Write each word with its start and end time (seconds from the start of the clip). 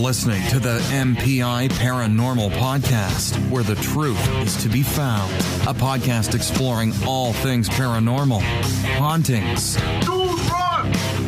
listening 0.00 0.42
to 0.48 0.58
the 0.58 0.78
MPI 0.78 1.68
Paranormal 1.68 2.50
Podcast, 2.52 3.36
where 3.50 3.62
the 3.62 3.74
truth 3.76 4.18
is 4.36 4.56
to 4.62 4.68
be 4.70 4.82
found. 4.82 5.30
A 5.68 5.74
podcast 5.74 6.34
exploring 6.34 6.94
all 7.06 7.34
things 7.34 7.68
paranormal, 7.68 8.40
hauntings, 8.96 9.76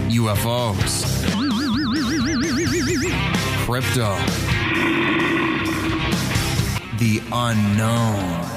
UFOs, 0.08 1.04
crypto, 3.66 4.16
the 6.98 7.22
unknown. 7.30 8.51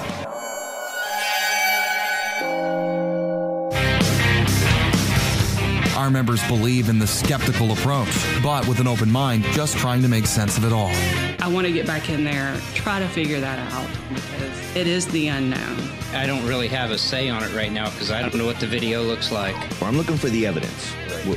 Our 6.05 6.11
members 6.11 6.47
believe 6.47 6.87
in 6.87 6.99
the 6.99 7.07
skeptical 7.07 7.71
approach, 7.71 8.15
but 8.43 8.67
with 8.67 8.79
an 8.79 8.85
open 8.85 9.11
mind, 9.11 9.43
just 9.45 9.75
trying 9.75 10.03
to 10.03 10.07
make 10.07 10.27
sense 10.27 10.55
of 10.55 10.63
it 10.63 10.71
all. 10.71 10.91
I 11.39 11.47
want 11.51 11.65
to 11.65 11.73
get 11.73 11.87
back 11.87 12.11
in 12.11 12.23
there, 12.23 12.55
try 12.75 12.99
to 12.99 13.07
figure 13.07 13.39
that 13.39 13.57
out 13.73 13.89
because 14.13 14.75
it 14.75 14.85
is 14.85 15.07
the 15.07 15.29
unknown. 15.29 15.79
I 16.13 16.27
don't 16.27 16.45
really 16.45 16.67
have 16.67 16.91
a 16.91 16.97
say 16.99 17.27
on 17.29 17.41
it 17.41 17.51
right 17.55 17.71
now 17.71 17.89
because 17.89 18.11
I 18.11 18.21
don't 18.21 18.35
know 18.35 18.45
what 18.45 18.59
the 18.59 18.67
video 18.67 19.01
looks 19.01 19.31
like. 19.31 19.55
I'm 19.81 19.97
looking 19.97 20.15
for 20.15 20.29
the 20.29 20.45
evidence. 20.45 20.91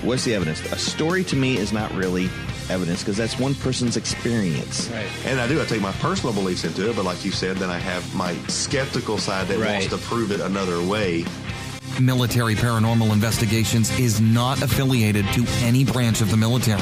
What's 0.04 0.24
the 0.24 0.34
evidence? 0.34 0.60
A 0.70 0.76
story 0.76 1.24
to 1.24 1.36
me 1.36 1.56
is 1.56 1.72
not 1.72 1.90
really 1.94 2.28
evidence 2.68 3.00
because 3.00 3.16
that's 3.16 3.38
one 3.38 3.54
person's 3.54 3.96
experience. 3.96 4.90
Right. 4.90 5.08
And 5.24 5.40
I 5.40 5.48
do. 5.48 5.62
I 5.62 5.64
take 5.64 5.80
my 5.80 5.92
personal 5.92 6.34
beliefs 6.34 6.64
into 6.64 6.90
it, 6.90 6.94
but 6.94 7.06
like 7.06 7.24
you 7.24 7.30
said, 7.30 7.56
then 7.56 7.70
I 7.70 7.78
have 7.78 8.14
my 8.14 8.34
skeptical 8.48 9.16
side 9.16 9.48
that 9.48 9.58
wants 9.58 9.86
to 9.86 9.96
prove 9.96 10.30
it 10.30 10.40
another 10.40 10.82
way. 10.82 11.24
Military 12.00 12.54
Paranormal 12.54 13.12
Investigations 13.12 13.90
is 13.98 14.20
not 14.20 14.62
affiliated 14.62 15.26
to 15.32 15.44
any 15.62 15.84
branch 15.84 16.20
of 16.20 16.30
the 16.30 16.36
military. 16.36 16.80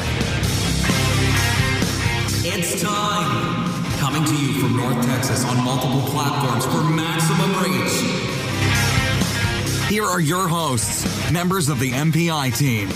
It's 2.45 2.83
time! 2.83 3.73
Coming 3.99 4.25
to 4.25 4.37
you 4.37 4.61
from 4.61 4.77
North 4.77 5.05
Texas 5.07 5.45
on 5.45 5.65
multiple 5.65 6.03
platforms 6.11 6.67
for 6.67 6.85
maximum 6.85 7.51
reach. 7.63 7.93
Here 9.89 10.05
are 10.05 10.21
your 10.21 10.49
hosts, 10.49 11.33
members 11.33 11.69
of 11.71 11.81
the 11.81 11.93
MPI 11.93 12.57
team. 12.57 12.89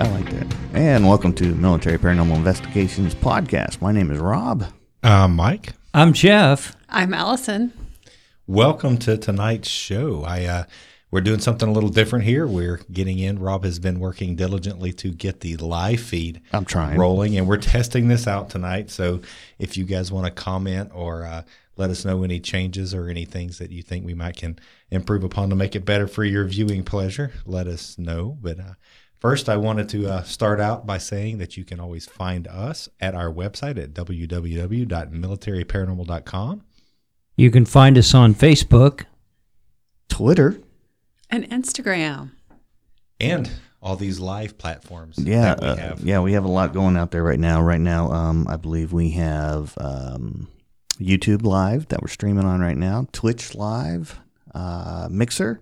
I 0.00 0.08
like 0.10 0.30
that. 0.30 0.46
And 0.74 1.06
welcome 1.06 1.32
to 1.34 1.54
Military 1.54 1.98
Paranormal 1.98 2.36
Investigations 2.36 3.14
Podcast. 3.14 3.80
My 3.80 3.92
name 3.92 4.10
is 4.10 4.18
Rob. 4.18 4.66
Uh, 5.02 5.28
Mike, 5.28 5.74
I'm 5.94 6.12
Jeff. 6.12 6.76
I'm 6.88 7.14
Allison. 7.14 7.72
welcome 8.46 8.98
to 8.98 9.16
tonight's 9.16 9.68
show. 9.68 10.24
I 10.24 10.44
uh, 10.44 10.64
we're 11.10 11.20
doing 11.20 11.40
something 11.40 11.68
a 11.68 11.72
little 11.72 11.88
different 11.88 12.24
here. 12.24 12.46
We're 12.46 12.80
getting 12.92 13.18
in. 13.18 13.38
Rob 13.38 13.64
has 13.64 13.78
been 13.78 14.00
working 14.00 14.36
diligently 14.36 14.92
to 14.94 15.10
get 15.10 15.40
the 15.40 15.56
live 15.56 16.00
feed 16.00 16.40
I'm 16.52 16.64
trying. 16.64 16.98
rolling, 16.98 17.38
and 17.38 17.46
we're 17.46 17.56
testing 17.58 18.08
this 18.08 18.26
out 18.26 18.50
tonight. 18.50 18.90
So 18.90 19.20
if 19.58 19.76
you 19.76 19.84
guys 19.84 20.10
want 20.12 20.26
to 20.26 20.32
comment 20.32 20.90
or 20.92 21.24
uh, 21.24 21.42
let 21.76 21.90
us 21.90 22.04
know 22.04 22.24
any 22.24 22.40
changes 22.40 22.92
or 22.92 23.08
any 23.08 23.24
things 23.24 23.58
that 23.58 23.70
you 23.70 23.82
think 23.82 24.04
we 24.04 24.14
might 24.14 24.36
can 24.36 24.58
improve 24.90 25.22
upon 25.22 25.48
to 25.50 25.56
make 25.56 25.76
it 25.76 25.84
better 25.84 26.08
for 26.08 26.24
your 26.24 26.44
viewing 26.44 26.82
pleasure, 26.82 27.32
let 27.46 27.66
us 27.68 27.96
know. 27.98 28.36
But 28.42 28.58
uh, 28.58 28.72
first, 29.18 29.48
I 29.48 29.56
wanted 29.56 29.88
to 29.90 30.08
uh, 30.08 30.22
start 30.22 30.60
out 30.60 30.86
by 30.86 30.98
saying 30.98 31.38
that 31.38 31.56
you 31.56 31.64
can 31.64 31.80
always 31.80 32.06
find 32.06 32.46
us 32.48 32.88
at 33.00 33.14
our 33.14 33.32
website 33.32 33.82
at 33.82 33.94
www.militaryparanormal.com. 33.94 36.62
You 37.36 37.50
can 37.50 37.64
find 37.64 37.96
us 37.96 38.14
on 38.14 38.34
Facebook. 38.34 39.04
Twitter. 40.08 40.60
And 41.30 41.48
Instagram. 41.50 42.30
and 43.20 43.50
all 43.80 43.96
these 43.96 44.18
live 44.18 44.58
platforms. 44.58 45.18
Yeah, 45.18 45.54
that 45.54 45.60
we 45.60 45.66
uh, 45.66 45.76
have. 45.76 46.00
yeah, 46.00 46.20
we 46.20 46.32
have 46.32 46.44
a 46.44 46.48
lot 46.48 46.72
going 46.72 46.96
out 46.96 47.10
there 47.10 47.22
right 47.22 47.38
now. 47.38 47.62
Right 47.62 47.80
now, 47.80 48.10
um, 48.10 48.46
I 48.48 48.56
believe 48.56 48.92
we 48.92 49.10
have 49.10 49.74
um, 49.78 50.48
YouTube 50.98 51.44
Live 51.44 51.88
that 51.88 52.02
we're 52.02 52.08
streaming 52.08 52.44
on 52.44 52.60
right 52.60 52.76
now, 52.76 53.06
Twitch 53.12 53.54
Live, 53.54 54.18
uh, 54.54 55.08
Mixer, 55.10 55.60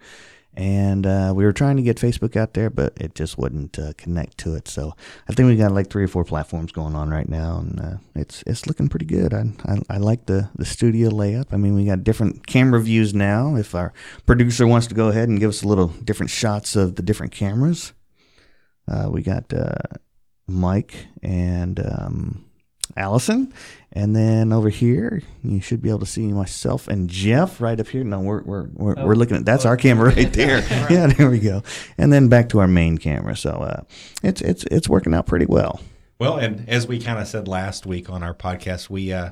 and 0.56 1.06
uh, 1.06 1.32
we 1.36 1.44
were 1.44 1.52
trying 1.52 1.76
to 1.76 1.82
get 1.82 1.98
Facebook 1.98 2.34
out 2.34 2.54
there, 2.54 2.70
but 2.70 2.94
it 2.96 3.14
just 3.14 3.36
wouldn't 3.36 3.78
uh, 3.78 3.92
connect 3.98 4.38
to 4.38 4.54
it. 4.54 4.68
So 4.68 4.94
I 5.28 5.34
think 5.34 5.48
we 5.48 5.56
got 5.56 5.72
like 5.72 5.90
three 5.90 6.04
or 6.04 6.08
four 6.08 6.24
platforms 6.24 6.72
going 6.72 6.94
on 6.94 7.10
right 7.10 7.28
now, 7.28 7.58
and 7.58 7.78
uh, 7.78 7.96
it's 8.14 8.42
it's 8.46 8.66
looking 8.66 8.88
pretty 8.88 9.04
good. 9.04 9.34
I, 9.34 9.44
I 9.66 9.78
I 9.90 9.96
like 9.98 10.26
the 10.26 10.48
the 10.56 10.64
studio 10.64 11.10
layup. 11.10 11.52
I 11.52 11.58
mean, 11.58 11.74
we 11.74 11.84
got 11.84 12.04
different 12.04 12.46
camera 12.46 12.80
views 12.80 13.12
now. 13.12 13.56
If 13.56 13.74
our 13.74 13.92
producer 14.24 14.66
wants 14.66 14.86
to 14.86 14.94
go 14.94 15.08
ahead 15.08 15.28
and 15.28 15.38
give 15.38 15.50
us 15.50 15.62
a 15.62 15.68
little 15.68 15.88
different 15.88 16.30
shots 16.30 16.74
of 16.74 16.96
the 16.96 17.02
different 17.02 17.32
cameras. 17.32 17.92
Uh, 18.88 19.08
we 19.10 19.20
got 19.20 19.52
uh, 19.52 19.74
Mike 20.46 21.08
and 21.22 21.80
um, 21.80 22.45
Allison, 22.96 23.52
and 23.92 24.14
then 24.14 24.52
over 24.52 24.68
here 24.68 25.22
you 25.42 25.60
should 25.60 25.82
be 25.82 25.88
able 25.88 26.00
to 26.00 26.06
see 26.06 26.26
myself 26.26 26.88
and 26.88 27.08
Jeff 27.08 27.60
right 27.60 27.78
up 27.78 27.88
here. 27.88 28.04
No, 28.04 28.20
we're 28.20 28.42
we're 28.42 28.68
we're, 28.74 28.94
we're 29.06 29.14
looking 29.14 29.36
at 29.36 29.44
that's 29.44 29.64
our 29.64 29.76
camera 29.76 30.10
right 30.10 30.32
there. 30.32 30.58
yeah, 30.90 31.06
there 31.06 31.30
we 31.30 31.38
go. 31.38 31.62
And 31.98 32.12
then 32.12 32.28
back 32.28 32.48
to 32.50 32.58
our 32.58 32.68
main 32.68 32.98
camera. 32.98 33.36
So 33.36 33.50
uh, 33.50 33.82
it's 34.22 34.40
it's 34.42 34.64
it's 34.70 34.88
working 34.88 35.14
out 35.14 35.26
pretty 35.26 35.46
well. 35.46 35.80
Well, 36.18 36.38
and 36.38 36.68
as 36.68 36.86
we 36.86 36.98
kind 36.98 37.18
of 37.18 37.28
said 37.28 37.46
last 37.46 37.84
week 37.84 38.08
on 38.08 38.22
our 38.22 38.34
podcast, 38.34 38.88
we 38.88 39.12
uh, 39.12 39.30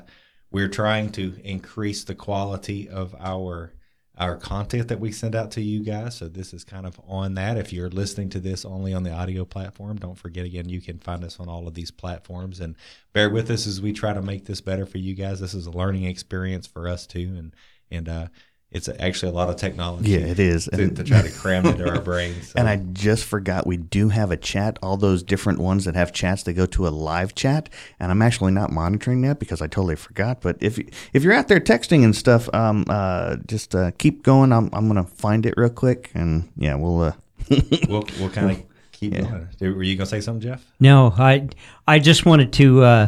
we're 0.51 0.69
trying 0.69 1.11
to 1.13 1.35
increase 1.43 2.03
the 2.03 2.15
quality 2.15 2.87
of 2.87 3.15
our 3.19 3.73
our 4.17 4.37
content 4.37 4.87
that 4.87 4.99
we 4.99 5.11
send 5.11 5.35
out 5.35 5.51
to 5.51 5.61
you 5.61 5.83
guys. 5.83 6.15
So 6.15 6.27
this 6.27 6.53
is 6.53 6.63
kind 6.63 6.85
of 6.85 6.99
on 7.07 7.35
that. 7.35 7.57
If 7.57 7.73
you're 7.73 7.89
listening 7.89 8.29
to 8.29 8.39
this 8.39 8.63
only 8.63 8.93
on 8.93 9.03
the 9.03 9.11
audio 9.11 9.43
platform, 9.43 9.97
don't 9.97 10.17
forget 10.17 10.45
again 10.45 10.69
you 10.69 10.81
can 10.81 10.99
find 10.99 11.23
us 11.23 11.39
on 11.39 11.49
all 11.49 11.67
of 11.67 11.73
these 11.73 11.91
platforms 11.91 12.59
and 12.59 12.75
bear 13.13 13.29
with 13.29 13.49
us 13.51 13.67
as 13.67 13.81
we 13.81 13.91
try 13.91 14.13
to 14.13 14.21
make 14.21 14.45
this 14.45 14.61
better 14.61 14.85
for 14.85 14.97
you 14.97 15.13
guys. 15.15 15.39
This 15.39 15.53
is 15.53 15.65
a 15.65 15.71
learning 15.71 16.05
experience 16.05 16.65
for 16.65 16.87
us 16.87 17.05
too, 17.05 17.35
and 17.37 17.53
and 17.91 18.09
uh, 18.09 18.27
it's 18.75 18.89
actually 18.99 19.31
a 19.31 19.35
lot 19.35 19.49
of 19.49 19.55
technology. 19.55 20.11
Yeah, 20.11 20.19
it 20.19 20.37
is. 20.39 20.65
to, 20.65 20.83
And- 20.83 20.95
to 20.97 21.03
try 21.03 21.21
to 21.21 21.31
cram 21.31 21.65
into 21.65 21.89
our 21.89 22.01
brains. 22.09 22.49
So. 22.49 22.59
And 22.59 22.67
I 22.67 22.75
just 22.93 23.23
forgot 23.23 23.65
we 23.65 23.77
do 23.77 24.09
have 24.09 24.31
a 24.31 24.37
chat. 24.37 24.77
All 24.83 24.97
those 24.97 25.23
different 25.23 25.59
ones 25.59 25.85
that 25.85 25.95
have 25.95 26.11
chats, 26.11 26.43
they 26.43 26.53
go 26.53 26.65
to 26.67 26.87
a 26.87 26.89
live 26.89 27.33
chat, 27.35 27.69
and 27.99 28.11
I'm 28.11 28.21
actually 28.21 28.51
not 28.51 28.71
monitoring 28.71 29.21
that 29.23 29.39
because 29.39 29.61
I 29.61 29.67
totally 29.67 29.95
forgot. 29.95 30.41
But 30.41 30.57
if 30.59 30.77
you- 30.77 30.89
if 31.13 31.23
you're 31.23 31.33
out 31.33 31.47
there 31.47 31.59
texting 31.59 32.03
and 32.03 32.15
stuff, 32.15 32.49
um, 32.53 32.85
uh, 32.89 33.37
just 33.47 33.73
uh, 33.73 33.91
keep 33.97 34.21
going. 34.23 34.51
I'm 34.51 34.69
I'm 34.73 34.87
gonna 34.87 35.03
find 35.05 35.45
it 35.45 35.53
real 35.57 35.69
quick, 35.69 36.11
and 36.13 36.49
yeah, 36.57 36.75
we'll. 36.75 37.01
Uh, 37.01 37.11
we'll 37.89 38.05
we'll 38.19 38.29
kind 38.29 38.51
of 38.51 38.63
keep 38.91 39.13
going. 39.13 39.47
Were 39.61 39.83
you 39.83 39.95
gonna 39.95 40.05
say 40.07 40.19
something, 40.21 40.41
Jeff? 40.41 40.65
No, 40.79 41.13
I 41.17 41.47
I 41.87 41.99
just 41.99 42.25
wanted 42.25 42.51
to 42.53 42.83
uh, 42.83 43.07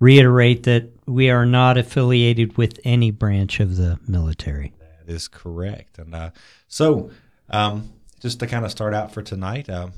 reiterate 0.00 0.64
that 0.64 0.90
we 1.06 1.30
are 1.30 1.44
not 1.46 1.76
affiliated 1.78 2.56
with 2.56 2.80
any 2.84 3.10
branch 3.10 3.60
of 3.60 3.76
the 3.76 3.98
military. 4.08 4.72
That 5.04 5.12
is 5.12 5.28
correct. 5.28 5.98
And 5.98 6.14
uh, 6.14 6.30
so, 6.68 7.10
um, 7.50 7.92
just 8.20 8.40
to 8.40 8.46
kind 8.46 8.64
of 8.64 8.70
start 8.70 8.94
out 8.94 9.12
for 9.12 9.22
tonight, 9.22 9.68
um, 9.68 9.92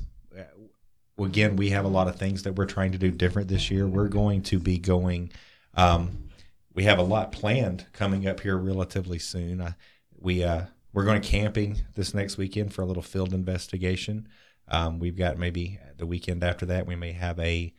again, 1.17 1.55
we 1.55 1.69
have 1.69 1.85
a 1.85 1.89
lot 1.89 2.07
of 2.07 2.15
things 2.17 2.43
that 2.43 2.53
we're 2.55 2.65
trying 2.65 2.91
to 2.91 2.97
do 2.97 3.11
different 3.11 3.47
this 3.47 3.71
year. 3.71 3.87
We're 3.87 4.09
going 4.09 4.41
to 4.43 4.59
be 4.59 4.77
going. 4.77 5.31
Um, 5.73 6.29
we 6.73 6.83
have 6.83 6.99
a 6.99 7.03
lot 7.03 7.31
planned 7.31 7.85
coming 7.93 8.27
up 8.27 8.41
here 8.41 8.57
relatively 8.57 9.19
soon. 9.19 9.61
Uh, 9.61 9.73
we 10.19 10.43
uh, 10.43 10.65
we're 10.93 11.05
going 11.05 11.21
camping 11.21 11.81
this 11.95 12.13
next 12.13 12.37
weekend 12.37 12.73
for 12.73 12.81
a 12.81 12.85
little 12.85 13.03
field 13.03 13.33
investigation. 13.33 14.27
Um, 14.67 14.99
we've 14.99 15.17
got 15.17 15.37
maybe 15.37 15.79
the 15.97 16.05
weekend 16.05 16.43
after 16.43 16.65
that 16.67 16.85
we 16.85 16.95
may 16.95 17.13
have 17.13 17.39
a 17.39 17.73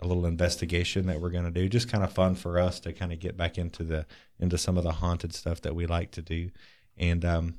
a 0.00 0.06
little 0.06 0.26
investigation 0.26 1.06
that 1.06 1.20
we're 1.20 1.30
going 1.30 1.44
to 1.44 1.50
do. 1.50 1.68
Just 1.68 1.90
kind 1.90 2.04
of 2.04 2.12
fun 2.12 2.34
for 2.34 2.58
us 2.58 2.80
to 2.80 2.92
kind 2.92 3.12
of 3.12 3.20
get 3.20 3.36
back 3.36 3.58
into 3.58 3.84
the 3.84 4.06
into 4.38 4.58
some 4.58 4.76
of 4.76 4.84
the 4.84 4.92
haunted 4.92 5.34
stuff 5.34 5.60
that 5.62 5.74
we 5.74 5.86
like 5.86 6.10
to 6.12 6.22
do. 6.22 6.50
And 6.96 7.24
um, 7.24 7.54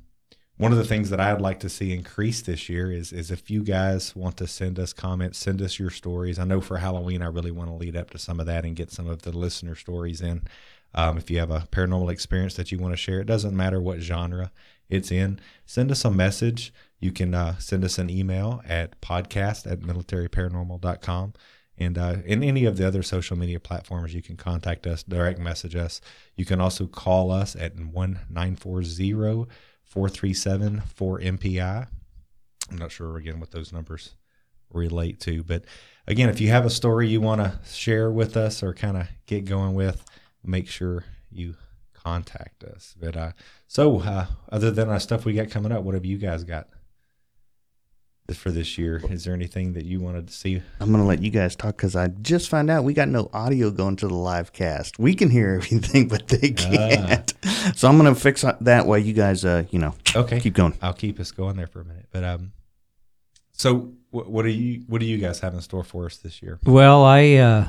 one 0.58 0.72
of 0.72 0.78
the 0.78 0.84
things 0.84 1.10
that 1.10 1.20
I'd 1.20 1.40
like 1.40 1.60
to 1.60 1.68
see 1.68 1.92
increase 1.92 2.40
this 2.42 2.68
year 2.68 2.90
is 2.90 3.12
is 3.12 3.30
if 3.30 3.50
you 3.50 3.62
guys 3.62 4.16
want 4.16 4.36
to 4.38 4.46
send 4.46 4.78
us 4.78 4.92
comments, 4.92 5.38
send 5.38 5.60
us 5.60 5.78
your 5.78 5.90
stories. 5.90 6.38
I 6.38 6.44
know 6.44 6.60
for 6.60 6.78
Halloween 6.78 7.22
I 7.22 7.26
really 7.26 7.50
want 7.50 7.70
to 7.70 7.76
lead 7.76 7.96
up 7.96 8.10
to 8.10 8.18
some 8.18 8.40
of 8.40 8.46
that 8.46 8.64
and 8.64 8.76
get 8.76 8.90
some 8.90 9.08
of 9.08 9.22
the 9.22 9.36
listener 9.36 9.74
stories 9.74 10.20
in. 10.20 10.42
Um, 10.94 11.18
if 11.18 11.30
you 11.30 11.38
have 11.40 11.50
a 11.50 11.68
paranormal 11.70 12.10
experience 12.10 12.54
that 12.54 12.72
you 12.72 12.78
want 12.78 12.92
to 12.92 12.96
share, 12.96 13.20
it 13.20 13.26
doesn't 13.26 13.54
matter 13.54 13.80
what 13.80 14.00
genre 14.00 14.50
it's 14.88 15.10
in. 15.10 15.40
Send 15.66 15.90
us 15.90 16.04
a 16.04 16.10
message. 16.10 16.72
You 17.00 17.12
can 17.12 17.34
uh, 17.34 17.58
send 17.58 17.84
us 17.84 17.98
an 17.98 18.08
email 18.08 18.62
at 18.66 19.00
podcast 19.00 19.70
at 19.70 19.80
militaryparanormal.com. 19.80 21.34
And 21.78 21.98
uh, 21.98 22.16
in 22.24 22.42
any 22.42 22.64
of 22.64 22.76
the 22.76 22.86
other 22.86 23.02
social 23.02 23.36
media 23.36 23.60
platforms, 23.60 24.14
you 24.14 24.22
can 24.22 24.36
contact 24.36 24.86
us, 24.86 25.02
direct 25.02 25.38
message 25.38 25.76
us. 25.76 26.00
You 26.34 26.44
can 26.44 26.60
also 26.60 26.86
call 26.86 27.30
us 27.30 27.54
at 27.54 27.76
1940 27.76 29.46
437 29.84 30.82
4MPI. 30.98 31.88
I'm 32.70 32.78
not 32.78 32.90
sure 32.90 33.16
again 33.16 33.40
what 33.40 33.50
those 33.50 33.72
numbers 33.72 34.16
relate 34.72 35.20
to, 35.20 35.44
but 35.44 35.64
again, 36.06 36.28
if 36.28 36.40
you 36.40 36.48
have 36.48 36.66
a 36.66 36.70
story 36.70 37.08
you 37.08 37.20
want 37.20 37.40
to 37.40 37.58
share 37.70 38.10
with 38.10 38.36
us 38.36 38.62
or 38.62 38.74
kind 38.74 38.96
of 38.96 39.08
get 39.26 39.44
going 39.44 39.74
with, 39.74 40.04
make 40.42 40.68
sure 40.68 41.04
you 41.30 41.56
contact 41.92 42.64
us. 42.64 42.94
But 42.98 43.16
uh, 43.16 43.32
so 43.68 44.00
uh, 44.00 44.26
other 44.50 44.70
than 44.70 44.88
our 44.88 45.00
stuff 45.00 45.24
we 45.24 45.34
got 45.34 45.50
coming 45.50 45.72
up, 45.72 45.82
what 45.82 45.94
have 45.94 46.04
you 46.04 46.18
guys 46.18 46.44
got? 46.44 46.68
For 48.34 48.50
this 48.50 48.76
year. 48.78 49.00
Is 49.10 49.24
there 49.24 49.34
anything 49.34 49.74
that 49.74 49.84
you 49.84 50.00
wanted 50.00 50.26
to 50.28 50.32
see? 50.32 50.62
I'm 50.80 50.90
gonna 50.90 51.06
let 51.06 51.22
you 51.22 51.30
guys 51.30 51.54
talk 51.54 51.76
because 51.76 51.94
I 51.94 52.08
just 52.08 52.48
found 52.48 52.70
out 52.70 52.84
we 52.84 52.94
got 52.94 53.08
no 53.08 53.30
audio 53.32 53.70
going 53.70 53.96
to 53.96 54.08
the 54.08 54.14
live 54.14 54.52
cast. 54.52 54.98
We 54.98 55.14
can 55.14 55.30
hear 55.30 55.54
everything, 55.62 56.08
but 56.08 56.28
they 56.28 56.50
can't. 56.50 57.32
So 57.74 57.88
I'm 57.88 57.96
gonna 57.96 58.14
fix 58.14 58.44
that 58.60 58.86
while 58.86 58.98
you 58.98 59.12
guys, 59.12 59.44
uh, 59.44 59.64
you 59.70 59.78
know, 59.78 59.94
Okay, 60.14 60.40
keep 60.40 60.54
going. 60.54 60.74
I'll 60.82 60.92
keep 60.92 61.20
us 61.20 61.30
going 61.30 61.56
there 61.56 61.66
for 61.66 61.80
a 61.80 61.84
minute. 61.84 62.06
But 62.10 62.24
um, 62.24 62.52
so 63.52 63.92
what, 64.10 64.28
what 64.30 64.42
do 64.44 64.50
you 64.50 64.82
what 64.86 65.00
do 65.00 65.06
you 65.06 65.18
guys 65.18 65.40
have 65.40 65.54
in 65.54 65.60
store 65.60 65.84
for 65.84 66.06
us 66.06 66.16
this 66.16 66.42
year? 66.42 66.58
Well, 66.64 67.04
I 67.04 67.34
uh, 67.34 67.68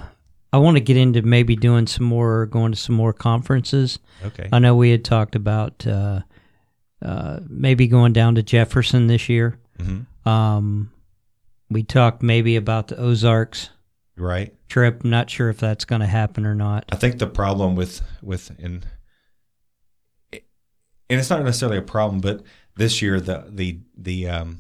I 0.54 0.58
want 0.60 0.78
to 0.78 0.82
get 0.82 0.98
into 0.98 1.22
maybe 1.22 1.56
doing 1.56 1.88
some 1.88 2.06
more, 2.06 2.46
going 2.46 2.72
to 2.72 2.78
some 2.78 2.96
more 2.96 3.14
conferences. 3.14 4.00
Okay, 4.26 4.50
I 4.52 4.60
know 4.60 4.76
we 4.76 4.92
had 4.92 5.04
talked 5.04 5.36
about 5.36 5.86
uh, 5.86 6.22
uh, 7.02 7.40
maybe 7.48 7.88
going 7.88 8.14
down 8.14 8.36
to 8.36 8.44
Jefferson 8.44 9.08
this 9.08 9.30
year. 9.30 9.60
hmm 9.80 10.02
Um, 10.28 10.92
we 11.70 11.84
talked 11.84 12.22
maybe 12.22 12.56
about 12.56 12.88
the 12.88 12.98
Ozarks 12.98 13.70
right. 14.16 14.54
trip. 14.70 15.04
Not 15.04 15.30
sure 15.30 15.50
if 15.50 15.58
that's 15.60 15.86
going 15.86 16.02
to 16.02 16.08
happen 16.08 16.46
or 16.46 16.56
not. 16.56 16.86
I 16.90 16.96
think 16.96 17.20
the 17.20 17.28
problem 17.28 17.76
with 17.76 18.02
with 18.22 18.52
and 18.60 18.86
and 21.10 21.20
it's 21.20 21.30
not 21.30 21.44
necessarily 21.44 21.78
a 21.78 21.82
problem, 21.82 22.20
but 22.20 22.44
this 22.76 23.02
year 23.02 23.20
the 23.20 23.46
the 23.50 23.80
the 23.98 24.28
um, 24.30 24.60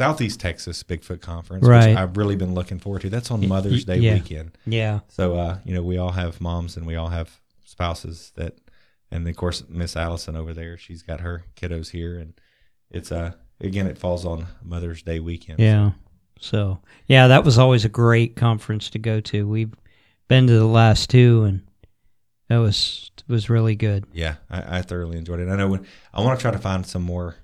Southeast 0.00 0.40
Texas 0.40 0.82
Bigfoot 0.82 1.20
Conference, 1.20 1.66
Right. 1.66 1.90
which 1.90 1.98
I've 1.98 2.16
really 2.16 2.36
been 2.36 2.54
looking 2.54 2.78
forward 2.78 3.02
to. 3.02 3.10
That's 3.10 3.30
on 3.30 3.46
Mother's 3.46 3.84
Day 3.84 3.98
yeah. 3.98 4.14
weekend. 4.14 4.56
Yeah, 4.66 5.00
So 5.08 5.34
uh, 5.36 5.58
you 5.64 5.74
know, 5.74 5.82
we 5.82 5.98
all 5.98 6.12
have 6.12 6.40
moms 6.40 6.76
and 6.76 6.86
we 6.86 6.96
all 6.96 7.08
have 7.08 7.40
spouses 7.64 8.32
that, 8.36 8.58
and 9.10 9.28
of 9.28 9.36
course 9.36 9.62
Miss 9.68 9.96
Allison 9.96 10.36
over 10.36 10.54
there, 10.54 10.76
she's 10.76 11.02
got 11.02 11.20
her 11.20 11.44
kiddos 11.54 11.90
here, 11.90 12.18
and 12.18 12.34
it's 12.90 13.12
uh 13.12 13.32
again 13.60 13.86
it 13.86 13.98
falls 13.98 14.24
on 14.24 14.46
Mother's 14.62 15.02
Day 15.02 15.20
weekend. 15.20 15.58
yeah. 15.58 15.92
So 16.40 16.80
yeah, 17.06 17.28
that 17.28 17.44
was 17.44 17.58
always 17.58 17.84
a 17.84 17.90
great 17.90 18.34
conference 18.34 18.90
to 18.90 18.98
go 18.98 19.20
to. 19.20 19.46
We've 19.46 19.74
been 20.28 20.46
to 20.46 20.52
the 20.54 20.64
last 20.64 21.10
two, 21.10 21.44
and 21.44 21.62
that 22.48 22.58
was 22.58 23.10
was 23.28 23.50
really 23.50 23.76
good. 23.76 24.06
Yeah, 24.12 24.36
I, 24.50 24.78
I 24.78 24.82
thoroughly 24.82 25.18
enjoyed 25.18 25.40
it. 25.40 25.48
I 25.48 25.56
know 25.56 25.68
when 25.68 25.86
I 26.14 26.22
want 26.22 26.38
to 26.38 26.42
try 26.42 26.50
to 26.50 26.58
find 26.58 26.86
some 26.86 27.02
more 27.02 27.36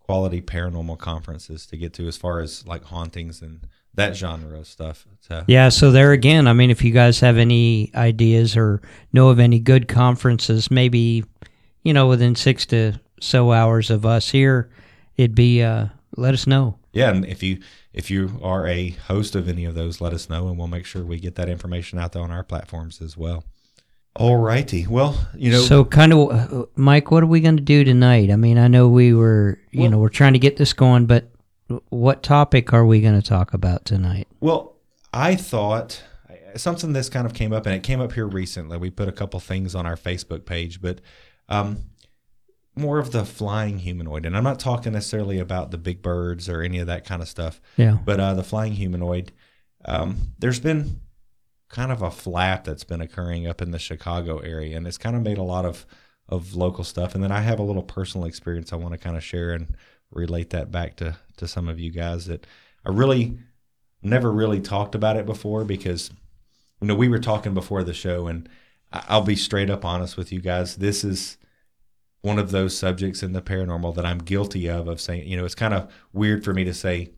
quality 0.00 0.40
paranormal 0.40 0.98
conferences 0.98 1.66
to 1.66 1.76
get 1.76 1.92
to 1.94 2.06
as 2.06 2.16
far 2.16 2.40
as 2.40 2.66
like 2.66 2.84
hauntings 2.84 3.42
and 3.42 3.66
that 3.94 4.14
genre 4.16 4.60
of 4.60 4.66
stuff. 4.66 5.06
So, 5.20 5.42
Yeah, 5.48 5.68
so 5.68 5.90
there 5.90 6.12
again, 6.12 6.46
I 6.46 6.52
mean, 6.52 6.70
if 6.70 6.84
you 6.84 6.92
guys 6.92 7.20
have 7.20 7.38
any 7.38 7.90
ideas 7.94 8.56
or 8.56 8.80
know 9.12 9.28
of 9.28 9.40
any 9.40 9.58
good 9.58 9.88
conferences, 9.88 10.70
maybe 10.70 11.24
you 11.82 11.92
know 11.92 12.06
within 12.06 12.34
six 12.34 12.66
to 12.66 12.94
so 13.20 13.52
hours 13.52 13.90
of 13.90 14.06
us 14.06 14.30
here, 14.30 14.70
it'd 15.16 15.34
be 15.34 15.62
uh, 15.62 15.86
let 16.16 16.34
us 16.34 16.46
know. 16.46 16.78
yeah, 16.92 17.10
and 17.10 17.24
if 17.24 17.42
you 17.42 17.60
if 17.92 18.10
you 18.10 18.38
are 18.42 18.66
a 18.66 18.90
host 18.90 19.34
of 19.34 19.48
any 19.48 19.64
of 19.64 19.74
those, 19.74 20.00
let 20.00 20.12
us 20.12 20.28
know, 20.28 20.48
and 20.48 20.58
we'll 20.58 20.66
make 20.68 20.84
sure 20.86 21.04
we 21.04 21.18
get 21.18 21.34
that 21.36 21.48
information 21.48 21.98
out 21.98 22.12
there 22.12 22.22
on 22.22 22.30
our 22.30 22.44
platforms 22.44 23.00
as 23.00 23.16
well. 23.16 23.44
All 24.14 24.36
righty. 24.38 24.86
Well, 24.86 25.28
you 25.34 25.50
know, 25.50 25.60
so 25.60 25.84
kind 25.84 26.12
of, 26.12 26.30
uh, 26.30 26.64
Mike, 26.74 27.10
what 27.10 27.22
are 27.22 27.26
we 27.26 27.40
going 27.40 27.58
to 27.58 27.62
do 27.62 27.84
tonight? 27.84 28.30
I 28.30 28.36
mean, 28.36 28.56
I 28.56 28.66
know 28.66 28.88
we 28.88 29.12
were, 29.12 29.58
you 29.72 29.82
Well- 29.82 29.90
know, 29.90 29.98
we're 29.98 30.08
trying 30.08 30.32
to 30.32 30.38
get 30.38 30.56
this 30.56 30.72
going, 30.72 31.04
but 31.04 31.30
what 31.90 32.22
topic 32.22 32.72
are 32.72 32.86
we 32.86 33.00
going 33.02 33.20
to 33.20 33.26
talk 33.26 33.52
about 33.52 33.84
tonight? 33.84 34.26
Well, 34.40 34.76
I 35.12 35.36
thought 35.36 36.02
something 36.54 36.94
this 36.94 37.10
kind 37.10 37.26
of 37.26 37.34
came 37.34 37.52
up, 37.52 37.66
and 37.66 37.74
it 37.74 37.82
came 37.82 38.00
up 38.00 38.12
here 38.12 38.26
recently. 38.26 38.78
We 38.78 38.88
put 38.88 39.08
a 39.08 39.12
couple 39.12 39.38
things 39.40 39.74
on 39.74 39.84
our 39.84 39.96
Facebook 39.96 40.46
page, 40.46 40.80
but 40.80 41.00
um, 41.50 41.78
more 42.76 42.98
of 42.98 43.10
the 43.10 43.24
flying 43.24 43.78
humanoid. 43.78 44.26
And 44.26 44.36
I'm 44.36 44.44
not 44.44 44.60
talking 44.60 44.92
necessarily 44.92 45.38
about 45.38 45.70
the 45.70 45.78
big 45.78 46.02
birds 46.02 46.48
or 46.48 46.62
any 46.62 46.78
of 46.78 46.86
that 46.86 47.04
kind 47.04 47.22
of 47.22 47.28
stuff, 47.28 47.60
Yeah, 47.76 47.98
but 48.04 48.20
uh, 48.20 48.34
the 48.34 48.44
flying 48.44 48.72
humanoid. 48.74 49.32
Um, 49.84 50.32
there's 50.38 50.60
been 50.60 51.00
kind 51.68 51.90
of 51.90 52.02
a 52.02 52.10
flap 52.10 52.64
that's 52.64 52.84
been 52.84 53.00
occurring 53.00 53.46
up 53.46 53.62
in 53.62 53.70
the 53.70 53.78
Chicago 53.78 54.38
area, 54.38 54.76
and 54.76 54.86
it's 54.86 54.98
kind 54.98 55.16
of 55.16 55.22
made 55.22 55.38
a 55.38 55.42
lot 55.42 55.64
of 55.64 55.86
of 56.28 56.54
local 56.56 56.82
stuff. 56.82 57.14
And 57.14 57.22
then 57.22 57.30
I 57.30 57.40
have 57.40 57.60
a 57.60 57.62
little 57.62 57.84
personal 57.84 58.26
experience 58.26 58.72
I 58.72 58.76
want 58.76 58.92
to 58.92 58.98
kind 58.98 59.16
of 59.16 59.22
share 59.22 59.52
and 59.52 59.76
relate 60.10 60.50
that 60.50 60.70
back 60.70 60.96
to 60.96 61.16
to 61.36 61.48
some 61.48 61.68
of 61.68 61.78
you 61.78 61.90
guys 61.90 62.26
that 62.26 62.46
I 62.84 62.90
really 62.90 63.38
never 64.02 64.30
really 64.32 64.60
talked 64.60 64.94
about 64.94 65.16
it 65.16 65.24
before 65.24 65.64
because 65.64 66.10
you 66.80 66.88
know 66.88 66.94
we 66.94 67.08
were 67.08 67.18
talking 67.18 67.54
before 67.54 67.82
the 67.84 67.94
show, 67.94 68.26
and 68.26 68.48
I'll 68.92 69.22
be 69.22 69.36
straight 69.36 69.70
up 69.70 69.84
honest 69.84 70.16
with 70.16 70.32
you 70.32 70.40
guys. 70.40 70.76
This 70.76 71.04
is 71.04 71.38
one 72.22 72.38
of 72.38 72.50
those 72.50 72.76
subjects 72.76 73.22
in 73.22 73.32
the 73.32 73.42
paranormal 73.42 73.94
that 73.94 74.06
I'm 74.06 74.18
guilty 74.18 74.68
of 74.68 74.88
of 74.88 75.00
saying, 75.00 75.28
you 75.28 75.36
know, 75.36 75.44
it's 75.44 75.54
kind 75.54 75.74
of 75.74 75.92
weird 76.12 76.44
for 76.44 76.52
me 76.52 76.64
to 76.64 76.74
say, 76.74 77.10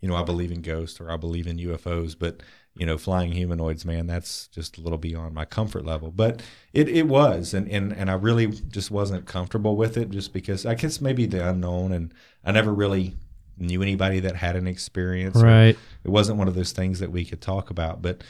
you 0.00 0.08
know, 0.08 0.16
I 0.16 0.22
believe 0.22 0.50
in 0.50 0.62
ghosts 0.62 1.00
or 1.00 1.10
I 1.10 1.16
believe 1.16 1.46
in 1.46 1.58
UFOs, 1.58 2.16
but 2.18 2.42
you 2.74 2.86
know, 2.86 2.96
flying 2.96 3.32
humanoids, 3.32 3.84
man, 3.84 4.06
that's 4.06 4.48
just 4.48 4.78
a 4.78 4.80
little 4.80 4.98
beyond 4.98 5.34
my 5.34 5.44
comfort 5.44 5.84
level. 5.84 6.10
But 6.10 6.42
it, 6.72 6.88
it 6.88 7.06
was, 7.06 7.52
and, 7.52 7.68
and 7.70 7.92
and 7.92 8.10
I 8.10 8.14
really 8.14 8.46
just 8.46 8.90
wasn't 8.90 9.26
comfortable 9.26 9.76
with 9.76 9.96
it, 9.96 10.10
just 10.10 10.32
because 10.32 10.64
I 10.64 10.74
guess 10.74 11.00
maybe 11.00 11.26
the 11.26 11.46
unknown, 11.46 11.92
and 11.92 12.14
I 12.44 12.52
never 12.52 12.72
really 12.72 13.14
knew 13.58 13.82
anybody 13.82 14.20
that 14.20 14.36
had 14.36 14.56
an 14.56 14.66
experience. 14.66 15.36
right. 15.36 15.76
it 16.02 16.08
wasn't 16.08 16.38
one 16.38 16.48
of 16.48 16.54
those 16.54 16.72
things 16.72 16.98
that 17.00 17.12
we 17.12 17.24
could 17.24 17.42
talk 17.42 17.68
about. 17.68 18.00
But 18.00 18.24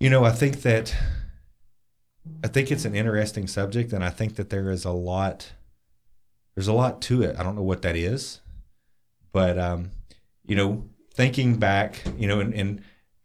you 0.00 0.10
know, 0.10 0.24
I 0.24 0.32
think 0.32 0.62
that 0.62 0.94
I 2.44 2.48
think 2.48 2.70
it's 2.70 2.84
an 2.84 2.94
interesting 2.94 3.46
subject, 3.46 3.92
and 3.92 4.04
I 4.04 4.10
think 4.10 4.36
that 4.36 4.50
there 4.50 4.70
is 4.70 4.84
a 4.84 4.92
lot. 4.92 5.52
There's 6.54 6.68
a 6.68 6.72
lot 6.72 7.02
to 7.02 7.22
it. 7.22 7.36
I 7.38 7.42
don't 7.42 7.56
know 7.56 7.62
what 7.62 7.82
that 7.82 7.96
is, 7.96 8.40
but 9.32 9.58
um, 9.58 9.90
you 10.44 10.56
know, 10.56 10.84
thinking 11.12 11.56
back, 11.56 12.02
you 12.16 12.26
know, 12.26 12.40
and, 12.40 12.54
and 12.54 12.82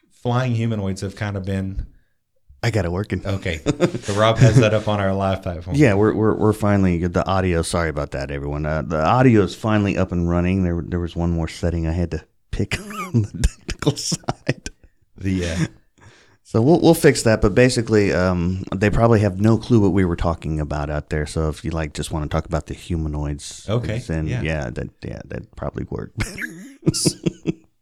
flying 0.10 0.56
humanoids 0.56 1.02
have 1.02 1.16
kind 1.16 1.38
of 1.38 1.46
been 1.46 1.88
I 2.64 2.70
got 2.70 2.86
it 2.86 2.92
working. 2.92 3.26
okay. 3.26 3.58
so 4.02 4.14
Rob 4.14 4.38
has 4.38 4.58
that 4.58 4.74
up 4.74 4.88
on 4.88 5.00
our 5.00 5.14
live 5.14 5.42
platform. 5.42 5.76
Yeah, 5.76 5.96
we're, 5.96 6.14
we're 6.14 6.36
we're 6.36 6.54
finally 6.54 7.06
the 7.08 7.26
audio. 7.26 7.64
Sorry 7.64 7.90
about 7.90 8.12
that, 8.12 8.30
everyone. 8.30 8.66
Uh, 8.66 8.84
the 8.84 9.04
audio 9.04 9.42
is 9.42 9.56
finally 9.56 9.98
up 9.98 10.12
and 10.12 10.30
running. 10.30 10.64
There 10.64 10.82
there 10.82 11.00
was 11.00 11.16
one 11.16 11.32
more 11.32 11.48
setting 11.48 11.88
I 11.88 11.92
had 11.92 12.12
to 12.12 12.24
pick 12.52 12.80
on 12.80 13.24
the 13.24 13.48
technical 13.58 13.96
side. 13.96 14.70
The 15.18 15.46
uh, 15.46 15.58
So 16.52 16.62
we'll 16.62 16.82
we'll 16.82 16.94
fix 16.94 17.24
that. 17.24 17.40
But 17.40 17.56
basically, 17.56 18.12
um, 18.12 18.66
they 18.76 18.90
probably 18.90 19.22
have 19.22 19.40
no 19.40 19.58
clue 19.58 19.80
what 19.80 19.94
we 19.94 20.04
were 20.04 20.18
talking 20.18 20.60
about 20.60 20.90
out 20.90 21.10
there. 21.10 21.26
So 21.26 21.48
if 21.48 21.64
you 21.64 21.72
like, 21.72 21.94
just 21.94 22.12
want 22.12 22.30
to 22.30 22.30
talk 22.30 22.46
about 22.46 22.66
the 22.66 22.74
humanoids, 22.74 23.70
Okay, 23.70 24.00
then 24.00 24.28
yeah. 24.28 24.42
yeah, 24.42 24.70
that 24.70 24.90
yeah 25.02 25.22
that 25.28 25.56
probably 25.56 25.86
work. 25.90 26.12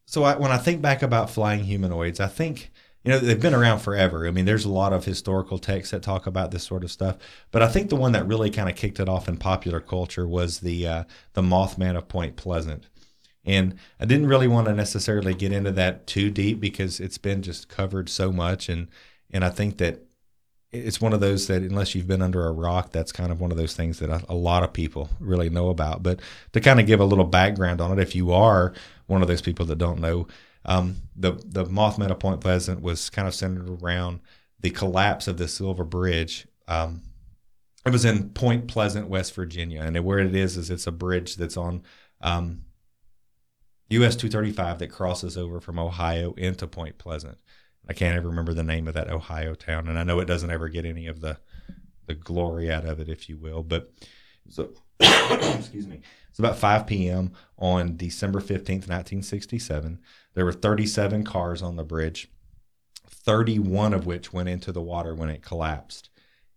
so 0.05 0.23
I, 0.23 0.37
when 0.37 0.51
I 0.51 0.59
think 0.59 0.83
back 0.83 1.01
about 1.01 1.31
flying 1.31 1.63
humanoids, 1.63 2.19
I 2.19 2.27
think 2.27 2.69
you 3.03 3.11
know 3.11 3.17
they've 3.17 3.41
been 3.41 3.55
around 3.55 3.79
forever. 3.79 4.27
I 4.27 4.29
mean, 4.29 4.45
there's 4.45 4.65
a 4.65 4.71
lot 4.71 4.93
of 4.93 5.03
historical 5.03 5.57
texts 5.57 5.89
that 5.89 6.03
talk 6.03 6.27
about 6.27 6.51
this 6.51 6.63
sort 6.63 6.83
of 6.83 6.91
stuff, 6.91 7.17
but 7.49 7.63
I 7.63 7.69
think 7.69 7.89
the 7.89 7.95
one 7.95 8.11
that 8.11 8.27
really 8.27 8.51
kind 8.51 8.69
of 8.69 8.75
kicked 8.75 8.99
it 8.99 9.09
off 9.09 9.27
in 9.27 9.37
popular 9.37 9.79
culture 9.79 10.27
was 10.27 10.59
the 10.59 10.85
uh, 10.85 11.03
the 11.33 11.41
Mothman 11.41 11.97
of 11.97 12.07
Point 12.07 12.35
Pleasant. 12.35 12.85
And 13.49 13.79
I 13.99 14.05
didn't 14.05 14.27
really 14.27 14.47
want 14.47 14.67
to 14.67 14.75
necessarily 14.75 15.33
get 15.33 15.51
into 15.51 15.71
that 15.71 16.05
too 16.05 16.29
deep 16.29 16.59
because 16.59 16.99
it's 16.99 17.17
been 17.17 17.41
just 17.41 17.67
covered 17.67 18.07
so 18.07 18.31
much, 18.31 18.69
and 18.69 18.89
and 19.31 19.43
I 19.43 19.49
think 19.49 19.79
that 19.79 20.03
it's 20.71 21.01
one 21.01 21.13
of 21.13 21.19
those 21.19 21.47
that 21.47 21.63
unless 21.63 21.95
you've 21.95 22.07
been 22.07 22.21
under 22.21 22.45
a 22.45 22.51
rock, 22.51 22.91
that's 22.91 23.11
kind 23.11 23.31
of 23.31 23.41
one 23.41 23.49
of 23.49 23.57
those 23.57 23.75
things 23.75 23.97
that 23.99 24.23
a, 24.29 24.35
lot 24.35 24.61
of 24.61 24.71
people 24.71 25.09
really 25.19 25.49
know 25.49 25.69
about. 25.69 26.03
But 26.03 26.19
to 26.53 26.61
kind 26.61 26.79
of 26.79 26.85
give 26.85 26.99
a 26.99 27.05
little 27.05 27.25
background 27.25 27.81
on 27.81 27.91
it, 27.91 27.99
if 27.99 28.15
you 28.15 28.31
are 28.33 28.73
one 29.07 29.23
of 29.23 29.27
those 29.27 29.41
people 29.41 29.65
that 29.65 29.79
don't 29.79 29.99
know, 29.99 30.27
um, 30.65 30.97
the 31.15 31.31
the 31.43 31.65
Mothman 31.65 32.11
of 32.11 32.19
Point 32.19 32.41
Pleasant 32.41 32.83
was 32.83 33.09
kind 33.09 33.27
of 33.27 33.33
centered 33.33 33.81
around 33.81 34.19
the 34.59 34.69
collapse 34.69 35.27
of 35.27 35.37
the 35.37 35.47
Silver 35.47 35.83
Bridge. 35.83 36.47
Um, 36.67 37.01
it 37.83 37.91
was 37.91 38.05
in 38.05 38.29
Point 38.29 38.67
Pleasant, 38.67 39.07
West 39.07 39.33
Virginia, 39.33 39.81
and 39.81 39.99
where 40.05 40.19
it 40.19 40.35
is 40.35 40.55
is 40.55 40.69
it's 40.69 40.85
a 40.85 40.91
bridge 40.91 41.35
that's 41.35 41.57
on 41.57 41.81
um, 42.21 42.61
US 43.89 44.15
235 44.15 44.79
that 44.79 44.91
crosses 44.91 45.37
over 45.37 45.59
from 45.59 45.79
Ohio 45.79 46.33
into 46.33 46.67
Point 46.67 46.97
Pleasant. 46.97 47.37
I 47.87 47.93
can't 47.93 48.15
ever 48.15 48.29
remember 48.29 48.53
the 48.53 48.63
name 48.63 48.87
of 48.87 48.93
that 48.93 49.09
Ohio 49.09 49.55
town, 49.55 49.87
and 49.87 49.97
I 49.97 50.03
know 50.03 50.19
it 50.19 50.25
doesn't 50.25 50.51
ever 50.51 50.69
get 50.69 50.85
any 50.85 51.07
of 51.07 51.21
the 51.21 51.37
the 52.05 52.15
glory 52.15 52.71
out 52.71 52.85
of 52.85 52.99
it, 52.99 53.07
if 53.07 53.29
you 53.29 53.37
will. 53.37 53.63
But 53.63 53.93
so, 54.49 54.71
excuse 54.99 55.87
me. 55.87 56.01
It's 56.29 56.39
about 56.39 56.57
5 56.57 56.87
p.m. 56.87 57.33
on 57.57 57.97
December 57.97 58.39
15th, 58.39 58.87
1967. 58.87 59.99
There 60.33 60.45
were 60.45 60.51
37 60.51 61.23
cars 61.23 61.61
on 61.61 61.75
the 61.75 61.83
bridge, 61.83 62.31
31 63.07 63.93
of 63.93 64.05
which 64.05 64.33
went 64.33 64.49
into 64.49 64.71
the 64.71 64.81
water 64.81 65.13
when 65.13 65.29
it 65.29 65.43
collapsed. 65.43 66.09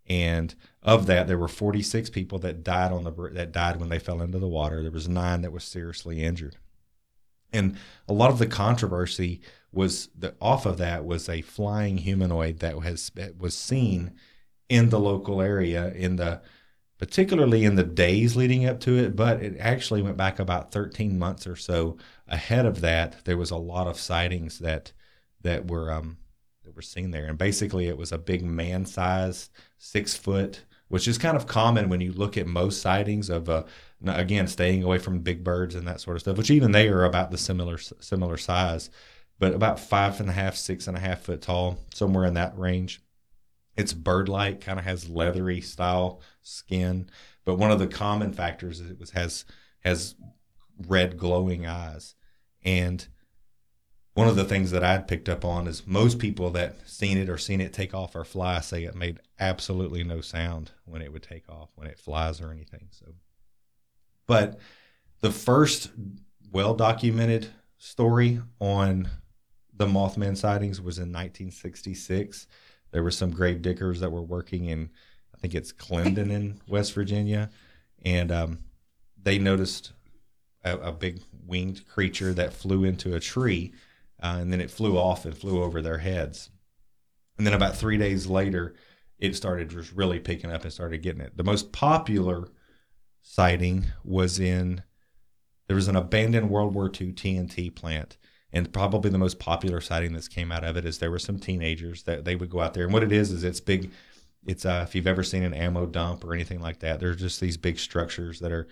And 0.07 0.55
of 0.83 1.07
that, 1.07 1.27
there 1.27 1.39
were 1.39 1.49
46 1.49 2.11
people 2.11 2.39
that 2.41 2.65
died 2.65 2.93
on 2.93 3.05
the 3.05 3.13
that 3.35 3.53
died 3.53 3.79
when 3.79 3.89
they 3.89 3.99
fell 3.99 4.21
into 4.21 4.39
the 4.39 4.49
water. 4.49 4.83
There 4.83 4.91
was 4.91 5.09
nine 5.09 5.43
that 5.43 5.53
was 5.53 5.65
seriously 5.65 6.23
injured. 6.23 6.57
And 7.53 7.77
a 8.09 8.13
lot 8.13 8.31
of 8.31 8.39
the 8.39 8.47
controversy 8.47 9.41
was 9.73 10.09
the 10.19 10.35
off 10.41 10.67
of 10.67 10.79
that 10.79 11.05
was 11.05 11.29
a 11.29 11.43
flying 11.43 11.99
humanoid 11.99 12.59
that 12.59 12.79
has 12.81 13.11
was 13.39 13.57
seen 13.57 14.13
in 14.69 14.91
the 14.91 15.01
local 15.01 15.41
area 15.41 15.93
in 15.93 16.17
the 16.17 16.41
particularly 17.03 17.65
in 17.65 17.75
the 17.75 17.83
days 17.83 18.37
leading 18.37 18.65
up 18.65 18.79
to 18.79 18.97
it, 18.97 19.17
but 19.17 19.43
it 19.43 19.57
actually 19.59 20.01
went 20.03 20.17
back 20.17 20.39
about 20.39 20.71
13 20.71 21.19
months 21.19 21.49
or 21.49 21.57
so 21.57 21.97
ahead 22.29 22.65
of 22.65 22.81
that. 22.81 23.25
There 23.25 23.37
was 23.37 23.51
a 23.51 23.57
lot 23.57 23.89
of 23.89 23.99
sightings 23.99 24.61
that 24.61 24.93
that 25.41 25.69
were 25.69 25.91
um, 25.91 26.19
that 26.63 26.77
were 26.77 26.83
seen 26.83 27.11
there, 27.11 27.25
and 27.27 27.37
basically 27.37 27.89
it 27.89 27.99
was 27.99 28.13
a 28.13 28.19
big 28.19 28.45
man-sized, 28.45 29.51
six 29.79 30.15
foot, 30.15 30.65
which 30.87 31.09
is 31.09 31.19
kind 31.19 31.37
of 31.37 31.49
common 31.49 31.89
when 31.89 32.01
you 32.01 32.13
look 32.13 32.37
at 32.37 32.47
most 32.47 32.81
sightings 32.81 33.31
of 33.31 33.49
uh, 33.49 33.65
n- 34.05 34.15
again 34.15 34.47
staying 34.47 34.83
away 34.83 34.99
from 34.99 35.21
big 35.21 35.45
birds 35.45 35.75
and 35.75 35.87
that 35.87 36.01
sort 36.01 36.17
of 36.17 36.23
stuff, 36.23 36.37
which 36.37 36.51
even 36.51 36.73
they 36.73 36.89
are 36.89 37.05
about 37.05 37.31
the 37.31 37.39
similar 37.39 37.79
similar 37.79 38.37
size, 38.37 38.91
but 39.39 39.55
about 39.55 39.81
five 39.81 40.21
and 40.21 40.31
a 40.31 40.33
half, 40.33 40.57
six 40.57 40.87
and 40.87 40.97
a 40.97 41.01
half 41.01 41.23
foot 41.23 41.43
tall, 41.43 41.79
somewhere 41.95 42.27
in 42.27 42.35
that 42.35 42.59
range. 42.59 43.01
It's 43.77 43.95
bird-like, 43.95 44.61
kind 44.61 44.79
of 44.79 44.85
has 44.85 45.09
leathery 45.09 45.63
style 45.63 46.21
skin, 46.43 47.09
but 47.45 47.57
one 47.57 47.71
of 47.71 47.79
the 47.79 47.87
common 47.87 48.33
factors 48.33 48.81
is 48.81 48.91
it 48.91 49.01
was 49.01 49.11
has 49.13 49.45
has 49.81 50.15
red 50.87 51.17
glowing 51.17 51.67
eyes, 51.67 52.15
and 52.65 53.07
one 54.15 54.29
of 54.29 54.37
the 54.37 54.45
things 54.45 54.71
that 54.73 54.85
I'd 54.85 55.09
picked 55.09 55.29
up 55.29 55.45
on 55.45 55.67
is 55.67 55.87
most 55.87 56.19
people 56.19 56.51
that 56.51 56.89
seen 56.89 57.17
it 57.17 57.31
or 57.31 57.39
seen 57.39 57.61
it 57.61 57.73
take 57.73 57.95
off 57.95 58.15
or 58.15 58.25
fly 58.25 58.61
say 58.61 58.85
it 58.85 58.95
made 58.95 59.21
absolutely 59.41 60.05
no 60.05 60.21
sound 60.21 60.73
when 60.85 61.01
it 61.01 61.13
would 61.13 61.23
take 61.23 61.49
off 61.49 61.71
when 61.77 61.89
it 61.89 61.99
flies 61.99 62.41
or 62.41 62.51
anything. 62.51 62.89
So, 62.91 63.07
but 64.27 64.59
the 65.21 65.31
first 65.31 65.91
well 66.51 66.75
documented 66.75 67.49
story 67.79 68.41
on 68.61 69.09
the 69.75 69.87
Mothman 69.87 70.37
sightings 70.37 70.81
was 70.81 70.99
in 70.99 71.13
1966. 71.13 72.47
There 72.91 73.03
were 73.03 73.11
some 73.11 73.31
grave 73.31 73.63
diggers 73.63 74.01
that 74.01 74.13
were 74.13 74.23
working 74.23 74.67
in, 74.67 74.91
I 75.35 75.39
think 75.39 75.55
it's 75.55 75.73
Clendenin 75.73 76.31
in 76.31 76.61
West 76.69 76.93
Virginia, 76.93 77.51
and 78.05 78.31
um, 78.31 78.59
they 79.21 79.39
noticed 79.39 79.93
a, 80.65 80.77
a 80.79 80.93
big 80.93 81.21
winged 81.47 81.89
creature 81.89 82.33
that 82.35 82.53
flew 82.53 82.85
into 82.85 83.15
a 83.15 83.21
tree 83.21 83.73
uh, 84.23 84.37
and 84.39 84.53
then 84.53 84.61
it 84.61 84.71
flew 84.71 84.97
off 84.97 85.25
and 85.25 85.37
flew 85.37 85.63
over 85.63 85.83
their 85.83 85.99
heads. 85.99 86.51
And 87.37 87.47
then 87.47 87.55
about 87.55 87.77
three 87.77 87.97
days 87.99 88.27
later, 88.27 88.75
it 89.19 89.35
started 89.35 89.71
just 89.71 89.93
really 89.93 90.21
picking 90.21 90.51
up 90.51 90.63
and 90.63 90.73
started 90.73 91.03
getting 91.03 91.21
it. 91.21 91.37
The 91.37 91.45
most 91.45 91.73
popular 91.73 92.49
sighting 93.23 93.87
was 94.05 94.39
in 94.39 94.83
there 95.69 95.77
was 95.77 95.89
an 95.89 95.97
abandoned 95.97 96.51
World 96.51 96.75
War 96.75 96.87
II 96.87 97.13
TNT 97.13 97.75
plant, 97.75 98.19
and 98.53 98.73
probably 98.73 99.11
the 99.11 99.17
most 99.17 99.39
popular 99.39 99.81
sighting 99.81 100.13
that's 100.13 100.29
came 100.29 100.53
out 100.53 100.65
of 100.65 100.77
it 100.77 100.85
is 100.85 100.99
there 100.99 101.11
were 101.11 101.19
some 101.19 101.39
teenagers 101.39 102.03
that 102.03 102.27
they 102.27 102.37
would 102.37 102.51
go 102.51 102.61
out 102.61 102.75
there, 102.75 102.85
and 102.85 102.93
what 102.93 103.03
it 103.03 103.13
is 103.13 103.31
is 103.31 103.43
it's 103.43 103.61
big. 103.61 103.91
It's 104.45 104.67
uh, 104.67 104.85
if 104.87 104.95
you've 104.95 105.07
ever 105.07 105.23
seen 105.23 105.45
an 105.45 105.55
ammo 105.55 105.87
dump 105.87 106.25
or 106.25 106.35
anything 106.35 106.61
like 106.61 106.81
that, 106.81 107.01
there's 107.01 107.17
just 107.17 107.41
these 107.41 107.57
big 107.57 107.79
structures 107.79 108.41
that 108.41 108.53
are 108.53 108.67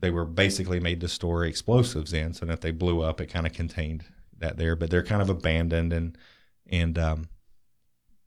they 0.00 0.10
were 0.10 0.24
basically 0.24 0.80
made 0.80 1.00
to 1.00 1.08
store 1.08 1.44
explosives 1.44 2.12
in, 2.12 2.32
so 2.32 2.46
that 2.46 2.60
they 2.62 2.70
blew 2.70 3.02
up, 3.02 3.20
it 3.20 3.26
kind 3.26 3.46
of 3.46 3.52
contained 3.52 4.04
that 4.38 4.56
there. 4.56 4.74
But 4.74 4.90
they're 4.90 5.02
kind 5.02 5.20
of 5.20 5.28
abandoned, 5.28 5.92
and 5.92 6.16
and 6.66 6.98
um, 6.98 7.28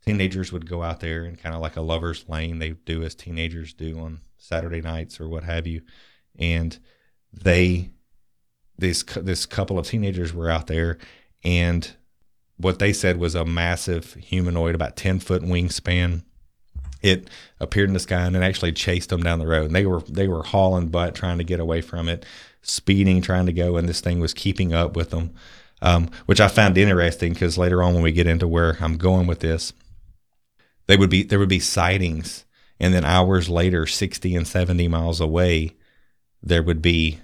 teenagers 0.05 0.51
would 0.51 0.69
go 0.69 0.83
out 0.83 0.99
there 0.99 1.23
and 1.23 1.41
kind 1.41 1.55
of 1.55 1.61
like 1.61 1.75
a 1.75 1.81
lover's 1.81 2.27
lane 2.29 2.59
they 2.59 2.71
do 2.71 3.03
as 3.03 3.15
teenagers 3.15 3.73
do 3.73 3.99
on 3.99 4.21
Saturday 4.37 4.81
nights 4.81 5.19
or 5.19 5.27
what 5.27 5.43
have 5.43 5.65
you, 5.65 5.81
and 6.37 6.77
they 7.33 7.89
this 8.77 9.03
this 9.03 9.45
couple 9.45 9.79
of 9.79 9.87
teenagers 9.87 10.33
were 10.33 10.49
out 10.49 10.67
there, 10.67 10.97
and 11.43 11.95
what 12.57 12.79
they 12.79 12.93
said 12.93 13.17
was 13.17 13.35
a 13.35 13.45
massive 13.45 14.13
humanoid, 14.15 14.75
about 14.75 14.95
ten 14.95 15.19
foot 15.19 15.41
wingspan. 15.41 16.23
It 17.01 17.29
appeared 17.59 17.89
in 17.89 17.93
the 17.93 17.99
sky 17.99 18.25
and 18.25 18.35
it 18.35 18.41
actually 18.41 18.71
chased 18.71 19.09
them 19.09 19.21
down 19.21 19.37
the 19.37 19.45
road. 19.45 19.65
And 19.65 19.75
they 19.75 19.85
were 19.85 20.01
they 20.01 20.27
were 20.27 20.43
hauling 20.43 20.87
butt 20.87 21.13
trying 21.13 21.37
to 21.37 21.43
get 21.43 21.59
away 21.59 21.81
from 21.81 22.09
it, 22.09 22.25
speeding 22.61 23.21
trying 23.21 23.45
to 23.45 23.53
go, 23.53 23.77
and 23.77 23.87
this 23.87 24.01
thing 24.01 24.19
was 24.19 24.33
keeping 24.33 24.73
up 24.73 24.95
with 24.95 25.11
them, 25.11 25.33
um, 25.81 26.09
which 26.25 26.39
I 26.39 26.47
found 26.47 26.77
interesting 26.77 27.33
because 27.33 27.57
later 27.57 27.83
on 27.83 27.93
when 27.93 28.03
we 28.03 28.11
get 28.11 28.27
into 28.27 28.47
where 28.47 28.77
I'm 28.79 28.97
going 28.97 29.27
with 29.27 29.41
this, 29.41 29.73
they 30.87 30.97
would 30.97 31.09
be 31.09 31.23
there 31.23 31.39
would 31.39 31.49
be 31.49 31.59
sightings, 31.59 32.45
and 32.79 32.93
then 32.93 33.05
hours 33.05 33.49
later, 33.49 33.85
sixty 33.85 34.35
and 34.35 34.47
seventy 34.47 34.87
miles 34.87 35.19
away, 35.19 35.75
there 36.41 36.63
would 36.63 36.81
be 36.81 37.19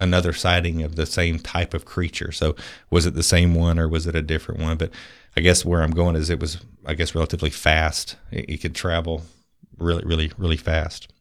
another 0.00 0.32
sighting 0.32 0.82
of 0.82 0.96
the 0.96 1.06
same 1.06 1.38
type 1.38 1.74
of 1.74 1.84
creature. 1.84 2.32
So 2.32 2.54
was 2.90 3.06
it 3.06 3.14
the 3.14 3.22
same 3.22 3.54
one 3.54 3.78
or 3.78 3.88
was 3.88 4.06
it 4.06 4.14
a 4.14 4.22
different 4.22 4.60
one? 4.60 4.76
But 4.76 4.90
I 5.36 5.40
guess 5.40 5.64
where 5.64 5.82
I'm 5.82 5.90
going 5.90 6.16
is 6.16 6.30
it 6.30 6.40
was 6.40 6.58
I 6.86 6.94
guess 6.94 7.14
relatively 7.14 7.50
fast. 7.50 8.16
It, 8.30 8.48
it 8.48 8.56
could 8.58 8.74
travel 8.74 9.22
really 9.76 10.04
really 10.04 10.32
really 10.38 10.56
fast. 10.56 11.12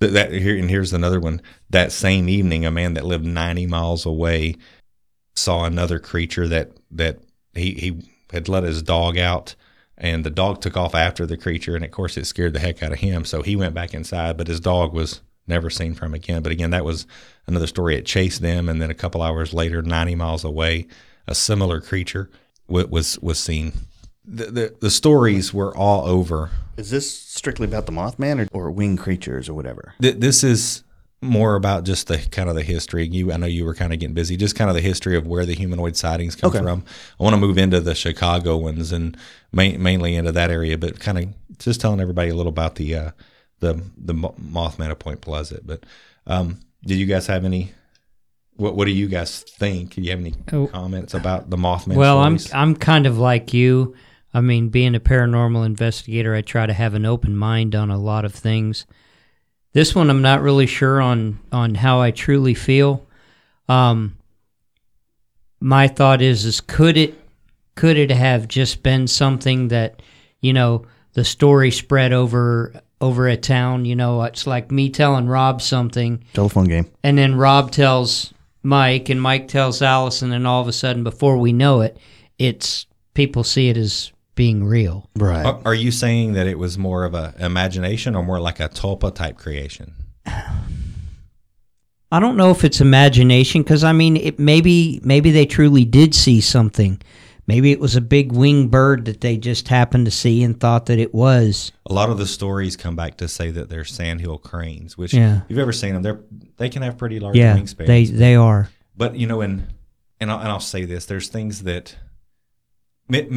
That, 0.00 0.12
that 0.12 0.32
here 0.32 0.56
and 0.56 0.70
here's 0.70 0.92
another 0.92 1.20
one. 1.20 1.40
That 1.70 1.90
same 1.92 2.28
evening, 2.28 2.64
a 2.64 2.70
man 2.70 2.94
that 2.94 3.04
lived 3.04 3.24
90 3.24 3.66
miles 3.66 4.06
away 4.06 4.56
saw 5.34 5.64
another 5.64 5.98
creature 5.98 6.46
that 6.48 6.72
that 6.90 7.20
he 7.54 7.74
he 7.74 8.02
had 8.32 8.48
let 8.48 8.64
his 8.64 8.82
dog 8.82 9.16
out 9.16 9.54
and 9.98 10.24
the 10.24 10.30
dog 10.30 10.60
took 10.60 10.76
off 10.76 10.94
after 10.94 11.26
the 11.26 11.36
creature 11.36 11.76
and 11.76 11.84
of 11.84 11.90
course 11.90 12.16
it 12.16 12.24
scared 12.26 12.54
the 12.54 12.60
heck 12.60 12.82
out 12.82 12.92
of 12.92 13.00
him. 13.00 13.24
So 13.24 13.42
he 13.42 13.56
went 13.56 13.74
back 13.74 13.92
inside 13.92 14.36
but 14.36 14.46
his 14.46 14.60
dog 14.60 14.92
was 14.92 15.20
never 15.46 15.68
seen 15.68 15.94
from 15.94 16.14
again. 16.14 16.42
But 16.42 16.52
again 16.52 16.70
that 16.70 16.84
was 16.84 17.06
another 17.46 17.66
story. 17.66 17.96
It 17.96 18.06
chased 18.06 18.40
them 18.40 18.68
and 18.68 18.80
then 18.80 18.90
a 18.90 18.94
couple 18.94 19.22
hours 19.22 19.52
later 19.52 19.82
90 19.82 20.14
miles 20.14 20.44
away 20.44 20.86
a 21.26 21.34
similar 21.34 21.80
creature 21.80 22.30
wa- 22.68 22.86
was 22.88 23.18
was 23.18 23.38
seen. 23.38 23.72
The, 24.24 24.46
the 24.46 24.76
the 24.80 24.90
stories 24.90 25.52
were 25.52 25.76
all 25.76 26.06
over. 26.06 26.50
Is 26.76 26.90
this 26.90 27.10
strictly 27.18 27.66
about 27.66 27.86
the 27.86 27.92
Mothman 27.92 28.48
or, 28.52 28.66
or 28.66 28.70
winged 28.70 29.00
creatures 29.00 29.48
or 29.48 29.54
whatever? 29.54 29.94
Th- 30.00 30.16
this 30.16 30.44
is 30.44 30.84
more 31.20 31.56
about 31.56 31.84
just 31.84 32.06
the 32.06 32.18
kind 32.30 32.48
of 32.48 32.54
the 32.54 32.62
history. 32.62 33.06
You, 33.08 33.32
I 33.32 33.36
know 33.38 33.46
you 33.46 33.64
were 33.64 33.74
kind 33.74 33.92
of 33.92 33.98
getting 33.98 34.14
busy. 34.14 34.36
Just 34.36 34.54
kind 34.54 34.70
of 34.70 34.76
the 34.76 34.82
history 34.82 35.16
of 35.16 35.26
where 35.26 35.44
the 35.44 35.54
humanoid 35.54 35.96
sightings 35.96 36.36
come 36.36 36.50
Okay. 36.50 36.60
from. 36.62 36.84
I 37.18 37.22
want 37.24 37.34
to 37.34 37.40
move 37.40 37.58
into 37.58 37.80
the 37.80 37.94
Chicago 37.94 38.56
ones 38.56 38.92
and 38.92 39.16
main, 39.52 39.82
mainly 39.82 40.14
into 40.14 40.30
that 40.32 40.50
area, 40.50 40.78
but 40.78 41.00
kind 41.00 41.18
of 41.18 41.58
just 41.58 41.80
telling 41.80 42.00
everybody 42.00 42.30
a 42.30 42.34
little 42.36 42.50
about 42.50 42.76
the 42.76 42.94
uh, 42.94 43.10
the 43.60 43.82
the 43.96 44.14
Mothman 44.14 44.90
of 44.92 44.98
Point 45.00 45.20
Pleasant. 45.20 45.66
But 45.66 45.84
um, 46.26 46.60
did 46.84 46.96
you 46.98 47.06
guys 47.06 47.26
have 47.26 47.44
any? 47.44 47.72
What 48.54 48.76
What 48.76 48.84
do 48.86 48.92
you 48.92 49.08
guys 49.08 49.40
think? 49.40 49.94
Do 49.94 50.02
you 50.02 50.10
have 50.10 50.20
any 50.20 50.34
Oh. 50.52 50.68
comments 50.68 51.14
about 51.14 51.50
the 51.50 51.56
Mothman? 51.56 51.96
Well, 51.96 52.18
I'm? 52.18 52.38
I'm 52.52 52.76
kind 52.76 53.06
of 53.06 53.18
like 53.18 53.52
you. 53.52 53.94
I 54.32 54.40
mean, 54.40 54.68
being 54.68 54.94
a 54.94 55.00
paranormal 55.00 55.64
investigator, 55.66 56.34
I 56.34 56.42
try 56.42 56.66
to 56.66 56.72
have 56.72 56.94
an 56.94 57.06
open 57.06 57.36
mind 57.36 57.74
on 57.74 57.90
a 57.90 57.98
lot 57.98 58.24
of 58.24 58.32
things. 58.34 58.86
This 59.72 59.94
one, 59.94 60.10
I'm 60.10 60.22
not 60.22 60.42
really 60.42 60.66
sure 60.66 61.00
on 61.00 61.38
on 61.52 61.74
how 61.74 62.00
I 62.00 62.10
truly 62.10 62.54
feel. 62.54 63.06
Um, 63.68 64.16
my 65.60 65.88
thought 65.88 66.22
is, 66.22 66.44
is 66.44 66.60
could 66.60 66.96
it 66.96 67.14
could 67.74 67.96
it 67.96 68.10
have 68.10 68.48
just 68.48 68.82
been 68.82 69.06
something 69.06 69.68
that 69.68 70.02
you 70.40 70.52
know 70.52 70.86
the 71.12 71.24
story 71.24 71.70
spread 71.70 72.12
over 72.12 72.72
over 73.00 73.28
a 73.28 73.36
town? 73.36 73.84
You 73.84 73.96
know, 73.96 74.22
it's 74.22 74.46
like 74.46 74.70
me 74.70 74.90
telling 74.90 75.26
Rob 75.26 75.60
something, 75.60 76.24
Telephone 76.32 76.64
game. 76.64 76.90
and 77.02 77.18
then 77.18 77.34
Rob 77.36 77.70
tells 77.70 78.32
Mike, 78.62 79.08
and 79.08 79.20
Mike 79.20 79.48
tells 79.48 79.82
Allison, 79.82 80.32
and 80.32 80.46
all 80.46 80.60
of 80.60 80.68
a 80.68 80.72
sudden, 80.72 81.04
before 81.04 81.38
we 81.38 81.52
know 81.52 81.82
it, 81.82 81.98
it's 82.38 82.86
people 83.14 83.44
see 83.44 83.68
it 83.68 83.76
as 83.76 84.12
being 84.38 84.64
real. 84.64 85.10
Right. 85.16 85.44
Are, 85.44 85.60
are 85.66 85.74
you 85.74 85.90
saying 85.90 86.32
that 86.34 86.46
it 86.46 86.58
was 86.58 86.78
more 86.78 87.04
of 87.04 87.12
a 87.14 87.34
imagination 87.38 88.14
or 88.14 88.22
more 88.24 88.38
like 88.40 88.60
a 88.60 88.68
tulpa 88.68 89.12
type 89.14 89.36
creation? 89.36 89.92
I 92.10 92.20
don't 92.20 92.36
know 92.38 92.50
if 92.50 92.64
it's 92.64 92.80
imagination 92.80 93.62
because 93.62 93.84
I 93.84 93.92
mean, 93.92 94.16
it 94.16 94.38
maybe 94.38 95.00
maybe 95.04 95.30
they 95.30 95.44
truly 95.44 95.84
did 95.84 96.14
see 96.14 96.40
something. 96.40 97.00
Maybe 97.46 97.72
it 97.72 97.80
was 97.80 97.96
a 97.96 98.00
big 98.00 98.32
winged 98.32 98.70
bird 98.70 99.06
that 99.06 99.20
they 99.22 99.36
just 99.38 99.68
happened 99.68 100.04
to 100.04 100.10
see 100.10 100.42
and 100.42 100.58
thought 100.58 100.86
that 100.86 100.98
it 100.98 101.14
was. 101.14 101.72
A 101.86 101.92
lot 101.94 102.10
of 102.10 102.18
the 102.18 102.26
stories 102.26 102.76
come 102.76 102.94
back 102.94 103.16
to 103.18 103.28
say 103.28 103.50
that 103.50 103.68
they're 103.70 103.84
sandhill 103.86 104.36
cranes, 104.38 104.96
which 104.98 105.14
Yeah. 105.14 105.38
if 105.38 105.42
you've 105.48 105.58
ever 105.58 105.72
seen 105.72 105.94
them, 105.94 106.02
they're 106.02 106.20
they 106.58 106.68
can 106.68 106.82
have 106.82 106.96
pretty 106.96 107.20
large 107.20 107.36
Yeah, 107.36 107.56
wingspans. 107.56 107.86
they 107.86 108.04
they 108.06 108.34
are. 108.36 108.70
but 108.96 109.16
you 109.16 109.26
know, 109.26 109.40
and 109.42 109.66
and 110.20 110.30
I'll, 110.30 110.38
and 110.38 110.48
I'll 110.48 110.60
say 110.60 110.84
this: 110.86 111.04
there's 111.06 111.28
things 111.28 111.64
that 111.64 111.94
mi- 113.08 113.28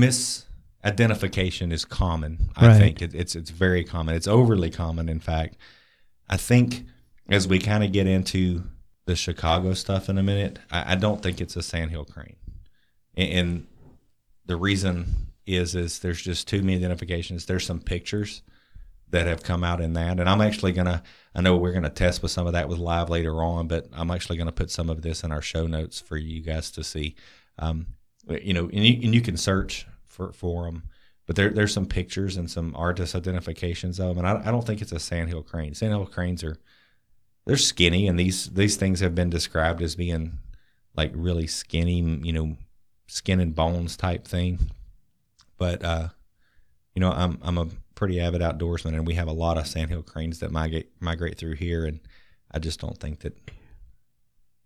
misidentification 0.83 1.71
is 1.71 1.85
common. 1.85 2.49
I 2.55 2.67
Right. 2.67 2.77
think 2.77 3.01
it, 3.01 3.13
it's 3.15 3.35
it's 3.35 3.49
very 3.51 3.83
common. 3.83 4.15
It's 4.15 4.27
overly 4.27 4.69
common, 4.69 5.09
in 5.09 5.19
fact. 5.19 5.57
I 6.29 6.37
think 6.37 6.85
as 7.29 7.47
we 7.47 7.59
kind 7.59 7.83
of 7.83 7.91
get 7.91 8.07
into 8.07 8.63
the 9.05 9.15
Chicago 9.15 9.73
stuff 9.73 10.09
in 10.09 10.17
a 10.17 10.23
minute, 10.23 10.59
I, 10.71 10.93
I 10.93 10.95
don't 10.95 11.21
think 11.21 11.41
it's 11.41 11.55
a 11.55 11.63
sandhill 11.63 12.05
crane, 12.05 12.35
and, 13.15 13.29
and 13.33 13.67
the 14.45 14.55
reason 14.55 15.27
is 15.45 15.75
is 15.75 15.99
there's 15.99 16.21
just 16.21 16.47
too 16.47 16.61
many 16.61 16.75
identifications. 16.77 17.45
There's 17.45 17.65
some 17.65 17.79
pictures 17.79 18.41
that 19.09 19.27
have 19.27 19.43
come 19.43 19.63
out 19.63 19.81
in 19.81 19.93
that, 19.93 20.19
and 20.19 20.29
I'm 20.29 20.41
actually 20.41 20.71
gonna. 20.71 21.03
I 21.35 21.41
know 21.41 21.57
we're 21.57 21.73
gonna 21.73 21.89
test 21.89 22.21
with 22.21 22.31
some 22.31 22.47
of 22.47 22.53
that 22.53 22.69
with 22.69 22.79
live 22.79 23.09
later 23.09 23.43
on, 23.43 23.67
but 23.67 23.87
I'm 23.93 24.11
actually 24.11 24.37
gonna 24.37 24.51
put 24.51 24.71
some 24.71 24.89
of 24.89 25.01
this 25.01 25.23
in 25.23 25.31
our 25.31 25.41
show 25.41 25.67
notes 25.67 25.99
for 25.99 26.17
you 26.17 26.41
guys 26.41 26.71
to 26.71 26.83
see. 26.83 27.15
Um, 27.59 27.87
you 28.29 28.53
know, 28.53 28.65
and 28.65 28.85
you, 28.85 28.93
and 29.03 29.13
you 29.15 29.21
can 29.21 29.35
search 29.35 29.85
for 30.21 30.33
for 30.33 30.65
them. 30.65 30.83
but 31.25 31.35
there 31.35 31.49
there's 31.49 31.73
some 31.73 31.85
pictures 31.85 32.37
and 32.37 32.49
some 32.49 32.75
artist 32.75 33.15
identifications 33.15 33.99
of 33.99 34.15
them, 34.15 34.25
and 34.25 34.27
I, 34.27 34.47
I 34.47 34.51
don't 34.51 34.65
think 34.65 34.81
it's 34.81 34.91
a 34.91 34.99
sandhill 34.99 35.43
crane. 35.43 35.73
Sandhill 35.73 36.05
cranes 36.05 36.43
are 36.43 36.57
they're 37.45 37.57
skinny, 37.57 38.07
and 38.07 38.19
these 38.19 38.47
these 38.47 38.75
things 38.75 38.99
have 38.99 39.15
been 39.15 39.29
described 39.29 39.81
as 39.81 39.95
being 39.95 40.39
like 40.95 41.11
really 41.15 41.47
skinny, 41.47 41.99
you 42.23 42.33
know, 42.33 42.57
skin 43.07 43.39
and 43.39 43.55
bones 43.55 43.97
type 43.97 44.27
thing. 44.27 44.59
But 45.57 45.83
uh, 45.83 46.09
you 46.95 46.99
know, 46.99 47.11
I'm 47.11 47.39
I'm 47.41 47.57
a 47.57 47.67
pretty 47.95 48.19
avid 48.19 48.41
outdoorsman, 48.41 48.93
and 48.93 49.07
we 49.07 49.15
have 49.15 49.27
a 49.27 49.33
lot 49.33 49.57
of 49.57 49.67
sandhill 49.67 50.03
cranes 50.03 50.39
that 50.39 50.51
migrate 50.51 50.89
migrate 50.99 51.37
through 51.37 51.55
here, 51.55 51.85
and 51.85 51.99
I 52.51 52.59
just 52.59 52.79
don't 52.79 52.97
think 52.97 53.21
that. 53.21 53.37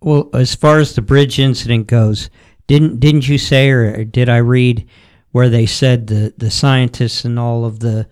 Well, 0.02 0.30
as 0.34 0.54
far 0.54 0.80
as 0.80 0.94
the 0.94 1.02
bridge 1.02 1.40
incident 1.40 1.88
goes, 1.88 2.30
didn't 2.68 3.00
didn't 3.00 3.28
you 3.28 3.38
say, 3.38 3.70
or 3.70 4.04
did 4.04 4.30
I 4.30 4.38
read 4.38 4.88
where 5.36 5.50
they 5.50 5.66
said 5.66 6.08
the 6.08 6.34
the 6.38 6.50
scientists 6.50 7.26
and 7.26 7.38
all 7.38 7.66
of 7.66 7.82
the 7.82 8.08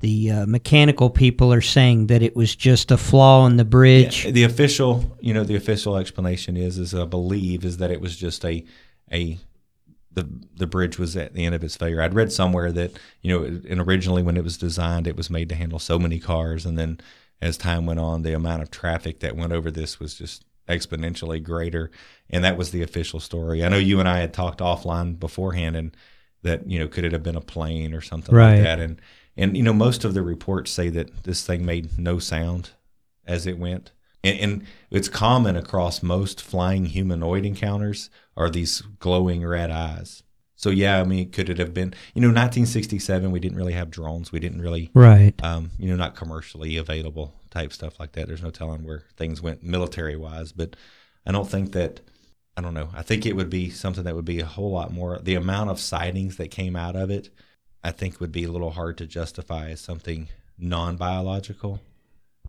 the 0.00 0.30
uh, 0.30 0.46
mechanical 0.46 1.10
people 1.10 1.52
are 1.52 1.60
saying 1.60 2.06
that 2.06 2.22
it 2.22 2.34
was 2.34 2.56
just 2.56 2.90
a 2.90 2.96
flaw 2.96 3.44
in 3.44 3.58
the 3.58 3.66
bridge? 3.66 4.24
Yeah, 4.24 4.30
the 4.30 4.44
official, 4.44 5.14
you 5.20 5.34
know, 5.34 5.44
the 5.44 5.56
official 5.56 5.98
explanation 5.98 6.56
is, 6.56 6.78
is 6.78 6.94
I 6.94 7.04
believe, 7.04 7.66
is 7.66 7.76
that 7.76 7.90
it 7.90 8.00
was 8.00 8.16
just 8.16 8.46
a 8.46 8.64
a 9.12 9.36
the 10.10 10.26
the 10.56 10.66
bridge 10.66 10.98
was 10.98 11.18
at 11.18 11.34
the 11.34 11.44
end 11.44 11.54
of 11.54 11.62
its 11.62 11.76
failure. 11.76 12.00
I'd 12.00 12.14
read 12.14 12.32
somewhere 12.32 12.72
that 12.72 12.92
you 13.20 13.38
know, 13.38 13.44
and 13.44 13.78
originally 13.82 14.22
when 14.22 14.38
it 14.38 14.42
was 14.44 14.56
designed, 14.56 15.06
it 15.06 15.18
was 15.18 15.28
made 15.28 15.50
to 15.50 15.54
handle 15.54 15.78
so 15.78 15.98
many 15.98 16.18
cars, 16.18 16.64
and 16.64 16.78
then 16.78 16.98
as 17.42 17.58
time 17.58 17.84
went 17.84 18.00
on, 18.00 18.22
the 18.22 18.32
amount 18.32 18.62
of 18.62 18.70
traffic 18.70 19.20
that 19.20 19.36
went 19.36 19.52
over 19.52 19.70
this 19.70 20.00
was 20.00 20.14
just 20.14 20.46
exponentially 20.66 21.42
greater, 21.42 21.90
and 22.30 22.42
that 22.42 22.56
was 22.56 22.70
the 22.70 22.80
official 22.80 23.20
story. 23.20 23.62
I 23.62 23.68
know 23.68 23.76
you 23.76 24.00
and 24.00 24.08
I 24.08 24.20
had 24.20 24.32
talked 24.32 24.60
offline 24.60 25.20
beforehand, 25.20 25.76
and 25.76 25.94
that 26.44 26.70
you 26.70 26.78
know, 26.78 26.86
could 26.88 27.04
it 27.04 27.12
have 27.12 27.22
been 27.24 27.36
a 27.36 27.40
plane 27.40 27.92
or 27.92 28.00
something 28.00 28.34
Right. 28.34 28.54
like 28.54 28.62
that, 28.62 28.78
and 28.80 29.00
and 29.36 29.56
you 29.56 29.62
know, 29.64 29.72
most 29.72 30.04
of 30.04 30.14
the 30.14 30.22
reports 30.22 30.70
say 30.70 30.88
that 30.90 31.24
this 31.24 31.44
thing 31.44 31.66
made 31.66 31.98
no 31.98 32.18
sound 32.20 32.70
as 33.26 33.46
it 33.46 33.58
went. 33.58 33.90
And, 34.22 34.38
and 34.38 34.66
it's 34.90 35.08
common 35.08 35.56
across 35.56 36.02
most 36.02 36.40
flying 36.40 36.86
humanoid 36.86 37.44
encounters 37.44 38.08
are 38.36 38.48
these 38.48 38.80
glowing 39.00 39.44
red 39.44 39.70
eyes. 39.70 40.22
So 40.56 40.70
yeah, 40.70 41.00
I 41.00 41.04
mean, 41.04 41.30
could 41.30 41.50
it 41.50 41.58
have 41.58 41.74
been? 41.74 41.92
You 42.14 42.22
know, 42.22 42.28
1967, 42.28 43.30
we 43.32 43.40
didn't 43.40 43.58
really 43.58 43.72
have 43.74 43.90
drones. 43.90 44.30
We 44.32 44.38
didn't 44.40 44.62
really, 44.62 44.90
Right. 44.94 45.34
um, 45.42 45.72
you 45.78 45.90
know, 45.90 45.96
not 45.96 46.14
commercially 46.16 46.76
available 46.76 47.34
type 47.50 47.72
stuff 47.72 47.98
like 48.00 48.12
that. 48.12 48.28
There's 48.28 48.42
no 48.42 48.50
telling 48.50 48.84
where 48.84 49.02
things 49.16 49.42
went 49.42 49.62
military 49.62 50.16
wise. 50.16 50.52
But 50.52 50.76
I 51.26 51.32
don't 51.32 51.50
think 51.50 51.72
that. 51.72 52.00
I 52.56 52.60
don't 52.60 52.74
know. 52.74 52.88
I 52.94 53.02
think 53.02 53.26
it 53.26 53.34
would 53.34 53.50
be 53.50 53.70
something 53.70 54.04
that 54.04 54.14
would 54.14 54.24
be 54.24 54.40
a 54.40 54.46
whole 54.46 54.70
lot 54.70 54.92
more. 54.92 55.18
The 55.22 55.34
amount 55.34 55.70
of 55.70 55.80
sightings 55.80 56.36
that 56.36 56.50
came 56.50 56.76
out 56.76 56.94
of 56.94 57.10
it, 57.10 57.30
I 57.82 57.90
think, 57.90 58.20
would 58.20 58.32
be 58.32 58.44
a 58.44 58.50
little 58.50 58.70
hard 58.70 58.96
to 58.98 59.06
justify 59.06 59.70
as 59.70 59.80
something 59.80 60.28
non-biological. 60.58 61.80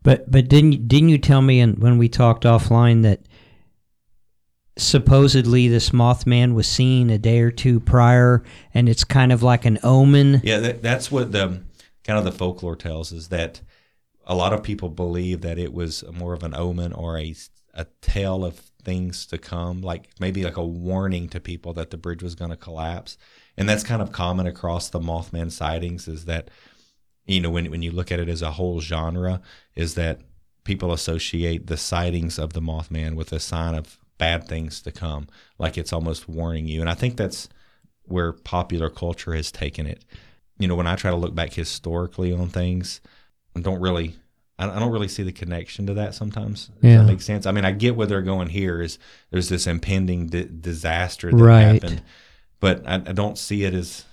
But 0.03 0.29
but 0.29 0.47
didn't 0.47 0.73
you- 0.73 0.77
didn't 0.79 1.09
you 1.09 1.17
tell 1.17 1.41
me 1.41 1.59
in, 1.59 1.79
when 1.79 1.97
we 1.97 2.07
talked 2.07 2.43
offline 2.43 3.01
that 3.01 3.21
supposedly 4.77 5.67
this 5.67 5.89
Mothman 5.91 6.53
was 6.53 6.67
seen 6.67 7.09
a 7.09 7.17
day 7.17 7.39
or 7.39 7.51
two 7.51 7.79
prior, 7.79 8.43
and 8.73 8.89
it's 8.89 9.03
kind 9.03 9.31
of 9.31 9.41
like 9.41 9.65
an 9.65 9.79
omen? 9.83 10.41
Yeah, 10.43 10.59
that, 10.59 10.81
that's 10.83 11.11
what 11.11 11.31
the 11.31 11.61
kind 12.03 12.19
of 12.19 12.25
the 12.25 12.31
folklore 12.31 12.75
tells 12.75 13.11
is 13.11 13.29
that 13.29 13.61
a 14.27 14.35
lot 14.35 14.53
of 14.53 14.61
people 14.61 14.89
believe 14.89 15.41
that 15.41 15.57
it 15.57 15.73
was 15.73 16.03
more 16.13 16.33
of 16.33 16.43
an 16.43 16.53
omen 16.53 16.93
or 16.93 17.17
a 17.17 17.35
a 17.73 17.85
tale 18.01 18.45
of 18.45 18.61
things 18.85 19.25
to 19.27 19.37
come, 19.37 19.81
like 19.81 20.09
maybe 20.19 20.43
like 20.43 20.57
a 20.57 20.65
warning 20.65 21.27
to 21.29 21.39
people 21.39 21.73
that 21.73 21.89
the 21.89 21.97
bridge 21.97 22.23
was 22.23 22.35
going 22.35 22.51
to 22.51 22.57
collapse. 22.57 23.17
And 23.57 23.67
that's 23.67 23.83
kind 23.83 24.01
of 24.01 24.11
common 24.11 24.47
across 24.47 24.89
the 24.89 24.99
Mothman 24.99 25.51
sightings 25.51 26.07
is 26.07 26.25
that 26.25 26.49
you 27.25 27.41
know 27.41 27.49
when 27.49 27.71
when 27.71 27.81
you 27.81 27.91
look 27.91 28.11
at 28.11 28.19
it 28.19 28.29
as 28.29 28.41
a 28.41 28.51
whole 28.51 28.79
genre 28.79 29.41
is 29.75 29.95
that 29.95 30.21
people 30.63 30.93
associate 30.93 31.67
the 31.67 31.77
sightings 31.77 32.37
of 32.37 32.53
the 32.53 32.61
Mothman 32.61 33.15
with 33.15 33.31
a 33.31 33.39
sign 33.39 33.75
of 33.75 33.97
bad 34.17 34.47
things 34.47 34.81
to 34.81 34.91
come, 34.91 35.27
like 35.57 35.77
it's 35.77 35.93
almost 35.93 36.27
warning 36.27 36.67
you. 36.67 36.81
And 36.81 36.89
I 36.89 36.93
think 36.93 37.17
that's 37.17 37.49
where 38.03 38.33
popular 38.33 38.89
culture 38.89 39.33
has 39.33 39.51
taken 39.51 39.85
it. 39.87 40.03
You 40.57 40.67
know, 40.67 40.75
when 40.75 40.87
I 40.87 40.95
try 40.95 41.11
to 41.11 41.17
look 41.17 41.35
back 41.35 41.53
historically 41.53 42.31
on 42.31 42.49
things, 42.49 43.01
I 43.55 43.61
don't 43.61 43.81
really, 43.81 44.15
I 44.57 44.69
I 44.69 44.79
don't 44.79 44.91
really 44.91 45.07
see 45.07 45.23
the 45.23 45.31
connection 45.31 45.85
to 45.87 45.93
that 45.95 46.15
sometimes. 46.15 46.67
Does 46.67 46.91
Yeah. 46.91 46.97
that 46.97 47.05
make 47.07 47.21
sense? 47.21 47.45
I 47.45 47.51
mean, 47.51 47.65
I 47.65 47.71
get 47.71 47.95
where 47.95 48.07
they're 48.07 48.21
going 48.21 48.49
here. 48.49 48.81
Is 48.81 48.97
there's 49.31 49.49
this 49.49 49.67
impending 49.67 50.27
di- 50.27 50.47
disaster 50.61 51.29
that 51.31 51.37
Right. 51.37 51.61
happened, 51.83 52.01
but 52.59 52.83
I, 52.87 52.95
I 52.95 53.13
don't 53.13 53.37
see 53.37 53.63
it 53.63 53.73
as 53.73 54.05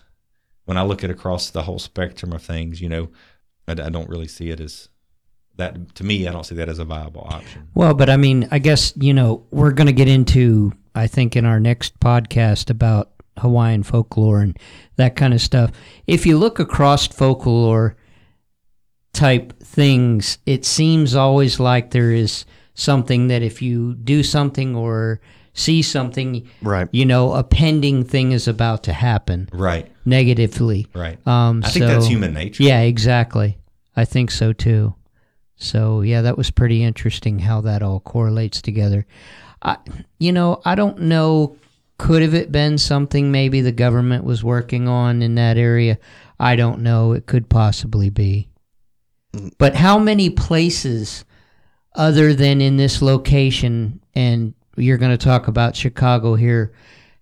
when 0.65 0.77
I 0.77 0.83
look 0.83 1.03
at 1.05 1.11
across 1.11 1.51
the 1.51 1.63
whole 1.63 1.79
spectrum 1.79 2.33
of 2.33 2.43
things. 2.43 2.81
You 2.81 2.89
know, 2.89 3.09
I, 3.69 3.73
I 3.73 3.89
don't 3.89 4.09
really 4.09 4.29
see 4.29 4.51
it 4.51 4.61
as 4.61 4.89
that. 5.57 5.95
To 5.97 6.05
me, 6.05 6.27
I 6.29 6.33
don't 6.33 6.45
see 6.45 6.55
that 6.57 6.69
as 6.69 6.79
a 6.79 6.85
viable 6.85 7.23
option. 7.31 7.69
Well, 7.75 7.95
but 7.95 8.09
I 8.11 8.17
mean, 8.17 8.49
I 8.51 8.59
guess, 8.59 8.93
you 8.97 9.13
know, 9.15 9.45
we're 9.51 9.73
going 9.73 9.87
to 9.87 9.93
get 9.93 10.09
into, 10.09 10.73
I 10.95 11.07
think, 11.07 11.37
in 11.37 11.45
our 11.45 11.61
next 11.61 11.99
podcast 12.01 12.69
about 12.71 13.11
Hawaiian 13.39 13.83
folklore 13.83 14.41
and 14.41 14.59
that 14.97 15.17
kind 15.17 15.33
of 15.35 15.41
stuff. 15.41 15.71
If 16.07 16.27
you 16.27 16.37
look 16.39 16.59
across 16.59 17.07
folklore 17.07 17.97
type 19.13 19.53
things, 19.63 20.39
it 20.47 20.65
seems 20.65 21.15
always 21.15 21.61
like 21.61 21.91
there 21.91 22.13
is 22.13 22.45
something 22.75 23.29
that 23.29 23.43
if 23.43 23.61
you 23.61 23.95
do 23.95 24.23
something 24.23 24.75
or 24.75 25.21
see 25.55 25.83
something, 25.83 26.47
Right. 26.63 26.89
you 26.93 27.05
know, 27.05 27.35
a 27.35 27.45
pending 27.45 28.05
thing 28.05 28.33
is 28.33 28.49
about 28.49 28.83
to 28.85 28.93
happen 28.95 29.49
Right. 29.53 29.87
negatively. 30.07 30.87
Right. 30.95 31.19
Um, 31.27 31.63
I 31.65 31.69
think 31.69 31.83
so- 31.85 31.89
that's 31.89 32.07
human 32.07 32.33
nature. 32.33 32.63
Yeah, 32.63 32.81
exactly. 32.81 33.59
I 33.95 34.07
think 34.07 34.31
so 34.31 34.55
too. 34.55 34.95
So 35.57 36.01
yeah, 36.01 36.23
that 36.23 36.39
was 36.39 36.51
pretty 36.51 36.83
interesting 36.83 37.41
how 37.41 37.61
that 37.61 37.83
all 37.83 38.01
correlates 38.01 38.63
together. 38.63 39.07
I, 39.61 39.77
you 40.19 40.33
know, 40.33 40.61
I 40.65 40.75
don't 40.75 41.03
know. 41.03 41.57
Could 41.99 42.23
have 42.23 42.35
it 42.35 42.51
been 42.51 42.79
something 42.79 43.31
maybe 43.31 43.61
the 43.61 43.71
government 43.71 44.25
was 44.25 44.43
working 44.43 44.89
on 44.89 45.23
in 45.23 45.35
that 45.37 45.57
area? 45.59 45.99
I 46.41 46.57
don't 46.57 46.81
know. 46.81 47.13
It 47.13 47.27
could 47.27 47.49
possibly 47.49 48.09
be. 48.11 48.49
But 49.59 49.75
how 49.75 49.99
many 49.99 50.31
places 50.31 51.25
other 51.95 52.35
than 52.35 52.61
in 52.61 52.77
this 52.77 53.01
location, 53.03 54.01
and 54.15 54.55
you're 54.77 54.99
going 54.99 55.17
to 55.17 55.23
talk 55.25 55.49
about 55.49 55.75
Chicago 55.77 56.35
here, 56.35 56.73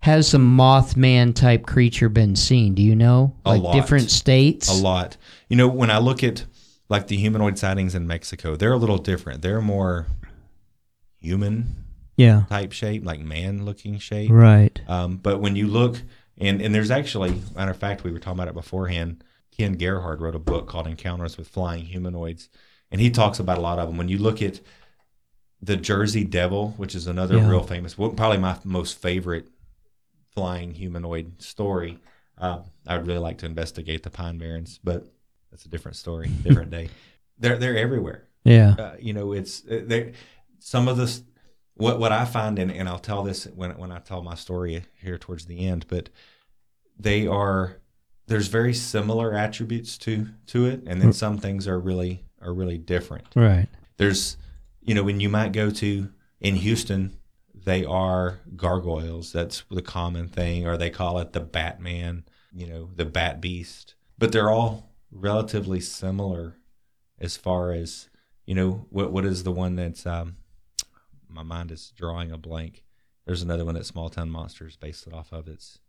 has 0.01 0.27
some 0.29 0.57
Mothman 0.57 1.35
type 1.35 1.67
creature 1.67 2.09
been 2.09 2.35
seen? 2.37 2.75
Do 2.75 2.83
you 2.83 2.97
know? 2.97 3.37
A 3.45 3.51
like 3.51 3.63
lot. 3.63 3.75
different 3.75 4.11
states? 4.11 4.69
a 4.69 4.73
lot. 4.75 5.17
You 5.49 5.57
know, 5.57 5.69
when 5.69 5.91
I 5.91 5.99
look 5.99 6.25
at 6.25 6.47
like 6.89 7.07
the 7.07 7.17
humanoid 7.17 7.59
sightings 7.59 7.95
in 7.95 8.07
Mexico, 8.07 8.57
they're 8.57 8.73
a 8.73 8.79
little 8.79 8.99
different. 8.99 9.43
They're 9.43 9.61
more 9.61 10.07
human 11.21 11.85
Yeah. 12.17 12.45
type 12.49 12.73
shape, 12.73 13.05
like 13.05 13.21
man 13.21 13.65
looking 13.65 13.99
shape. 13.99 14.31
Right. 14.31 14.81
Um, 14.89 15.17
but 15.19 15.41
when 15.41 15.55
you 15.57 15.67
look, 15.67 16.03
and 16.39 16.61
and 16.63 16.75
there's 16.75 16.91
actually, 16.91 17.41
matter 17.55 17.71
of 17.71 17.77
fact, 17.77 18.03
we 18.03 18.11
were 18.11 18.19
talking 18.19 18.39
about 18.39 18.49
it 18.49 18.55
beforehand. 18.55 19.23
Ken 19.57 19.75
Gerhard 19.75 20.21
wrote 20.21 20.35
a 20.35 20.39
book 20.41 20.67
called 20.69 20.87
Encounters 20.87 21.37
with 21.37 21.49
Flying 21.49 21.85
Humanoids, 21.87 22.49
and 22.91 23.01
he 23.01 23.11
talks 23.11 23.39
about 23.39 23.59
a 23.59 23.61
lot 23.61 23.79
of 23.79 23.89
them. 23.89 23.97
When 23.97 24.09
you 24.09 24.19
look 24.19 24.41
at 24.43 24.61
the 25.63 25.77
Jersey 25.77 26.25
Devil, 26.25 26.71
which 26.77 26.95
is 26.95 27.07
another 27.07 27.37
Yeah. 27.37 27.49
real 27.49 27.63
famous, 27.63 27.99
well, 27.99 28.11
probably 28.11 28.39
my 28.39 28.59
most 28.65 28.99
favorite 28.99 29.49
flying 30.31 30.75
humanoid 30.75 31.43
story. 31.43 31.99
Uh, 32.39 32.61
I 32.87 32.97
would 32.97 33.07
really 33.07 33.19
like 33.19 33.39
to 33.39 33.47
investigate 33.47 34.03
the 34.03 34.11
Pine 34.11 34.39
Barrens, 34.39 34.79
but 34.83 35.07
that's 35.51 35.67
a 35.67 35.69
different 35.69 35.97
story, 35.97 36.29
different 36.43 36.71
day. 36.71 36.89
They're 37.39 37.59
they're 37.59 37.77
everywhere 37.77 38.29
Yeah. 38.45 38.75
uh, 38.79 38.97
you 38.99 39.13
know, 39.13 39.33
it's 39.33 39.67
uh, 39.67 39.83
they 39.87 40.13
some 40.59 40.89
of 40.89 40.97
this. 40.97 41.23
What 41.75 41.99
what 41.99 42.13
I 42.13 42.25
find, 42.27 42.59
and, 42.59 42.71
and 42.71 42.89
I'll 42.89 42.99
tell 42.99 43.23
this 43.23 43.45
when 43.47 43.77
when 43.79 43.91
I 43.91 43.99
tell 43.99 44.23
my 44.23 44.35
story 44.35 44.85
here 45.03 45.19
towards 45.19 45.47
the 45.47 45.67
end, 45.67 45.87
but 45.89 46.11
they 46.99 47.27
are 47.27 47.80
there's 48.31 48.47
very 48.47 48.73
similar 48.73 49.35
attributes 49.35 49.99
to 49.99 50.29
to 50.47 50.67
it, 50.67 50.85
and 50.87 51.03
then 51.03 51.13
some 51.13 51.37
things 51.37 51.67
are 51.67 51.81
really 51.81 52.25
are 52.41 52.55
really 52.55 52.79
different. 52.79 53.27
Right. 53.35 53.67
There's 53.97 54.37
you 54.81 54.95
know 54.95 55.03
when 55.03 55.19
you 55.19 55.29
might 55.29 55.53
go 55.53 55.69
to 55.69 56.11
in 56.41 56.55
Houston, 56.55 57.17
they 57.53 57.85
are 57.85 58.39
gargoyles. 58.55 59.33
That's 59.33 59.65
the 59.69 59.83
common 59.83 60.29
thing, 60.29 60.65
or 60.65 60.77
they 60.77 60.91
call 60.91 61.19
it 61.19 61.33
the 61.33 61.41
Batman. 61.41 62.25
You 62.53 62.69
know, 62.69 62.91
the 62.95 63.05
Bat 63.05 63.41
Beast. 63.41 63.95
But 64.17 64.31
they're 64.31 64.51
all 64.51 64.93
relatively 65.11 65.81
similar 65.81 66.57
as 67.19 67.37
far 67.37 67.73
as 67.73 68.09
you 68.47 68.55
know 68.55 68.87
what 68.91 69.11
what 69.11 69.25
is 69.25 69.43
the 69.43 69.53
one 69.53 69.75
that's 69.75 70.07
um 70.07 70.37
my 71.29 71.43
mind 71.43 71.73
is 71.73 71.93
drawing 71.97 72.31
a 72.31 72.39
blank 72.39 72.85
there's 73.27 73.43
another 73.43 73.65
one 73.65 73.75
that 73.75 73.87
small 73.87 74.09
town 74.09 74.31
monsters 74.31 74.77
based 74.77 75.07
it 75.09 75.13
off 75.13 75.33
of 75.33 75.49
it's 75.49 75.81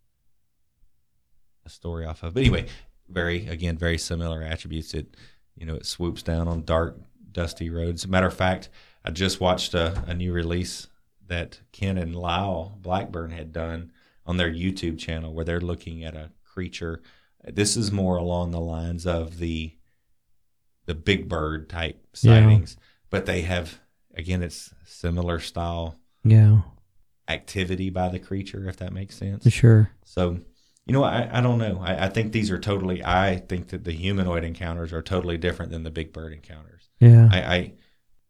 a 1.66 1.70
story 1.70 2.06
off 2.06 2.24
of 2.24 2.34
but 2.34 2.42
anyway 2.42 2.66
very 3.10 3.48
again 3.48 3.78
very 3.78 3.98
similar 3.98 4.42
attributes 4.42 4.94
it 4.94 5.16
you 5.56 5.66
know 5.66 5.76
it 5.76 5.86
swoops 5.86 6.24
down 6.24 6.48
on 6.48 6.64
dark 6.64 6.98
dusty 7.32 7.70
roads 7.70 8.08
matter 8.08 8.28
of 8.28 8.34
fact 8.34 8.70
i 9.06 9.12
just 9.12 9.40
watched 9.42 9.74
a, 9.74 10.04
a 10.08 10.14
new 10.14 10.32
release 10.34 10.88
that 11.28 11.60
ken 11.72 11.98
and 11.98 12.16
lyle 12.16 12.78
blackburn 12.82 13.32
had 13.32 13.52
done 13.54 13.92
on 14.26 14.38
their 14.38 14.52
youtube 14.52 14.98
channel 14.98 15.34
where 15.34 15.46
they're 15.46 15.62
looking 15.62 16.04
at 16.04 16.16
a 16.16 16.32
creature 16.44 17.02
This 17.44 17.76
is 17.78 17.92
more 17.92 18.18
along 18.18 18.52
the 18.52 18.60
lines 18.60 19.06
of 19.08 19.38
the 19.40 19.74
the 20.86 20.96
big 20.96 21.30
bird 21.30 21.70
type 21.70 21.98
Yeah. 22.22 22.34
sightings, 22.42 22.76
but 23.10 23.26
they 23.26 23.42
have 23.44 23.80
again 24.16 24.42
it's 24.44 24.74
similar 24.86 25.40
style 25.40 25.96
Yeah, 26.24 26.62
activity 27.28 27.90
by 27.90 28.10
the 28.10 28.20
creature, 28.20 28.68
if 28.68 28.78
that 28.78 28.92
makes 28.94 29.16
sense. 29.16 29.50
sure. 29.52 29.92
So, 30.04 30.40
you 30.86 30.94
know, 30.94 31.04
I, 31.04 31.30
I 31.32 31.42
don't 31.42 31.60
know. 31.60 31.80
I, 31.82 32.06
I 32.06 32.10
think 32.10 32.32
these 32.32 32.50
are 32.50 32.60
totally. 32.60 33.04
I 33.04 33.38
think 33.38 33.70
that 33.70 33.84
the 33.84 33.92
humanoid 33.92 34.44
encounters 34.44 34.92
are 34.94 35.02
totally 35.02 35.38
different 35.38 35.72
than 35.72 35.84
the 35.84 35.92
big 35.92 36.12
bird 36.12 36.34
encounters. 36.34 36.90
Yeah, 37.00 37.30
I, 37.32 37.42
I 37.42 37.74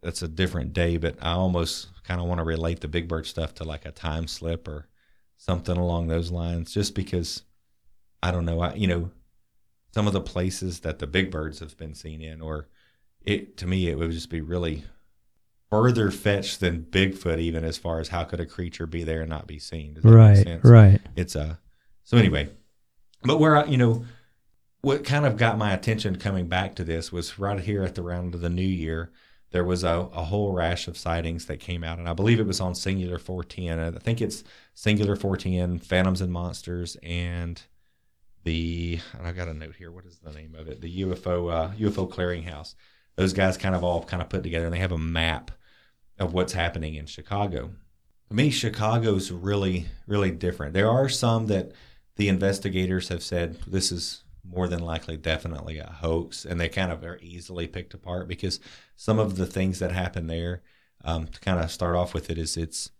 that's 0.03 0.21
a 0.21 0.27
different 0.27 0.73
day, 0.73 0.97
but 0.97 1.15
I 1.21 1.31
almost 1.31 1.89
kind 2.03 2.19
of 2.19 2.27
want 2.27 2.39
to 2.39 2.43
relate 2.43 2.81
the 2.81 2.87
big 2.87 3.07
bird 3.07 3.25
stuff 3.25 3.53
to 3.55 3.63
like 3.63 3.85
a 3.85 3.91
time 3.91 4.27
slip 4.27 4.67
or 4.67 4.87
something 5.37 5.77
along 5.77 6.07
those 6.07 6.31
lines, 6.31 6.73
just 6.73 6.93
because 6.93 7.43
I 8.21 8.31
don't 8.31 8.45
know. 8.45 8.59
I 8.59 8.73
you 8.73 8.87
know 8.87 9.11
some 9.93 10.07
of 10.07 10.13
the 10.13 10.21
places 10.21 10.81
that 10.81 10.99
the 10.99 11.07
big 11.07 11.31
birds 11.31 11.59
have 11.59 11.77
been 11.77 11.93
seen 11.93 12.21
in, 12.21 12.41
or 12.41 12.67
it 13.21 13.57
to 13.57 13.67
me 13.67 13.87
it 13.87 13.97
would 13.97 14.11
just 14.11 14.29
be 14.29 14.41
really 14.41 14.83
further 15.69 16.11
fetched 16.11 16.59
than 16.59 16.83
Bigfoot, 16.83 17.39
even 17.39 17.63
as 17.63 17.77
far 17.77 18.01
as 18.01 18.09
how 18.09 18.25
could 18.25 18.41
a 18.41 18.45
creature 18.45 18.85
be 18.85 19.03
there 19.03 19.21
and 19.21 19.29
not 19.29 19.47
be 19.47 19.57
seen? 19.57 19.93
Does 19.93 20.03
that 20.03 20.09
make 20.09 20.17
right, 20.17 20.37
sense? 20.37 20.65
right. 20.65 21.01
it's 21.15 21.35
uh 21.35 21.55
so 22.11 22.17
anyway 22.17 22.49
but 23.23 23.39
where 23.39 23.55
I, 23.55 23.65
you 23.65 23.77
know 23.77 24.05
what 24.81 25.05
kind 25.05 25.25
of 25.25 25.37
got 25.37 25.57
my 25.57 25.73
attention 25.73 26.17
coming 26.17 26.47
back 26.47 26.75
to 26.75 26.83
this 26.83 27.11
was 27.11 27.39
right 27.39 27.59
here 27.59 27.83
at 27.83 27.95
the 27.95 28.01
round 28.01 28.35
of 28.35 28.41
the 28.41 28.49
new 28.49 28.61
year 28.61 29.11
there 29.51 29.63
was 29.63 29.83
a, 29.83 30.09
a 30.13 30.25
whole 30.25 30.53
rash 30.53 30.87
of 30.87 30.97
sightings 30.97 31.45
that 31.45 31.61
came 31.61 31.85
out 31.85 31.99
and 31.99 32.09
i 32.09 32.13
believe 32.13 32.39
it 32.39 32.45
was 32.45 32.59
on 32.59 32.75
Singular 32.75 33.17
Fortean 33.17 33.79
i 33.79 33.97
think 33.97 34.21
it's 34.21 34.43
Singular 34.73 35.15
Fortean 35.15 35.81
phantoms 35.81 36.19
and 36.19 36.33
monsters 36.33 36.97
and 37.01 37.61
the 38.43 38.99
and 39.17 39.25
i 39.25 39.31
got 39.31 39.47
a 39.47 39.53
note 39.53 39.75
here 39.77 39.91
what 39.91 40.05
is 40.05 40.19
the 40.19 40.33
name 40.33 40.53
of 40.55 40.67
it? 40.67 40.81
The 40.81 41.01
ufo 41.03 41.51
uh, 41.51 41.73
ufo 41.75 42.11
clearinghouse. 42.11 42.75
Those 43.15 43.33
guys 43.33 43.55
kind 43.55 43.75
of 43.75 43.83
all 43.85 44.03
kind 44.03 44.21
of 44.21 44.27
put 44.27 44.43
together 44.43 44.65
and 44.65 44.73
they 44.73 44.79
have 44.79 44.91
a 44.91 44.97
map 44.97 45.51
of 46.19 46.33
what's 46.33 46.53
happening 46.53 46.95
in 46.95 47.05
chicago. 47.05 47.71
To 48.31 48.37
me, 48.37 48.49
Chicago's 48.49 49.29
really, 49.29 49.87
really 50.07 50.31
different. 50.31 50.73
There 50.73 50.89
are 50.89 51.09
some 51.09 51.47
that 51.47 51.73
the 52.15 52.27
investigators 52.27 53.09
have 53.09 53.23
said 53.23 53.61
this 53.67 53.91
is 53.91 54.23
more 54.43 54.67
than 54.67 54.79
likely 54.79 55.17
definitely 55.17 55.77
a 55.77 55.97
hoax, 56.01 56.45
and 56.45 56.59
they 56.59 56.69
kind 56.69 56.91
of 56.91 57.03
are 57.03 57.19
easily 57.21 57.67
picked 57.67 57.93
apart 57.93 58.27
because 58.27 58.59
some 58.95 59.19
of 59.19 59.37
the 59.37 59.45
things 59.45 59.79
that 59.79 59.91
happen 59.91 60.27
there, 60.27 60.61
um, 61.03 61.27
to 61.27 61.39
kind 61.39 61.59
of 61.59 61.71
start 61.71 61.95
off 61.95 62.13
with 62.13 62.29
it, 62.29 62.37
is 62.37 62.57
it's 62.57 62.91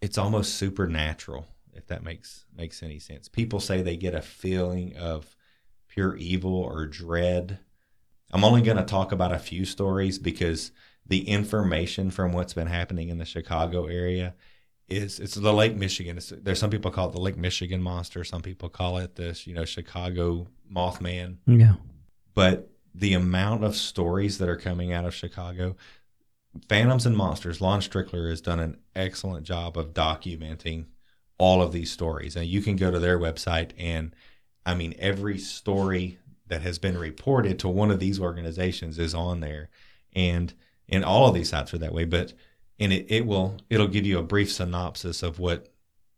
it's 0.00 0.18
almost 0.18 0.54
supernatural, 0.54 1.46
if 1.74 1.86
that 1.88 2.02
makes 2.02 2.44
makes 2.56 2.82
any 2.82 2.98
sense. 2.98 3.28
People 3.28 3.60
say 3.60 3.82
they 3.82 3.96
get 3.96 4.14
a 4.14 4.22
feeling 4.22 4.96
of 4.96 5.36
pure 5.88 6.16
evil 6.16 6.54
or 6.54 6.86
dread. 6.86 7.58
I'm 8.32 8.44
only 8.44 8.62
going 8.62 8.76
to 8.76 8.84
talk 8.84 9.10
about 9.12 9.32
a 9.32 9.38
few 9.38 9.64
stories 9.64 10.18
because 10.18 10.70
the 11.04 11.28
information 11.28 12.10
from 12.10 12.32
what's 12.32 12.54
been 12.54 12.68
happening 12.68 13.08
in 13.08 13.18
the 13.18 13.24
Chicago 13.24 13.86
area 13.86 14.34
is 14.90 15.20
it's 15.20 15.34
the 15.34 15.52
Lake 15.52 15.76
Michigan. 15.76 16.16
It's, 16.16 16.30
there's 16.30 16.58
some 16.58 16.70
people 16.70 16.90
call 16.90 17.08
it 17.08 17.12
the 17.12 17.20
Lake 17.20 17.36
Michigan 17.36 17.80
monster. 17.82 18.24
Some 18.24 18.42
people 18.42 18.68
call 18.68 18.98
it 18.98 19.16
this, 19.16 19.46
you 19.46 19.54
know, 19.54 19.64
Chicago 19.64 20.48
Mothman. 20.70 21.36
Yeah, 21.46 21.74
But 22.34 22.70
the 22.94 23.14
amount 23.14 23.64
of 23.64 23.76
stories 23.76 24.38
that 24.38 24.48
are 24.48 24.56
coming 24.56 24.92
out 24.92 25.04
of 25.04 25.14
Chicago, 25.14 25.76
Phantoms 26.68 27.06
and 27.06 27.16
Monsters, 27.16 27.60
Lon 27.60 27.80
Strickler 27.80 28.28
has 28.28 28.40
done 28.40 28.58
an 28.58 28.78
excellent 28.96 29.46
job 29.46 29.78
of 29.78 29.94
documenting 29.94 30.86
all 31.38 31.62
of 31.62 31.72
these 31.72 31.90
stories. 31.90 32.36
And 32.36 32.46
you 32.46 32.60
can 32.60 32.76
go 32.76 32.90
to 32.90 32.98
their 32.98 33.18
website 33.18 33.70
and 33.78 34.14
I 34.66 34.74
mean 34.74 34.94
every 34.98 35.38
story 35.38 36.18
that 36.48 36.62
has 36.62 36.78
been 36.78 36.98
reported 36.98 37.58
to 37.60 37.68
one 37.68 37.90
of 37.90 38.00
these 38.00 38.20
organizations 38.20 38.98
is 38.98 39.14
on 39.14 39.40
there. 39.40 39.70
And 40.14 40.52
and 40.88 41.04
all 41.04 41.28
of 41.28 41.34
these 41.34 41.50
sites 41.50 41.72
are 41.72 41.78
that 41.78 41.94
way, 41.94 42.04
but 42.04 42.32
and 42.80 42.92
it, 42.92 43.06
it 43.08 43.26
will 43.26 43.58
it'll 43.68 43.86
give 43.86 44.06
you 44.06 44.18
a 44.18 44.24
brief 44.24 44.50
synopsis 44.50 45.22
of 45.22 45.38
what 45.38 45.68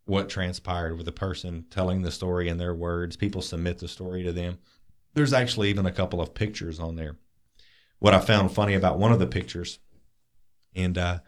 what 0.04 0.28
transpired 0.28 0.96
with 0.96 1.06
the 1.06 1.12
person 1.12 1.66
telling 1.70 2.02
the 2.02 2.10
story 2.10 2.48
in 2.48 2.58
their 2.58 2.74
words. 2.74 3.16
People 3.16 3.42
submit 3.42 3.78
the 3.78 3.88
story 3.88 4.22
to 4.22 4.32
them. 4.32 4.58
There's 5.14 5.32
actually 5.32 5.68
even 5.68 5.86
a 5.86 5.92
couple 5.92 6.20
of 6.20 6.34
pictures 6.34 6.80
on 6.80 6.96
there. 6.96 7.16
What 7.98 8.14
I 8.14 8.20
found 8.20 8.52
funny 8.52 8.74
about 8.74 8.98
one 8.98 9.12
of 9.12 9.18
the 9.18 9.26
pictures, 9.26 9.78
and 10.74 10.96
uh, 10.96 11.18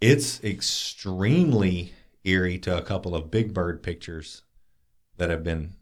it's 0.00 0.42
extremely 0.42 1.92
eerie 2.24 2.58
to 2.58 2.76
a 2.76 2.82
couple 2.82 3.14
of 3.14 3.30
big 3.30 3.54
bird 3.54 3.82
pictures 3.82 4.42
that 5.18 5.30
have 5.30 5.44
been 5.44 5.74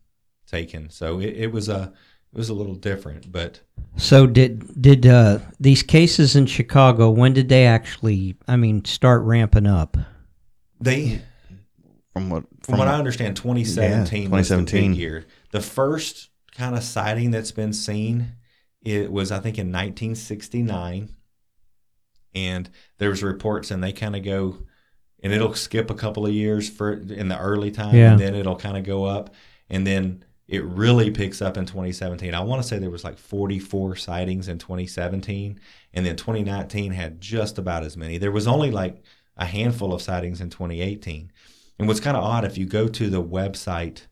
taken. 0.47 0.91
So 0.91 1.21
it, 1.21 1.35
it 1.35 1.53
was 1.53 1.69
a 1.69 1.93
was 2.39 2.49
a 2.49 2.55
little 2.55 2.75
different, 2.75 3.31
but 3.31 3.61
So 3.97 4.27
did 4.27 4.81
did 4.81 5.07
uh, 5.07 5.41
these 5.61 5.83
cases 5.83 6.35
in 6.37 6.47
Chicago? 6.47 7.11
When 7.11 7.33
did 7.35 7.49
they 7.49 7.67
actually? 7.67 8.37
I 8.47 8.57
mean, 8.57 8.85
start 8.85 9.23
ramping 9.23 9.67
up? 9.67 9.97
they 10.81 11.21
From 12.13 12.31
what? 12.31 12.45
From, 12.63 12.79
what 12.79 12.89
I 12.89 12.95
understand, 12.99 13.37
2017 13.37 14.23
Yeah, 14.25 14.29
was 14.29 14.49
the 14.49 14.63
big 14.63 14.95
year. 14.95 15.27
The 15.51 15.61
first 15.61 16.31
kind 16.53 16.77
of 16.77 16.83
sighting 16.83 17.31
that's 17.31 17.53
been 17.53 17.73
seen, 17.73 18.33
it 18.83 19.11
was 19.11 19.31
I 19.33 19.41
think 19.41 19.59
in 19.59 19.69
1969, 19.73 21.09
and 22.35 22.71
there 22.99 23.11
was 23.11 23.23
reports, 23.23 23.71
and 23.71 23.83
they 23.83 23.93
kind 23.93 24.15
of 24.17 24.23
go, 24.25 24.59
and 25.23 25.33
it'll 25.33 25.55
skip 25.55 25.91
a 25.91 25.95
couple 25.95 26.27
of 26.27 26.33
years 26.33 26.69
for 26.69 26.93
in 26.93 27.29
the 27.29 27.39
early 27.39 27.71
time, 27.71 27.95
Yeah. 27.97 28.13
and 28.13 28.21
then 28.21 28.35
it'll 28.35 28.57
kind 28.57 28.77
of 28.77 28.85
go 28.85 29.05
up, 29.05 29.35
and 29.71 29.87
then 29.87 30.25
it 30.49 30.65
really 30.65 31.11
picks 31.11 31.43
up 31.43 31.59
in 31.59 31.67
2017. 31.67 32.35
I 32.35 32.41
want 32.41 32.63
to 32.63 32.67
say 32.67 32.79
there 32.79 32.89
was 32.89 33.05
like 33.05 33.19
44 33.19 33.97
sightings 33.97 34.49
in 34.49 34.59
2017, 34.59 35.61
and 35.93 36.07
then 36.07 36.17
2019 36.17 36.93
had 36.93 37.21
just 37.21 37.59
about 37.59 37.85
as 37.85 37.97
many. 37.97 38.17
There 38.17 38.33
was 38.33 38.47
only 38.47 38.71
like 38.71 39.03
a 39.37 39.45
handful 39.45 39.93
of 39.93 40.01
sightings 40.01 40.41
in 40.41 40.49
2018. 40.49 41.31
And 41.79 41.87
what's 41.87 42.01
kind 42.01 42.17
of 42.17 42.25
odd, 42.25 42.45
if 42.45 42.57
you 42.57 42.65
go 42.65 42.89
to 42.89 43.11
the 43.11 43.23
website 43.23 44.07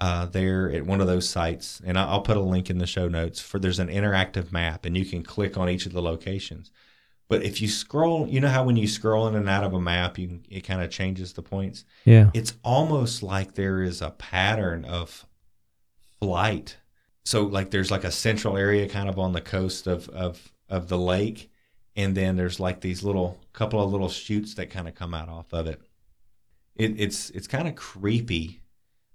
uh, 0.00 0.26
there 0.26 0.70
at 0.70 0.84
one 0.84 1.00
of 1.00 1.06
those 1.06 1.28
sites, 1.28 1.80
and 1.84 1.96
I'll 1.96 2.20
put 2.20 2.36
a 2.36 2.40
link 2.40 2.68
in 2.68 2.78
the 2.78 2.86
show 2.86 3.06
notes 3.06 3.40
for 3.40 3.60
there's 3.60 3.78
an 3.78 3.88
interactive 3.88 4.50
map, 4.50 4.84
and 4.84 4.96
you 4.96 5.04
can 5.04 5.22
click 5.22 5.56
on 5.56 5.70
each 5.70 5.86
of 5.86 5.92
the 5.92 6.02
locations. 6.02 6.72
But 7.28 7.44
if 7.44 7.62
you 7.62 7.68
scroll, 7.68 8.26
you 8.28 8.40
know 8.40 8.48
how 8.48 8.64
when 8.64 8.76
you 8.76 8.88
scroll 8.88 9.26
in 9.28 9.36
and 9.36 9.48
out 9.48 9.64
of 9.64 9.72
a 9.72 9.80
map, 9.80 10.18
you 10.18 10.28
can, 10.28 10.44
it 10.48 10.62
kind 10.62 10.82
of 10.82 10.90
changes 10.90 11.32
the 11.32 11.42
points. 11.42 11.84
Yeah. 12.04 12.30
It's 12.34 12.54
almost 12.62 13.22
like 13.22 13.54
there 13.54 13.82
is 13.82 14.02
a 14.02 14.10
pattern 14.10 14.84
of 14.84 15.26
flight. 16.20 16.76
So 17.24 17.44
like 17.44 17.70
there's 17.70 17.90
like 17.90 18.04
a 18.04 18.10
central 18.10 18.56
area 18.56 18.88
kind 18.88 19.08
of 19.08 19.18
on 19.18 19.32
the 19.32 19.40
coast 19.40 19.86
of 19.86 20.08
of 20.10 20.52
of 20.68 20.88
the 20.88 20.98
lake, 20.98 21.50
and 21.96 22.16
then 22.16 22.36
there's 22.36 22.60
like 22.60 22.80
these 22.80 23.02
little 23.02 23.38
couple 23.52 23.82
of 23.82 23.90
little 23.90 24.08
shoots 24.08 24.54
that 24.54 24.70
kind 24.70 24.86
of 24.88 24.94
come 24.94 25.14
out 25.14 25.28
off 25.28 25.52
of 25.52 25.66
it. 25.66 25.80
It 26.76 27.00
it's 27.00 27.30
it's 27.30 27.46
kind 27.48 27.66
of 27.68 27.74
creepy 27.74 28.60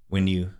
when 0.09 0.27
you 0.27 0.51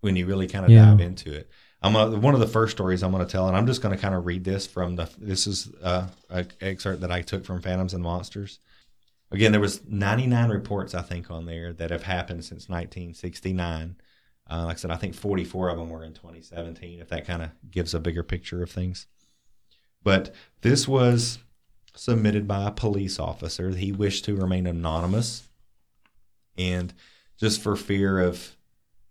when 0.00 0.16
you 0.16 0.26
really 0.26 0.46
kind 0.48 0.64
of 0.64 0.70
Yeah. 0.70 0.86
dive 0.86 1.00
into 1.00 1.32
it. 1.32 1.50
I'm 1.82 1.92
gonna, 1.92 2.18
one 2.18 2.34
of 2.34 2.40
the 2.40 2.46
first 2.48 2.72
stories 2.72 3.02
I'm 3.02 3.12
going 3.12 3.24
to 3.24 3.30
tell, 3.30 3.46
and 3.48 3.56
I'm 3.56 3.66
just 3.66 3.82
going 3.82 3.94
to 3.94 4.00
kind 4.00 4.14
of 4.14 4.24
read 4.26 4.44
this 4.44 4.66
from 4.66 4.96
the. 4.96 5.08
This 5.18 5.46
is 5.46 5.70
uh, 5.82 6.06
an 6.30 6.48
excerpt 6.60 7.02
that 7.02 7.12
I 7.12 7.22
took 7.22 7.44
from 7.44 7.60
Phantoms 7.60 7.92
and 7.94 8.02
Monsters. 8.02 8.58
Again, 9.30 9.52
there 9.52 9.60
was 9.60 9.84
99 9.86 10.48
reports 10.50 10.94
I 10.94 11.02
think 11.02 11.30
on 11.30 11.46
there 11.46 11.72
that 11.74 11.90
have 11.90 12.04
happened 12.04 12.44
since 12.44 12.68
1969. 12.68 13.96
Uh, 14.48 14.64
like 14.66 14.76
I 14.76 14.78
said, 14.78 14.90
I 14.90 14.96
think 14.96 15.14
44 15.14 15.70
of 15.70 15.78
them 15.78 15.90
were 15.90 16.04
in 16.04 16.12
2017. 16.12 17.00
If 17.00 17.08
that 17.08 17.26
kind 17.26 17.42
of 17.42 17.50
gives 17.70 17.94
a 17.94 18.00
bigger 18.00 18.22
picture 18.22 18.62
of 18.62 18.70
things, 18.70 19.06
but 20.02 20.34
this 20.60 20.86
was 20.86 21.38
submitted 21.94 22.46
by 22.46 22.66
a 22.66 22.70
police 22.70 23.18
officer. 23.18 23.70
He 23.70 23.90
wished 23.90 24.24
to 24.26 24.36
remain 24.36 24.66
anonymous, 24.66 25.48
and 26.56 26.94
just 27.38 27.60
for 27.60 27.74
fear 27.76 28.20
of 28.20 28.56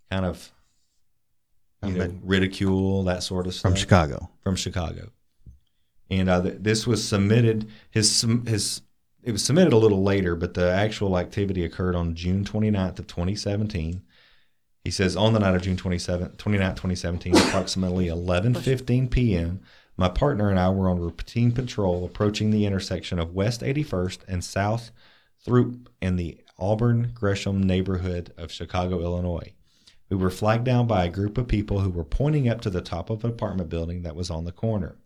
kind 0.10 0.26
of 0.26 0.52
you 1.84 1.94
know 1.94 2.14
ridicule 2.24 3.04
that 3.04 3.24
sort 3.24 3.48
of 3.48 3.54
stuff 3.54 3.72
From 3.72 3.76
Chicago. 3.78 4.30
from 4.42 4.56
Chicago. 4.56 5.12
And 6.10 6.30
uh, 6.30 6.42
th- 6.42 6.58
this 6.60 6.86
was 6.88 7.06
submitted. 7.06 7.68
His 7.90 8.22
his 8.48 8.82
it 9.24 9.32
was 9.32 9.44
submitted 9.44 9.74
a 9.74 9.78
little 9.78 10.04
later, 10.04 10.36
but 10.36 10.54
the 10.54 10.72
actual 10.72 11.18
activity 11.18 11.66
occurred 11.66 11.96
on 11.96 12.14
June 12.14 12.46
29th 12.46 13.00
of 13.00 13.08
2017. 13.08 14.04
He 14.86 14.92
says 14.92 15.18
on 15.18 15.34
the 15.34 15.40
night 15.40 15.56
of 15.56 15.64
June 15.64 15.78
27, 15.78 16.34
29th, 16.38 16.76
2017, 16.76 17.36
approximately 17.36 18.06
11:15 18.06 19.10
p.m., 19.10 19.62
my 19.98 20.10
partner 20.10 20.52
and 20.52 20.60
I 20.60 20.70
were 20.70 20.90
on 20.90 21.00
routine 21.00 21.52
patrol 21.52 22.06
approaching 22.06 22.52
the 22.52 22.68
intersection 22.68 23.18
of 23.18 23.34
West 23.34 23.62
81st 23.62 24.20
and 24.28 24.44
South 24.44 24.92
Throop 25.44 25.90
in 26.02 26.18
the 26.18 26.38
Auburn 26.60 27.14
Gresham 27.16 27.64
neighborhood 27.64 28.32
of 28.38 28.52
Chicago, 28.52 29.02
Illinois. 29.02 29.54
We 30.10 30.18
were 30.18 30.30
flagged 30.30 30.66
down 30.66 30.86
by 30.86 31.06
a 31.06 31.10
group 31.10 31.40
of 31.40 31.48
people 31.48 31.80
who 31.80 31.90
were 31.90 32.04
pointing 32.04 32.48
up 32.48 32.62
to 32.62 32.70
the 32.70 32.82
top 32.82 33.10
of 33.10 33.24
an 33.24 33.32
apartment 33.32 33.70
building 33.70 34.04
that 34.04 34.16
was 34.16 34.30
on 34.30 34.46
the 34.46 34.52
corner. 34.52 34.98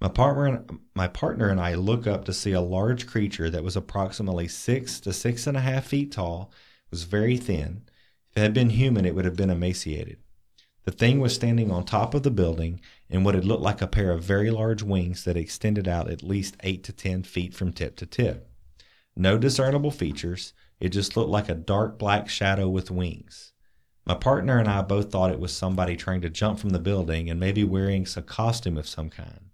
My 0.00 0.08
partner, 0.08 0.64
my 0.94 1.08
partner 1.08 1.50
and 1.50 1.60
I 1.60 1.74
look 1.74 2.06
up 2.06 2.24
to 2.24 2.32
see 2.32 2.52
a 2.52 2.62
large 2.62 3.06
creature 3.06 3.50
that 3.50 3.64
was 3.64 3.76
approximately 3.76 4.48
six 4.48 5.00
to 5.00 5.12
six 5.12 5.46
and 5.46 5.56
a 5.56 5.60
half 5.60 5.86
feet 5.86 6.12
tall, 6.12 6.50
was 6.90 7.02
very 7.02 7.36
thin. 7.36 7.82
It 8.36 8.42
had 8.42 8.52
been 8.52 8.68
human, 8.68 9.06
it 9.06 9.14
would 9.14 9.24
have 9.24 9.36
been 9.36 9.48
emaciated. 9.48 10.18
The 10.84 10.92
thing 10.92 11.20
was 11.20 11.34
standing 11.34 11.70
on 11.70 11.84
top 11.84 12.12
of 12.12 12.22
the 12.22 12.30
building 12.30 12.82
in 13.08 13.24
what 13.24 13.34
had 13.34 13.46
looked 13.46 13.62
like 13.62 13.80
a 13.80 13.86
pair 13.86 14.12
of 14.12 14.22
very 14.22 14.50
large 14.50 14.82
wings 14.82 15.24
that 15.24 15.38
extended 15.38 15.88
out 15.88 16.10
at 16.10 16.22
least 16.22 16.54
8 16.62 16.84
to 16.84 16.92
10 16.92 17.22
feet 17.22 17.54
from 17.54 17.72
tip 17.72 17.96
to 17.96 18.04
tip. 18.04 18.50
No 19.16 19.38
discernible 19.38 19.90
features, 19.90 20.52
it 20.80 20.90
just 20.90 21.16
looked 21.16 21.30
like 21.30 21.48
a 21.48 21.54
dark 21.54 21.98
black 21.98 22.28
shadow 22.28 22.68
with 22.68 22.90
wings. 22.90 23.54
My 24.04 24.14
partner 24.14 24.58
and 24.58 24.68
I 24.68 24.82
both 24.82 25.10
thought 25.10 25.32
it 25.32 25.40
was 25.40 25.56
somebody 25.56 25.96
trying 25.96 26.20
to 26.20 26.28
jump 26.28 26.58
from 26.58 26.70
the 26.70 26.78
building 26.78 27.30
and 27.30 27.40
maybe 27.40 27.64
wearing 27.64 28.06
a 28.16 28.22
costume 28.22 28.76
of 28.76 28.86
some 28.86 29.08
kind. 29.08 29.50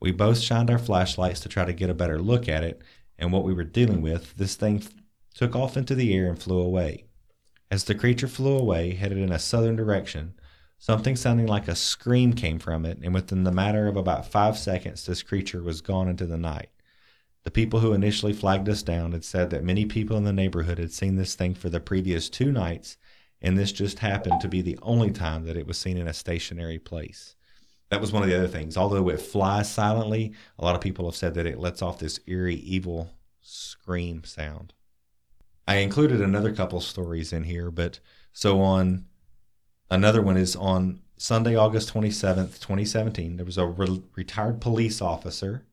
We 0.00 0.12
both 0.12 0.38
shined 0.38 0.70
our 0.70 0.78
flashlights 0.78 1.40
to 1.40 1.48
try 1.48 1.64
to 1.64 1.72
get 1.72 1.90
a 1.90 1.94
better 1.94 2.20
look 2.20 2.48
at 2.48 2.62
it 2.62 2.80
and 3.18 3.32
what 3.32 3.42
we 3.42 3.52
were 3.52 3.64
dealing 3.64 4.02
with. 4.02 4.36
This 4.36 4.54
thing 4.54 4.84
took 5.34 5.56
off 5.56 5.76
into 5.76 5.96
the 5.96 6.14
air 6.14 6.28
and 6.28 6.40
flew 6.40 6.60
away. 6.60 7.06
As 7.70 7.84
the 7.84 7.94
creature 7.94 8.26
flew 8.26 8.58
away, 8.58 8.94
headed 8.94 9.18
in 9.18 9.30
a 9.30 9.38
southern 9.38 9.76
direction, 9.76 10.34
something 10.78 11.14
sounding 11.14 11.46
like 11.46 11.68
a 11.68 11.76
scream 11.76 12.32
came 12.32 12.58
from 12.58 12.84
it, 12.84 12.98
and 13.02 13.14
within 13.14 13.44
the 13.44 13.52
matter 13.52 13.86
of 13.86 13.96
about 13.96 14.26
five 14.26 14.58
seconds, 14.58 15.06
this 15.06 15.22
creature 15.22 15.62
was 15.62 15.80
gone 15.80 16.08
into 16.08 16.26
the 16.26 16.36
night. 16.36 16.70
The 17.44 17.50
people 17.52 17.78
who 17.78 17.92
initially 17.92 18.32
flagged 18.32 18.68
us 18.68 18.82
down 18.82 19.12
had 19.12 19.24
said 19.24 19.50
that 19.50 19.62
many 19.62 19.86
people 19.86 20.16
in 20.16 20.24
the 20.24 20.32
neighborhood 20.32 20.78
had 20.78 20.92
seen 20.92 21.14
this 21.14 21.36
thing 21.36 21.54
for 21.54 21.68
the 21.68 21.78
previous 21.80 22.28
two 22.28 22.50
nights, 22.50 22.96
and 23.40 23.56
this 23.56 23.70
just 23.70 24.00
happened 24.00 24.40
to 24.40 24.48
be 24.48 24.62
the 24.62 24.78
only 24.82 25.12
time 25.12 25.44
that 25.44 25.56
it 25.56 25.66
was 25.66 25.78
seen 25.78 25.96
in 25.96 26.08
a 26.08 26.12
stationary 26.12 26.78
place. 26.78 27.36
That 27.88 28.00
was 28.00 28.12
one 28.12 28.22
of 28.22 28.28
the 28.28 28.36
other 28.36 28.48
things. 28.48 28.76
Although 28.76 29.08
it 29.08 29.20
flies 29.20 29.70
silently, 29.70 30.32
a 30.58 30.64
lot 30.64 30.74
of 30.74 30.80
people 30.80 31.06
have 31.06 31.16
said 31.16 31.34
that 31.34 31.46
it 31.46 31.58
lets 31.58 31.82
off 31.82 31.98
this 31.98 32.20
eerie, 32.26 32.56
evil 32.56 33.10
scream 33.40 34.24
sound. 34.24 34.74
I 35.70 35.76
included 35.76 36.20
another 36.20 36.52
couple 36.52 36.80
stories 36.80 37.32
in 37.32 37.44
here, 37.44 37.70
but 37.70 38.00
so 38.32 38.60
on 38.60 39.04
another 39.88 40.20
one 40.20 40.36
is 40.36 40.56
on 40.56 40.98
Sunday, 41.16 41.54
August 41.54 41.94
27th, 41.94 42.58
2017. 42.58 43.36
There 43.36 43.46
was 43.46 43.56
a 43.56 43.66
re- 43.66 44.02
retired 44.16 44.60
police 44.60 45.00
officer. 45.00 45.64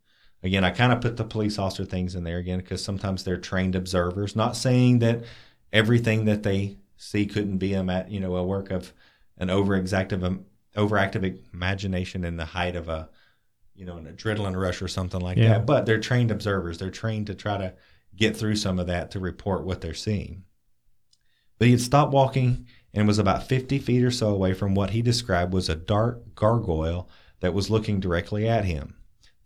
Again, 0.44 0.64
I 0.64 0.70
kind 0.70 0.92
of 0.94 1.02
put 1.02 1.18
the 1.18 1.24
police 1.24 1.58
officer 1.58 1.84
things 1.84 2.14
in 2.14 2.24
there 2.26 2.38
again 2.38 2.60
because 2.60 2.84
sometimes 2.84 3.24
they're 3.24 3.38
trained 3.40 3.74
observers. 3.74 4.36
Not 4.36 4.56
saying 4.56 5.00
that 5.00 5.24
everything 5.74 6.26
that 6.26 6.44
they 6.44 6.78
see 6.98 7.26
couldn't 7.26 7.58
be 7.58 7.74
a 7.74 8.06
you 8.08 8.20
know 8.20 8.36
a 8.36 8.44
work 8.46 8.70
of 8.70 8.94
an 9.40 9.48
overactive 9.48 10.24
um, 10.24 10.46
overactive 10.76 11.40
imagination 11.56 12.24
in 12.24 12.38
the 12.38 12.46
height 12.46 12.76
of 12.76 12.88
a 12.88 13.10
you 13.74 13.84
know 13.86 13.98
an 13.98 14.06
adrenaline 14.06 14.56
rush 14.62 14.80
or 14.80 14.88
something 14.88 15.22
like 15.22 15.38
Yeah. 15.40 15.54
that. 15.56 15.66
But 15.66 15.88
they're 15.88 16.00
trained 16.00 16.30
observers. 16.30 16.78
They're 16.78 16.92
trained 16.92 17.26
to 17.28 17.34
try 17.34 17.58
to 17.58 17.74
get 18.18 18.36
through 18.36 18.56
some 18.56 18.80
of 18.80 18.88
that 18.88 19.12
to 19.12 19.20
report 19.20 19.66
what 19.66 19.82
they're 19.82 19.94
seeing. 19.94 20.44
But 21.58 21.68
he 21.68 21.72
had 21.72 21.82
stopped 21.82 22.12
walking 22.12 22.68
and 22.94 23.08
was 23.08 23.20
about 23.20 23.48
50 23.48 23.80
feet 23.80 24.04
or 24.04 24.12
so 24.12 24.30
away 24.30 24.54
from 24.54 24.76
what 24.76 24.92
he 24.92 25.02
described 25.02 25.54
was 25.54 25.70
a 25.70 25.76
dark 25.76 26.36
gargoyle 26.36 27.10
that 27.40 27.54
was 27.54 27.70
looking 27.70 28.00
directly 28.00 28.48
at 28.48 28.66
him. 28.66 28.96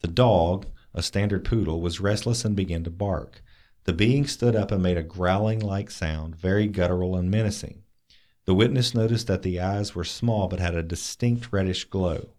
The 0.01 0.07
dog, 0.07 0.67
a 0.93 1.03
standard 1.03 1.45
poodle, 1.45 1.81
was 1.81 1.99
restless 1.99 2.45
and 2.45 2.55
began 2.55 2.83
to 2.83 2.89
bark. 2.89 3.43
The 3.83 3.93
being 3.93 4.27
stood 4.27 4.55
up 4.55 4.71
and 4.71 4.81
made 4.81 4.97
a 4.97 5.03
growling 5.03 5.59
like 5.59 5.91
sound, 5.91 6.35
very 6.35 6.67
guttural 6.67 7.15
and 7.15 7.29
menacing. 7.29 7.83
The 8.45 8.53
witness 8.53 8.93
noticed 8.93 9.27
that 9.27 9.43
the 9.43 9.59
eyes 9.59 9.95
were 9.95 10.03
small 10.03 10.47
but 10.47 10.59
had 10.59 10.75
a 10.75 10.83
distinct 10.83 11.51
reddish 11.51 11.85
glow. 11.85 12.29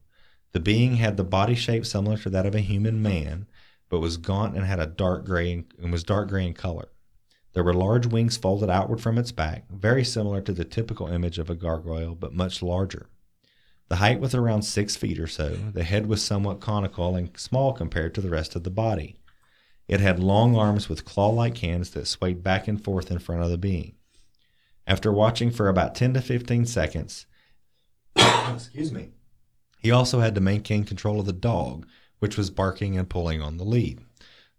The 0.52 0.60
being 0.60 0.96
had 0.96 1.16
the 1.16 1.24
body 1.24 1.54
shape 1.54 1.86
similar 1.86 2.18
to 2.18 2.30
that 2.30 2.46
of 2.46 2.54
a 2.54 2.60
human 2.60 3.00
man, 3.02 3.46
but 3.92 4.00
was 4.00 4.16
gaunt 4.16 4.56
and 4.56 4.64
had 4.64 4.80
a 4.80 4.86
dark 4.86 5.22
gray 5.22 5.66
and 5.78 5.92
was 5.92 6.02
dark 6.02 6.30
gray 6.30 6.46
in 6.46 6.54
color. 6.54 6.88
There 7.52 7.62
were 7.62 7.74
large 7.74 8.06
wings 8.06 8.38
folded 8.38 8.70
outward 8.70 9.02
from 9.02 9.18
its 9.18 9.32
back, 9.32 9.70
very 9.70 10.02
similar 10.02 10.40
to 10.40 10.52
the 10.54 10.64
typical 10.64 11.08
image 11.08 11.38
of 11.38 11.50
a 11.50 11.54
gargoyle, 11.54 12.14
but 12.14 12.32
much 12.32 12.62
larger. 12.62 13.10
The 13.88 13.96
height 13.96 14.18
was 14.18 14.34
around 14.34 14.62
six 14.62 14.96
feet 14.96 15.20
or 15.20 15.26
so. 15.26 15.56
The 15.74 15.84
head 15.84 16.06
was 16.06 16.24
somewhat 16.24 16.58
conical 16.58 17.14
and 17.16 17.38
small 17.38 17.74
compared 17.74 18.14
to 18.14 18.22
the 18.22 18.30
rest 18.30 18.56
of 18.56 18.64
the 18.64 18.70
body. 18.70 19.16
It 19.86 20.00
had 20.00 20.18
long 20.18 20.56
arms 20.56 20.88
with 20.88 21.04
claw 21.04 21.28
like 21.28 21.58
hands 21.58 21.90
that 21.90 22.06
swayed 22.06 22.42
back 22.42 22.66
and 22.66 22.82
forth 22.82 23.10
in 23.10 23.18
front 23.18 23.42
of 23.42 23.50
the 23.50 23.58
being. 23.58 23.96
After 24.86 25.12
watching 25.12 25.50
for 25.50 25.68
about 25.68 25.94
10 25.94 26.14
to 26.14 26.22
15 26.22 26.64
seconds, 26.64 27.26
excuse 28.16 28.90
me, 28.90 29.10
he 29.80 29.90
also 29.90 30.20
had 30.20 30.34
to 30.34 30.40
maintain 30.40 30.84
control 30.84 31.20
of 31.20 31.26
the 31.26 31.34
dog, 31.34 31.86
which 32.22 32.36
was 32.36 32.50
barking 32.50 32.96
and 32.96 33.10
pulling 33.10 33.42
on 33.42 33.56
the 33.56 33.64
lead. 33.64 33.98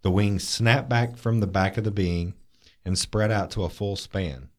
The 0.02 0.12
wings 0.12 0.46
snapped 0.46 0.90
back 0.90 1.16
from 1.16 1.40
the 1.40 1.48
back 1.48 1.78
of 1.78 1.86
the 1.86 1.92
being 1.92 2.34
and 2.84 3.00
spread 3.00 3.32
out 3.32 3.52
to 3.52 3.64
a 3.64 3.70
full 3.70 3.96
span. 3.96 4.50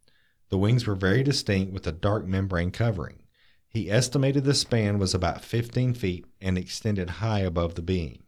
The 0.49 0.57
wings 0.57 0.87
were 0.87 0.95
very 0.95 1.23
distinct 1.23 1.71
with 1.71 1.87
a 1.87 1.93
dark 1.93 2.25
membrane 2.25 2.71
covering. 2.71 3.21
He 3.69 3.91
estimated 3.91 4.45
the 4.45 4.55
span 4.55 4.99
was 4.99 5.13
about 5.13 5.45
15 5.45 5.93
feet 5.93 6.25
and 6.41 6.57
extended 6.57 7.11
high 7.21 7.41
above 7.41 7.75
the 7.75 7.83
being. 7.83 8.23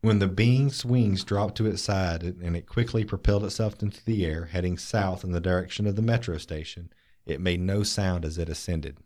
When 0.00 0.18
the 0.18 0.26
being's 0.26 0.84
wings 0.84 1.22
dropped 1.22 1.56
to 1.58 1.66
its 1.66 1.82
side 1.82 2.24
and 2.24 2.56
it 2.56 2.66
quickly 2.66 3.04
propelled 3.04 3.44
itself 3.44 3.80
into 3.80 4.04
the 4.04 4.26
air, 4.26 4.46
heading 4.46 4.76
south 4.76 5.22
in 5.22 5.30
the 5.30 5.40
direction 5.40 5.86
of 5.86 5.94
the 5.94 6.02
metro 6.02 6.38
station, 6.38 6.90
it 7.24 7.40
made 7.40 7.60
no 7.60 7.84
sound 7.84 8.24
as 8.24 8.36
it 8.36 8.48
ascended. 8.48 8.96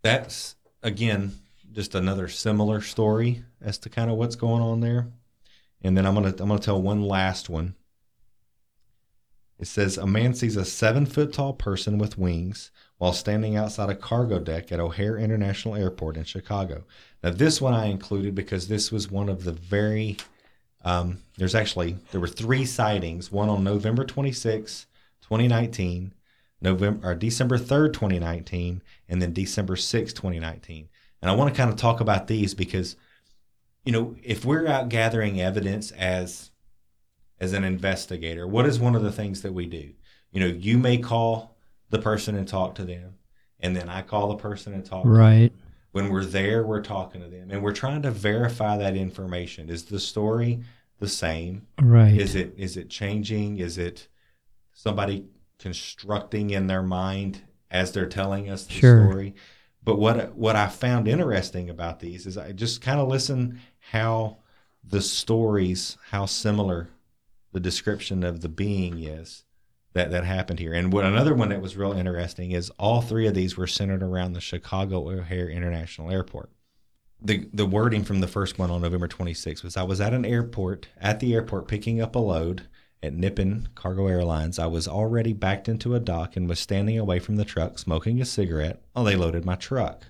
That's, 0.00 0.56
again, 0.82 1.34
just 1.76 1.94
another 1.94 2.26
similar 2.26 2.80
story 2.80 3.44
as 3.60 3.76
to 3.76 3.90
kind 3.90 4.10
of 4.10 4.16
what's 4.16 4.34
going 4.34 4.62
on 4.62 4.80
there. 4.80 5.08
And 5.82 5.94
then 5.94 6.06
I'm 6.06 6.14
gonna 6.14 6.28
I'm 6.28 6.48
gonna 6.48 6.58
tell 6.58 6.80
one 6.80 7.02
last 7.02 7.50
one. 7.50 7.74
It 9.58 9.66
says 9.66 9.98
a 9.98 10.06
man 10.06 10.32
sees 10.32 10.56
a 10.56 10.64
seven 10.64 11.04
foot 11.04 11.34
tall 11.34 11.52
person 11.52 11.98
with 11.98 12.16
wings 12.16 12.70
while 12.96 13.12
standing 13.12 13.56
outside 13.56 13.90
a 13.90 13.94
cargo 13.94 14.38
deck 14.38 14.72
at 14.72 14.80
O'Hare 14.80 15.18
International 15.18 15.76
Airport 15.76 16.16
in 16.16 16.24
Chicago. 16.24 16.84
Now 17.22 17.30
this 17.30 17.60
one 17.60 17.74
I 17.74 17.86
included 17.86 18.34
because 18.34 18.68
this 18.68 18.90
was 18.90 19.10
one 19.10 19.28
of 19.28 19.44
the 19.44 19.52
very 19.52 20.16
um, 20.82 21.18
there's 21.36 21.54
actually 21.54 21.98
there 22.10 22.22
were 22.22 22.26
three 22.26 22.64
sightings, 22.64 23.30
one 23.30 23.50
on 23.50 23.62
November 23.62 24.04
26, 24.04 24.86
2019, 25.20 26.14
November 26.62 27.06
or 27.06 27.14
December 27.14 27.58
3rd, 27.58 27.92
2019, 27.92 28.82
and 29.10 29.20
then 29.20 29.34
December 29.34 29.76
6, 29.76 30.14
2019. 30.14 30.88
And 31.22 31.30
I 31.30 31.34
want 31.34 31.52
to 31.52 31.56
kind 31.56 31.70
of 31.70 31.76
talk 31.76 32.00
about 32.00 32.26
these 32.26 32.54
because 32.54 32.96
you 33.84 33.92
know, 33.92 34.16
if 34.22 34.44
we're 34.44 34.66
out 34.66 34.88
gathering 34.88 35.40
evidence 35.40 35.92
as 35.92 36.50
as 37.38 37.52
an 37.52 37.64
investigator, 37.64 38.46
what 38.46 38.66
is 38.66 38.80
one 38.80 38.96
of 38.96 39.02
the 39.02 39.12
things 39.12 39.42
that 39.42 39.52
we 39.52 39.66
do? 39.66 39.92
You 40.32 40.40
know, 40.40 40.46
you 40.46 40.76
may 40.76 40.98
call 40.98 41.56
the 41.90 41.98
person 42.00 42.34
and 42.34 42.48
talk 42.48 42.74
to 42.76 42.84
them, 42.84 43.14
and 43.60 43.76
then 43.76 43.88
I 43.88 44.02
call 44.02 44.28
the 44.28 44.36
person 44.36 44.74
and 44.74 44.84
talk. 44.84 45.04
To 45.04 45.08
them. 45.08 45.18
Right. 45.18 45.52
When 45.92 46.10
we're 46.10 46.24
there, 46.24 46.62
we're 46.66 46.82
talking 46.82 47.22
to 47.22 47.28
them, 47.28 47.50
and 47.50 47.62
we're 47.62 47.72
trying 47.72 48.02
to 48.02 48.10
verify 48.10 48.76
that 48.76 48.96
information. 48.96 49.70
Is 49.70 49.84
the 49.84 50.00
story 50.00 50.60
the 50.98 51.08
same? 51.08 51.66
Right. 51.80 52.18
Is 52.20 52.34
it 52.34 52.54
is 52.58 52.76
it 52.76 52.90
changing? 52.90 53.58
Is 53.58 53.78
it 53.78 54.08
somebody 54.72 55.26
constructing 55.58 56.50
in 56.50 56.66
their 56.66 56.82
mind 56.82 57.42
as 57.70 57.92
they're 57.92 58.06
telling 58.08 58.50
us 58.50 58.64
the 58.66 58.74
Sure. 58.74 59.08
story? 59.08 59.34
But 59.86 60.00
what 60.00 60.34
what 60.34 60.56
I 60.56 60.66
found 60.66 61.06
interesting 61.06 61.70
about 61.70 62.00
these 62.00 62.26
is 62.26 62.36
I 62.36 62.50
just 62.50 62.82
kind 62.82 62.98
of 62.98 63.06
listen 63.06 63.60
how 63.92 64.38
the 64.82 65.00
stories, 65.00 65.96
how 66.10 66.26
similar 66.26 66.88
the 67.52 67.60
description 67.60 68.24
of 68.24 68.40
the 68.40 68.48
being 68.48 68.98
is 68.98 69.44
that 69.92 70.10
that 70.10 70.24
happened 70.24 70.58
here. 70.58 70.74
And 70.74 70.92
what 70.92 71.04
another 71.04 71.34
one 71.34 71.50
that 71.50 71.62
was 71.62 71.76
real 71.76 71.92
interesting 71.92 72.50
is 72.50 72.68
all 72.70 73.00
three 73.00 73.28
of 73.28 73.34
these 73.34 73.56
were 73.56 73.68
centered 73.68 74.02
around 74.02 74.32
the 74.32 74.40
Chicago 74.40 75.08
O'Hare 75.08 75.48
International 75.48 76.10
Airport. 76.10 76.50
The 77.22 77.48
the 77.52 77.64
wording 77.64 78.02
from 78.02 78.18
the 78.18 78.26
first 78.26 78.58
one 78.58 78.72
on 78.72 78.82
November 78.82 79.06
26th 79.06 79.62
was 79.62 79.76
I 79.76 79.84
was 79.84 80.00
at 80.00 80.12
an 80.12 80.24
airport 80.24 80.88
at 81.00 81.20
the 81.20 81.32
airport 81.32 81.68
picking 81.68 82.00
up 82.00 82.16
a 82.16 82.18
load 82.18 82.66
at 83.02 83.12
Nippon 83.12 83.68
Cargo 83.74 84.06
Airlines. 84.06 84.58
I 84.58 84.66
was 84.66 84.88
already 84.88 85.32
backed 85.32 85.68
into 85.68 85.94
a 85.94 86.00
dock 86.00 86.36
and 86.36 86.48
was 86.48 86.58
standing 86.58 86.98
away 86.98 87.18
from 87.18 87.36
the 87.36 87.44
truck 87.44 87.78
smoking 87.78 88.20
a 88.20 88.24
cigarette 88.24 88.82
while 88.92 89.04
they 89.04 89.16
loaded 89.16 89.44
my 89.44 89.54
truck. 89.54 90.06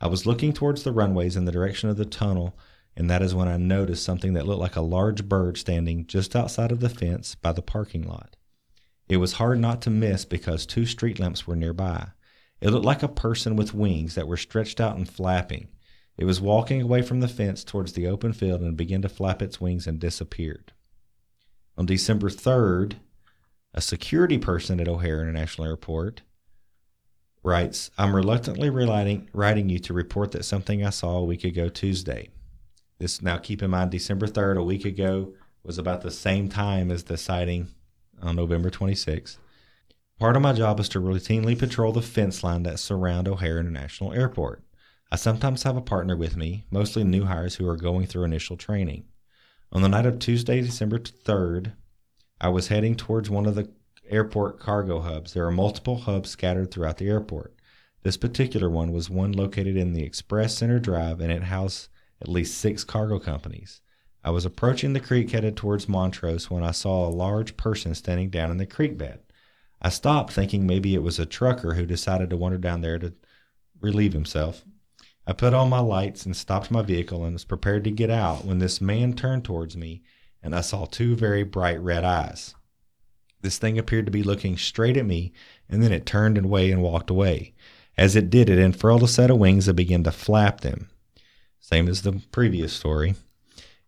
I 0.00 0.06
was 0.06 0.26
looking 0.26 0.52
towards 0.52 0.82
the 0.82 0.92
runways 0.92 1.36
in 1.36 1.44
the 1.44 1.52
direction 1.52 1.88
of 1.88 1.96
the 1.96 2.04
tunnel, 2.04 2.56
and 2.96 3.10
that 3.10 3.22
is 3.22 3.34
when 3.34 3.48
I 3.48 3.56
noticed 3.56 4.04
something 4.04 4.34
that 4.34 4.46
looked 4.46 4.60
like 4.60 4.76
a 4.76 4.80
large 4.80 5.28
bird 5.28 5.58
standing 5.58 6.06
just 6.06 6.36
outside 6.36 6.70
of 6.70 6.80
the 6.80 6.88
fence 6.88 7.34
by 7.34 7.52
the 7.52 7.62
parking 7.62 8.06
lot. 8.06 8.36
It 9.08 9.16
was 9.16 9.34
hard 9.34 9.58
not 9.58 9.80
to 9.82 9.90
miss 9.90 10.24
because 10.24 10.66
two 10.66 10.86
street 10.86 11.18
lamps 11.18 11.46
were 11.46 11.56
nearby. 11.56 12.08
It 12.60 12.70
looked 12.70 12.84
like 12.84 13.02
a 13.02 13.08
person 13.08 13.56
with 13.56 13.74
wings 13.74 14.14
that 14.14 14.28
were 14.28 14.36
stretched 14.36 14.80
out 14.80 14.96
and 14.96 15.08
flapping. 15.08 15.68
It 16.16 16.24
was 16.24 16.40
walking 16.40 16.82
away 16.82 17.02
from 17.02 17.20
the 17.20 17.28
fence 17.28 17.64
towards 17.64 17.92
the 17.92 18.08
open 18.08 18.32
field 18.32 18.60
and 18.60 18.76
began 18.76 19.02
to 19.02 19.08
flap 19.08 19.40
its 19.40 19.60
wings 19.60 19.86
and 19.86 20.00
disappeared. 20.00 20.72
On 21.78 21.86
December 21.86 22.28
3rd, 22.28 22.94
a 23.72 23.80
security 23.80 24.36
person 24.36 24.80
at 24.80 24.88
O'Hare 24.88 25.20
International 25.20 25.68
Airport 25.68 26.22
writes, 27.44 27.92
I'm 27.96 28.16
reluctantly 28.16 28.68
writing, 28.68 29.28
writing 29.32 29.68
you 29.68 29.78
to 29.78 29.94
report 29.94 30.32
that 30.32 30.44
something 30.44 30.84
I 30.84 30.90
saw 30.90 31.18
a 31.18 31.24
week 31.24 31.44
ago 31.44 31.68
Tuesday. 31.68 32.30
This 32.98 33.22
now 33.22 33.38
keep 33.38 33.62
in 33.62 33.70
mind 33.70 33.92
December 33.92 34.26
3rd, 34.26 34.58
a 34.58 34.64
week 34.64 34.84
ago, 34.84 35.34
was 35.62 35.78
about 35.78 36.00
the 36.00 36.10
same 36.10 36.48
time 36.48 36.90
as 36.90 37.04
the 37.04 37.16
sighting 37.16 37.68
on 38.20 38.34
November 38.34 38.70
26th. 38.70 39.36
Part 40.18 40.34
of 40.34 40.42
my 40.42 40.54
job 40.54 40.80
is 40.80 40.88
to 40.88 41.00
routinely 41.00 41.56
patrol 41.56 41.92
the 41.92 42.02
fence 42.02 42.42
line 42.42 42.64
that 42.64 42.80
surround 42.80 43.28
O'Hare 43.28 43.60
International 43.60 44.12
Airport. 44.12 44.64
I 45.12 45.16
sometimes 45.16 45.62
have 45.62 45.76
a 45.76 45.80
partner 45.80 46.16
with 46.16 46.36
me, 46.36 46.64
mostly 46.72 47.04
new 47.04 47.26
hires 47.26 47.54
who 47.54 47.68
are 47.68 47.76
going 47.76 48.06
through 48.06 48.24
initial 48.24 48.56
training. 48.56 49.04
On 49.70 49.82
the 49.82 49.88
night 49.88 50.06
of 50.06 50.18
Tuesday, 50.18 50.62
December 50.62 50.98
3rd, 50.98 51.72
I 52.40 52.48
was 52.48 52.68
heading 52.68 52.94
towards 52.94 53.28
one 53.28 53.44
of 53.44 53.54
the 53.54 53.70
airport 54.08 54.58
cargo 54.58 55.00
hubs. 55.00 55.34
There 55.34 55.46
are 55.46 55.50
multiple 55.50 55.98
hubs 55.98 56.30
scattered 56.30 56.70
throughout 56.70 56.96
the 56.96 57.08
airport. 57.08 57.54
This 58.02 58.16
particular 58.16 58.70
one 58.70 58.92
was 58.92 59.10
one 59.10 59.32
located 59.32 59.76
in 59.76 59.92
the 59.92 60.04
Express 60.04 60.56
Center 60.56 60.78
Drive 60.78 61.20
and 61.20 61.30
it 61.30 61.44
housed 61.44 61.88
at 62.22 62.28
least 62.28 62.56
six 62.56 62.82
cargo 62.82 63.18
companies. 63.18 63.82
I 64.24 64.30
was 64.30 64.46
approaching 64.46 64.94
the 64.94 65.00
creek 65.00 65.30
headed 65.32 65.54
towards 65.54 65.86
Montrose 65.86 66.50
when 66.50 66.64
I 66.64 66.70
saw 66.70 67.06
a 67.06 67.10
large 67.10 67.58
person 67.58 67.94
standing 67.94 68.30
down 68.30 68.50
in 68.50 68.56
the 68.56 68.64
creek 68.64 68.96
bed. 68.96 69.20
I 69.82 69.90
stopped 69.90 70.32
thinking 70.32 70.66
maybe 70.66 70.94
it 70.94 71.02
was 71.02 71.18
a 71.18 71.26
trucker 71.26 71.74
who 71.74 71.84
decided 71.84 72.30
to 72.30 72.38
wander 72.38 72.58
down 72.58 72.80
there 72.80 72.98
to 72.98 73.12
relieve 73.82 74.14
himself. 74.14 74.64
I 75.28 75.34
put 75.34 75.52
on 75.52 75.68
my 75.68 75.80
lights 75.80 76.24
and 76.24 76.34
stopped 76.34 76.70
my 76.70 76.80
vehicle 76.80 77.22
and 77.22 77.34
was 77.34 77.44
prepared 77.44 77.84
to 77.84 77.90
get 77.90 78.08
out 78.08 78.46
when 78.46 78.60
this 78.60 78.80
man 78.80 79.12
turned 79.12 79.44
towards 79.44 79.76
me 79.76 80.00
and 80.42 80.54
I 80.54 80.62
saw 80.62 80.86
two 80.86 81.14
very 81.16 81.42
bright 81.42 81.78
red 81.82 82.02
eyes. 82.02 82.54
This 83.42 83.58
thing 83.58 83.78
appeared 83.78 84.06
to 84.06 84.10
be 84.10 84.22
looking 84.22 84.56
straight 84.56 84.96
at 84.96 85.04
me 85.04 85.34
and 85.68 85.82
then 85.82 85.92
it 85.92 86.06
turned 86.06 86.38
away 86.38 86.70
and 86.70 86.80
walked 86.80 87.10
away. 87.10 87.52
As 87.98 88.16
it 88.16 88.30
did, 88.30 88.48
it 88.48 88.58
unfurled 88.58 89.02
a 89.02 89.06
set 89.06 89.30
of 89.30 89.36
wings 89.36 89.68
and 89.68 89.76
began 89.76 90.02
to 90.04 90.12
flap 90.12 90.62
them. 90.62 90.88
Same 91.60 91.88
as 91.88 92.00
the 92.00 92.22
previous 92.32 92.72
story. 92.72 93.14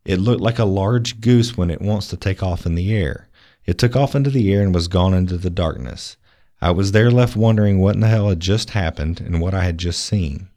It 0.05 0.21
looked 0.21 0.43
like 0.43 0.59
a 0.59 0.67
large 0.67 1.23
goose 1.23 1.57
when 1.57 1.71
it 1.71 1.81
wants 1.81 2.09
to 2.09 2.19
take 2.19 2.43
off 2.43 2.67
in 2.67 2.75
the 2.75 2.95
air. 2.95 3.31
It 3.65 3.79
took 3.79 3.97
off 3.97 4.15
into 4.15 4.29
the 4.29 4.53
air 4.53 4.63
and 4.63 4.75
was 4.75 4.89
gone 4.89 5.15
into 5.15 5.39
the 5.39 5.49
darkness. 5.49 6.19
I 6.61 6.71
was 6.73 6.93
there 6.93 7.11
left 7.11 7.35
wondering 7.35 7.79
what 7.79 7.95
in 7.95 8.03
the 8.03 8.09
hell 8.09 8.29
had 8.29 8.41
just 8.41 8.71
happened 8.71 9.23
and 9.23 9.41
what 9.41 9.55
I 9.55 9.65
had 9.65 9.79
just 9.79 10.05
seen. 10.05 10.50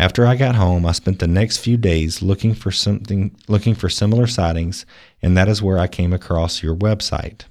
After 0.00 0.24
I 0.24 0.36
got 0.36 0.54
home, 0.54 0.86
I 0.86 0.92
spent 0.92 1.18
the 1.18 1.26
next 1.26 1.56
few 1.56 1.76
days 1.76 2.22
looking 2.22 2.54
for 2.54 2.70
something 2.70 3.34
looking 3.48 3.74
for 3.74 3.88
similar 3.88 4.28
sightings, 4.28 4.86
and 5.20 5.36
that 5.36 5.48
is 5.48 5.60
where 5.60 5.78
I 5.78 5.88
came 5.88 6.12
across 6.12 6.62
your 6.62 6.76
website. 6.76 7.42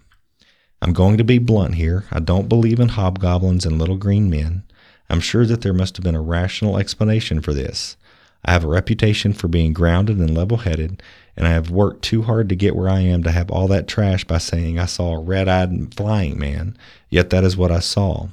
I'm 0.82 0.94
going 0.94 1.18
to 1.18 1.26
be 1.26 1.40
blunt 1.40 1.76
here. 1.76 2.06
I 2.10 2.20
don't 2.22 2.48
believe 2.48 2.80
in 2.80 2.90
hobgoblins 2.90 3.66
and 3.66 3.78
little 3.78 3.98
green 3.98 4.30
men. 4.30 4.64
I'm 5.10 5.20
sure 5.20 5.46
that 5.46 5.62
there 5.62 5.74
must 5.74 5.98
have 5.98 6.06
been 6.06 6.16
a 6.16 6.22
rational 6.22 6.78
explanation 6.78 7.42
for 7.42 7.54
this. 7.54 7.98
I 8.46 8.54
have 8.54 8.64
a 8.64 8.70
reputation 8.70 9.34
for 9.34 9.50
being 9.50 9.74
grounded 9.74 10.18
and 10.18 10.34
level 10.34 10.58
headed, 10.58 11.04
and 11.36 11.46
I 11.48 11.52
have 11.52 11.70
worked 11.70 12.04
too 12.04 12.22
hard 12.22 12.48
to 12.48 12.56
get 12.56 12.78
where 12.78 12.88
I 12.88 13.02
am 13.02 13.24
to 13.24 13.32
have 13.32 13.52
all 13.52 13.68
that 13.68 13.90
trash 13.90 14.24
by 14.24 14.38
saying 14.38 14.80
I 14.80 14.86
saw 14.86 15.16
a 15.16 15.20
red 15.20 15.50
eyed 15.50 15.94
flying 15.96 16.40
man, 16.40 16.78
yet 17.10 17.30
that 17.32 17.44
is 17.44 17.58
what 17.58 17.72
I 17.72 17.80
saw. 17.80 18.30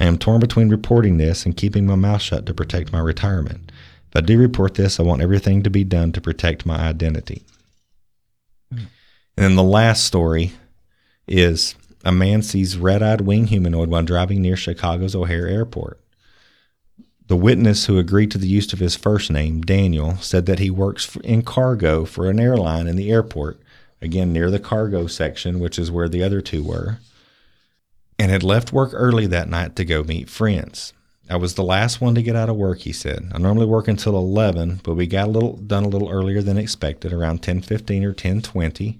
I 0.00 0.06
am 0.06 0.16
torn 0.16 0.40
between 0.40 0.70
reporting 0.70 1.18
this 1.18 1.44
and 1.44 1.56
keeping 1.56 1.86
my 1.86 1.94
mouth 1.94 2.22
shut 2.22 2.46
to 2.46 2.54
protect 2.54 2.90
my 2.92 3.00
retirement. 3.00 3.70
If 4.08 4.16
I 4.16 4.20
do 4.22 4.38
report 4.38 4.74
this, 4.74 4.98
I 4.98 5.02
want 5.02 5.20
everything 5.20 5.62
to 5.62 5.70
be 5.70 5.84
done 5.84 6.10
to 6.12 6.20
protect 6.20 6.64
my 6.66 6.78
identity. 6.78 7.44
And 8.70 8.88
then 9.36 9.56
the 9.56 9.62
last 9.62 10.04
story 10.04 10.52
is 11.28 11.74
a 12.04 12.10
man 12.10 12.42
sees 12.42 12.78
red 12.78 13.02
eyed 13.02 13.20
winged 13.20 13.50
humanoid 13.50 13.90
while 13.90 14.02
driving 14.02 14.40
near 14.40 14.56
Chicago's 14.56 15.14
O'Hare 15.14 15.46
Airport. 15.46 16.00
The 17.26 17.36
witness 17.36 17.86
who 17.86 17.98
agreed 17.98 18.30
to 18.32 18.38
the 18.38 18.48
use 18.48 18.72
of 18.72 18.80
his 18.80 18.96
first 18.96 19.30
name, 19.30 19.60
Daniel, 19.60 20.16
said 20.16 20.46
that 20.46 20.58
he 20.58 20.70
works 20.70 21.14
in 21.22 21.42
cargo 21.42 22.04
for 22.04 22.28
an 22.28 22.40
airline 22.40 22.88
in 22.88 22.96
the 22.96 23.12
airport, 23.12 23.60
again 24.02 24.32
near 24.32 24.50
the 24.50 24.58
cargo 24.58 25.06
section, 25.06 25.60
which 25.60 25.78
is 25.78 25.90
where 25.90 26.08
the 26.08 26.22
other 26.22 26.40
two 26.40 26.64
were, 26.64 26.98
and 28.20 28.30
had 28.30 28.42
left 28.42 28.70
work 28.70 28.90
early 28.92 29.26
that 29.26 29.48
night 29.48 29.74
to 29.74 29.84
go 29.84 30.02
meet 30.02 30.28
friends. 30.28 30.92
I 31.30 31.36
was 31.36 31.54
the 31.54 31.62
last 31.62 32.02
one 32.02 32.14
to 32.16 32.22
get 32.22 32.36
out 32.36 32.50
of 32.50 32.56
work, 32.56 32.80
he 32.80 32.92
said. 32.92 33.30
I 33.32 33.38
normally 33.38 33.64
work 33.64 33.88
until 33.88 34.14
11, 34.14 34.82
but 34.84 34.94
we 34.94 35.06
got 35.06 35.28
a 35.28 35.30
little 35.30 35.56
done 35.56 35.84
a 35.84 35.88
little 35.88 36.10
earlier 36.10 36.42
than 36.42 36.58
expected, 36.58 37.14
around 37.14 37.40
10:15 37.40 38.04
or 38.04 38.12
10:20 38.12 38.98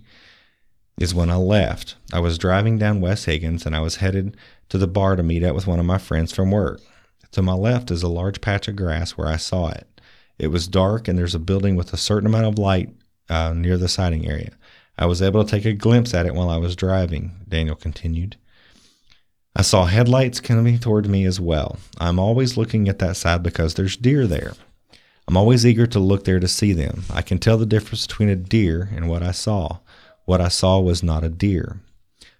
is 0.98 1.14
when 1.14 1.28
I 1.28 1.36
left. 1.36 1.96
I 2.14 2.20
was 2.20 2.38
driving 2.38 2.78
down 2.78 3.02
West 3.02 3.26
Higgins 3.26 3.66
and 3.66 3.76
I 3.76 3.80
was 3.80 3.96
headed 3.96 4.38
to 4.70 4.78
the 4.78 4.86
bar 4.86 5.16
to 5.16 5.22
meet 5.22 5.44
up 5.44 5.54
with 5.54 5.66
one 5.66 5.78
of 5.78 5.86
my 5.86 5.98
friends 5.98 6.32
from 6.32 6.50
work. 6.50 6.80
To 7.32 7.42
my 7.42 7.52
left 7.52 7.90
is 7.90 8.02
a 8.02 8.08
large 8.08 8.40
patch 8.40 8.68
of 8.68 8.76
grass 8.76 9.12
where 9.12 9.28
I 9.28 9.36
saw 9.36 9.68
it. 9.68 10.00
It 10.38 10.48
was 10.48 10.66
dark 10.66 11.08
and 11.08 11.18
there's 11.18 11.34
a 11.34 11.38
building 11.38 11.76
with 11.76 11.92
a 11.92 11.98
certain 11.98 12.26
amount 12.26 12.46
of 12.46 12.58
light 12.58 12.88
uh, 13.28 13.52
near 13.52 13.76
the 13.76 13.88
sighting 13.88 14.26
area. 14.26 14.52
I 14.96 15.04
was 15.04 15.20
able 15.20 15.44
to 15.44 15.50
take 15.50 15.66
a 15.66 15.74
glimpse 15.74 16.14
at 16.14 16.26
it 16.26 16.34
while 16.34 16.48
I 16.48 16.56
was 16.56 16.74
driving, 16.74 17.32
Daniel 17.46 17.76
continued. 17.76 18.36
I 19.56 19.62
saw 19.62 19.86
headlights 19.86 20.40
coming 20.40 20.78
toward 20.78 21.08
me 21.08 21.24
as 21.24 21.40
well. 21.40 21.78
I'm 21.98 22.18
always 22.18 22.56
looking 22.56 22.88
at 22.88 23.00
that 23.00 23.16
side 23.16 23.42
because 23.42 23.74
there's 23.74 23.96
deer 23.96 24.26
there. 24.26 24.54
I'm 25.26 25.36
always 25.36 25.66
eager 25.66 25.86
to 25.88 25.98
look 25.98 26.24
there 26.24 26.40
to 26.40 26.48
see 26.48 26.72
them. 26.72 27.04
I 27.12 27.22
can 27.22 27.38
tell 27.38 27.58
the 27.58 27.66
difference 27.66 28.06
between 28.06 28.28
a 28.28 28.36
deer 28.36 28.88
and 28.94 29.08
what 29.08 29.22
I 29.22 29.32
saw. 29.32 29.78
What 30.24 30.40
I 30.40 30.48
saw 30.48 30.78
was 30.78 31.02
not 31.02 31.24
a 31.24 31.28
deer. 31.28 31.80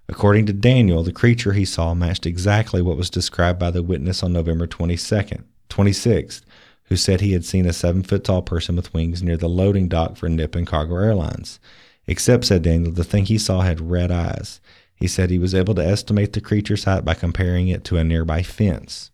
According 0.08 0.46
to 0.46 0.52
Daniel, 0.52 1.02
the 1.02 1.12
creature 1.12 1.52
he 1.52 1.64
saw 1.64 1.94
matched 1.94 2.26
exactly 2.26 2.82
what 2.82 2.96
was 2.96 3.10
described 3.10 3.58
by 3.58 3.70
the 3.70 3.82
witness 3.82 4.22
on 4.22 4.32
November 4.32 4.66
22nd, 4.66 5.44
26th, 5.68 6.42
who 6.84 6.96
said 6.96 7.20
he 7.20 7.32
had 7.32 7.44
seen 7.44 7.66
a 7.66 7.72
seven 7.72 8.02
foot 8.02 8.24
tall 8.24 8.42
person 8.42 8.76
with 8.76 8.92
wings 8.92 9.22
near 9.22 9.36
the 9.36 9.48
loading 9.48 9.88
dock 9.88 10.16
for 10.16 10.28
Nippon 10.28 10.64
Cargo 10.64 10.96
Airlines. 10.96 11.60
Except, 12.08 12.44
said 12.44 12.62
Daniel, 12.62 12.92
the 12.92 13.04
thing 13.04 13.26
he 13.26 13.38
saw 13.38 13.60
had 13.60 13.80
red 13.90 14.10
eyes. 14.10 14.60
He 15.00 15.08
said 15.08 15.30
he 15.30 15.38
was 15.38 15.54
able 15.54 15.74
to 15.74 15.84
estimate 15.84 16.34
the 16.34 16.42
creature's 16.42 16.84
height 16.84 17.04
by 17.04 17.14
comparing 17.14 17.68
it 17.68 17.84
to 17.84 17.96
a 17.96 18.04
nearby 18.04 18.42
fence. 18.42 19.10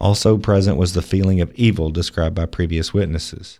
Also 0.00 0.38
present 0.38 0.76
was 0.76 0.94
the 0.94 1.02
feeling 1.02 1.40
of 1.40 1.52
evil 1.54 1.90
described 1.90 2.36
by 2.36 2.46
previous 2.46 2.94
witnesses. 2.94 3.58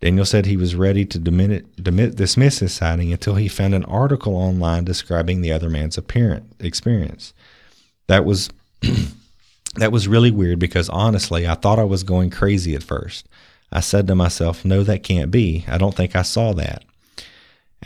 Daniel 0.00 0.24
said 0.24 0.46
he 0.46 0.56
was 0.56 0.76
ready 0.76 1.04
to 1.04 1.18
dismiss 1.18 2.60
his 2.60 2.72
sighting 2.72 3.12
until 3.12 3.34
he 3.34 3.48
found 3.48 3.74
an 3.74 3.84
article 3.84 4.34
online 4.36 4.84
describing 4.84 5.40
the 5.40 5.52
other 5.52 5.68
man's 5.68 5.98
appearance 5.98 6.54
experience. 6.60 7.34
That 8.06 8.24
was 8.24 8.48
that 9.74 9.92
was 9.92 10.08
really 10.08 10.30
weird 10.30 10.58
because 10.58 10.88
honestly, 10.88 11.48
I 11.48 11.54
thought 11.54 11.80
I 11.80 11.84
was 11.84 12.04
going 12.04 12.30
crazy 12.30 12.74
at 12.74 12.82
first. 12.82 13.28
I 13.72 13.80
said 13.80 14.06
to 14.06 14.14
myself, 14.14 14.64
"No, 14.64 14.84
that 14.84 15.02
can't 15.02 15.30
be. 15.30 15.64
I 15.66 15.78
don't 15.78 15.96
think 15.96 16.14
I 16.14 16.22
saw 16.22 16.52
that." 16.54 16.84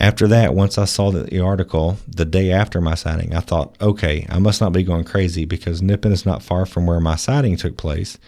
After 0.00 0.26
that, 0.28 0.54
once 0.54 0.78
I 0.78 0.86
saw 0.86 1.10
the, 1.10 1.40
article 1.40 1.98
the 2.08 2.24
day 2.24 2.50
after 2.50 2.80
my 2.80 2.94
sighting, 2.94 3.34
I 3.34 3.40
thought, 3.40 3.76
"Okay, 3.80 4.26
I 4.28 4.38
must 4.38 4.60
not 4.60 4.72
be 4.72 4.82
going 4.82 5.04
crazy 5.04 5.44
because 5.44 5.82
Nippon 5.82 6.12
is 6.12 6.24
not 6.24 6.42
far 6.42 6.64
from 6.64 6.86
where 6.86 7.00
my 7.00 7.16
sighting 7.16 7.56
took 7.56 7.76
place." 7.76 8.18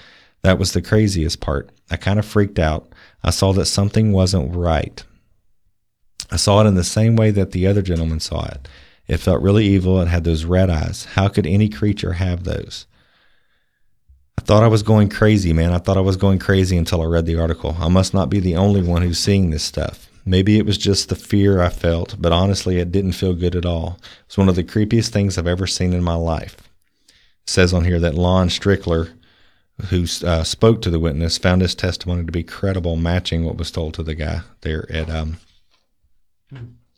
That 0.42 0.59
was 0.59 0.72
the 0.72 0.83
craziest 0.83 1.40
part. 1.40 1.70
I 1.90 1.96
kind 1.96 2.18
of 2.18 2.27
freaked 2.27 2.59
out. 2.59 2.92
I 3.22 3.31
saw 3.31 3.53
that 3.55 3.64
something 3.64 4.12
wasn't 4.12 4.55
right. 4.55 5.03
I 6.31 6.37
saw 6.37 6.61
it 6.61 6.66
in 6.66 6.74
the 6.74 6.85
same 6.85 7.16
way 7.16 7.31
that 7.31 7.53
the 7.53 7.66
other 7.66 7.81
gentleman 7.81 8.20
saw 8.20 8.44
it. 8.46 8.68
It 9.09 9.18
felt 9.18 9.42
really 9.42 9.64
evil. 9.66 10.00
It 10.00 10.09
had 10.09 10.24
those 10.24 10.44
red 10.44 10.68
eyes. 10.68 11.07
How 11.14 11.29
could 11.29 11.46
any 11.46 11.68
creature 11.68 12.14
have 12.14 12.44
those? 12.44 12.87
I 14.38 14.42
thought 14.42 14.62
I 14.62 14.68
was 14.68 14.83
going 14.83 15.09
crazy, 15.09 15.53
man. 15.53 15.72
I 15.72 15.79
thought 15.79 15.96
I 15.96 16.03
was 16.03 16.16
going 16.16 16.38
crazy 16.38 16.77
until 16.77 17.00
I 17.00 17.07
read 17.07 17.24
the 17.24 17.40
article. 17.40 17.77
I 17.79 17.88
must 17.88 18.12
not 18.12 18.29
be 18.29 18.40
the 18.40 18.57
only 18.57 18.83
one 18.83 19.03
who's 19.03 19.18
seeing 19.18 19.50
this 19.50 19.62
stuff. 19.62 20.11
Maybe 20.27 20.59
it 20.59 20.67
was 20.67 20.79
just 20.79 21.09
the 21.09 21.17
fear 21.17 21.61
I 21.61 21.69
felt, 21.69 22.17
but 22.19 22.33
honestly, 22.33 22.79
it 22.79 22.93
didn't 22.93 23.13
feel 23.13 23.35
good 23.35 23.55
at 23.55 23.67
all. 23.67 23.99
It's 24.27 24.39
one 24.39 24.49
of 24.49 24.57
the 24.57 24.65
creepiest 24.65 25.11
things 25.11 25.37
I've 25.37 25.47
ever 25.47 25.67
seen 25.67 25.93
in 25.93 26.03
my 26.03 26.15
life. 26.15 26.57
It 27.09 27.51
says 27.51 27.75
on 27.75 27.85
here 27.85 28.01
that 28.01 28.15
Lon 28.15 28.49
Strickler 28.49 29.11
who 29.89 30.07
uh, 30.25 30.45
spoke 30.45 30.83
to 30.83 30.91
the 30.91 31.01
witness 31.01 31.37
found 31.39 31.61
his 31.63 31.75
testimony 31.75 32.25
to 32.25 32.33
be 32.33 32.43
credible, 32.43 32.97
matching 32.97 33.45
what 33.45 33.57
was 33.57 33.71
told 33.71 33.95
to 33.95 34.03
the 34.03 34.15
guy 34.15 34.41
there 34.61 34.91
at 34.91 35.11
um, 35.11 35.39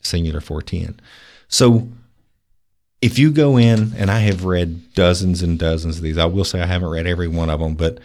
Singular 0.03 0.41
Fortean. 0.41 0.99
So, 1.49 1.89
if 3.01 3.18
you 3.18 3.31
go 3.31 3.57
in, 3.57 3.93
and 3.97 4.11
I 4.11 4.20
have 4.20 4.45
read 4.45 4.93
dozens 4.95 5.43
and 5.43 5.59
dozens 5.59 5.99
of 5.99 6.03
these, 6.03 6.18
I 6.18 6.24
will 6.27 6.45
say 6.45 6.61
I 6.61 6.66
haven't 6.66 6.89
read 6.89 7.07
every 7.07 7.29
one 7.29 7.51
of 7.51 7.61
them, 7.61 7.74
but 7.74 7.99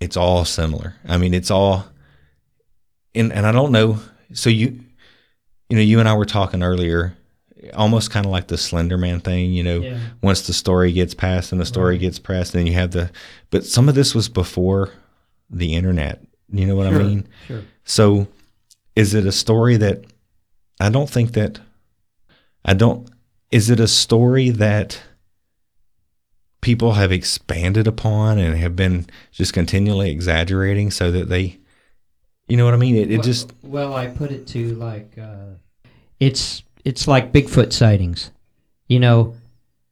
it's 0.00 0.16
all 0.16 0.44
similar. 0.44 0.94
I 1.06 1.16
mean, 1.16 1.34
it's 1.34 1.50
all, 1.50 1.86
and 3.14 3.32
and 3.32 3.46
I 3.46 3.52
don't 3.52 3.72
know. 3.72 4.00
So 4.34 4.50
you, 4.50 4.80
you 5.68 5.76
know, 5.76 5.82
you 5.82 6.00
and 6.00 6.08
I 6.08 6.14
were 6.14 6.24
talking 6.24 6.62
earlier 6.62 7.16
almost 7.72 8.10
kind 8.10 8.26
of 8.26 8.32
like 8.32 8.48
the 8.48 8.58
Slender 8.58 8.98
Man 8.98 9.20
thing, 9.20 9.52
you 9.52 9.62
know, 9.62 9.80
yeah. 9.80 9.98
once 10.22 10.46
the 10.46 10.52
story 10.52 10.92
gets 10.92 11.14
passed 11.14 11.52
and 11.52 11.60
the 11.60 11.66
story 11.66 11.94
right. 11.94 12.00
gets 12.00 12.18
passed, 12.18 12.52
then 12.52 12.66
you 12.66 12.74
have 12.74 12.90
the, 12.90 13.10
but 13.50 13.64
some 13.64 13.88
of 13.88 13.94
this 13.94 14.14
was 14.14 14.28
before 14.28 14.90
the 15.50 15.74
internet. 15.74 16.22
You 16.52 16.66
know 16.66 16.76
what 16.76 16.90
sure, 16.90 17.00
I 17.00 17.04
mean? 17.04 17.28
Sure. 17.46 17.62
So 17.84 18.28
is 18.94 19.14
it 19.14 19.26
a 19.26 19.32
story 19.32 19.76
that 19.78 20.04
I 20.80 20.90
don't 20.90 21.08
think 21.08 21.32
that, 21.32 21.60
I 22.64 22.74
don't, 22.74 23.08
is 23.50 23.70
it 23.70 23.80
a 23.80 23.88
story 23.88 24.50
that 24.50 25.00
people 26.60 26.92
have 26.92 27.12
expanded 27.12 27.86
upon 27.86 28.38
and 28.38 28.56
have 28.56 28.74
been 28.74 29.06
just 29.32 29.52
continually 29.52 30.10
exaggerating 30.10 30.90
so 30.90 31.10
that 31.10 31.28
they, 31.28 31.58
you 32.46 32.56
know 32.56 32.64
what 32.64 32.74
I 32.74 32.78
mean? 32.78 32.96
It, 32.96 33.10
it 33.10 33.16
well, 33.16 33.24
just. 33.24 33.52
Well, 33.62 33.94
I 33.94 34.06
put 34.08 34.30
it 34.30 34.46
to 34.48 34.74
like, 34.74 35.16
uh, 35.18 35.56
it's 36.20 36.62
it's 36.84 37.08
like 37.08 37.32
Bigfoot 37.32 37.72
sightings. 37.72 38.30
You 38.88 39.00
know, 39.00 39.34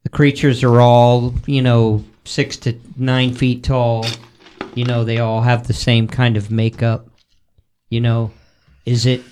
the 0.02 0.10
creatures 0.10 0.62
are 0.62 0.80
all 0.80 1.34
you 1.46 1.62
know 1.62 2.04
six 2.24 2.56
to 2.58 2.78
nine 2.96 3.34
feet 3.34 3.62
tall. 3.62 4.04
You 4.74 4.84
know, 4.84 5.04
they 5.04 5.18
all 5.18 5.40
have 5.42 5.66
the 5.66 5.74
same 5.74 6.08
kind 6.08 6.36
of 6.36 6.50
makeup. 6.50 7.08
You 7.88 8.00
know, 8.00 8.32
is 8.84 9.06
it 9.06 9.22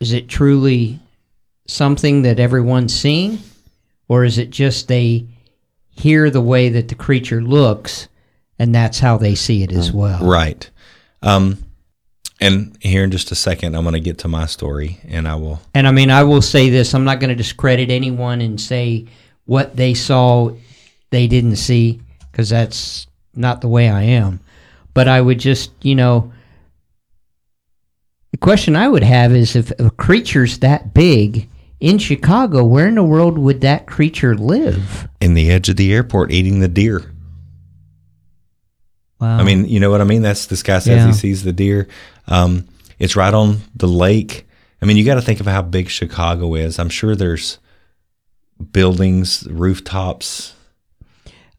is 0.00 0.12
it 0.12 0.28
truly 0.28 1.00
something 1.66 2.22
that 2.22 2.38
everyone's 2.38 2.94
seeing, 2.94 3.38
or 4.08 4.24
is 4.24 4.38
it 4.38 4.50
just 4.50 4.88
they 4.88 5.26
hear 5.90 6.30
the 6.30 6.40
way 6.40 6.68
that 6.68 6.88
the 6.88 6.94
creature 6.94 7.42
looks, 7.42 8.08
and 8.58 8.74
that's 8.74 9.00
how 9.00 9.18
they 9.18 9.34
see 9.34 9.62
it 9.62 9.72
as 9.72 9.92
well? 9.92 10.24
Right. 10.24 10.68
Um, 11.22 11.58
and 12.42 12.76
here 12.80 13.04
in 13.04 13.10
just 13.12 13.30
a 13.30 13.34
second, 13.36 13.76
I'm 13.76 13.84
going 13.84 13.94
to 13.94 14.00
get 14.00 14.18
to 14.18 14.28
my 14.28 14.46
story, 14.46 14.98
and 15.06 15.28
I 15.28 15.36
will. 15.36 15.60
And 15.74 15.86
I 15.86 15.92
mean, 15.92 16.10
I 16.10 16.24
will 16.24 16.42
say 16.42 16.68
this: 16.70 16.92
I'm 16.92 17.04
not 17.04 17.20
going 17.20 17.30
to 17.30 17.36
discredit 17.36 17.88
anyone 17.90 18.40
and 18.40 18.60
say 18.60 19.06
what 19.44 19.76
they 19.76 19.94
saw 19.94 20.50
they 21.10 21.28
didn't 21.28 21.56
see, 21.56 22.00
because 22.30 22.48
that's 22.48 23.06
not 23.34 23.60
the 23.60 23.68
way 23.68 23.88
I 23.88 24.02
am. 24.02 24.40
But 24.94 25.08
I 25.08 25.20
would 25.20 25.38
just, 25.38 25.70
you 25.82 25.94
know, 25.94 26.32
the 28.32 28.38
question 28.38 28.76
I 28.76 28.88
would 28.88 29.04
have 29.04 29.32
is 29.34 29.54
if 29.56 29.70
a 29.78 29.90
creature's 29.90 30.58
that 30.58 30.92
big 30.92 31.48
in 31.80 31.98
Chicago, 31.98 32.64
where 32.64 32.88
in 32.88 32.96
the 32.96 33.04
world 33.04 33.38
would 33.38 33.60
that 33.60 33.86
creature 33.86 34.34
live? 34.36 35.08
In 35.20 35.34
the 35.34 35.50
edge 35.50 35.68
of 35.68 35.76
the 35.76 35.92
airport, 35.92 36.30
eating 36.32 36.60
the 36.60 36.68
deer. 36.68 37.12
Wow. 39.20 39.38
I 39.38 39.44
mean, 39.44 39.68
you 39.68 39.78
know 39.78 39.90
what 39.90 40.00
I 40.00 40.04
mean? 40.04 40.22
That's 40.22 40.46
this 40.46 40.64
guy 40.64 40.80
says 40.80 40.96
Yeah. 40.98 41.06
he 41.06 41.12
sees 41.12 41.44
the 41.44 41.52
deer. 41.52 41.86
Um, 42.28 42.66
it's 42.98 43.16
right 43.16 43.34
on 43.34 43.58
the 43.74 43.88
lake. 43.88 44.46
I 44.80 44.84
mean, 44.86 44.96
you 44.96 45.04
got 45.04 45.14
to 45.14 45.22
think 45.22 45.40
of 45.40 45.46
how 45.46 45.62
big 45.62 45.88
Chicago 45.88 46.54
is. 46.54 46.78
I'm 46.78 46.88
sure 46.88 47.14
there's 47.14 47.58
buildings, 48.72 49.46
rooftops. 49.50 50.54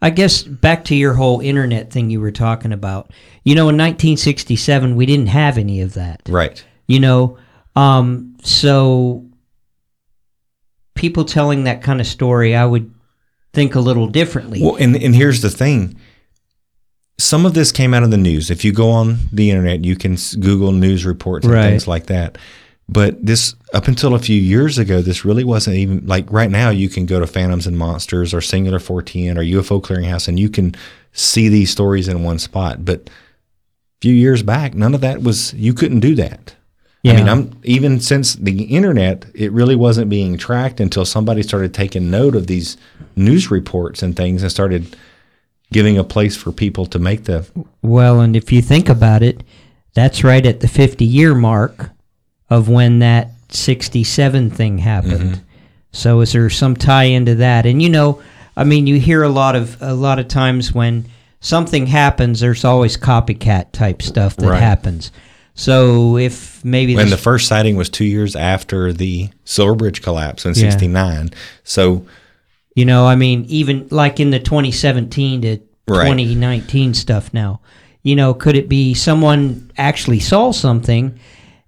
I 0.01 0.09
guess 0.09 0.43
back 0.43 0.83
to 0.85 0.95
your 0.95 1.13
whole 1.13 1.39
internet 1.39 1.91
thing 1.91 2.09
you 2.09 2.19
were 2.19 2.31
talking 2.31 2.73
about. 2.73 3.11
You 3.43 3.55
know, 3.55 3.63
in 3.69 3.77
1967, 3.77 4.95
we 4.95 5.05
didn't 5.05 5.27
have 5.27 5.57
any 5.57 5.81
of 5.81 5.93
that. 5.93 6.21
Right. 6.27 6.63
you 6.87 6.99
know 6.99 7.37
um 7.75 8.35
so 8.43 9.25
people 10.95 11.25
telling 11.25 11.63
that 11.63 11.81
kind 11.81 11.99
of 11.99 12.05
story 12.05 12.55
i 12.55 12.63
would 12.65 12.93
think 13.53 13.73
a 13.73 13.79
little 13.79 14.05
differently 14.07 14.61
Well, 14.61 14.75
and 14.75 14.95
and 14.95 15.15
here's 15.15 15.41
the 15.41 15.49
thing. 15.49 15.97
Some 17.19 17.45
of 17.45 17.53
this 17.53 17.71
came 17.71 17.93
out 17.93 18.03
of 18.03 18.11
the 18.11 18.17
news. 18.17 18.49
If 18.49 18.65
you 18.65 18.71
go 18.73 18.89
on 18.89 19.17
the 19.31 19.49
internet, 19.51 19.85
you 19.85 19.95
can 19.95 20.17
Google 20.39 20.71
news 20.71 21.05
reports 21.05 21.45
and 21.45 21.53
Right. 21.53 21.69
things 21.69 21.87
like 21.87 22.07
that. 22.07 22.37
But 22.89 23.25
this, 23.25 23.55
up 23.73 23.87
until 23.87 24.13
a 24.13 24.19
few 24.19 24.39
years 24.39 24.77
ago, 24.77 25.01
this 25.01 25.23
really 25.23 25.43
wasn't 25.43 25.77
even 25.77 26.05
like 26.05 26.29
right 26.31 26.51
now. 26.51 26.69
You 26.69 26.89
can 26.89 27.05
go 27.05 27.19
to 27.19 27.27
Phantoms 27.27 27.65
and 27.65 27.77
Monsters 27.77 28.33
or 28.33 28.41
Singular 28.41 28.79
Fortean 28.79 29.37
or 29.37 29.41
UFO 29.43 29.79
Clearinghouse, 29.81 30.27
and 30.27 30.39
you 30.39 30.49
can 30.49 30.75
see 31.13 31.47
these 31.47 31.69
stories 31.69 32.07
in 32.07 32.23
one 32.23 32.39
spot. 32.39 32.83
But 32.83 33.01
a 33.07 33.11
few 34.01 34.13
years 34.13 34.43
back, 34.43 34.73
none 34.73 34.93
of 34.93 35.01
that 35.01 35.21
was. 35.23 35.53
You 35.53 35.73
couldn't 35.73 36.01
do 36.01 36.13
that. 36.15 36.55
I 37.05 37.13
mean, 37.17 37.27
I'm 37.29 37.51
even 37.63 37.99
since 37.99 38.35
the 38.35 38.63
internet, 38.63 39.25
it 39.33 39.51
really 39.51 39.75
wasn't 39.75 40.09
being 40.09 40.37
tracked 40.37 40.79
until 40.79 41.03
somebody 41.05 41.43
started 41.43 41.73
taking 41.73 42.09
note 42.09 42.33
of 42.35 42.47
these 42.47 42.77
news 43.15 43.51
reports 43.51 44.01
and 44.01 44.15
things 44.15 44.41
and 44.41 44.49
started 44.51 44.95
giving 45.73 45.97
a 45.97 46.03
place 46.03 46.35
for 46.37 46.51
people 46.51 46.85
to 46.85 46.99
make 46.99 47.25
the 47.25 47.45
well 47.81 48.21
and 48.21 48.35
if 48.35 48.51
you 48.51 48.61
think 48.61 48.87
about 48.87 49.21
it 49.21 49.43
that's 49.93 50.23
right 50.23 50.45
at 50.45 50.61
the 50.61 50.67
50 50.67 51.03
year 51.03 51.35
mark 51.35 51.89
of 52.49 52.69
when 52.69 52.99
that 52.99 53.31
67 53.49 54.49
thing 54.49 54.77
happened 54.77 55.35
mm-hmm. 55.35 55.43
so 55.91 56.21
is 56.21 56.31
there 56.33 56.49
some 56.49 56.75
tie 56.75 57.03
into 57.05 57.35
that 57.35 57.65
and 57.65 57.81
you 57.81 57.89
know 57.89 58.21
i 58.55 58.63
mean 58.63 58.87
you 58.87 58.99
hear 58.99 59.23
a 59.23 59.29
lot 59.29 59.55
of 59.55 59.81
a 59.81 59.93
lot 59.93 60.19
of 60.19 60.27
times 60.27 60.73
when 60.73 61.05
something 61.39 61.87
happens 61.87 62.39
there's 62.39 62.63
always 62.63 62.95
copycat 62.95 63.71
type 63.71 64.01
stuff 64.01 64.35
that 64.37 64.49
Right. 64.49 64.61
happens 64.61 65.11
so 65.55 66.17
if 66.17 66.63
maybe 66.65 66.95
when 66.95 67.09
the 67.09 67.17
first 67.17 67.47
sighting 67.47 67.75
was 67.75 67.89
two 67.89 68.05
years 68.05 68.35
after 68.35 68.91
the 68.91 69.29
Silver 69.45 69.75
Bridge 69.75 70.01
collapse 70.01 70.45
in 70.45 70.53
Yeah. 70.55 70.71
'69. 70.71 71.29
So 71.63 72.05
You 72.75 72.85
know, 72.85 73.05
I 73.05 73.15
mean, 73.15 73.45
even 73.49 73.87
like 73.91 74.19
in 74.19 74.31
the 74.31 74.39
2017 74.39 75.41
to 75.43 75.59
Right. 75.85 76.05
2019 76.05 76.93
stuff 76.93 77.33
now, 77.33 77.59
you 78.03 78.15
know, 78.15 78.33
could 78.33 78.55
it 78.55 78.69
be 78.69 78.93
someone 78.93 79.69
actually 79.77 80.19
saw 80.21 80.51
something 80.51 81.19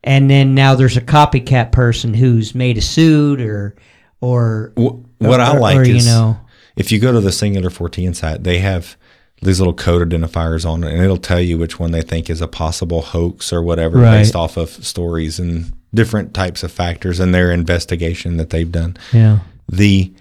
and 0.06 0.30
then 0.30 0.56
now 0.56 0.74
there's 0.76 0.96
a 0.96 1.02
copycat 1.02 1.74
person 1.74 2.14
who's 2.14 2.56
made 2.56 2.78
a 2.78 2.82
suit 2.82 3.42
or, 3.42 3.76
or, 4.22 4.72
wh- 4.78 5.04
what 5.22 5.42
I 5.42 5.58
like 5.58 5.78
or, 5.80 5.84
you 5.84 5.96
is 5.98 6.06
know, 6.06 6.38
if 6.78 6.94
you 6.94 7.00
go 7.00 7.12
to 7.12 7.20
the 7.20 7.32
Singular 7.34 7.70
Fortean 7.70 8.16
site, 8.16 8.44
they 8.46 8.60
have 8.60 8.96
these 9.42 9.60
little 9.60 9.74
code 9.74 10.10
identifiers 10.10 10.66
on 10.66 10.84
it, 10.86 10.94
and 10.94 11.04
it'll 11.04 11.18
tell 11.18 11.42
you 11.42 11.58
which 11.58 11.78
one 11.78 11.92
they 11.92 12.02
think 12.02 12.30
is 12.30 12.40
a 12.40 12.48
possible 12.48 13.02
hoax 13.02 13.52
or 13.52 13.62
whatever 13.62 13.98
Right. 14.00 14.20
based 14.20 14.36
off 14.36 14.56
of 14.56 14.70
stories 14.70 15.40
and 15.40 15.74
different 15.94 16.34
types 16.34 16.64
of 16.64 16.72
factors 16.72 17.20
in 17.20 17.32
their 17.34 17.52
investigation 17.52 18.38
that 18.38 18.50
they've 18.50 18.72
done. 18.72 18.96
yeah. 19.12 19.40
the 19.70 20.14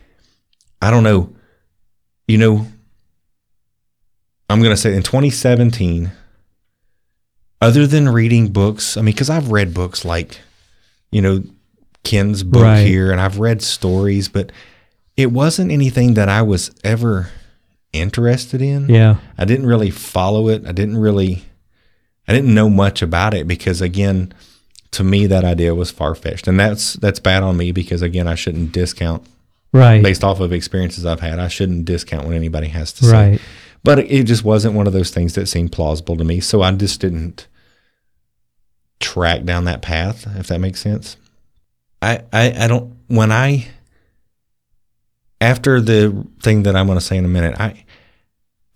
I 0.84 0.90
don't 0.90 1.02
know, 1.02 1.34
you 2.28 2.38
know, 2.38 2.66
I'm 4.50 4.60
going 4.60 4.70
to 4.74 4.76
say 4.76 4.94
in 4.94 5.02
2017, 5.02 6.12
other 7.60 7.86
than 7.86 8.08
reading 8.10 8.48
books, 8.52 8.96
I 8.96 9.00
mean, 9.00 9.14
because 9.14 9.30
I've 9.30 9.50
read 9.50 9.72
books 9.72 10.04
like, 10.04 10.40
you 11.10 11.22
know, 11.22 11.42
Ken's 12.02 12.42
book 12.42 12.62
Right. 12.62 12.86
here, 12.86 13.10
and 13.10 13.20
I've 13.20 13.38
read 13.38 13.62
stories, 13.62 14.28
but 14.28 14.52
it 15.16 15.32
wasn't 15.32 15.70
anything 15.72 16.14
that 16.14 16.28
I 16.28 16.42
was 16.42 16.70
ever 16.84 17.30
interested 17.92 18.60
in. 18.60 18.88
Yeah. 18.90 19.16
I 19.38 19.44
didn't 19.46 19.66
really 19.66 19.90
follow 19.90 20.48
it. 20.48 20.66
I 20.66 20.72
didn't 20.72 20.98
really, 20.98 21.44
I 22.28 22.34
didn't 22.34 22.52
know 22.54 22.68
much 22.68 23.00
about 23.00 23.32
it 23.32 23.46
because 23.48 23.80
again, 23.80 24.34
to 24.90 25.02
me 25.02 25.26
that 25.26 25.44
idea 25.44 25.74
was 25.74 25.90
far 25.90 26.14
fetched, 26.14 26.46
and 26.46 26.60
that's 26.60 26.94
that's 26.94 27.18
bad 27.20 27.42
on 27.42 27.56
me 27.56 27.72
because 27.72 28.02
again, 28.02 28.28
I 28.28 28.34
shouldn't 28.34 28.72
discount 28.72 29.26
Right. 29.74 30.02
based 30.02 30.22
off 30.24 30.38
of 30.40 30.52
experiences 30.52 31.04
I've 31.04 31.20
had. 31.20 31.38
I 31.38 31.48
shouldn't 31.48 31.84
discount 31.84 32.24
what 32.26 32.34
anybody 32.34 32.68
has 32.68 32.92
to 32.94 33.04
say. 33.04 33.12
Right. 33.30 33.40
But 33.82 33.98
it 33.98 34.24
just 34.24 34.44
wasn't 34.44 34.74
one 34.74 34.86
of 34.86 34.92
those 34.92 35.10
things 35.10 35.34
that 35.34 35.46
seemed 35.46 35.72
plausible 35.72 36.16
to 36.16 36.24
me, 36.24 36.40
so 36.40 36.62
I 36.62 36.70
just 36.72 37.00
didn't 37.00 37.48
track 39.00 39.44
down 39.44 39.64
that 39.64 39.82
path. 39.82 40.26
If 40.38 40.46
that 40.46 40.60
makes 40.60 40.80
sense. 40.80 41.16
I 42.00 42.22
I, 42.32 42.64
I 42.64 42.66
don't 42.68 42.94
when 43.08 43.30
I 43.32 43.66
after 45.40 45.80
the 45.80 46.24
thing 46.42 46.62
that 46.62 46.76
I'm 46.76 46.86
going 46.86 46.98
to 46.98 47.04
say 47.04 47.16
in 47.16 47.24
a 47.24 47.28
minute, 47.28 47.58
I 47.60 47.84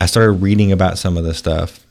I 0.00 0.06
started 0.06 0.32
reading 0.32 0.72
about 0.72 0.98
some 0.98 1.16
of 1.16 1.24
the 1.24 1.32
stuff, 1.34 1.86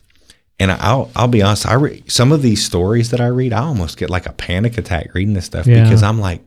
and 0.60 0.72
I'll 0.72 1.10
I'll 1.16 1.28
be 1.28 1.42
honest. 1.42 1.66
I 1.66 1.74
re- 1.76 2.04
some 2.08 2.32
of 2.32 2.42
these 2.42 2.64
stories 2.64 3.10
that 3.12 3.22
I 3.22 3.28
read, 3.28 3.54
I 3.54 3.62
almost 3.62 3.98
get 3.98 4.10
like 4.10 4.26
a 4.26 4.34
panic 4.34 4.78
attack 4.78 5.14
reading 5.14 5.34
this 5.34 5.46
stuff 5.46 5.66
Yeah. 5.66 5.84
because 5.84 6.04
I'm 6.04 6.20
like, 6.20 6.42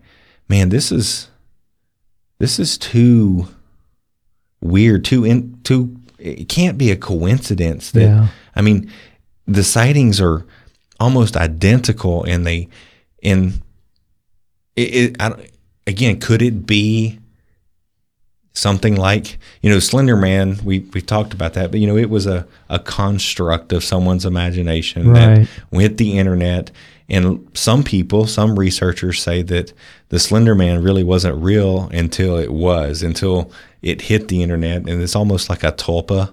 man, 0.48 0.68
this 0.68 0.92
is 0.92 1.28
this 2.40 2.58
is 2.58 2.76
too 2.76 3.46
weird, 4.60 5.04
too 5.04 5.24
in 5.24 5.60
too. 5.62 5.96
It 6.18 6.48
can't 6.48 6.76
be 6.76 6.90
a 6.90 6.96
coincidence 6.96 7.92
that 7.92 8.02
Yeah. 8.02 8.26
I 8.56 8.60
mean, 8.62 8.90
the 9.46 9.62
sightings 9.62 10.20
are 10.20 10.44
almost 10.98 11.36
identical, 11.36 12.24
and 12.24 12.44
they 12.46 12.68
in 13.22 13.54
it. 14.76 15.16
it 15.20 15.50
again, 15.86 16.18
could 16.20 16.42
it 16.42 16.66
be 16.66 17.18
something 18.54 18.96
like 18.96 19.38
you 19.62 19.70
know 19.70 19.78
Slender 19.78 20.16
Man? 20.16 20.58
We 20.64 20.80
we 20.92 21.00
talked 21.00 21.32
about 21.32 21.54
that, 21.54 21.70
but 21.70 21.80
you 21.80 21.86
know 21.86 21.96
it 21.96 22.10
was 22.10 22.26
a 22.26 22.46
a 22.68 22.78
construct 22.78 23.72
of 23.72 23.82
someone's 23.84 24.24
imagination 24.26 25.08
Right. 25.10 25.36
that 25.40 25.48
went 25.70 25.96
the 25.98 26.18
internet. 26.18 26.70
And 27.10 27.48
some 27.54 27.82
people, 27.82 28.26
some 28.26 28.56
researchers 28.58 29.20
say 29.20 29.42
that 29.42 29.72
the 30.10 30.20
Slender 30.20 30.54
Man 30.54 30.82
really 30.82 31.02
wasn't 31.02 31.42
real 31.42 31.88
until 31.92 32.38
it 32.38 32.52
was, 32.52 33.02
until 33.02 33.50
it 33.82 34.02
hit 34.02 34.28
the 34.28 34.42
internet, 34.42 34.88
and 34.88 35.02
it's 35.02 35.16
almost 35.16 35.50
like 35.50 35.64
a 35.64 35.72
tulpa 35.72 36.32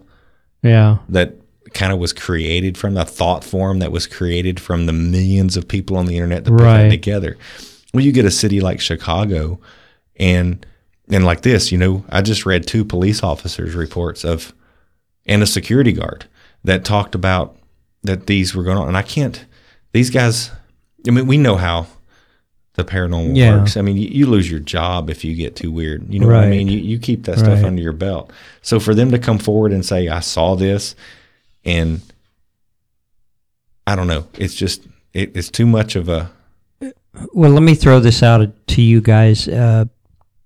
Yeah. 0.62 0.98
that 1.10 1.34
kind 1.74 1.92
of 1.92 1.98
was 2.00 2.14
created 2.14 2.78
from 2.78 2.94
the 2.94 3.06
thought 3.06 3.44
form 3.44 3.80
that 3.80 3.92
was 3.92 4.06
created 4.08 4.60
from 4.60 4.86
the 4.86 4.94
millions 4.94 5.58
of 5.58 5.68
people 5.68 5.98
on 5.98 6.06
the 6.06 6.16
internet 6.16 6.46
that 6.46 6.52
put 6.52 6.62
Right. 6.62 6.84
that 6.84 6.90
together. 6.92 7.38
Well, 7.94 8.04
you 8.06 8.12
get 8.12 8.26
a 8.26 8.32
city 8.32 8.62
like 8.62 8.80
Chicago, 8.80 9.60
and 10.18 10.64
and 11.10 11.24
like 11.26 11.42
this, 11.42 11.72
you 11.72 11.78
know, 11.78 12.04
I 12.10 12.22
just 12.22 12.46
read 12.46 12.68
two 12.68 12.84
police 12.84 13.24
officers' 13.24 13.74
reports 13.76 14.26
of 14.26 14.54
and 15.26 15.42
a 15.42 15.48
security 15.48 15.94
guard 15.94 16.26
that 16.66 16.84
talked 16.86 17.16
about 17.16 17.56
that 18.04 18.28
these 18.28 18.54
were 18.54 18.64
going 18.64 18.78
on, 18.78 18.90
and 18.90 18.98
I 18.98 19.02
can't. 19.04 19.44
These 19.94 20.10
guys, 20.10 20.52
I 21.08 21.12
mean, 21.12 21.28
we 21.28 21.38
know 21.38 21.56
how 21.56 21.88
the 22.74 22.84
paranormal 22.84 23.36
Yeah. 23.36 23.58
works. 23.58 23.76
I 23.78 23.82
mean, 23.82 23.98
you, 23.98 24.08
you 24.10 24.26
lose 24.28 24.50
your 24.52 24.60
job 24.60 25.10
if 25.10 25.24
you 25.24 25.34
get 25.36 25.56
too 25.56 25.72
weird. 25.72 26.06
You 26.14 26.20
know 26.20 26.28
what 26.28 26.36
I 26.36 26.50
mean? 26.50 26.68
You 26.68 26.78
you 26.80 27.00
keep 27.00 27.24
that 27.24 27.40
stuff 27.40 27.56
Right. 27.56 27.64
under 27.66 27.82
your 27.82 27.94
belt. 27.94 28.32
So 28.62 28.80
for 28.80 28.94
them 28.94 29.10
to 29.12 29.18
come 29.20 29.40
forward 29.40 29.72
and 29.72 29.84
say, 29.86 30.08
"I 30.08 30.20
saw 30.20 30.56
this," 30.56 30.96
and 31.66 32.02
I 33.86 33.96
don't 33.96 34.08
know, 34.08 34.28
it's 34.38 34.54
just 34.56 34.84
it, 35.14 35.36
it's 35.36 35.50
too 35.50 35.66
much 35.66 35.96
of 35.96 36.10
a 36.10 36.30
Well, 37.34 37.52
let 37.52 37.64
me 37.64 37.74
throw 37.74 38.00
this 38.00 38.22
out 38.22 38.48
to 38.68 38.82
you 38.82 39.02
guys. 39.02 39.48
Uh, 39.48 39.86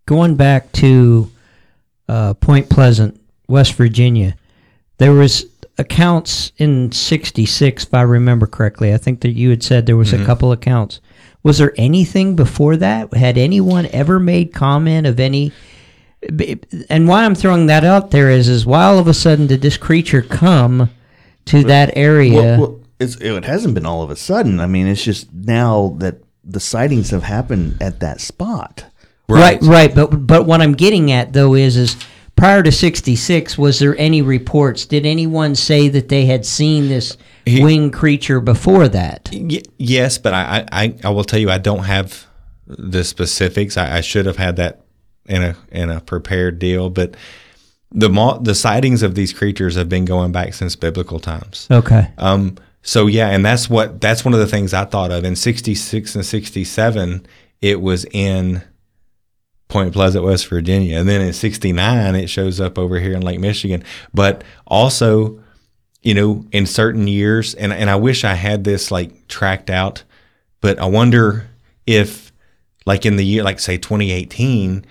going 0.06 0.36
back 0.36 0.72
to 0.74 1.30
uh, 2.08 2.34
Point 2.36 2.70
Pleasant, 2.70 3.20
West 3.48 3.74
Virginia. 3.74 4.36
There 5.00 5.12
was 5.14 5.46
accounts 5.78 6.52
in 6.58 6.92
'66, 6.92 7.84
if 7.84 7.94
I 7.94 8.02
remember 8.02 8.48
correctly. 8.48 8.94
I 8.94 8.98
think 8.98 9.22
that 9.22 9.32
you 9.32 9.50
had 9.50 9.64
said 9.64 9.86
there 9.86 9.98
was 9.98 10.14
a 10.14 10.18
mm-hmm. 10.18 10.26
couple 10.26 10.52
accounts. 10.52 11.00
Was 11.44 11.58
there 11.58 11.74
anything 11.78 12.36
before 12.36 12.78
that? 12.78 13.14
Had 13.14 13.38
anyone 13.38 13.88
ever 13.88 14.20
made 14.20 14.54
comment 14.54 15.08
of 15.08 15.20
any? 15.20 15.52
And 16.90 17.08
why 17.08 17.26
I'm 17.26 17.36
throwing 17.36 17.66
that 17.66 17.84
out 17.84 18.12
there 18.12 18.30
is, 18.30 18.48
is 18.48 18.66
why 18.66 18.84
all 18.84 19.00
of 19.00 19.08
a 19.08 19.14
sudden 19.14 19.48
did 19.48 19.62
this 19.62 19.78
creature 19.78 20.22
come 20.22 20.92
to 21.46 21.64
that 21.64 21.98
area? 21.98 22.34
Well, 22.34 22.60
well, 22.60 22.80
it's, 23.00 23.16
it 23.16 23.46
hasn't 23.46 23.74
been 23.74 23.88
all 23.88 24.04
of 24.04 24.12
a 24.12 24.16
sudden. 24.16 24.60
I 24.60 24.68
mean, 24.68 24.86
it's 24.86 25.04
just 25.04 25.34
now 25.34 25.96
that 25.98 26.18
the 26.44 26.60
sightings 26.60 27.10
have 27.10 27.24
happened 27.24 27.78
at 27.82 28.00
that 28.02 28.22
spot. 28.22 28.86
Right, 29.28 29.62
right. 29.62 29.94
But 29.94 30.28
but 30.28 30.46
what 30.46 30.62
I'm 30.62 30.74
getting 30.74 31.12
at 31.12 31.34
though 31.34 31.54
is 31.54 31.78
is 31.78 31.96
prior 32.42 32.64
to 32.64 32.72
'66, 32.72 33.56
was 33.56 33.78
there 33.78 33.96
any 34.00 34.24
reports? 34.24 34.88
Did 34.88 35.06
anyone 35.06 35.54
say 35.54 35.90
that 35.90 36.10
they 36.10 36.26
had 36.26 36.44
seen 36.44 36.88
this 36.88 37.16
He- 37.46 37.64
winged 37.64 37.94
creature 37.94 38.40
before 38.40 38.88
that? 38.88 39.30
Y- 39.32 39.62
yes, 39.78 40.18
but 40.18 40.34
I, 40.34 40.66
I, 40.72 40.96
I- 41.04 41.10
will 41.10 41.24
tell 41.24 41.40
you, 41.40 41.52
I 41.52 41.60
don't 41.60 41.84
have 41.84 42.26
the 42.66 43.04
specifics. 43.04 43.78
I, 43.78 43.98
I 43.98 44.02
should 44.02 44.26
have 44.26 44.38
had 44.38 44.56
that 44.56 44.82
in 45.28 45.44
a 45.44 45.56
in 45.72 45.92
a 45.92 46.02
prepared 46.02 46.58
deal. 46.58 46.90
But 46.90 47.16
the 47.92 48.10
the 48.42 48.56
sightings 48.56 49.04
of 49.04 49.14
these 49.14 49.34
creatures 49.34 49.76
have 49.76 49.88
been 49.88 50.06
going 50.06 50.32
back 50.32 50.56
since 50.56 50.76
biblical 50.76 51.20
times. 51.20 51.68
Okay. 51.70 52.10
Um, 52.18 52.58
so 52.82 53.06
yeah, 53.06 53.28
and 53.30 53.46
that's 53.46 53.70
what 53.70 54.02
that's 54.02 54.26
one 54.26 54.34
of 54.34 54.40
the 54.40 54.48
things 54.48 54.74
I 54.74 54.86
thought 54.86 55.12
of 55.12 55.26
in 55.26 55.36
'66 55.36 56.16
and 56.16 56.26
'67. 56.26 57.24
It 57.62 57.82
was 57.82 58.06
in 58.06 58.64
Point 59.72 59.94
Pleasant, 59.94 60.24
West 60.26 60.48
Virginia, 60.48 61.00
and 61.00 61.08
then 61.10 61.22
in 61.22 61.34
'69 61.34 62.14
it 62.16 62.28
shows 62.30 62.60
up 62.60 62.78
over 62.78 63.00
here 63.00 63.14
in 63.14 63.22
Lake 63.22 63.40
Michigan. 63.40 63.84
But 64.14 64.44
also, 64.68 65.40
you 66.04 66.14
know, 66.14 66.46
in 66.52 66.66
certain 66.66 67.08
years, 67.08 67.54
and 67.56 67.72
and 67.74 67.90
I 67.90 67.96
wish 67.96 68.24
I 68.24 68.34
had 68.36 68.64
this 68.66 68.92
like 68.92 69.28
tracked 69.28 69.70
out, 69.70 70.04
but 70.60 70.78
I 70.78 70.86
wonder 70.86 71.48
if, 71.88 72.32
like 72.86 73.06
in 73.06 73.16
the 73.16 73.26
year, 73.26 73.44
like 73.44 73.60
say 73.60 73.78
2018. 73.78 74.86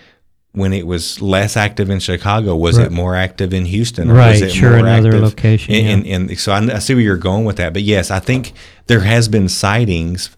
When 0.52 0.72
it 0.72 0.84
was 0.84 1.22
less 1.22 1.56
active 1.56 1.90
in 1.90 2.00
Chicago, 2.00 2.56
was 2.56 2.76
Right. 2.76 2.86
it 2.88 2.90
more 2.90 3.14
active 3.14 3.54
in 3.54 3.66
Houston? 3.66 4.10
Or 4.10 4.14
Right, 4.14 4.30
was 4.32 4.42
it 4.42 4.50
sure, 4.50 4.74
another 4.78 5.16
location, 5.20 5.72
in- 5.72 6.04
yeah. 6.04 6.16
and 6.16 6.36
so 6.40 6.50
I, 6.50 6.58
I 6.74 6.78
see 6.80 6.92
where 6.94 7.04
you're 7.04 7.16
going 7.16 7.44
with 7.44 7.54
that. 7.58 7.72
But 7.72 7.82
yes, 7.82 8.10
I 8.10 8.18
think 8.18 8.52
there 8.88 8.98
has 9.02 9.28
been 9.28 9.48
sightings, 9.48 10.28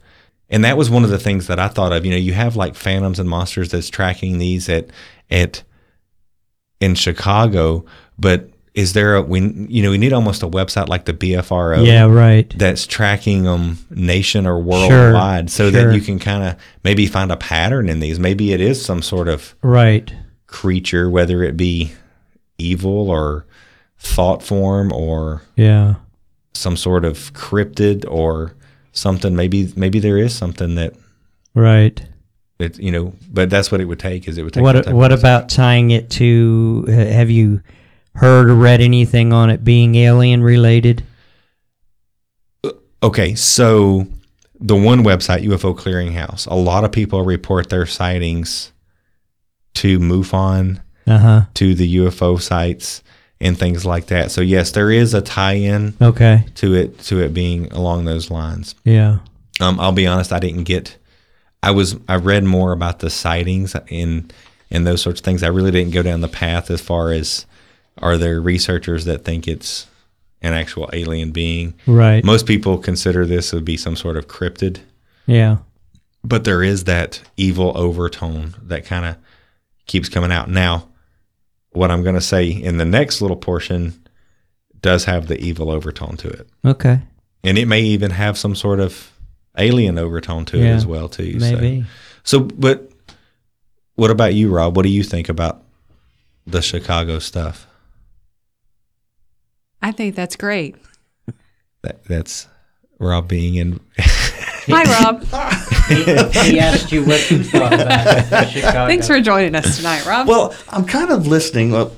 and 0.53 0.65
that 0.65 0.77
was 0.77 0.89
one 0.91 1.03
of 1.03 1.11
the 1.11 1.19
things 1.19 1.49
that 1.49 1.59
I 1.59 1.67
thought 1.67 1.93
of. 1.93 2.05
You 2.05 2.13
know, 2.13 2.17
you 2.19 2.35
have 2.35 2.55
like 2.55 2.77
Phantoms 2.77 3.19
and 3.19 3.29
Monsters 3.29 3.71
that's 3.71 3.91
tracking 3.91 4.39
these 4.39 4.69
at 4.69 4.91
at 5.31 5.63
in 6.81 6.95
Chicago, 6.95 7.85
but 8.19 8.49
is 8.75 8.93
there 8.95 9.17
a 9.17 9.23
we 9.23 9.41
you 9.69 9.83
know 9.83 9.91
we 9.91 9.99
need 9.99 10.13
almost 10.15 10.43
a 10.43 10.49
website 10.49 10.89
like 10.89 11.05
the 11.05 11.13
BFRO 11.13 11.85
Yeah. 11.87 12.07
Right. 12.07 12.53
that's 12.57 12.87
tracking 12.87 13.43
them 13.43 13.79
nation 13.91 14.47
or 14.47 14.59
worldwide 14.59 15.51
so 15.51 15.71
sure. 15.71 15.85
that 15.89 15.95
you 15.95 16.01
can 16.01 16.19
kind 16.19 16.43
of 16.45 16.57
maybe 16.83 17.07
find 17.07 17.31
a 17.31 17.37
pattern 17.37 17.89
in 17.91 18.01
these. 18.01 18.19
Maybe 18.19 18.53
it 18.53 18.61
is 18.61 18.83
some 18.85 19.03
sort 19.03 19.29
of 19.29 19.55
Right. 19.63 20.13
creature, 20.47 21.11
whether 21.11 21.43
it 21.43 21.57
be 21.57 21.93
evil 22.59 23.11
or 23.11 23.45
thought 23.99 24.43
form 24.43 24.91
or 24.93 25.43
Yeah. 25.57 25.97
some 26.55 26.77
sort 26.77 27.05
of 27.05 27.33
cryptid 27.35 28.05
or 28.09 28.55
something. 28.93 29.35
Maybe 29.35 29.73
maybe 29.77 29.99
there 29.99 30.19
is 30.19 30.35
something 30.35 30.75
that 30.77 30.95
Right. 31.55 32.01
it 32.59 32.79
you 32.79 32.91
know, 32.93 33.15
but 33.33 33.51
that's 33.51 33.71
what 33.73 33.81
it 33.81 33.87
would 33.87 33.99
take. 33.99 34.29
Is 34.29 34.39
it 34.39 34.43
would 34.45 34.53
take. 34.55 34.63
What 34.63 34.93
What 34.93 35.13
about 35.13 35.49
tying 35.49 35.91
it 35.91 36.09
to? 36.11 36.85
uh, 36.89 36.93
Have 36.93 37.31
you 37.31 37.61
heard 38.15 38.49
or 38.51 38.55
read 38.55 38.81
anything 38.81 39.33
on 39.33 39.51
it 39.51 39.65
being 39.65 39.95
alien 39.97 40.43
related? 40.43 41.03
Okay, 43.03 43.35
so 43.35 44.07
the 44.61 44.77
one 44.77 45.03
website 45.03 45.43
UFO 45.43 45.77
Clearinghouse, 45.77 46.47
a 46.47 46.55
lot 46.55 46.85
of 46.85 46.93
people 46.93 47.23
report 47.25 47.69
their 47.69 47.85
sightings 47.87 48.71
to 49.75 49.99
MUFON, 49.99 50.81
Uh 51.07 51.19
huh. 51.19 51.41
to 51.55 51.75
the 51.75 51.97
UFO 51.97 52.41
sites, 52.41 53.03
and 53.43 53.59
things 53.59 53.85
like 53.85 54.07
that. 54.07 54.31
So 54.31 54.41
yes, 54.41 54.71
there 54.71 54.91
is 54.91 55.13
a 55.13 55.21
tie-in 55.21 55.95
Okay. 56.01 56.47
to 56.55 56.75
it 56.75 56.99
to 57.01 57.21
it 57.21 57.35
being 57.35 57.71
along 57.73 58.05
those 58.07 58.31
lines. 58.31 58.75
Yeah. 58.85 59.19
Um, 59.61 59.79
I'll 59.81 59.93
be 59.93 60.07
honest, 60.07 60.33
I 60.33 60.39
didn't 60.39 60.65
get. 60.65 60.97
I 61.63 61.73
was 61.73 61.97
I 62.09 62.17
read 62.17 62.45
more 62.45 62.73
about 62.73 63.01
the 63.01 63.11
sightings 63.11 63.75
and 63.91 64.33
and 64.71 64.87
those 64.87 65.03
sorts 65.03 65.21
of 65.21 65.25
things. 65.25 65.43
I 65.43 65.49
really 65.49 65.71
didn't 65.71 65.93
go 65.93 66.03
down 66.03 66.21
the 66.23 66.29
path 66.29 66.71
as 66.71 66.81
far 66.81 67.13
as 67.13 67.45
are 67.99 68.17
there 68.17 68.41
researchers 68.41 69.05
that 69.05 69.25
think 69.25 69.47
it's 69.47 69.87
an 70.41 70.55
actual 70.55 70.89
alien 70.93 71.31
being. 71.31 71.75
Right. 71.87 72.25
Most 72.25 72.47
people 72.47 72.79
consider 72.79 73.27
this 73.27 73.51
to 73.51 73.61
be 73.61 73.77
some 73.77 73.95
sort 73.97 74.17
of 74.17 74.27
cryptid, 74.27 74.79
Yeah. 75.27 75.59
but 76.25 76.43
there 76.45 76.63
is 76.65 76.85
that 76.85 77.21
evil 77.37 77.73
overtone 77.77 78.55
that 78.63 78.85
kind 78.87 79.05
of 79.05 79.17
keeps 79.87 80.09
coming 80.09 80.33
out. 80.33 80.51
Now, 80.51 80.89
what 81.73 81.91
I'm 81.91 82.03
going 82.03 82.15
to 82.15 82.21
say 82.21 82.49
in 82.49 82.77
the 82.79 82.85
next 82.85 83.21
little 83.21 83.37
portion 83.37 83.95
does 84.81 85.05
have 85.05 85.27
the 85.29 85.39
evil 85.41 85.71
overtone 85.71 86.17
to 86.19 86.29
it, 86.29 86.49
Okay. 86.65 87.01
and 87.45 87.57
it 87.59 87.67
may 87.67 87.83
even 87.83 88.11
have 88.11 88.37
some 88.37 88.55
sort 88.55 88.81
of 88.81 89.13
alien 89.59 89.99
overtone 89.99 90.45
to 90.47 90.59
it 90.59 90.67
as 90.67 90.87
well 90.87 91.09
too. 91.09 91.39
So- 91.39 91.53
Maybe. 91.53 91.85
So, 92.25 92.41
but 92.41 92.91
what 93.97 94.11
about 94.11 94.35
you, 94.35 94.51
Rob? 94.51 94.77
What 94.77 94.83
do 94.85 94.89
you 94.89 95.03
think 95.03 95.29
about 95.29 95.63
the 96.47 96.63
Chicago 96.63 97.19
stuff? 97.19 97.67
I 99.81 99.91
think 99.93 100.15
that's 100.15 100.37
great. 100.37 100.77
That 101.83 102.05
that's 102.05 102.47
Rob 102.99 103.27
being 103.29 103.57
in. 103.57 103.81
Hi, 104.69 104.85
Rob. 105.05 105.23
he, 105.89 106.51
he 106.51 106.61
asked 106.61 106.93
you 106.93 107.05
what 107.05 107.31
you 107.31 107.43
thought 107.43 107.73
about 107.75 108.49
Chicago. 108.49 108.87
Thanks 108.87 109.07
for 109.07 109.21
joining 109.21 109.55
us 109.55 109.77
tonight, 109.77 110.07
Rob. 110.07 110.29
Well, 110.29 110.55
I'm 110.69 110.85
kind 110.85 111.11
of 111.11 111.27
listening. 111.27 111.71
Well, 111.73 111.95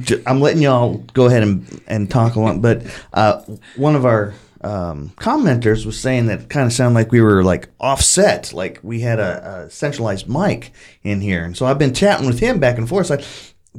j- 0.00 0.22
I'm 0.26 0.40
letting 0.40 0.62
y'all 0.62 0.98
go 1.12 1.26
ahead 1.26 1.42
and, 1.42 1.82
and 1.86 2.10
talk 2.10 2.34
along. 2.36 2.60
But 2.62 2.82
uh, 3.12 3.42
one 3.76 3.94
of 3.96 4.04
our 4.06 4.34
um, 4.62 5.10
commenters 5.16 5.84
was 5.84 6.00
saying 6.00 6.26
that 6.26 6.48
kind 6.48 6.66
of 6.66 6.72
sounded 6.72 6.94
like 6.94 7.12
we 7.12 7.20
were 7.20 7.44
like 7.44 7.68
offset, 7.78 8.52
like 8.52 8.80
we 8.82 9.00
had 9.00 9.20
a, 9.20 9.64
a 9.66 9.70
centralized 9.70 10.28
mic 10.28 10.72
in 11.02 11.20
here. 11.20 11.44
And 11.44 11.56
so 11.56 11.66
I've 11.66 11.78
been 11.78 11.94
chatting 11.94 12.26
with 12.26 12.40
him 12.40 12.58
back 12.58 12.78
and 12.78 12.88
forth. 12.88 13.08
So 13.08 13.16
I 13.16 13.24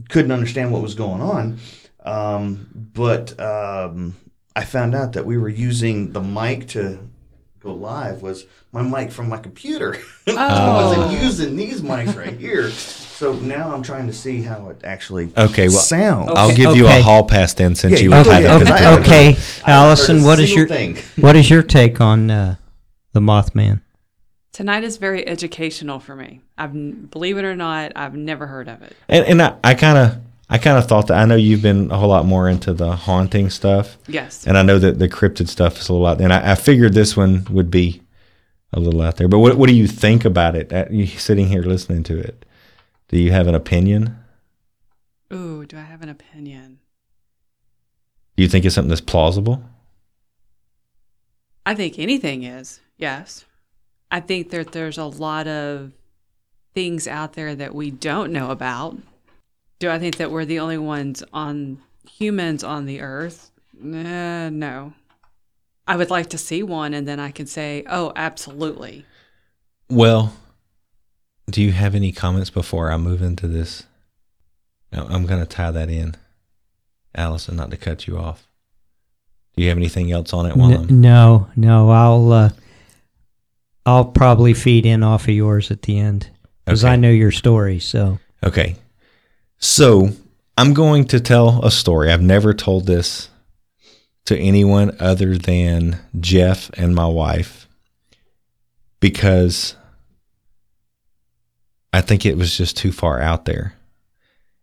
couldn't 0.09 0.31
understand 0.31 0.71
what 0.71 0.81
was 0.81 0.93
going 0.93 1.21
on. 1.21 1.57
Um, 2.05 2.69
but 2.93 3.38
um, 3.39 4.15
I 4.55 4.63
found 4.63 4.95
out 4.95 5.13
that 5.13 5.25
we 5.25 5.38
were 5.38 5.49
using 5.49 6.13
the 6.13 6.21
mic 6.21 6.67
to 6.69 6.99
go 7.68 7.74
live 7.74 8.22
was 8.22 8.45
my 8.72 8.82
mic 8.82 9.11
from 9.11 9.30
my 9.30 9.38
computer. 9.38 9.97
I 10.28 10.74
wasn't 10.74 11.22
using 11.22 11.55
these 11.55 11.82
mics 11.82 12.15
right 12.15 12.38
here. 12.38 12.70
So 12.72 13.34
now 13.34 13.74
I'm 13.74 13.84
trying 13.84 14.07
to 14.07 14.13
see 14.13 14.41
how 14.41 14.70
it 14.70 14.82
actually 14.84 15.32
Okay, 15.38 15.68
well, 15.68 15.78
sounds. 15.80 16.32
I'll 16.36 16.47
Okay, 16.47 16.55
give 16.57 16.76
you 16.76 16.86
okay. 16.86 16.99
a 16.99 17.03
hall 17.03 17.26
pass 17.26 17.53
then, 17.53 17.76
since 17.76 17.93
Yeah, 17.93 17.97
you 17.99 18.03
you 18.05 18.11
have 18.11 18.26
go 18.26 18.32
it. 18.32 18.43
ahead, 18.45 18.61
'cause 18.61 18.72
I 18.72 18.78
haven't 18.80 18.99
Okay, 19.03 19.26
heard- 19.26 19.34
okay. 19.34 19.41
Haven't 19.63 19.74
Allison, 19.74 20.20
a 20.20 20.24
what 20.26 20.39
is 20.39 20.49
single 20.53 20.57
your 20.57 20.68
thing. 20.68 20.97
what 21.18 21.36
is 21.36 21.49
your 21.49 21.63
take 21.63 21.99
on 21.99 22.32
uh, 22.32 22.55
the 23.13 23.20
Mothman? 23.20 23.82
Tonight 24.53 24.84
is 24.84 24.97
very 24.97 25.28
educational 25.28 25.99
for 25.99 26.15
me. 26.15 26.41
I've 26.57 26.72
n- 26.72 27.07
believe 27.11 27.38
it 27.38 27.43
or 27.45 27.55
not, 27.55 27.91
I've 27.95 28.15
never 28.15 28.47
heard 28.47 28.68
of 28.68 28.82
it. 28.82 28.95
And, 29.09 29.26
and 29.26 29.41
I, 29.41 29.55
I 29.63 29.74
kind 29.76 29.97
of, 29.97 30.18
I 30.49 30.57
kind 30.57 30.77
of 30.77 30.87
thought 30.87 31.07
that. 31.07 31.17
I 31.17 31.25
know 31.25 31.35
you've 31.35 31.61
been 31.61 31.91
a 31.91 31.97
whole 31.97 32.09
lot 32.09 32.25
more 32.25 32.47
into 32.47 32.73
the 32.73 32.95
haunting 32.95 33.49
stuff, 33.49 33.97
Yes. 34.07 34.47
and 34.47 34.57
I 34.57 34.61
know 34.63 34.79
that 34.79 34.97
the 34.97 35.09
cryptid 35.09 35.49
stuff 35.49 35.77
is 35.79 35.89
a 35.89 35.93
little 35.93 36.07
out 36.07 36.17
there. 36.19 36.25
And 36.25 36.33
I, 36.33 36.51
I 36.53 36.55
figured 36.55 36.93
this 36.93 37.17
one 37.17 37.45
would 37.49 37.69
be 37.69 38.01
a 38.71 38.79
little 38.79 39.01
out 39.01 39.17
there. 39.17 39.27
But 39.27 39.39
what, 39.39 39.57
what 39.57 39.67
do 39.67 39.75
you 39.75 39.87
think 39.87 40.23
about 40.23 40.55
it? 40.55 40.71
Uh, 40.71 40.85
You 40.89 41.05
sitting 41.07 41.47
here 41.47 41.63
listening 41.63 42.03
to 42.03 42.17
it, 42.17 42.45
do 43.09 43.17
you 43.19 43.31
have 43.31 43.47
an 43.47 43.55
opinion? 43.55 44.17
Ooh, 45.33 45.65
do 45.65 45.77
I 45.77 45.81
have 45.81 46.01
an 46.01 46.09
opinion? 46.09 46.79
Do 48.37 48.43
you 48.43 48.47
think 48.49 48.63
it's 48.65 48.75
something 48.75 48.89
that's 48.89 49.01
plausible? 49.01 49.61
I 51.65 51.75
think 51.75 51.99
anything 51.99 52.43
is. 52.43 52.79
Yes. 52.97 53.43
I 54.09 54.21
think 54.21 54.51
that 54.51 54.71
there's 54.71 54.97
a 54.97 55.03
lot 55.05 55.47
of 55.47 55.91
things 56.73 57.07
out 57.07 57.33
there 57.33 57.53
that 57.55 57.75
we 57.75 57.91
don't 57.91 58.31
know 58.31 58.51
about. 58.51 58.97
Do 59.80 59.89
I 59.89 59.99
think 59.99 60.17
that 60.17 60.32
we're 60.32 60.45
the 60.45 60.59
only 60.59 60.78
ones 60.78 61.23
on 61.34 61.80
humans 62.09 62.63
on 62.63 62.86
the 62.86 63.01
earth? 63.01 63.51
Uh, 63.80 64.49
no. 64.49 64.93
I 65.88 65.95
would 65.95 66.09
like 66.09 66.30
to 66.32 66.38
see 66.38 66.63
one 66.63 66.93
and 66.93 67.07
then 67.07 67.19
I 67.19 67.32
can 67.32 67.45
say, 67.45 67.84
oh, 67.88 68.11
absolutely. 68.15 69.05
Well, 69.89 70.34
do 71.49 71.61
you 71.61 71.71
have 71.71 71.95
any 71.95 72.11
comments 72.11 72.49
before 72.49 72.91
I 72.91 72.97
move 72.97 73.21
into 73.21 73.47
this? 73.47 73.84
No, 74.91 75.05
I'm 75.09 75.25
going 75.25 75.39
to 75.41 75.45
tie 75.45 75.71
that 75.71 75.89
in, 75.89 76.15
Allison, 77.15 77.55
not 77.55 77.71
to 77.71 77.78
cut 77.78 78.07
you 78.07 78.17
off. 78.17 78.47
Do 79.55 79.63
you 79.63 79.69
have 79.69 79.78
anything 79.78 80.11
else 80.11 80.34
on 80.34 80.45
it 80.45 80.55
while 80.57 80.71
N- 80.71 80.80
I'm? 80.89 81.01
no, 81.01 81.47
no. 81.55 81.89
I'll 81.89 82.32
uh, 82.32 82.49
I'll 83.86 84.05
probably 84.05 84.53
feed 84.53 84.86
in 84.86 85.03
off 85.03 85.23
of 85.23 85.30
yours 85.34 85.71
at 85.71 85.82
the 85.84 85.97
end 85.99 86.30
because 86.65 86.84
Okay. 86.84 86.93
I 86.93 86.95
know 86.95 87.09
your 87.09 87.32
story. 87.32 87.80
So 87.80 88.19
Okay. 88.43 88.75
So 89.60 90.10
I'm 90.58 90.74
going 90.74 91.05
to 91.05 91.20
tell 91.20 91.64
a 91.66 91.72
story. 91.72 92.12
I've 92.12 92.22
never 92.22 92.53
told 92.53 92.86
this 92.86 93.30
to 94.26 94.38
anyone 94.38 94.95
other 94.99 95.38
than 95.38 95.99
Jeff 96.20 96.70
and 96.78 96.93
my 96.93 97.08
wife 97.08 97.68
because 98.99 99.76
I 101.93 102.01
think 102.01 102.26
it 102.26 102.38
was 102.38 102.55
just 102.58 102.78
too 102.78 102.91
far 102.91 103.22
out 103.22 103.45
there. 103.45 103.74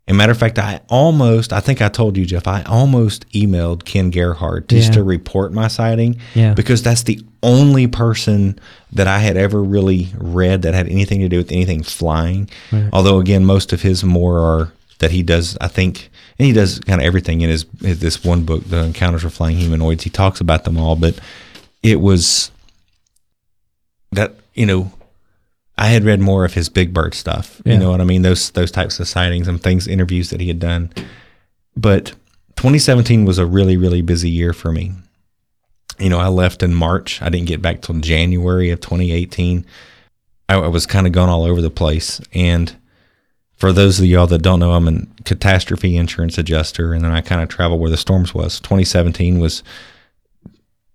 And 0.07 0.17
matter 0.17 0.31
of 0.31 0.37
fact, 0.37 0.59
I 0.59 0.81
almost, 0.87 1.51
I 1.51 1.59
think 1.61 1.81
I 1.81 1.89
told 1.89 2.15
you, 2.15 2.27
Jeff, 2.27 2.45
I 2.47 2.61
almost 2.63 3.27
emailed 3.31 3.85
Ken 3.85 4.11
Gerhard 4.11 4.69
just 4.69 4.89
Yeah. 4.89 4.93
to 4.95 5.03
report 5.03 5.51
my 5.51 5.67
sighting 5.67 6.17
Yeah. 6.35 6.53
because 6.53 6.83
that's 6.83 7.01
the 7.03 7.19
only 7.41 7.87
person 7.87 8.59
that 8.91 9.07
I 9.07 9.17
had 9.17 9.35
ever 9.35 9.63
really 9.63 10.09
read 10.15 10.61
that 10.61 10.75
had 10.75 10.87
anything 10.87 11.21
to 11.21 11.27
do 11.29 11.37
with 11.37 11.51
anything 11.51 11.81
flying. 11.81 12.47
Although, 12.93 13.17
again, 13.19 13.45
most 13.45 13.73
of 13.73 13.81
his 13.81 14.03
more 14.03 14.37
are 14.39 14.71
that 14.99 15.11
he 15.11 15.23
does, 15.23 15.57
I 15.59 15.67
think, 15.67 16.09
and 16.39 16.45
he 16.45 16.53
does 16.53 16.79
kind 16.79 17.01
of 17.01 17.05
everything 17.05 17.41
in 17.41 17.49
his, 17.49 17.65
his 17.81 17.99
this 17.99 18.23
one 18.23 18.43
book, 18.43 18.63
The 18.65 18.83
Encounters 18.83 19.23
with 19.23 19.33
Flying 19.33 19.57
Humanoids. 19.57 20.03
He 20.03 20.09
talks 20.09 20.39
about 20.39 20.63
them 20.63 20.77
all, 20.77 20.95
but 20.95 21.19
it 21.83 21.99
was 22.01 22.51
that, 24.11 24.35
you 24.53 24.65
know, 24.65 24.91
I 25.77 25.87
had 25.87 26.03
read 26.03 26.21
more 26.21 26.45
of 26.45 26.53
his 26.53 26.69
Big 26.69 26.93
Bird 26.93 27.13
stuff. 27.13 27.61
Yeah. 27.65 27.73
You 27.73 27.79
know 27.79 27.91
what 27.91 28.01
I 28.01 28.05
mean? 28.05 28.21
Those 28.21 28.51
those 28.51 28.71
types 28.71 28.99
of 28.99 29.07
sightings 29.07 29.47
and 29.47 29.61
things, 29.61 29.87
interviews 29.87 30.29
that 30.29 30.39
he 30.39 30.47
had 30.47 30.59
done. 30.59 30.91
But 31.75 32.13
2017 32.55 33.25
was 33.25 33.37
a 33.37 33.45
really 33.45 33.75
really 33.75 34.01
busy 34.01 34.29
year 34.29 34.53
for 34.53 34.71
me. 34.71 34.93
You 35.99 36.09
know, 36.09 36.19
I 36.19 36.27
left 36.27 36.63
in 36.63 36.73
March. 36.73 37.21
I 37.21 37.29
didn't 37.29 37.47
get 37.47 37.61
back 37.61 37.81
till 37.81 37.95
January 37.99 38.69
of 38.69 38.81
2018. 38.81 39.65
I, 40.49 40.55
I 40.55 40.67
was 40.67 40.85
kind 40.85 41.07
of 41.07 41.13
gone 41.13 41.29
all 41.29 41.43
over 41.43 41.61
the 41.61 41.69
place. 41.69 42.21
And 42.33 42.75
for 43.55 43.71
those 43.71 43.99
of 43.99 44.05
y'all 44.05 44.27
that 44.27 44.41
don't 44.41 44.59
know, 44.59 44.73
I'm 44.73 44.87
a 44.87 45.01
catastrophe 45.23 45.95
insurance 45.95 46.37
adjuster, 46.37 46.93
and 46.93 47.03
then 47.03 47.11
I 47.11 47.21
kind 47.21 47.41
of 47.41 47.49
travel 47.49 47.79
where 47.79 47.89
the 47.89 47.97
storms 47.97 48.33
was. 48.33 48.59
2017 48.59 49.39
was 49.39 49.63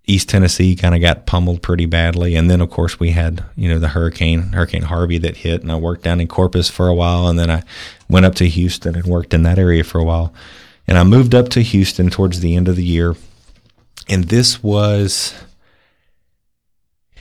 East 0.06 0.28
Tennessee 0.28 0.76
kind 0.76 0.94
of 0.94 1.00
got 1.00 1.24
pummeled 1.24 1.62
pretty 1.62 1.86
badly, 1.86 2.34
and 2.34 2.50
then 2.50 2.60
of 2.60 2.70
course 2.70 3.00
we 3.00 3.12
had 3.12 3.44
you 3.56 3.68
know 3.68 3.78
the 3.78 3.88
hurricane, 3.88 4.52
Hurricane 4.52 4.82
Harvey 4.82 5.18
that 5.18 5.38
hit, 5.38 5.62
and 5.62 5.72
I 5.72 5.76
worked 5.76 6.02
down 6.02 6.20
in 6.20 6.28
Corpus 6.28 6.68
for 6.68 6.88
a 6.88 6.94
while, 6.94 7.28
and 7.28 7.38
then 7.38 7.50
I 7.50 7.62
went 8.08 8.26
up 8.26 8.34
to 8.36 8.48
Houston 8.48 8.94
and 8.94 9.06
worked 9.06 9.32
in 9.32 9.42
that 9.44 9.58
area 9.58 9.84
for 9.84 9.98
a 9.98 10.04
while, 10.04 10.34
and 10.86 10.98
I 10.98 11.04
moved 11.04 11.34
up 11.34 11.48
to 11.50 11.62
Houston 11.62 12.10
towards 12.10 12.40
the 12.40 12.56
end 12.56 12.68
of 12.68 12.76
the 12.76 12.84
year, 12.84 13.14
and 14.08 14.24
this 14.24 14.62
was, 14.62 15.34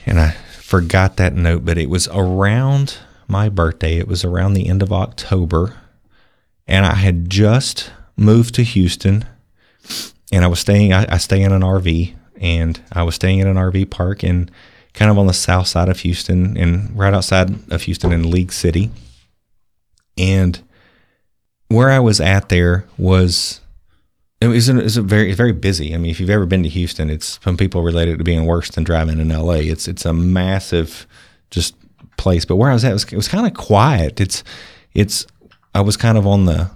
and 0.04 0.20
I 0.20 0.32
forgot 0.58 1.16
that 1.16 1.34
note, 1.34 1.64
but 1.64 1.78
it 1.78 1.88
was 1.88 2.08
around 2.08 2.98
my 3.30 3.48
birthday. 3.48 3.96
It 3.96 4.08
was 4.08 4.24
around 4.24 4.54
the 4.54 4.68
end 4.68 4.82
of 4.82 4.92
October, 4.92 5.76
and 6.66 6.84
I 6.84 6.94
had 6.94 7.30
just 7.30 7.90
moved 8.16 8.54
to 8.56 8.62
Houston, 8.62 9.24
and 10.32 10.44
I 10.44 10.48
was 10.48 10.60
staying. 10.60 10.92
I, 10.92 11.06
I 11.08 11.18
stay 11.18 11.42
in 11.42 11.52
an 11.52 11.62
RV, 11.62 12.14
and 12.40 12.80
I 12.92 13.02
was 13.02 13.14
staying 13.14 13.38
in 13.38 13.46
an 13.46 13.56
RV 13.56 13.90
park 13.90 14.24
in 14.24 14.50
kind 14.92 15.10
of 15.10 15.18
on 15.18 15.26
the 15.26 15.32
south 15.32 15.68
side 15.68 15.88
of 15.88 16.00
Houston, 16.00 16.56
and 16.56 16.96
right 16.98 17.14
outside 17.14 17.72
of 17.72 17.82
Houston 17.82 18.12
in 18.12 18.30
League 18.30 18.52
City, 18.52 18.90
and 20.18 20.60
where 21.68 21.90
I 21.90 22.00
was 22.00 22.20
at 22.20 22.48
there 22.48 22.86
was 22.98 23.60
it 24.40 24.48
was, 24.48 24.68
it 24.68 24.74
was 24.74 24.96
a 24.96 25.02
very 25.02 25.32
very 25.32 25.52
busy. 25.52 25.94
I 25.94 25.98
mean, 25.98 26.10
if 26.10 26.18
you've 26.18 26.30
ever 26.30 26.46
been 26.46 26.64
to 26.64 26.68
Houston, 26.68 27.10
it's 27.10 27.38
some 27.42 27.56
people 27.56 27.82
relate 27.82 28.08
it 28.08 28.16
to 28.16 28.24
being 28.24 28.46
worse 28.46 28.70
than 28.70 28.84
driving 28.84 29.20
in 29.20 29.28
LA. 29.28 29.54
It's 29.54 29.86
it's 29.86 30.04
a 30.04 30.12
massive 30.12 31.06
just 31.50 31.74
place. 32.16 32.44
But 32.44 32.56
where 32.56 32.70
I 32.70 32.74
was 32.74 32.84
at, 32.84 32.90
it 32.90 32.94
was, 32.94 33.10
was 33.12 33.28
kind 33.28 33.46
of 33.46 33.54
quiet. 33.54 34.20
It's 34.20 34.44
it's 34.94 35.26
I 35.74 35.80
was 35.80 35.96
kind 35.96 36.18
of 36.18 36.26
on 36.26 36.46
the 36.46 36.70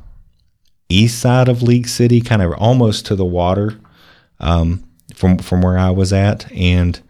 east 0.88 1.18
side 1.18 1.48
of 1.48 1.62
League 1.62 1.88
City, 1.88 2.20
kind 2.20 2.42
of 2.42 2.52
almost 2.58 3.06
to 3.06 3.16
the 3.16 3.24
water 3.24 3.78
um, 4.40 4.84
from 5.14 5.38
from 5.38 5.62
where 5.62 5.78
I 5.78 5.90
was 5.90 6.12
at. 6.12 6.50
And 6.52 7.00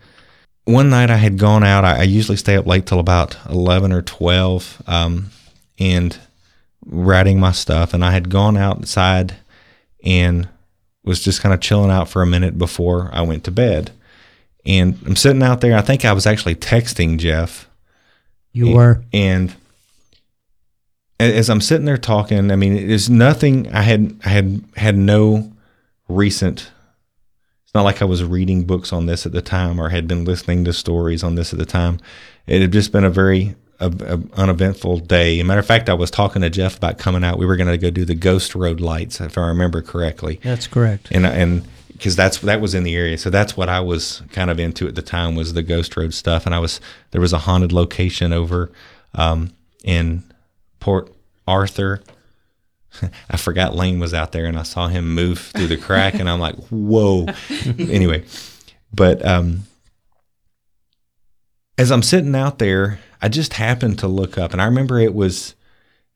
one 0.64 0.90
night 0.90 1.10
I 1.10 1.16
had 1.16 1.38
gone 1.38 1.64
out. 1.64 1.84
I, 1.84 2.00
I 2.00 2.02
usually 2.02 2.38
stay 2.38 2.56
up 2.56 2.66
late 2.66 2.86
till 2.86 3.00
about 3.00 3.36
eleven 3.48 3.92
or 3.92 4.02
twelve, 4.02 4.82
um, 4.86 5.30
and 5.78 6.18
writing 6.86 7.38
my 7.40 7.52
stuff. 7.52 7.94
And 7.94 8.04
I 8.04 8.12
had 8.12 8.30
gone 8.30 8.56
outside 8.56 9.34
and 10.02 10.48
was 11.04 11.20
just 11.20 11.42
kind 11.42 11.54
of 11.54 11.60
chilling 11.60 11.90
out 11.90 12.08
for 12.08 12.22
a 12.22 12.26
minute 12.26 12.56
before 12.56 13.10
I 13.12 13.20
went 13.20 13.44
to 13.44 13.50
bed. 13.50 13.90
And 14.66 14.98
I'm 15.06 15.16
sitting 15.16 15.42
out 15.42 15.60
there. 15.60 15.76
I 15.76 15.82
think 15.82 16.04
I 16.04 16.14
was 16.14 16.26
actually 16.26 16.54
texting 16.54 17.18
Jeff. 17.18 17.68
You 18.54 18.74
were. 18.74 19.02
And 19.12 19.54
as 21.20 21.50
I'm 21.50 21.60
sitting 21.60 21.84
there 21.84 21.98
talking, 21.98 22.50
I 22.50 22.56
mean, 22.56 22.88
there's 22.88 23.10
nothing. 23.10 23.70
I 23.72 23.82
had 23.82 24.18
I 24.24 24.28
had 24.30 24.64
had 24.76 24.96
no 24.96 25.52
recent. 26.08 26.70
It's 27.64 27.74
not 27.74 27.82
like 27.82 28.00
I 28.00 28.04
was 28.04 28.22
reading 28.24 28.64
books 28.64 28.92
on 28.92 29.06
this 29.06 29.26
at 29.26 29.32
the 29.32 29.42
time 29.42 29.80
or 29.80 29.88
had 29.90 30.06
been 30.08 30.24
listening 30.24 30.64
to 30.64 30.72
stories 30.72 31.22
on 31.22 31.34
this 31.34 31.52
at 31.52 31.58
the 31.58 31.66
time. 31.66 31.98
It 32.46 32.62
had 32.62 32.72
just 32.72 32.92
been 32.92 33.04
a 33.04 33.10
very 33.10 33.56
a, 33.80 33.86
a 33.88 34.40
uneventful 34.40 34.98
day. 35.00 35.42
matter 35.42 35.60
of 35.60 35.66
fact, 35.66 35.88
I 35.88 35.94
was 35.94 36.10
talking 36.10 36.42
to 36.42 36.50
Jeff 36.50 36.76
about 36.76 36.98
coming 36.98 37.24
out. 37.24 37.38
We 37.38 37.46
were 37.46 37.56
going 37.56 37.68
to 37.68 37.78
go 37.78 37.90
do 37.90 38.04
the 38.04 38.14
Ghost 38.14 38.54
Road 38.54 38.80
lights, 38.80 39.20
if 39.20 39.36
I 39.36 39.48
remember 39.48 39.82
correctly 39.82 40.40
That's 40.42 40.66
correct. 40.68 41.08
and 41.10 41.26
and 41.26 41.66
because 41.94 42.16
that's 42.16 42.38
that 42.40 42.60
was 42.60 42.74
in 42.74 42.82
the 42.82 42.94
area, 42.94 43.16
so 43.16 43.30
that's 43.30 43.56
what 43.56 43.68
I 43.68 43.80
was 43.80 44.22
kind 44.32 44.50
of 44.50 44.58
into 44.58 44.86
at 44.86 44.94
the 44.94 45.02
time 45.02 45.36
was 45.36 45.52
the 45.54 45.62
Ghost 45.62 45.96
Road 45.96 46.12
stuff, 46.12 46.44
and 46.44 46.54
I 46.54 46.58
was 46.58 46.80
there 47.12 47.20
was 47.20 47.32
a 47.32 47.38
haunted 47.38 47.72
location 47.72 48.32
over 48.32 48.70
um, 49.14 49.54
in 49.82 50.24
Port 50.80 51.12
Arthur. 51.46 52.02
I 53.30 53.36
forgot 53.36 53.74
Lane 53.74 54.00
was 54.00 54.12
out 54.12 54.32
there, 54.32 54.46
and 54.46 54.58
I 54.58 54.64
saw 54.64 54.88
him 54.88 55.14
move 55.14 55.38
through 55.38 55.68
the 55.68 55.76
crack, 55.76 56.14
and 56.14 56.28
I'm 56.28 56.40
like, 56.40 56.56
whoa. 56.68 57.26
anyway, 57.78 58.24
but 58.92 59.24
um, 59.24 59.64
as 61.78 61.90
I'm 61.90 62.02
sitting 62.02 62.34
out 62.34 62.58
there, 62.58 62.98
I 63.22 63.28
just 63.28 63.54
happened 63.54 63.98
to 64.00 64.08
look 64.08 64.36
up, 64.36 64.52
and 64.52 64.60
I 64.60 64.66
remember 64.66 64.98
it 64.98 65.14
was 65.14 65.54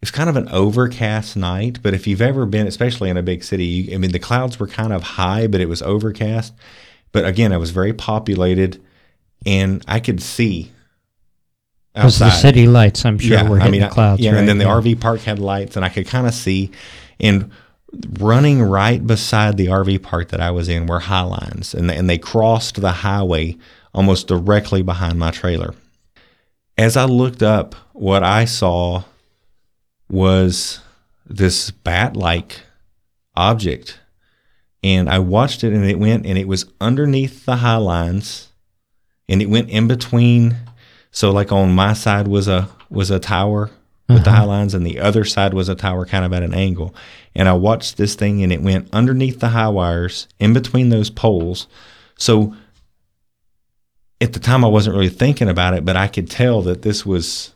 it's 0.00 0.10
kind 0.10 0.28
of 0.30 0.36
an 0.36 0.48
overcast 0.50 1.36
night, 1.36 1.80
but 1.82 1.92
if 1.94 2.06
you've 2.06 2.22
ever 2.22 2.46
been, 2.46 2.66
especially 2.66 3.10
in 3.10 3.16
a 3.16 3.22
big 3.22 3.42
city, 3.42 3.92
I 3.92 3.98
mean, 3.98 4.12
the 4.12 4.18
clouds 4.18 4.58
were 4.60 4.68
kind 4.68 4.92
of 4.92 5.02
high, 5.02 5.46
but 5.48 5.60
it 5.60 5.68
was 5.68 5.82
overcast. 5.82 6.54
But 7.12 7.24
again, 7.24 7.52
it 7.52 7.56
was 7.58 7.70
very 7.70 7.92
populated, 7.92 8.80
and 9.44 9.84
I 9.88 9.98
could 10.00 10.22
see 10.22 10.70
Because 11.94 12.18
the 12.18 12.30
city 12.30 12.66
lights, 12.68 13.04
I'm 13.04 13.18
sure, 13.18 13.42
were 13.48 13.58
hitting 13.58 13.82
I- 13.82 13.88
the 13.88 13.92
clouds. 13.92 14.20
Yeah, 14.20 14.32
right? 14.32 14.38
and 14.38 14.48
then 14.48 14.58
the 14.58 14.64
Yeah. 14.66 14.70
RV 14.80 14.94
park 15.00 15.20
had 15.22 15.38
lights, 15.40 15.74
and 15.74 15.84
I 15.84 15.88
could 15.88 16.06
kind 16.06 16.26
of 16.28 16.34
see. 16.34 16.70
And 17.18 17.50
running 18.20 18.62
right 18.62 19.04
beside 19.04 19.56
the 19.56 19.66
RV 19.68 19.98
park 19.98 20.28
that 20.28 20.40
I 20.40 20.50
was 20.52 20.68
in 20.68 20.86
were 20.86 21.00
high 21.00 21.22
lines, 21.22 21.74
and 21.74 21.90
and 21.90 22.08
they 22.08 22.18
crossed 22.18 22.80
the 22.80 22.92
highway 22.92 23.56
almost 23.94 24.28
directly 24.28 24.82
behind 24.82 25.18
my 25.18 25.30
trailer. 25.32 25.74
As 26.76 26.96
I 26.96 27.06
looked 27.06 27.42
up, 27.42 27.74
what 27.94 28.22
I 28.22 28.44
saw 28.44 29.02
was 30.10 30.80
this 31.26 31.70
bat-like 31.70 32.60
object, 33.36 34.00
and 34.82 35.08
I 35.08 35.18
watched 35.18 35.64
it, 35.64 35.72
and 35.72 35.84
it 35.84 35.98
went, 35.98 36.26
and 36.26 36.38
it 36.38 36.48
was 36.48 36.66
underneath 36.80 37.44
the 37.44 37.56
high 37.56 37.76
lines, 37.76 38.48
and 39.28 39.42
it 39.42 39.50
went 39.50 39.70
in 39.70 39.88
between 39.88 40.56
so 41.10 41.30
like 41.30 41.52
on 41.52 41.74
my 41.74 41.94
side 41.94 42.28
was 42.28 42.48
a 42.48 42.68
was 42.90 43.10
a 43.10 43.18
tower 43.18 43.70
with 44.08 44.24
the 44.24 44.30
uh-huh. 44.30 44.40
high 44.40 44.44
lines 44.44 44.72
and 44.72 44.86
the 44.86 45.00
other 45.00 45.24
side 45.24 45.52
was 45.52 45.68
a 45.68 45.74
tower 45.74 46.06
kind 46.06 46.24
of 46.24 46.32
at 46.32 46.42
an 46.42 46.54
angle. 46.54 46.94
And 47.34 47.48
I 47.48 47.52
watched 47.52 47.96
this 47.96 48.14
thing 48.14 48.42
and 48.42 48.52
it 48.52 48.62
went 48.62 48.88
underneath 48.92 49.40
the 49.40 49.48
high 49.48 49.68
wires 49.68 50.28
in 50.38 50.54
between 50.54 50.88
those 50.88 51.10
poles. 51.10 51.66
So 52.16 52.54
at 54.20 54.32
the 54.32 54.40
time 54.40 54.64
I 54.64 54.68
wasn't 54.68 54.96
really 54.96 55.10
thinking 55.10 55.48
about 55.48 55.74
it, 55.74 55.84
but 55.84 55.96
I 55.96 56.08
could 56.08 56.30
tell 56.30 56.62
that 56.62 56.82
this 56.82 57.04
was 57.04 57.54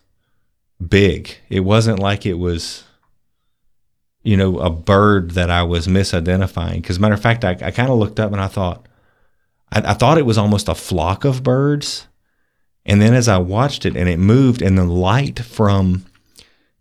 big. 0.88 1.36
It 1.48 1.60
wasn't 1.60 1.98
like 1.98 2.26
it 2.26 2.34
was 2.38 2.84
you 4.22 4.36
know, 4.36 4.58
a 4.60 4.70
bird 4.70 5.32
that 5.32 5.50
I 5.50 5.62
was 5.62 5.88
misidentifying. 5.88 6.76
Because 6.76 7.00
matter 7.00 7.14
of 7.14 7.22
fact, 7.22 7.44
I, 7.44 7.56
I 7.60 7.70
kind 7.70 7.90
of 7.90 7.98
looked 7.98 8.20
up 8.20 8.32
and 8.32 8.40
I 8.40 8.46
thought, 8.46 8.86
I, 9.70 9.80
I 9.80 9.94
thought 9.94 10.18
it 10.18 10.26
was 10.26 10.38
almost 10.38 10.68
a 10.68 10.74
flock 10.74 11.24
of 11.24 11.42
birds. 11.42 12.06
And 12.84 13.00
then 13.00 13.14
as 13.14 13.28
I 13.28 13.38
watched 13.38 13.84
it 13.84 13.96
and 13.96 14.08
it 14.08 14.18
moved 14.18 14.62
and 14.62 14.78
the 14.78 14.84
light 14.84 15.40
from 15.40 16.04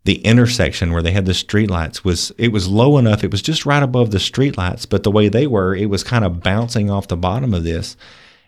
the 0.04 0.16
intersection 0.24 0.91
where 0.91 1.04
they 1.04 1.12
had 1.12 1.28
the 1.28 1.32
streetlights 1.32 2.04
was 2.04 2.32
it 2.39 2.52
was 2.52 2.68
low 2.68 2.97
enough, 2.97 3.24
it 3.24 3.32
was 3.32 3.41
just 3.41 3.68
right 3.68 3.84
above 3.84 4.10
the 4.10 4.18
streetlights, 4.18 4.89
but 4.89 5.04
the 5.04 5.12
way 5.12 5.30
they 5.30 5.45
were, 5.45 5.76
it 5.76 5.91
was 5.91 6.04
kind 6.04 6.26
of 6.26 6.41
bouncing 6.41 6.89
off 6.89 7.08
the 7.08 7.18
bottom 7.18 7.54
of 7.54 7.64
this. 7.64 7.95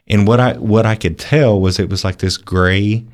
And 0.07 0.27
what 0.27 0.39
I 0.39 0.53
what 0.53 0.87
I 0.87 0.95
could 0.95 1.19
tell 1.19 1.61
was 1.61 1.79
it 1.79 1.89
was 1.89 2.03
like 2.03 2.17
this 2.17 2.37
gray 2.37 3.05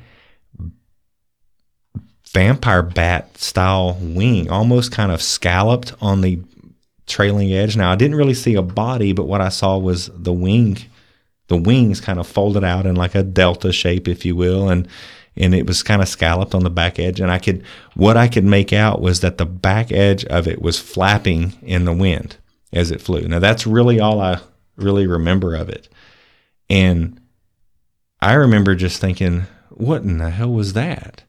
vampire 2.32 2.82
bat 2.82 3.36
style 3.38 3.98
wing, 4.00 4.50
almost 4.50 4.92
kind 4.92 5.12
of 5.12 5.22
scalloped 5.22 5.94
on 6.00 6.20
the 6.20 6.40
trailing 7.06 7.52
edge. 7.52 7.76
Now 7.76 7.92
I 7.92 7.96
didn't 7.96 8.16
really 8.16 8.34
see 8.34 8.54
a 8.54 8.62
body, 8.62 9.12
but 9.12 9.26
what 9.26 9.40
I 9.40 9.48
saw 9.48 9.78
was 9.78 10.10
the 10.14 10.32
wing 10.32 10.78
the 11.50 11.56
wings 11.56 12.00
kind 12.00 12.20
of 12.20 12.28
folded 12.28 12.62
out 12.62 12.86
in 12.86 12.94
like 12.94 13.16
a 13.16 13.24
delta 13.24 13.72
shape, 13.72 14.08
if 14.08 14.24
you 14.24 14.34
will, 14.34 14.70
and 14.70 14.88
and 15.36 15.54
it 15.54 15.66
was 15.66 15.82
kind 15.82 16.00
of 16.00 16.08
scalloped 16.08 16.54
on 16.54 16.62
the 16.62 16.70
back 16.70 16.98
edge. 16.98 17.20
And 17.20 17.30
I 17.30 17.38
could 17.38 17.64
what 17.94 18.16
I 18.16 18.28
could 18.28 18.44
make 18.44 18.72
out 18.72 19.02
was 19.02 19.20
that 19.20 19.36
the 19.36 19.46
back 19.46 19.90
edge 19.92 20.24
of 20.26 20.46
it 20.46 20.62
was 20.62 20.78
flapping 20.78 21.54
in 21.62 21.84
the 21.84 21.92
wind 21.92 22.36
as 22.72 22.90
it 22.92 23.02
flew. 23.02 23.26
Now 23.26 23.40
that's 23.40 23.66
really 23.66 23.98
all 23.98 24.20
I 24.20 24.40
really 24.76 25.06
remember 25.08 25.54
of 25.56 25.68
it. 25.68 25.88
And 26.70 27.20
I 28.20 28.34
remember 28.34 28.76
just 28.76 29.00
thinking, 29.00 29.46
what 29.70 30.02
in 30.02 30.18
the 30.18 30.30
hell 30.30 30.52
was 30.52 30.74
that? 30.74 31.24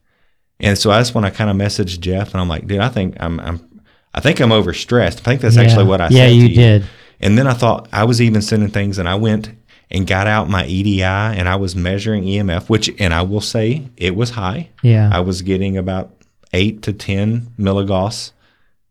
And 0.61 0.77
so 0.77 0.89
that's 0.89 1.13
when 1.13 1.25
I 1.25 1.29
kind 1.31 1.49
of 1.49 1.55
messaged 1.57 1.99
Jeff, 1.99 2.33
and 2.33 2.39
I'm 2.41 2.47
like, 2.47 2.67
dude, 2.67 2.79
I 2.79 2.89
think 2.89 3.17
I'm, 3.19 3.39
I'm 3.39 3.67
I 4.13 4.19
think 4.21 4.39
I'm 4.39 4.49
overstressed. 4.49 5.19
I 5.19 5.23
think 5.23 5.41
that's 5.41 5.55
Yeah. 5.55 5.63
actually 5.63 5.85
what 5.85 5.99
I 6.01 6.05
Yeah, 6.09 6.25
said. 6.25 6.29
to 6.29 6.35
you 6.35 6.49
did. 6.49 6.83
And 7.19 7.37
then 7.37 7.47
I 7.47 7.53
thought 7.53 7.87
I 7.91 8.03
was 8.03 8.21
even 8.21 8.41
sending 8.41 8.69
things, 8.69 8.97
and 8.97 9.07
I 9.09 9.15
went 9.15 9.51
and 9.89 10.05
got 10.07 10.27
out 10.27 10.49
my 10.49 10.65
EDI, 10.65 11.03
and 11.03 11.49
I 11.49 11.55
was 11.57 11.75
measuring 11.75 12.23
EMF, 12.25 12.69
which, 12.69 12.89
and 12.99 13.13
I 13.13 13.21
will 13.23 13.41
say, 13.41 13.89
it 13.97 14.15
was 14.15 14.31
high. 14.31 14.69
Yeah. 14.83 15.09
I 15.11 15.19
was 15.19 15.41
getting 15.41 15.77
about 15.77 16.11
eight 16.53 16.81
to 16.83 16.93
ten 16.93 17.47
milligauss 17.59 18.31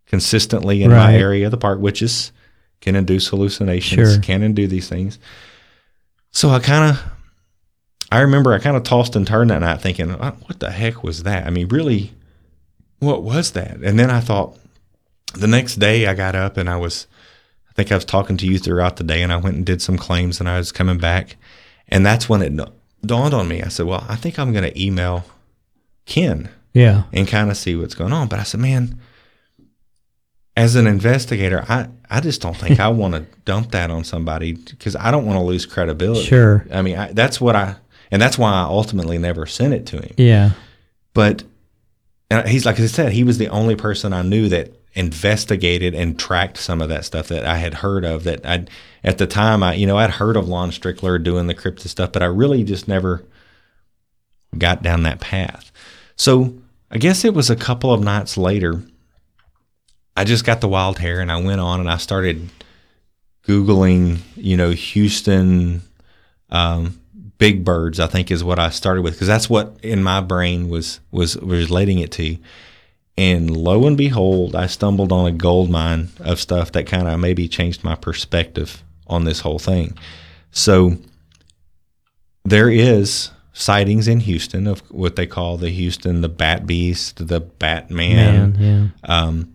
consistently 0.06 0.82
in 0.82 0.90
my 0.90 1.14
area 1.14 1.46
of 1.46 1.50
the 1.52 1.56
park, 1.56 1.78
which 1.80 2.02
is 2.02 2.32
can 2.80 2.96
induce 2.96 3.28
hallucinations, 3.28 4.12
Sure. 4.14 4.20
can 4.22 4.42
induce 4.42 4.70
these 4.70 4.88
things. 4.88 5.18
So 6.32 6.48
I 6.50 6.58
kind 6.60 6.90
of, 6.90 7.02
I 8.12 8.20
remember 8.20 8.52
I 8.52 8.58
kind 8.58 8.76
of 8.76 8.82
tossed 8.82 9.14
and 9.16 9.26
turned 9.26 9.50
that 9.50 9.60
night, 9.60 9.80
thinking, 9.80 10.10
"Uh, 10.10 10.32
"What 10.46 10.60
the 10.60 10.70
heck 10.70 11.02
was 11.02 11.22
that?" 11.22 11.46
I 11.46 11.50
mean, 11.50 11.68
really, 11.68 12.12
what 12.98 13.22
was 13.22 13.52
that? 13.52 13.78
And 13.82 13.98
then 13.98 14.10
I 14.10 14.20
thought, 14.20 14.58
the 15.34 15.46
next 15.46 15.76
day 15.76 16.06
I 16.06 16.14
got 16.14 16.34
up 16.34 16.56
and 16.56 16.68
I 16.68 16.76
was, 16.76 17.06
I 17.68 17.72
think 17.74 17.92
I 17.92 17.94
was 17.94 18.04
talking 18.04 18.36
to 18.38 18.46
you 18.46 18.58
throughout 18.58 18.96
the 18.96 19.04
day, 19.04 19.22
and 19.22 19.32
I 19.32 19.36
went 19.36 19.56
and 19.56 19.66
did 19.66 19.80
some 19.80 19.96
claims, 19.96 20.40
and 20.40 20.48
I 20.48 20.58
was 20.58 20.72
coming 20.72 20.98
back, 20.98 21.36
and 21.88 22.04
that's 22.04 22.28
when 22.28 22.42
it 22.42 22.58
dawned 23.04 23.34
on 23.34 23.48
me. 23.48 23.62
I 23.62 23.68
said, 23.68 23.86
"Well, 23.86 24.04
I 24.08 24.16
think 24.16 24.38
I'm 24.38 24.52
going 24.52 24.64
to 24.64 24.82
email 24.82 25.24
Ken." 26.06 26.48
Yeah. 26.72 27.04
and 27.12 27.26
kind 27.26 27.50
of 27.50 27.56
see 27.56 27.74
what's 27.74 27.94
going 27.94 28.12
on. 28.12 28.28
But 28.28 28.38
I 28.38 28.44
said, 28.44 28.60
man, 28.60 29.00
as 30.56 30.76
an 30.76 30.86
investigator, 30.86 31.64
I, 31.68 31.88
I 32.08 32.20
just 32.20 32.40
don't 32.40 32.56
think 32.56 32.78
I 32.80 32.88
want 32.88 33.14
to 33.14 33.26
dump 33.44 33.72
that 33.72 33.90
on 33.90 34.04
somebody 34.04 34.52
because 34.52 34.96
I 34.96 35.10
don't 35.10 35.26
want 35.26 35.38
to 35.38 35.44
lose 35.44 35.66
credibility. 35.66 36.24
Sure. 36.24 36.66
I 36.72 36.82
mean, 36.82 36.96
I, 36.96 37.12
that's 37.12 37.40
what 37.40 37.56
I, 37.56 37.76
and 38.10 38.20
that's 38.20 38.38
why 38.38 38.52
I 38.52 38.62
ultimately 38.62 39.18
never 39.18 39.46
sent 39.46 39.74
it 39.74 39.86
to 39.86 40.00
him. 40.00 40.14
Yeah. 40.16 40.50
But 41.14 41.44
and 42.30 42.48
he's 42.48 42.66
like 42.66 42.78
I 42.80 42.86
said, 42.86 43.12
he 43.12 43.24
was 43.24 43.38
the 43.38 43.48
only 43.48 43.76
person 43.76 44.12
I 44.12 44.22
knew 44.22 44.48
that 44.48 44.72
investigated 44.94 45.94
and 45.94 46.18
tracked 46.18 46.56
some 46.56 46.82
of 46.82 46.88
that 46.88 47.04
stuff 47.04 47.28
that 47.28 47.44
I 47.44 47.56
had 47.56 47.74
heard 47.74 48.04
of. 48.04 48.24
That 48.24 48.44
I, 48.44 48.66
at 49.04 49.18
the 49.18 49.26
time, 49.26 49.62
I 49.62 49.74
you 49.74 49.86
know 49.86 49.98
I'd 49.98 50.10
heard 50.10 50.36
of 50.36 50.48
Lon 50.48 50.70
Strickler 50.70 51.22
doing 51.22 51.46
the 51.46 51.54
crypto 51.54 51.88
stuff, 51.88 52.12
but 52.12 52.22
I 52.22 52.26
really 52.26 52.64
just 52.64 52.88
never 52.88 53.24
got 54.56 54.82
down 54.82 55.02
that 55.04 55.20
path. 55.20 55.70
So 56.16 56.54
I 56.90 56.98
guess 56.98 57.24
it 57.24 57.34
was 57.34 57.50
a 57.50 57.56
couple 57.56 57.92
of 57.92 58.02
nights 58.02 58.36
later. 58.36 58.82
I 60.16 60.24
just 60.24 60.44
got 60.44 60.60
the 60.60 60.68
wild 60.68 60.98
hair 60.98 61.20
and 61.20 61.30
I 61.30 61.40
went 61.40 61.60
on 61.60 61.80
and 61.80 61.90
I 61.90 61.96
started 61.96 62.50
googling, 63.46 64.18
you 64.36 64.56
know, 64.56 64.70
Houston 64.70 65.82
um, 66.50 67.00
big 67.40 67.64
birds. 67.64 67.98
I 67.98 68.06
think 68.06 68.30
is 68.30 68.44
what 68.44 68.60
I 68.60 68.70
started 68.70 69.02
with 69.02 69.14
because 69.14 69.26
that's 69.26 69.50
what 69.50 69.76
in 69.82 70.04
my 70.04 70.20
brain 70.20 70.68
was 70.68 71.00
was 71.10 71.36
relating 71.38 71.98
it 71.98 72.12
to. 72.12 72.36
And 73.18 73.54
lo 73.54 73.86
and 73.86 73.96
behold, 73.96 74.54
I 74.54 74.66
stumbled 74.66 75.10
on 75.10 75.26
a 75.26 75.32
gold 75.32 75.68
mine 75.68 76.10
of 76.20 76.38
stuff 76.38 76.70
that 76.72 76.86
kind 76.86 77.08
of 77.08 77.18
maybe 77.18 77.48
changed 77.48 77.82
my 77.82 77.96
perspective 77.96 78.84
on 79.08 79.24
this 79.24 79.40
whole 79.40 79.58
thing. 79.58 79.98
So 80.52 80.96
there 82.44 82.70
is 82.70 83.30
sightings 83.52 84.06
in 84.06 84.20
Houston 84.20 84.66
of 84.66 84.80
what 84.90 85.16
they 85.16 85.26
call 85.26 85.56
the 85.56 85.70
Houston 85.70 86.20
the 86.20 86.28
Bat 86.28 86.66
Beast, 86.66 87.26
the 87.26 87.40
Batman. 87.40 88.52
Man. 88.52 88.92
Yeah. 89.02 89.16
Um, 89.18 89.54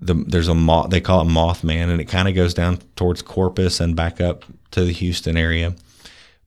the 0.00 0.14
there's 0.14 0.48
a 0.48 0.54
moth 0.54 0.90
they 0.90 1.00
call 1.00 1.20
it 1.20 1.28
Mothman, 1.28 1.90
and 1.90 2.00
it 2.00 2.06
kind 2.06 2.28
of 2.28 2.34
goes 2.34 2.54
down 2.54 2.78
towards 2.96 3.20
Corpus 3.20 3.78
and 3.80 3.94
back 3.94 4.20
up 4.20 4.44
to 4.70 4.84
the 4.84 4.92
Houston 4.92 5.36
area. 5.36 5.74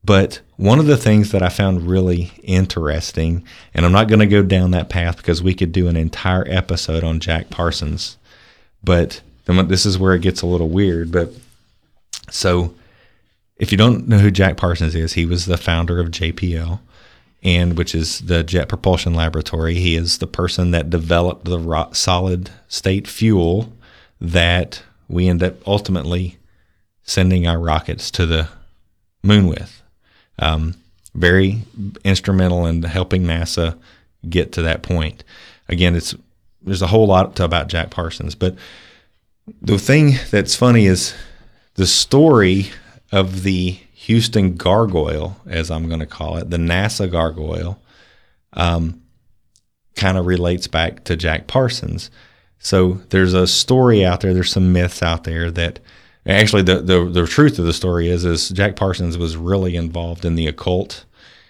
But 0.03 0.41
one 0.57 0.79
of 0.79 0.87
the 0.87 0.97
things 0.97 1.31
that 1.31 1.43
I 1.43 1.49
found 1.49 1.87
really 1.87 2.31
interesting, 2.43 3.43
and 3.73 3.85
I'm 3.85 3.91
not 3.91 4.07
going 4.07 4.19
to 4.19 4.25
go 4.25 4.41
down 4.41 4.71
that 4.71 4.89
path 4.89 5.17
because 5.17 5.43
we 5.43 5.53
could 5.53 5.71
do 5.71 5.87
an 5.87 5.95
entire 5.95 6.45
episode 6.47 7.03
on 7.03 7.19
Jack 7.19 7.49
Parsons, 7.49 8.17
but 8.83 9.21
this 9.45 9.85
is 9.85 9.99
where 9.99 10.15
it 10.15 10.21
gets 10.21 10.41
a 10.41 10.47
little 10.47 10.69
weird. 10.69 11.11
But 11.11 11.31
so, 12.29 12.73
if 13.57 13.71
you 13.71 13.77
don't 13.77 14.07
know 14.07 14.17
who 14.17 14.31
Jack 14.31 14.57
Parsons 14.57 14.95
is, 14.95 15.13
he 15.13 15.25
was 15.25 15.45
the 15.45 15.57
founder 15.57 15.99
of 15.99 16.09
JPL, 16.09 16.79
and 17.43 17.77
which 17.77 17.93
is 17.93 18.19
the 18.21 18.43
Jet 18.43 18.69
Propulsion 18.69 19.13
Laboratory. 19.13 19.75
He 19.75 19.95
is 19.95 20.17
the 20.17 20.27
person 20.27 20.71
that 20.71 20.89
developed 20.89 21.45
the 21.45 21.89
solid 21.91 22.49
state 22.67 23.07
fuel 23.07 23.71
that 24.19 24.81
we 25.07 25.27
end 25.27 25.43
up 25.43 25.55
ultimately 25.67 26.37
sending 27.03 27.45
our 27.45 27.59
rockets 27.59 28.09
to 28.11 28.25
the 28.25 28.47
moon 29.23 29.47
with. 29.47 29.80
Um, 30.39 30.75
very 31.13 31.63
instrumental 32.03 32.65
in 32.65 32.83
helping 32.83 33.23
NASA 33.23 33.77
get 34.29 34.53
to 34.53 34.61
that 34.61 34.81
point. 34.81 35.23
Again, 35.67 35.95
it's 35.95 36.15
there's 36.61 36.81
a 36.81 36.87
whole 36.87 37.07
lot 37.07 37.35
to 37.37 37.43
about 37.43 37.67
Jack 37.67 37.89
Parsons, 37.89 38.35
but 38.35 38.55
the 39.61 39.79
thing 39.79 40.13
that's 40.29 40.55
funny 40.55 40.85
is 40.85 41.15
the 41.75 41.87
story 41.87 42.69
of 43.11 43.43
the 43.43 43.71
Houston 43.93 44.55
gargoyle, 44.55 45.37
as 45.45 45.69
I'm 45.71 45.87
going 45.87 45.99
to 45.99 46.05
call 46.05 46.37
it, 46.37 46.49
the 46.49 46.57
NASA 46.57 47.09
gargoyle, 47.11 47.79
um, 48.53 49.01
kind 49.95 50.17
of 50.17 50.25
relates 50.25 50.67
back 50.67 51.03
to 51.05 51.15
Jack 51.15 51.47
Parsons. 51.47 52.09
So 52.59 52.93
there's 53.09 53.33
a 53.33 53.47
story 53.47 54.05
out 54.05 54.21
there. 54.21 54.33
There's 54.33 54.51
some 54.51 54.71
myths 54.71 55.01
out 55.01 55.23
there 55.23 55.51
that 55.51 55.79
actually 56.25 56.63
the, 56.63 56.81
the 56.81 57.05
the 57.05 57.27
truth 57.27 57.57
of 57.59 57.65
the 57.65 57.73
story 57.73 58.09
is 58.09 58.25
is 58.25 58.49
Jack 58.49 58.75
Parsons 58.75 59.17
was 59.17 59.37
really 59.37 59.75
involved 59.75 60.25
in 60.25 60.35
the 60.35 60.47
occult. 60.47 61.05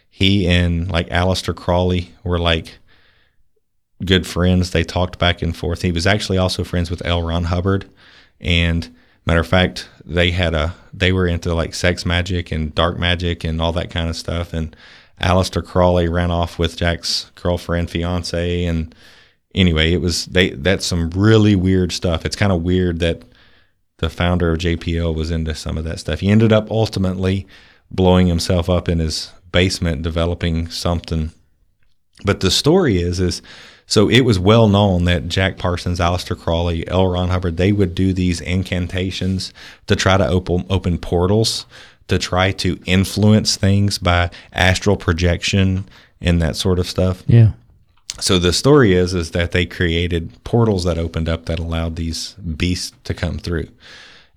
He 0.09 0.47
and 0.47 0.89
like 0.89 1.09
Aleister 1.09 1.55
Crowley 1.55 2.11
were 2.23 2.39
like 2.39 2.77
good 4.05 4.25
friends. 4.25 4.71
They 4.71 4.83
talked 4.83 5.19
back 5.19 5.41
and 5.41 5.55
forth. 5.55 5.81
He 5.81 5.91
was 5.91 6.07
actually 6.07 6.37
also 6.37 6.63
friends 6.63 6.89
with 6.89 7.05
L. 7.05 7.21
Ron 7.21 7.45
Hubbard, 7.45 7.89
and 8.39 8.93
matter 9.25 9.39
of 9.39 9.47
fact, 9.47 9.89
they 10.05 10.31
had 10.31 10.53
a 10.53 10.73
they 10.93 11.11
were 11.11 11.27
into 11.27 11.53
like 11.53 11.73
sex 11.73 12.05
magic 12.05 12.51
and 12.51 12.73
dark 12.73 12.97
magic 12.97 13.43
and 13.43 13.61
all 13.61 13.71
that 13.73 13.89
kind 13.89 14.09
of 14.09 14.15
stuff. 14.15 14.53
And 14.53 14.75
Aleister 15.21 15.65
Crowley 15.65 16.07
ran 16.07 16.31
off 16.31 16.57
with 16.57 16.77
Jack's 16.77 17.31
girlfriend, 17.35 17.89
fiance, 17.89 18.65
and 18.65 18.93
anyway, 19.53 19.93
it 19.93 20.01
was 20.01 20.25
they 20.27 20.51
that's 20.51 20.85
some 20.85 21.09
really 21.11 21.55
weird 21.55 21.91
stuff. 21.91 22.25
It's 22.25 22.35
kind 22.35 22.51
of 22.51 22.63
weird 22.63 22.99
that 22.99 23.23
the 24.01 24.09
founder 24.09 24.51
of 24.51 24.57
JPL 24.57 25.15
was 25.15 25.31
into 25.31 25.55
some 25.55 25.77
of 25.77 25.85
that 25.85 25.99
stuff. 25.99 26.19
He 26.19 26.29
ended 26.29 26.51
up 26.51 26.69
ultimately 26.69 27.47
blowing 27.89 28.27
himself 28.27 28.69
up 28.69 28.89
in 28.89 28.99
his 28.99 29.31
basement 29.51 30.01
developing 30.01 30.69
something. 30.69 31.31
But 32.25 32.39
the 32.39 32.51
story 32.51 33.01
is 33.01 33.19
is 33.19 33.41
so 33.85 34.09
it 34.09 34.21
was 34.21 34.39
well 34.39 34.67
known 34.67 35.05
that 35.05 35.27
Jack 35.27 35.57
Parsons, 35.57 35.99
Aleister 35.99 36.37
Crowley, 36.37 36.87
L. 36.87 37.07
Ron 37.07 37.29
Hubbard, 37.29 37.57
they 37.57 37.71
would 37.71 37.93
do 37.93 38.11
these 38.11 38.41
incantations 38.41 39.53
to 39.87 39.95
try 39.95 40.17
to 40.17 40.27
open 40.27 40.65
open 40.69 40.97
portals, 40.97 41.65
to 42.07 42.17
try 42.17 42.51
to 42.53 42.79
influence 42.85 43.55
things 43.55 43.97
by 43.97 44.31
astral 44.51 44.97
projection 44.97 45.85
and 46.19 46.41
that 46.41 46.55
sort 46.55 46.79
of 46.79 46.87
stuff. 46.87 47.23
Yeah. 47.27 47.51
So 48.19 48.37
the 48.37 48.53
story 48.53 48.93
is 48.93 49.13
is 49.13 49.31
that 49.31 49.51
they 49.51 49.65
created 49.65 50.43
portals 50.43 50.83
that 50.83 50.97
opened 50.97 51.29
up 51.29 51.45
that 51.45 51.59
allowed 51.59 51.95
these 51.95 52.33
beasts 52.33 52.93
to 53.05 53.13
come 53.13 53.37
through. 53.37 53.67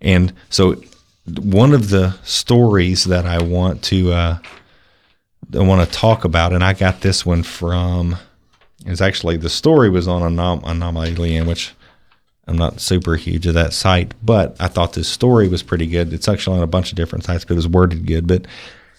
And 0.01 0.33
so 0.49 0.83
one 1.27 1.73
of 1.73 1.91
the 1.91 2.17
stories 2.23 3.05
that 3.05 3.27
I 3.27 3.43
want 3.43 3.83
to 3.85 4.13
uh, 4.13 4.39
I 5.55 5.59
want 5.63 5.89
to 5.89 5.95
talk 5.95 6.25
about, 6.25 6.53
and 6.53 6.65
I 6.65 6.73
got 6.73 7.01
this 7.01 7.25
one 7.25 7.43
from 7.43 8.17
is 8.87 9.01
actually 9.01 9.37
the 9.37 9.51
story 9.51 9.89
was 9.89 10.07
on 10.09 10.23
Anom- 10.23 10.63
Anomaly, 10.65 11.37
in 11.37 11.47
which 11.47 11.73
I'm 12.47 12.59
not 12.59 12.81
super 12.81 13.17
huge 13.17 13.47
of 13.47 13.55
that 13.55 13.73
site, 13.73 14.13
but 14.23 14.57
I 14.61 14.69
thought 14.69 14.93
this 14.93 15.09
story 15.09 15.49
was 15.49 15.63
pretty 15.63 15.87
good. 15.87 16.13
It's 16.13 16.29
actually 16.29 16.59
on 16.59 16.63
a 16.63 16.69
bunch 16.69 16.91
of 16.91 16.97
different 16.97 17.25
sites, 17.25 17.45
but 17.45 17.53
it 17.53 17.57
was 17.57 17.69
worded 17.69 18.07
good. 18.07 18.27
But 18.27 18.47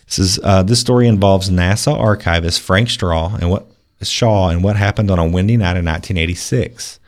this 0.05 0.19
is 0.19 0.39
uh, 0.43 0.63
this 0.63 0.79
story 0.79 1.07
involves 1.07 1.49
NASA 1.49 1.93
archivist 1.97 2.61
Frank 2.61 2.89
Straw 2.89 3.35
and 3.35 3.49
what 3.49 3.67
Shaw 4.09 4.49
and 4.49 4.63
what 4.63 4.75
happened 4.75 5.11
on 5.11 5.19
a 5.19 5.27
windy 5.27 5.57
night 5.57 5.77
in 5.77 5.85
1986. 5.85 6.99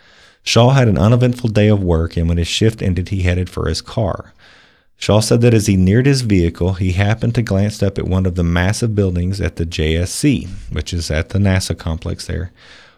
Shaw 0.44 0.70
had 0.70 0.88
an 0.88 0.98
uneventful 0.98 1.50
day 1.50 1.68
of 1.68 1.84
work, 1.84 2.16
and 2.16 2.30
when 2.30 2.38
his 2.38 2.48
shift 2.48 2.82
ended, 2.82 3.10
he 3.10 3.24
headed 3.24 3.50
for 3.50 3.68
his 3.68 3.82
car. 3.82 4.34
Shaw 4.98 5.20
said 5.20 5.42
that 5.42 5.54
as 5.54 5.68
he 5.68 5.76
neared 5.78 6.06
his 6.06 6.22
vehicle, 6.22 6.74
he 6.74 6.94
happened 6.94 7.36
to 7.36 7.42
glance 7.42 7.84
up 7.84 7.98
at 7.98 8.08
one 8.08 8.26
of 8.26 8.36
the 8.36 8.44
massive 8.44 8.96
buildings 8.96 9.40
at 9.40 9.58
the 9.58 9.66
JSC, 9.66 10.48
which 10.72 10.94
is 10.94 11.12
at 11.12 11.30
the 11.30 11.40
NASA 11.40 11.78
complex 11.78 12.26
there. 12.26 12.52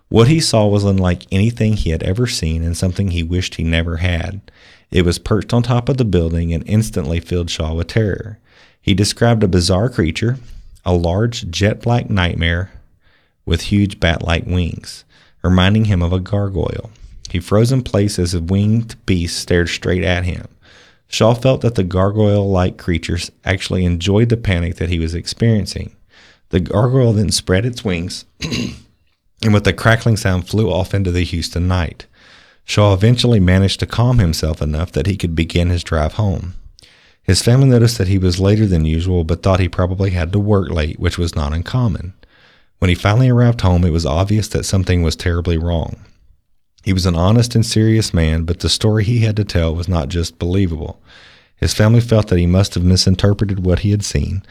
What 0.07 0.27
he 0.27 0.39
saw 0.39 0.67
was 0.67 0.83
unlike 0.83 1.23
anything 1.31 1.73
he 1.73 1.89
had 1.89 2.03
ever 2.03 2.25
seen 2.25 2.63
and 2.63 2.77
something 2.77 3.11
he 3.11 3.21
wished 3.21 3.55
he 3.55 3.63
never 3.63 3.97
had. 3.97 4.41
It 4.91 5.05
was 5.05 5.19
perched 5.19 5.53
on 5.53 5.61
top 5.61 5.89
of 5.89 5.97
the 5.97 6.05
building 6.05 6.53
and 6.53 6.67
instantly 6.67 7.19
filled 7.19 7.49
Shaw 7.49 7.73
with 7.73 7.87
terror. 7.87 8.39
He 8.81 8.93
described 8.93 9.43
a 9.43 9.47
bizarre 9.47 9.89
creature, 9.89 10.37
a 10.85 10.93
large 10.93 11.51
jet 11.51 11.81
black 11.81 12.09
nightmare 12.09 12.71
with 13.49 13.61
huge 13.61 13.99
bat 13.99 14.21
like 14.21 14.45
wings, 14.45 15.03
reminding 15.43 15.85
him 15.85 16.03
of 16.03 16.13
a 16.13 16.19
gargoyle. 16.19 16.91
He 17.31 17.39
froze 17.39 17.71
in 17.71 17.81
place 17.81 18.19
as 18.19 18.35
a 18.35 18.39
winged 18.39 18.95
beast 19.07 19.39
stared 19.39 19.69
straight 19.69 20.03
at 20.03 20.23
him. 20.23 20.47
Shaw 21.07 21.33
felt 21.33 21.61
that 21.61 21.73
the 21.73 21.83
gargoyle 21.83 22.47
like 22.47 22.77
creatures 22.77 23.31
actually 23.43 23.85
enjoyed 23.85 24.29
the 24.29 24.37
panic 24.37 24.75
that 24.75 24.89
he 24.89 24.99
was 24.99 25.15
experiencing. 25.15 25.95
The 26.49 26.59
gargoyle 26.59 27.13
then 27.13 27.31
spread 27.31 27.65
its 27.65 27.83
wings 27.83 28.25
and 29.43 29.51
with 29.51 29.65
a 29.65 29.73
crackling 29.73 30.17
sound 30.17 30.47
flew 30.47 30.69
off 30.69 30.93
into 30.93 31.11
the 31.11 31.23
Houston 31.23 31.67
night. 31.67 32.05
Shaw 32.65 32.93
eventually 32.93 33.39
managed 33.39 33.79
to 33.79 33.87
calm 33.87 34.19
himself 34.19 34.61
enough 34.61 34.91
that 34.91 35.07
he 35.07 35.17
could 35.17 35.33
begin 35.33 35.69
his 35.69 35.83
drive 35.83 36.13
home. 36.13 36.53
His 37.23 37.41
family 37.41 37.69
noticed 37.69 37.97
that 37.97 38.07
he 38.07 38.19
was 38.19 38.39
later 38.39 38.67
than 38.67 38.85
usual, 38.85 39.23
but 39.23 39.41
thought 39.41 39.59
he 39.59 39.69
probably 39.69 40.11
had 40.11 40.31
to 40.33 40.39
work 40.39 40.69
late, 40.69 40.99
which 40.99 41.17
was 41.17 41.35
not 41.35 41.53
uncommon. 41.53 42.13
When 42.79 42.89
he 42.89 42.95
finally 42.95 43.29
arrived 43.29 43.61
home, 43.61 43.85
it 43.85 43.91
was 43.91 44.05
obvious 44.05 44.47
that 44.49 44.65
something 44.65 45.03
was 45.03 45.15
terribly 45.15 45.57
wrong. 45.57 45.97
He 46.83 46.93
was 46.93 47.05
an 47.05 47.15
honest 47.15 47.55
and 47.55 47.65
serious 47.65 48.13
man, 48.13 48.43
but 48.43 48.59
the 48.61 48.69
story 48.69 49.03
he 49.03 49.19
had 49.19 49.35
to 49.35 49.43
tell 49.43 49.75
was 49.75 49.89
not 49.89 50.07
just 50.07 50.39
believable. 50.39 51.01
His 51.57 51.73
family 51.73 51.99
felt 51.99 52.27
that 52.27 52.39
he 52.39 52.47
must 52.47 52.73
have 52.73 52.83
misinterpreted 52.83 53.65
what 53.65 53.79
he 53.79 53.91
had 53.91 54.03
seen. 54.03 54.43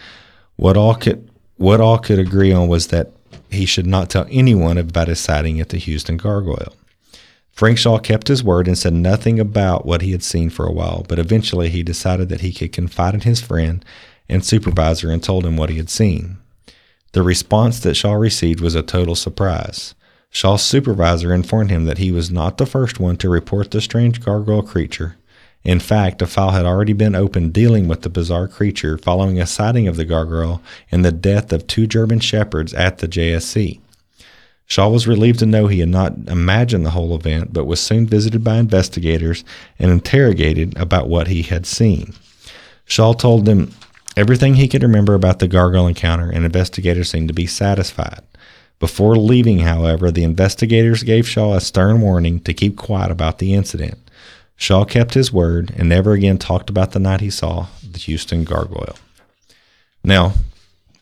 What 0.57 0.77
all 0.77 0.95
could 0.95 1.31
what 1.57 1.81
all 1.81 1.99
could 1.99 2.19
agree 2.19 2.53
on 2.53 2.69
was 2.69 2.89
that 2.89 3.11
he 3.51 3.67
should 3.67 3.87
not 3.87 4.11
tell 4.11 4.27
anyone 4.31 4.79
about 4.79 5.09
his 5.09 5.19
sighting 5.19 5.59
at 5.59 5.71
the 5.71 5.79
Houston 5.79 6.17
Gargoyle. 6.17 6.75
Frank 7.51 7.79
Shaw 7.79 7.99
kept 7.99 8.29
his 8.29 8.45
word 8.45 8.69
and 8.69 8.79
said 8.79 8.93
nothing 8.93 9.41
about 9.41 9.85
what 9.85 10.03
he 10.03 10.13
had 10.13 10.23
seen 10.23 10.51
for 10.51 10.65
a 10.65 10.73
while, 10.73 11.05
but 11.09 11.19
eventually 11.19 11.69
he 11.69 11.83
decided 11.83 12.29
that 12.29 12.43
he 12.43 12.53
could 12.53 12.73
confide 12.73 13.15
in 13.15 13.23
his 13.23 13.41
friend 13.41 13.85
and 14.29 14.45
supervisor 14.45 15.11
and 15.11 15.21
told 15.23 15.45
him 15.45 15.57
what 15.57 15.71
he 15.71 15.77
had 15.77 15.91
seen. 15.91 16.39
The 17.13 17.23
response 17.23 17.81
that 17.81 17.95
Shaw 17.95 18.15
received 18.15 18.61
was 18.61 18.75
a 18.75 18.83
total 18.83 19.15
surprise. 19.15 19.95
Shaw's 20.31 20.63
supervisor 20.63 21.33
informed 21.33 21.71
him 21.71 21.87
that 21.87 21.99
he 21.99 22.13
was 22.13 22.31
not 22.31 22.59
the 22.59 22.67
first 22.67 23.01
one 23.01 23.17
to 23.17 23.31
report 23.31 23.71
the 23.71 23.81
strange 23.81 24.23
gargoyle 24.23 24.63
creature. 24.63 25.17
In 25.65 25.81
fact, 25.81 26.23
a 26.23 26.27
file 26.27 26.51
had 26.51 26.67
already 26.67 26.93
been 26.93 27.15
opened 27.15 27.53
dealing 27.53 27.89
with 27.89 28.03
the 28.03 28.11
bizarre 28.11 28.47
creature 28.47 28.99
following 28.99 29.41
a 29.41 29.47
sighting 29.47 29.89
of 29.89 29.97
the 29.97 30.05
gargoyle 30.05 30.63
and 30.93 31.05
the 31.05 31.13
death 31.13 31.53
of 31.53 31.67
two 31.67 31.87
German 31.87 32.21
shepherds 32.21 32.75
at 32.75 32.99
the 32.99 33.09
JSC. 33.09 33.81
Shaw 34.67 34.89
was 34.91 35.09
relieved 35.09 35.39
to 35.39 35.47
know 35.47 35.67
he 35.67 35.81
had 35.81 35.89
not 35.89 36.13
imagined 36.27 36.85
the 36.85 36.91
whole 36.91 37.15
event, 37.15 37.55
but 37.55 37.65
was 37.65 37.81
soon 37.81 38.07
visited 38.07 38.45
by 38.45 38.59
investigators 38.59 39.43
and 39.79 39.91
interrogated 39.91 40.77
about 40.77 41.09
what 41.09 41.29
he 41.29 41.43
had 41.43 41.65
seen. 41.65 42.13
Shaw 42.85 43.15
told 43.15 43.47
them 43.47 43.73
everything 44.19 44.55
he 44.55 44.67
could 44.67 44.83
remember 44.83 45.15
about 45.15 45.39
the 45.39 45.47
gargoyle 45.47 45.87
encounter, 45.87 46.29
and 46.29 46.45
investigators 46.45 47.09
seemed 47.09 47.29
to 47.29 47.35
be 47.35 47.47
satisfied. 47.47 48.21
Before 48.81 49.17
leaving, 49.17 49.61
however, 49.61 50.11
the 50.11 50.25
investigators 50.25 51.05
gave 51.05 51.29
Shaw 51.29 51.55
a 51.55 51.61
stern 51.61 52.01
warning 52.01 52.41
to 52.41 52.53
keep 52.53 52.77
quiet 52.77 53.13
about 53.13 53.39
the 53.39 53.55
incident. 53.55 54.11
Shaw 54.57 54.85
kept 54.85 55.15
his 55.15 55.33
word 55.33 55.73
and 55.77 55.89
never 55.89 56.13
again 56.13 56.37
talked 56.37 56.69
about 56.69 56.91
the 56.91 56.99
night 56.99 57.21
he 57.21 57.31
saw 57.31 57.69
the 57.89 57.99
Houston 57.99 58.43
gargoyle. 58.43 58.97
Now, 60.03 60.33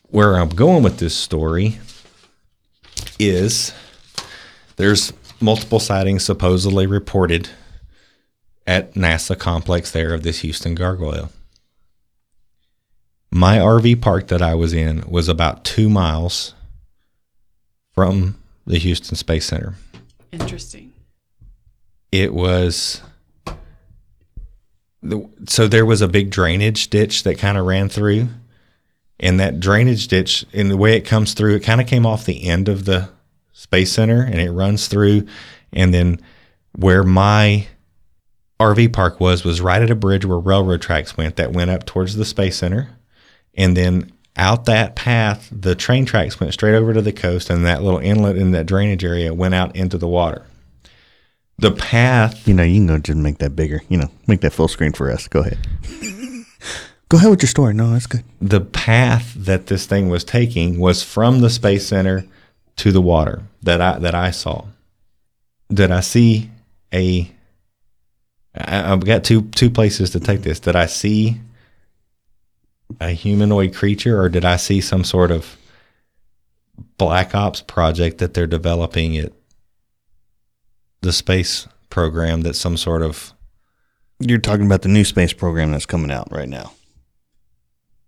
where 0.09 0.35
I'm 0.35 0.49
going 0.49 0.83
with 0.83 0.99
this 0.99 1.15
story 1.15 1.79
is 3.17 3.73
there's 4.75 5.11
multiple 5.41 5.79
sightings 5.79 6.23
supposedly 6.23 6.85
reported 6.85 7.49
at 8.67 8.93
NASA 8.93 9.37
complex 9.37 9.91
there 9.91 10.13
of 10.13 10.21
this 10.21 10.39
Houston 10.39 10.75
gargoyle. 10.75 11.31
My 13.31 13.57
RV 13.57 14.01
park 14.01 14.27
that 14.27 14.41
I 14.41 14.55
was 14.55 14.73
in 14.73 15.03
was 15.09 15.27
about 15.27 15.63
two 15.63 15.89
miles 15.89 16.53
from 17.93 18.37
the 18.65 18.77
Houston 18.77 19.15
Space 19.15 19.45
Center. 19.45 19.75
Interesting. 20.31 20.93
It 22.11 22.33
was 22.33 23.01
the, 25.01 25.27
so 25.47 25.67
there 25.67 25.85
was 25.85 26.01
a 26.01 26.07
big 26.07 26.29
drainage 26.29 26.89
ditch 26.89 27.23
that 27.23 27.37
kind 27.37 27.57
of 27.57 27.65
ran 27.65 27.89
through, 27.89 28.29
and 29.19 29.39
that 29.39 29.59
drainage 29.59 30.07
ditch, 30.07 30.45
in 30.51 30.69
the 30.69 30.77
way 30.77 30.95
it 30.95 31.01
comes 31.01 31.33
through, 31.33 31.55
it 31.55 31.63
kind 31.63 31.81
of 31.81 31.87
came 31.87 32.05
off 32.05 32.25
the 32.25 32.47
end 32.47 32.69
of 32.69 32.85
the 32.85 33.09
Space 33.51 33.91
Center, 33.91 34.21
and 34.21 34.39
it 34.39 34.51
runs 34.51 34.87
through, 34.87 35.25
and 35.73 35.93
then 35.93 36.19
where 36.73 37.03
my 37.03 37.67
RV 38.59 38.93
park 38.93 39.19
was 39.19 39.43
was 39.43 39.61
right 39.61 39.81
at 39.81 39.91
a 39.91 39.95
bridge 39.95 40.25
where 40.25 40.39
railroad 40.39 40.81
tracks 40.81 41.17
went 41.17 41.35
that 41.35 41.53
went 41.53 41.71
up 41.71 41.85
towards 41.85 42.15
the 42.15 42.25
Space 42.25 42.57
Center, 42.57 42.89
and 43.57 43.75
then 43.75 44.11
out 44.37 44.65
that 44.65 44.95
path, 44.95 45.49
the 45.51 45.73
train 45.73 46.05
tracks 46.05 46.39
went 46.39 46.53
straight 46.53 46.75
over 46.75 46.93
to 46.93 47.01
the 47.01 47.11
coast, 47.11 47.49
and 47.49 47.65
that 47.65 47.81
little 47.81 47.99
inlet 47.99 48.37
in 48.37 48.51
that 48.51 48.67
drainage 48.67 49.03
area 49.03 49.33
went 49.33 49.55
out 49.55 49.75
into 49.75 49.97
the 49.97 50.07
water. 50.07 50.45
The 51.59 51.71
path 51.71 52.47
You 52.47 52.53
know, 52.53 52.61
you 52.61 52.75
can 52.75 52.87
go 52.87 52.99
just 52.99 53.17
make 53.17 53.39
that 53.39 53.55
bigger. 53.55 53.81
You 53.89 53.97
know, 53.97 54.11
make 54.27 54.41
that 54.41 54.53
full 54.53 54.67
screen 54.67 54.93
for 54.93 55.11
us. 55.11 55.27
Go 55.27 55.39
ahead. 55.39 55.57
go 57.09 57.17
ahead 57.17 57.31
with 57.31 57.41
your 57.41 57.49
story. 57.49 57.73
No, 57.73 57.91
that's 57.91 58.05
good. 58.05 58.23
the 58.39 58.61
path 58.61 59.33
that 59.35 59.65
this 59.65 59.87
thing 59.87 60.09
was 60.09 60.23
taking 60.23 60.79
was 60.79 61.01
from 61.01 61.39
the 61.39 61.49
space 61.49 61.87
center 61.87 62.25
to 62.75 62.91
the 62.91 63.01
water 63.01 63.41
that 63.63 63.81
I 63.81 63.97
that 63.97 64.13
I 64.13 64.29
saw. 64.29 64.65
Did 65.73 65.89
I 65.89 66.01
see 66.01 66.51
a? 66.93 67.31
I, 68.53 68.93
I've 68.93 69.03
got 69.03 69.23
two 69.23 69.41
two 69.49 69.71
places 69.71 70.11
to 70.11 70.19
take 70.19 70.43
this. 70.43 70.59
Did 70.59 70.75
I 70.75 70.85
see 70.85 71.37
a 72.99 73.09
humanoid 73.09 73.75
creature, 73.75 74.19
or 74.21 74.29
did 74.29 74.45
I 74.45 74.55
see 74.57 74.81
some 74.81 75.03
sort 75.03 75.31
of 75.31 75.57
black 76.97 77.35
ops 77.35 77.61
project 77.61 78.17
that 78.19 78.33
they're 78.33 78.47
developing 78.47 79.17
at 79.17 79.33
the 81.01 81.11
space 81.11 81.67
program? 81.89 82.41
That's 82.41 82.59
some 82.59 82.77
sort 82.77 83.01
of 83.01 83.33
You're 84.19 84.39
talking 84.39 84.65
about 84.65 84.81
the 84.81 84.89
new 84.89 85.03
space 85.05 85.33
program 85.33 85.71
that's 85.71 85.85
coming 85.85 86.11
out 86.11 86.31
right 86.31 86.49
now. 86.49 86.73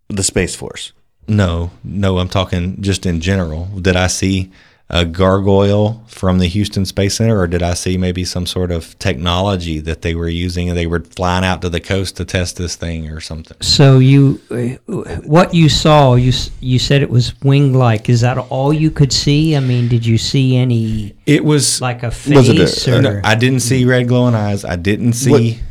The 0.08 0.24
Space 0.24 0.56
Force. 0.56 0.94
No, 1.28 1.70
no, 1.84 2.18
I'm 2.18 2.30
talking 2.30 2.82
just 2.82 3.06
in 3.06 3.22
general. 3.22 3.66
Did 3.66 3.96
I 3.96 4.08
see 4.08 4.52
a 4.92 5.06
gargoyle 5.06 6.04
from 6.08 6.40
the 6.40 6.48
Houston 6.48 6.84
Space 6.84 7.16
Center, 7.16 7.40
or 7.40 7.46
did 7.48 7.62
I 7.62 7.76
see 7.76 7.96
maybe 7.96 8.26
some 8.26 8.48
sort 8.48 8.72
of 8.72 8.98
technology 8.98 9.80
that 9.80 10.02
they 10.02 10.16
were 10.16 10.28
using 10.28 10.68
and 10.68 10.76
they 10.78 10.88
were 10.88 11.02
flying 11.02 11.46
out 11.46 11.62
to 11.62 11.70
the 11.70 11.80
coast 11.80 12.18
to 12.18 12.26
test 12.26 12.58
this 12.58 12.76
thing 12.76 13.08
or 13.10 13.20
something? 13.22 13.58
So 13.62 14.00
you, 14.00 14.42
uh, 14.50 14.96
what 15.22 15.54
you 15.54 15.70
saw, 15.70 16.16
you 16.16 16.34
you 16.60 16.80
said 16.80 17.04
it 17.04 17.10
was 17.10 17.40
wing 17.42 17.74
like. 17.74 18.10
Is 18.10 18.22
that 18.22 18.38
all 18.38 18.74
you 18.74 18.90
could 18.90 19.14
see? 19.14 19.56
I 19.56 19.60
mean, 19.60 19.88
did 19.90 20.06
you 20.06 20.18
see 20.18 20.58
any 20.58 21.14
It 21.28 21.46
was 21.46 21.82
like 21.82 22.02
a 22.02 22.10
face. 22.10 22.36
Was 22.36 22.50
it 22.50 22.88
a- 22.88 22.98
or? 22.98 23.02
No, 23.02 23.22
I 23.24 23.36
didn't 23.36 23.60
see 23.60 23.86
red 23.86 24.08
glowing 24.08 24.34
eyes. 24.34 24.66
I 24.66 24.76
didn't 24.76 25.14
see 25.14 25.32
What 25.32 25.69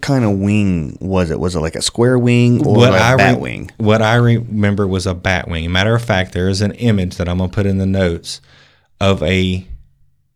kind 0.00 0.24
of 0.24 0.38
wing 0.38 0.98
was 1.00 1.30
it? 1.30 1.40
Was 1.40 1.54
it 1.54 1.60
like 1.60 1.76
a 1.76 1.82
square 1.82 2.18
wing 2.18 2.66
or 2.66 2.76
what 2.76 2.92
a 2.94 2.96
I 2.96 3.16
bat 3.16 3.36
re- 3.36 3.40
wing? 3.40 3.70
What 3.78 4.02
I 4.02 4.16
remember 4.16 4.86
was 4.86 5.06
a 5.06 5.14
bat 5.14 5.48
wing. 5.48 5.70
Matter 5.72 5.94
of 5.94 6.04
fact, 6.04 6.32
there 6.32 6.48
is 6.48 6.60
an 6.60 6.72
image 6.72 7.16
that 7.16 7.28
I'm 7.28 7.38
gonna 7.38 7.50
put 7.50 7.66
in 7.66 7.78
the 7.78 7.86
notes 7.86 8.40
of 9.00 9.22
a 9.22 9.66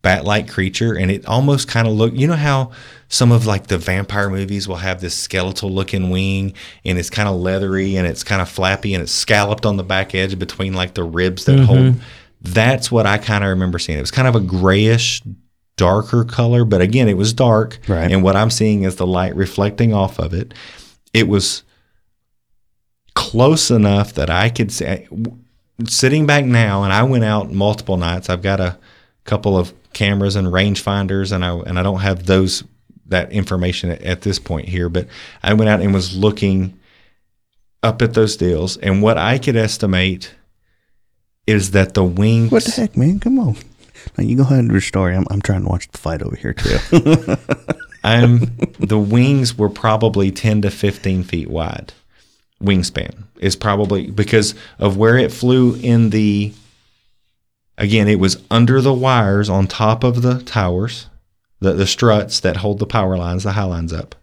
bat-like 0.02 0.48
creature, 0.48 0.96
and 0.96 1.10
it 1.10 1.26
almost 1.26 1.66
kind 1.66 1.88
of 1.88 1.94
look. 1.94 2.14
You 2.14 2.28
know 2.28 2.34
how 2.34 2.70
some 3.08 3.32
of 3.32 3.44
like 3.44 3.66
the 3.66 3.76
vampire 3.76 4.30
movies 4.30 4.68
will 4.68 4.76
have 4.76 5.00
this 5.00 5.16
skeletal-looking 5.16 6.10
wing, 6.10 6.54
and 6.84 6.96
it's 6.96 7.10
kind 7.10 7.28
of 7.28 7.34
leathery 7.36 7.96
and 7.96 8.06
it's 8.06 8.22
kind 8.22 8.40
of 8.40 8.48
flappy 8.48 8.94
and 8.94 9.02
it's 9.02 9.12
scalloped 9.12 9.66
on 9.66 9.76
the 9.76 9.82
back 9.82 10.14
edge 10.14 10.38
between 10.38 10.74
like 10.74 10.94
the 10.94 11.02
ribs 11.02 11.44
that 11.46 11.58
hold. 11.58 11.78
Mm-hmm. 11.78 12.00
That's 12.40 12.92
what 12.92 13.06
I 13.06 13.18
kind 13.18 13.42
of 13.42 13.50
remember 13.50 13.80
seeing. 13.80 13.98
It 13.98 14.02
was 14.02 14.12
kind 14.12 14.28
of 14.28 14.36
a 14.36 14.40
grayish, 14.40 15.22
darker 15.76 16.24
color, 16.24 16.64
but 16.64 16.80
again, 16.80 17.08
it 17.08 17.16
was 17.16 17.32
dark. 17.32 17.78
Right. 17.86 18.10
And 18.10 18.22
what 18.22 18.36
I'm 18.36 18.50
seeing 18.50 18.82
is 18.84 18.96
the 18.96 19.06
light 19.06 19.36
reflecting 19.36 19.92
off 19.92 20.18
of 20.18 20.32
it. 20.32 20.54
It 21.12 21.28
was 21.28 21.62
close 23.14 23.70
enough 23.70 24.14
that 24.14 24.30
I 24.30 24.48
could 24.48 24.72
say, 24.72 25.08
Sitting 25.86 26.24
back 26.24 26.46
now, 26.46 26.84
and 26.84 26.92
I 26.92 27.02
went 27.02 27.24
out 27.24 27.52
multiple 27.52 27.98
nights. 27.98 28.30
I've 28.30 28.40
got 28.40 28.60
a 28.60 28.78
couple 29.24 29.58
of 29.58 29.74
cameras 29.92 30.34
and 30.34 30.46
rangefinders, 30.46 31.32
and 31.32 31.44
I 31.44 31.54
and 31.54 31.78
I 31.78 31.82
don't 31.82 32.00
have 32.00 32.24
those 32.24 32.64
that 33.08 33.30
information 33.30 33.90
at, 33.90 34.00
at 34.00 34.22
this 34.22 34.38
point 34.38 34.68
here. 34.68 34.88
But 34.88 35.06
I 35.42 35.52
went 35.52 35.68
out 35.68 35.82
and 35.82 35.92
was 35.92 36.16
looking 36.16 36.78
up 37.82 38.00
at 38.00 38.14
those 38.14 38.38
deals, 38.38 38.78
and 38.78 39.02
what 39.02 39.18
I 39.18 39.36
could 39.36 39.54
estimate 39.54 40.34
is 41.46 41.72
that 41.72 41.92
the 41.92 42.04
wings. 42.04 42.50
What 42.50 42.64
the 42.64 42.70
heck, 42.70 42.96
man? 42.96 43.20
Come 43.20 43.38
on. 43.38 43.56
Now 44.16 44.24
you 44.24 44.36
go 44.36 44.42
ahead 44.42 44.60
and 44.60 44.68
do 44.68 44.74
your 44.74 44.80
story. 44.80 45.14
I'm, 45.14 45.26
I'm 45.30 45.42
trying 45.42 45.62
to 45.62 45.68
watch 45.68 45.88
the 45.88 45.98
fight 45.98 46.22
over 46.22 46.36
here 46.36 46.52
too. 46.52 46.78
I'm 48.04 48.56
the 48.78 48.98
wings 48.98 49.58
were 49.58 49.68
probably 49.68 50.30
10 50.30 50.62
to 50.62 50.70
15 50.70 51.24
feet 51.24 51.50
wide. 51.50 51.92
Wingspan 52.62 53.24
is 53.38 53.56
probably 53.56 54.10
because 54.10 54.54
of 54.78 54.96
where 54.96 55.18
it 55.18 55.32
flew 55.32 55.74
in 55.76 56.10
the. 56.10 56.52
Again, 57.78 58.08
it 58.08 58.18
was 58.18 58.42
under 58.50 58.80
the 58.80 58.94
wires 58.94 59.50
on 59.50 59.66
top 59.66 60.02
of 60.02 60.22
the 60.22 60.42
towers, 60.42 61.08
the, 61.60 61.74
the 61.74 61.86
struts 61.86 62.40
that 62.40 62.58
hold 62.58 62.78
the 62.78 62.86
power 62.86 63.18
lines, 63.18 63.42
the 63.42 63.52
high 63.52 63.64
lines 63.64 63.92
up. 63.92 64.14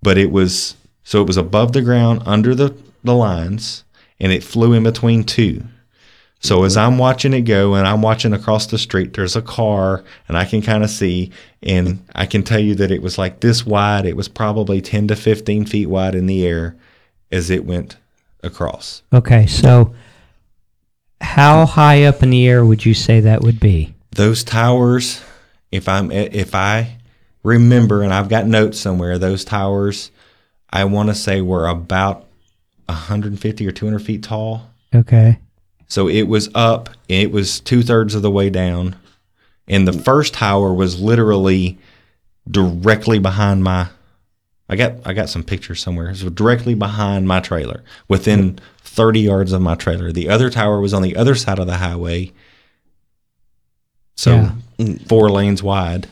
But 0.00 0.16
it 0.16 0.30
was 0.30 0.76
so 1.04 1.20
it 1.20 1.26
was 1.26 1.36
above 1.36 1.72
the 1.72 1.82
ground, 1.82 2.22
under 2.24 2.54
the 2.54 2.74
the 3.04 3.14
lines 3.14 3.84
and 4.20 4.30
it 4.30 4.44
flew 4.44 4.74
in 4.74 4.82
between 4.82 5.24
two. 5.24 5.64
So 6.42 6.64
as 6.64 6.76
I'm 6.76 6.96
watching 6.96 7.34
it 7.34 7.42
go 7.42 7.74
and 7.74 7.86
I'm 7.86 8.00
watching 8.00 8.32
across 8.32 8.66
the 8.66 8.78
street, 8.78 9.12
there's 9.12 9.36
a 9.36 9.42
car 9.42 10.02
and 10.26 10.38
I 10.38 10.46
can 10.46 10.62
kind 10.62 10.82
of 10.82 10.88
see, 10.88 11.30
and 11.62 12.04
I 12.14 12.24
can 12.24 12.42
tell 12.42 12.58
you 12.58 12.74
that 12.76 12.90
it 12.90 13.02
was 13.02 13.18
like 13.18 13.40
this 13.40 13.66
wide. 13.66 14.06
It 14.06 14.16
was 14.16 14.26
probably 14.26 14.80
10 14.80 15.08
to 15.08 15.16
15 15.16 15.66
feet 15.66 15.86
wide 15.86 16.14
in 16.14 16.26
the 16.26 16.46
air 16.46 16.76
as 17.30 17.50
it 17.50 17.66
went 17.66 17.98
across. 18.42 19.02
Okay, 19.12 19.46
so 19.46 19.94
how 21.20 21.66
high 21.66 22.04
up 22.04 22.22
in 22.22 22.30
the 22.30 22.48
air 22.48 22.64
would 22.64 22.86
you 22.86 22.94
say 22.94 23.20
that 23.20 23.42
would 23.42 23.60
be? 23.60 23.94
Those 24.12 24.42
towers, 24.42 25.22
if 25.70 25.88
I'm 25.88 26.10
if 26.10 26.54
I 26.54 26.96
remember 27.42 28.02
and 28.02 28.12
I've 28.14 28.30
got 28.30 28.46
notes 28.46 28.80
somewhere, 28.80 29.18
those 29.18 29.44
towers, 29.44 30.10
I 30.70 30.84
want 30.84 31.10
to 31.10 31.14
say 31.14 31.42
were 31.42 31.66
about 31.68 32.26
150 32.86 33.66
or 33.66 33.72
200 33.72 33.98
feet 34.00 34.22
tall. 34.22 34.70
Okay. 34.94 35.38
So 35.90 36.08
it 36.08 36.22
was 36.22 36.48
up, 36.54 36.88
it 37.08 37.32
was 37.32 37.58
two 37.58 37.82
thirds 37.82 38.14
of 38.14 38.22
the 38.22 38.30
way 38.30 38.48
down, 38.48 38.94
and 39.66 39.88
the 39.88 39.92
first 39.92 40.34
tower 40.34 40.72
was 40.72 41.00
literally 41.00 41.78
directly 42.48 43.18
behind 43.18 43.64
my. 43.64 43.88
I 44.68 44.76
got 44.76 45.04
I 45.04 45.14
got 45.14 45.28
some 45.28 45.42
pictures 45.42 45.82
somewhere. 45.82 46.06
It 46.06 46.22
was 46.22 46.32
directly 46.32 46.74
behind 46.74 47.26
my 47.26 47.40
trailer, 47.40 47.82
within 48.06 48.60
thirty 48.82 49.18
yards 49.18 49.52
of 49.52 49.62
my 49.62 49.74
trailer. 49.74 50.12
The 50.12 50.28
other 50.28 50.48
tower 50.48 50.80
was 50.80 50.94
on 50.94 51.02
the 51.02 51.16
other 51.16 51.34
side 51.34 51.58
of 51.58 51.66
the 51.66 51.78
highway, 51.78 52.30
so 54.14 54.48
four 55.08 55.28
lanes 55.28 55.60
wide. 55.60 56.06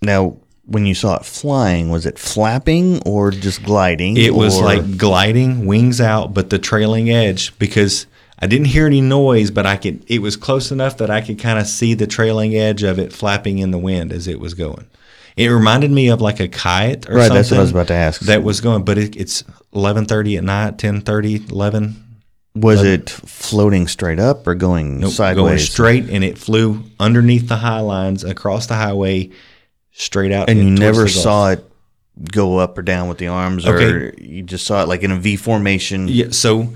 Now, 0.00 0.38
when 0.64 0.86
you 0.86 0.94
saw 0.94 1.16
it 1.16 1.26
flying, 1.26 1.90
was 1.90 2.06
it 2.06 2.18
flapping 2.18 3.02
or 3.02 3.30
just 3.30 3.62
gliding? 3.62 4.16
It 4.16 4.34
was 4.34 4.58
or- 4.58 4.64
like 4.64 4.96
gliding, 4.96 5.66
wings 5.66 6.00
out, 6.00 6.32
but 6.32 6.48
the 6.48 6.58
trailing 6.58 7.10
edge 7.10 7.56
because 7.58 8.06
I 8.42 8.46
didn't 8.46 8.66
hear 8.66 8.86
any 8.86 9.00
noise, 9.00 9.52
but 9.52 9.66
I 9.66 9.76
could. 9.76 10.04
It 10.08 10.18
was 10.20 10.36
close 10.36 10.72
enough 10.72 10.96
that 10.98 11.10
I 11.10 11.20
could 11.20 11.38
kind 11.38 11.60
of 11.60 11.66
see 11.68 11.94
the 11.94 12.08
trailing 12.08 12.56
edge 12.56 12.82
of 12.82 12.98
it 12.98 13.12
flapping 13.12 13.58
in 13.58 13.70
the 13.70 13.78
wind 13.78 14.12
as 14.12 14.26
it 14.26 14.40
was 14.40 14.54
going. 14.54 14.88
It 15.36 15.46
reminded 15.48 15.92
me 15.92 16.08
of 16.08 16.20
like 16.20 16.40
a 16.40 16.48
kite 16.48 17.08
or 17.08 17.12
something. 17.12 17.14
Right, 17.14 17.22
something. 17.22 17.36
that's 17.36 17.50
what 17.52 17.58
I 17.58 17.62
was 17.62 17.70
about 17.70 17.86
to 17.86 17.94
ask. 17.94 18.20
That 18.22 18.42
was 18.42 18.60
going, 18.60 18.84
but 18.84 18.98
it, 18.98 19.14
it's 19.16 19.44
eleven 19.72 20.06
thirty 20.06 20.36
at 20.36 20.42
night, 20.42 20.76
10:30, 20.76 21.52
11. 21.52 22.04
was 22.56 22.82
it 22.82 23.08
floating 23.08 23.86
straight 23.86 24.18
up 24.18 24.44
or 24.46 24.56
going 24.56 24.98
Nope, 24.98 25.12
sideways? 25.12 25.42
going 25.44 25.58
straight, 25.58 26.10
and 26.10 26.24
it 26.24 26.36
flew 26.36 26.82
underneath 26.98 27.46
the 27.46 27.56
high 27.56 27.80
lines 27.80 28.24
across 28.24 28.66
the 28.66 28.74
highway, 28.74 29.30
straight 29.92 30.32
out. 30.32 30.50
and 30.50 30.58
you 30.58 30.70
never 30.70 31.06
saw 31.06 31.50
it 31.50 31.64
go 32.30 32.58
up 32.58 32.76
or 32.76 32.82
down 32.82 33.08
with 33.08 33.18
the 33.18 33.28
arms, 33.28 33.66
or 33.66 34.12
you 34.18 34.42
just 34.42 34.66
saw 34.66 34.82
it 34.82 34.88
like 34.88 35.02
in 35.04 35.12
a 35.12 35.16
V 35.16 35.36
formation. 35.36 36.08
Yeah. 36.08 36.30
So 36.30 36.74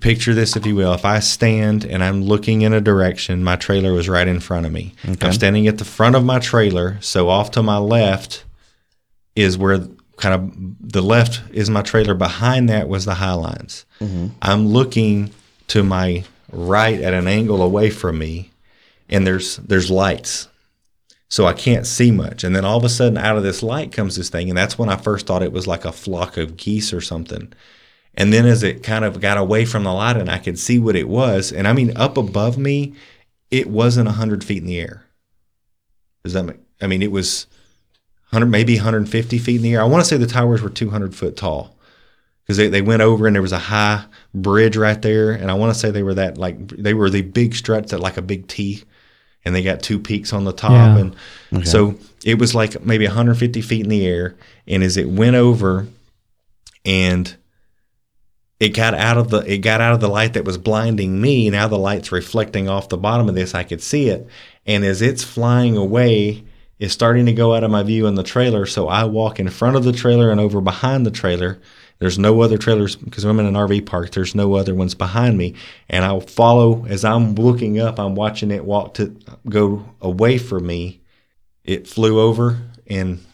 picture 0.00 0.34
this, 0.34 0.56
if 0.56 0.66
you 0.66 0.74
will. 0.74 0.92
If 0.92 1.04
I 1.04 1.20
stand 1.20 1.84
and 1.84 2.02
I'm 2.02 2.22
looking 2.22 2.62
in 2.62 2.72
a 2.72 2.80
direction, 2.80 3.42
my 3.42 3.56
trailer 3.56 3.92
was 3.92 4.08
right 4.08 4.28
in 4.28 4.40
front 4.40 4.66
of 4.66 4.72
me. 4.72 4.94
I'm 5.28 5.32
standing 5.32 5.66
at 5.66 5.78
the 5.78 5.84
front 5.84 6.16
of 6.16 6.24
my 6.24 6.38
trailer. 6.38 6.98
So 7.00 7.28
off 7.28 7.50
to 7.52 7.62
my 7.62 7.78
left 7.78 8.44
is 9.34 9.56
where 9.58 9.86
kind 10.16 10.34
of 10.34 10.90
the 10.92 11.02
left 11.02 11.42
is 11.52 11.70
my 11.70 11.82
trailer. 11.82 12.14
Behind 12.14 12.68
that 12.68 12.88
was 12.88 13.04
the 13.04 13.14
high 13.14 13.34
lines. 13.34 13.84
Mm-hmm. 14.00 14.28
I'm 14.42 14.68
looking 14.68 15.30
to 15.68 15.82
my 15.82 16.24
right 16.52 17.00
at 17.00 17.14
an 17.14 17.26
angle 17.26 17.62
away 17.62 17.90
from 17.90 18.18
me, 18.18 18.50
and 19.08 19.26
there's 19.26 19.56
there's 19.58 19.90
lights. 19.90 20.48
So 21.28 21.44
I 21.44 21.54
can't 21.54 21.86
see 21.86 22.12
much. 22.12 22.44
And 22.44 22.54
then 22.54 22.64
all 22.64 22.78
of 22.78 22.84
a 22.84 22.88
sudden, 22.88 23.18
out 23.18 23.36
of 23.36 23.42
this 23.42 23.62
light 23.62 23.90
comes 23.90 24.14
this 24.14 24.30
thing. 24.30 24.48
And 24.48 24.56
that's 24.56 24.78
when 24.78 24.88
I 24.88 24.96
first 24.96 25.26
thought 25.26 25.42
it 25.42 25.52
was 25.52 25.66
like 25.66 25.84
a 25.84 25.90
flock 25.90 26.36
of 26.36 26.56
geese 26.56 26.92
or 26.92 27.00
something. 27.00 27.52
And 28.16 28.32
then 28.32 28.46
as 28.46 28.62
it 28.62 28.82
kind 28.82 29.04
of 29.04 29.20
got 29.20 29.36
away 29.36 29.64
from 29.64 29.84
the 29.84 29.92
light 29.92 30.16
and 30.16 30.30
I 30.30 30.38
could 30.38 30.58
see 30.58 30.78
what 30.78 30.96
it 30.96 31.08
was, 31.08 31.52
and 31.52 31.68
I 31.68 31.72
mean, 31.72 31.96
up 31.96 32.16
above 32.16 32.56
me, 32.56 32.94
it 33.50 33.68
wasn't 33.68 34.06
100 34.06 34.42
feet 34.42 34.62
in 34.62 34.66
the 34.66 34.80
air. 34.80 35.04
Does 36.24 36.32
that 36.32 36.44
make, 36.44 36.56
I 36.80 36.86
mean, 36.86 37.02
it 37.02 37.12
was 37.12 37.46
100, 38.30 38.46
maybe 38.46 38.76
150 38.76 39.38
feet 39.38 39.56
in 39.56 39.62
the 39.62 39.74
air. 39.74 39.82
I 39.82 39.84
want 39.84 40.02
to 40.02 40.08
say 40.08 40.16
the 40.16 40.26
towers 40.26 40.62
were 40.62 40.70
200 40.70 41.14
foot 41.14 41.36
tall 41.36 41.76
because 42.42 42.56
they, 42.56 42.68
they 42.68 42.82
went 42.82 43.02
over 43.02 43.26
and 43.26 43.36
there 43.36 43.42
was 43.42 43.52
a 43.52 43.58
high 43.58 44.04
bridge 44.34 44.76
right 44.76 45.00
there. 45.00 45.32
And 45.32 45.50
I 45.50 45.54
want 45.54 45.74
to 45.74 45.78
say 45.78 45.90
they 45.90 46.02
were 46.02 46.14
that 46.14 46.38
like, 46.38 46.68
they 46.68 46.94
were 46.94 47.10
the 47.10 47.22
big 47.22 47.54
struts 47.54 47.90
that 47.90 48.00
like 48.00 48.16
a 48.16 48.22
big 48.22 48.48
T 48.48 48.82
and 49.44 49.54
they 49.54 49.62
got 49.62 49.82
two 49.82 50.00
peaks 50.00 50.32
on 50.32 50.44
the 50.44 50.52
top. 50.52 50.70
Yeah. 50.72 51.10
And 51.52 51.68
so 51.68 51.96
it 52.24 52.38
was 52.38 52.54
like 52.54 52.84
maybe 52.84 53.06
150 53.06 53.60
feet 53.60 53.82
in 53.82 53.90
the 53.90 54.06
air. 54.06 54.36
And 54.66 54.82
as 54.82 54.96
it 54.96 55.08
went 55.08 55.36
over 55.36 55.86
and 56.84 57.36
it 58.58 58.70
got 58.70 58.94
out 58.94 59.18
of 59.18 59.30
the 59.30 59.38
it 59.40 59.58
got 59.58 59.80
out 59.80 59.92
of 59.92 60.00
the 60.00 60.08
light 60.08 60.34
that 60.34 60.44
was 60.44 60.58
blinding 60.58 61.20
me. 61.20 61.50
Now 61.50 61.68
the 61.68 61.78
light's 61.78 62.12
reflecting 62.12 62.68
off 62.68 62.88
the 62.88 62.96
bottom 62.96 63.28
of 63.28 63.34
this. 63.34 63.54
I 63.54 63.64
could 63.64 63.82
see 63.82 64.08
it. 64.08 64.28
And 64.64 64.84
as 64.84 65.02
it's 65.02 65.22
flying 65.22 65.76
away, 65.76 66.44
it's 66.78 66.94
starting 66.94 67.26
to 67.26 67.32
go 67.32 67.54
out 67.54 67.64
of 67.64 67.70
my 67.70 67.82
view 67.82 68.06
in 68.06 68.14
the 68.14 68.22
trailer. 68.22 68.66
So 68.66 68.88
I 68.88 69.04
walk 69.04 69.38
in 69.38 69.48
front 69.48 69.76
of 69.76 69.84
the 69.84 69.92
trailer 69.92 70.30
and 70.30 70.40
over 70.40 70.60
behind 70.60 71.06
the 71.06 71.10
trailer. 71.10 71.60
There's 71.98 72.18
no 72.18 72.42
other 72.42 72.58
trailers 72.58 72.94
because 72.94 73.24
I'm 73.24 73.40
in 73.40 73.46
an 73.46 73.54
RV 73.54 73.86
park. 73.86 74.10
There's 74.10 74.34
no 74.34 74.54
other 74.54 74.74
ones 74.74 74.94
behind 74.94 75.38
me, 75.38 75.54
and 75.88 76.04
I'll 76.04 76.20
follow 76.20 76.84
as 76.86 77.06
I'm 77.06 77.34
looking 77.34 77.80
up. 77.80 77.98
I'm 77.98 78.14
watching 78.14 78.50
it 78.50 78.66
walk 78.66 78.94
to 78.94 79.16
go 79.48 79.86
away 80.02 80.36
from 80.36 80.66
me. 80.66 81.00
It 81.64 81.88
flew 81.88 82.20
over 82.20 82.60
and 82.86 83.24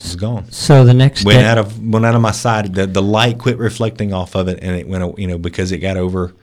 was 0.00 0.16
gone. 0.16 0.50
So 0.52 0.84
the 0.84 0.94
next 0.94 1.24
Went 1.24 1.38
day, 1.40 1.44
out 1.46 1.58
of 1.58 1.82
went 1.82 2.04
out 2.06 2.14
of 2.14 2.20
my 2.20 2.32
sight. 2.32 2.72
The 2.74 2.86
the 2.86 3.02
light 3.02 3.38
quit 3.38 3.58
reflecting 3.58 4.12
off 4.12 4.34
of 4.34 4.48
it, 4.48 4.58
and 4.62 4.76
it 4.76 4.88
went 4.88 5.18
you 5.18 5.26
know 5.26 5.38
because 5.38 5.72
it 5.72 5.78
got 5.78 5.96
over. 5.96 6.34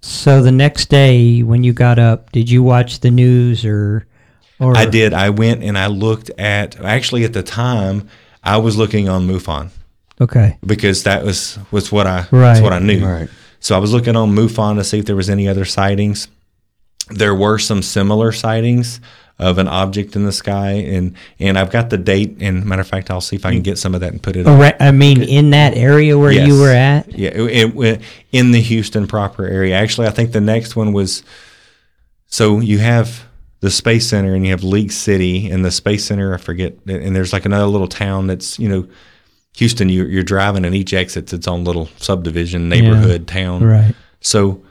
so 0.00 0.42
the 0.42 0.52
next 0.52 0.90
day 0.90 1.42
when 1.42 1.64
you 1.64 1.72
got 1.72 1.98
up, 1.98 2.30
did 2.32 2.50
you 2.50 2.62
watch 2.62 3.00
the 3.00 3.10
news 3.10 3.64
or? 3.64 4.06
Or 4.60 4.76
I 4.76 4.86
did. 4.86 5.12
I 5.12 5.30
went 5.30 5.64
and 5.64 5.76
I 5.76 5.88
looked 5.88 6.30
at. 6.38 6.78
Actually, 6.80 7.24
at 7.24 7.32
the 7.32 7.42
time, 7.42 8.08
I 8.44 8.56
was 8.58 8.76
looking 8.76 9.08
on 9.08 9.26
MUFON 9.26 9.70
Okay. 10.20 10.56
because 10.64 11.02
that 11.02 11.24
was 11.24 11.58
was 11.72 11.90
what 11.90 12.06
I 12.06 12.18
Right. 12.30 12.54
that's 12.54 12.60
what 12.60 12.72
I 12.72 12.78
knew. 12.78 13.04
Right. 13.04 13.28
So 13.58 13.74
I 13.74 13.78
was 13.78 13.92
looking 13.92 14.14
on 14.14 14.30
MUFON 14.34 14.76
to 14.76 14.84
see 14.84 14.98
if 15.00 15.06
there 15.06 15.16
was 15.16 15.28
any 15.28 15.48
other 15.48 15.64
sightings. 15.64 16.28
There 17.10 17.34
were 17.34 17.58
some 17.58 17.82
similar 17.82 18.32
sightings 18.32 19.00
of 19.38 19.58
an 19.58 19.66
object 19.68 20.14
in 20.16 20.24
the 20.24 20.32
sky, 20.32 20.70
and 20.72 21.14
and 21.38 21.58
I've 21.58 21.70
got 21.70 21.90
the 21.90 21.98
date. 21.98 22.36
And 22.40 22.64
matter 22.64 22.80
of 22.82 22.88
fact, 22.88 23.10
I'll 23.10 23.20
see 23.20 23.36
if 23.36 23.44
I 23.44 23.50
can 23.52 23.62
get 23.62 23.78
some 23.78 23.94
of 23.94 24.00
that 24.00 24.12
and 24.12 24.22
put 24.22 24.36
it. 24.36 24.46
Arra- 24.46 24.76
I 24.80 24.90
mean, 24.90 25.22
in 25.22 25.50
that 25.50 25.76
area 25.76 26.16
where 26.18 26.32
you 26.32 26.58
were 26.58 26.70
at. 26.72 27.12
Yeah, 27.12 27.30
it, 27.34 27.74
it- 27.76 28.00
in 28.32 28.52
the 28.52 28.60
Houston 28.60 29.06
proper 29.06 29.44
area. 29.46 29.74
Actually, 29.74 30.06
I 30.06 30.10
think 30.10 30.32
the 30.32 30.40
next 30.40 30.76
one 30.76 30.92
was. 30.92 31.22
So 32.26 32.60
you 32.60 32.78
have 32.78 33.24
the 33.60 33.70
Space 33.70 34.08
Center 34.08 34.34
and 34.34 34.44
you 34.44 34.50
have 34.52 34.64
League 34.64 34.92
City 34.92 35.48
and 35.50 35.64
the 35.64 35.70
Space 35.70 36.04
Center. 36.04 36.34
I 36.34 36.38
forget, 36.38 36.74
and 36.86 37.14
there's 37.14 37.32
like 37.32 37.44
another 37.44 37.66
little 37.66 37.86
town 37.88 38.26
that's 38.26 38.58
you 38.58 38.68
know, 38.68 38.88
Houston. 39.56 39.88
You, 39.88 40.04
you're 40.06 40.22
driving 40.22 40.64
and 40.64 40.74
each 40.74 40.92
exit's 40.94 41.32
its 41.32 41.46
own 41.48 41.64
little 41.64 41.88
subdivision, 41.98 42.68
neighborhood, 42.68 43.26
town. 43.26 43.62
Right. 43.64 43.94
So 44.20 44.62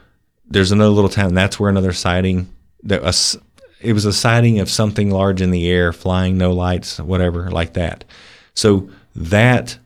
there's 0.46 0.72
another 0.72 0.90
little 0.90 1.10
town. 1.10 1.34
That's 1.34 1.58
where 1.58 1.70
another 1.70 1.92
sighting 1.92 2.52
that 2.84 3.02
was. 3.02 3.38
It 3.80 3.92
was 3.92 4.06
a 4.06 4.14
sighting 4.14 4.60
of 4.60 4.70
something 4.70 5.10
large 5.10 5.42
in 5.42 5.50
the 5.50 5.68
air, 5.68 5.92
flying, 5.92 6.38
no 6.38 6.52
lights, 6.52 6.98
whatever, 6.98 7.50
like 7.50 7.74
that. 7.74 8.04
So 8.54 8.88
that 9.14 9.76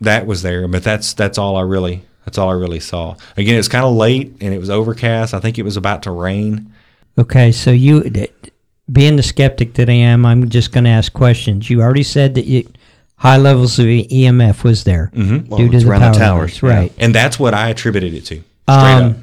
that 0.00 0.26
was 0.26 0.42
there, 0.42 0.68
but 0.68 0.84
that's 0.84 1.14
that's 1.14 1.38
all 1.38 1.56
I 1.56 1.62
really 1.62 2.04
that's 2.24 2.38
all 2.38 2.50
I 2.50 2.54
really 2.54 2.80
saw. 2.80 3.16
Again, 3.36 3.56
it's 3.58 3.68
kind 3.68 3.84
of 3.84 3.94
late 3.94 4.36
and 4.40 4.52
it 4.52 4.58
was 4.58 4.68
overcast. 4.68 5.32
I 5.32 5.40
think 5.40 5.58
it 5.58 5.62
was 5.62 5.76
about 5.76 6.02
to 6.04 6.10
rain. 6.10 6.72
Okay. 7.18 7.52
So 7.52 7.70
you, 7.70 8.10
being 8.90 9.16
the 9.16 9.22
skeptic 9.22 9.74
that 9.74 9.88
I 9.88 9.94
am, 9.94 10.26
I'm 10.26 10.48
just 10.48 10.72
going 10.72 10.84
to 10.84 10.90
ask 10.90 11.12
questions. 11.12 11.70
You 11.70 11.82
already 11.82 12.02
said 12.02 12.34
that 12.34 12.44
you, 12.44 12.68
high 13.16 13.36
levels 13.36 13.78
of 13.78 13.86
EMF 13.86 14.64
was 14.64 14.84
there 14.84 15.10
Mm-hmm. 15.14 15.48
Well, 15.48 15.58
due 15.58 15.70
to 15.70 15.76
it's 15.76 15.84
the 15.84 15.90
around 15.90 16.00
the 16.00 16.18
power 16.18 16.38
towers, 16.38 16.62
lines, 16.62 16.74
right? 16.74 16.92
And 16.98 17.14
that's 17.14 17.38
what 17.38 17.54
I 17.54 17.70
attributed 17.70 18.12
it 18.12 18.22
to. 18.26 18.42
Um. 18.68 19.22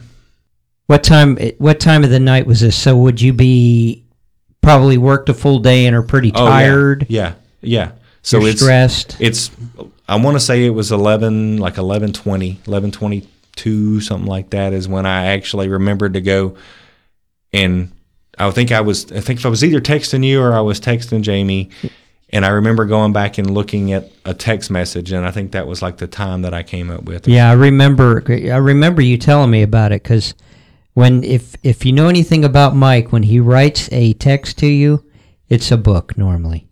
What 0.87 1.03
time? 1.03 1.37
What 1.59 1.79
time 1.79 2.03
of 2.03 2.09
the 2.09 2.19
night 2.19 2.45
was 2.45 2.59
this? 2.59 2.75
So 2.75 2.95
would 2.97 3.21
you 3.21 3.31
be 3.33 4.03
probably 4.61 4.97
worked 4.97 5.29
a 5.29 5.33
full 5.33 5.59
day 5.59 5.85
and 5.85 5.95
are 5.95 6.03
pretty 6.03 6.31
Oh, 6.35 6.43
yeah. 6.43 6.49
tired? 6.49 7.05
Yeah. 7.09 7.33
Yeah. 7.61 7.91
So 8.21 8.39
You're 8.39 8.49
it's 8.49 8.61
stressed. 8.61 9.17
It's 9.19 9.49
I 10.07 10.17
want 10.17 10.35
to 10.35 10.39
say 10.39 10.65
it 10.65 10.69
was 10.71 10.91
11 10.91 11.57
like 11.57 11.75
11:20, 11.75 12.57
11:22 12.65 14.01
something 14.01 14.27
like 14.27 14.49
that 14.51 14.73
is 14.73 14.87
when 14.87 15.05
I 15.05 15.27
actually 15.27 15.67
remembered 15.69 16.13
to 16.13 16.21
go 16.21 16.55
and 17.51 17.91
I 18.37 18.49
think 18.51 18.71
I 18.71 18.81
was 18.81 19.11
I 19.11 19.19
think 19.21 19.39
if 19.39 19.45
I 19.45 19.49
was 19.49 19.63
either 19.63 19.79
texting 19.81 20.25
you 20.25 20.41
or 20.41 20.53
I 20.53 20.61
was 20.61 20.79
texting 20.79 21.21
Jamie 21.21 21.69
and 22.33 22.45
I 22.45 22.49
remember 22.49 22.85
going 22.85 23.13
back 23.13 23.37
and 23.37 23.53
looking 23.53 23.93
at 23.93 24.11
a 24.25 24.33
text 24.33 24.71
message 24.71 25.11
and 25.11 25.25
I 25.25 25.29
think 25.29 25.51
that 25.51 25.67
was 25.67 25.83
like 25.83 25.97
the 25.97 26.07
time 26.07 26.41
that 26.41 26.53
I 26.53 26.63
came 26.63 26.89
up 26.89 27.03
with. 27.03 27.27
Yeah, 27.27 27.49
I 27.49 27.53
remember. 27.53 28.23
I 28.27 28.57
remember 28.57 29.03
you 29.03 29.17
telling 29.19 29.51
me 29.51 29.61
about 29.61 29.91
it 29.91 30.01
because 30.01 30.33
when 30.93 31.23
if 31.23 31.55
if 31.61 31.85
you 31.85 31.93
know 31.93 32.09
anything 32.09 32.43
about 32.43 32.75
Mike, 32.75 33.11
when 33.11 33.23
he 33.23 33.39
writes 33.39 33.87
a 33.91 34.13
text 34.13 34.57
to 34.59 34.67
you, 34.67 35.05
it's 35.47 35.71
a 35.71 35.77
book 35.77 36.17
normally. 36.17 36.67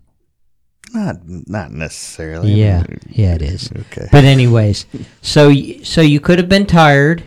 Not 0.93 1.18
not 1.28 1.72
necessarily. 1.72 2.53
Yeah, 2.53 2.84
yeah, 3.09 3.36
it 3.36 3.43
is. 3.43 3.72
Okay. 3.72 4.07
But 4.12 4.24
anyways, 4.24 4.88
so 5.22 5.53
so 5.84 6.01
you 6.01 6.20
could 6.20 6.39
have 6.39 6.49
been 6.49 6.66
tired. 6.66 7.24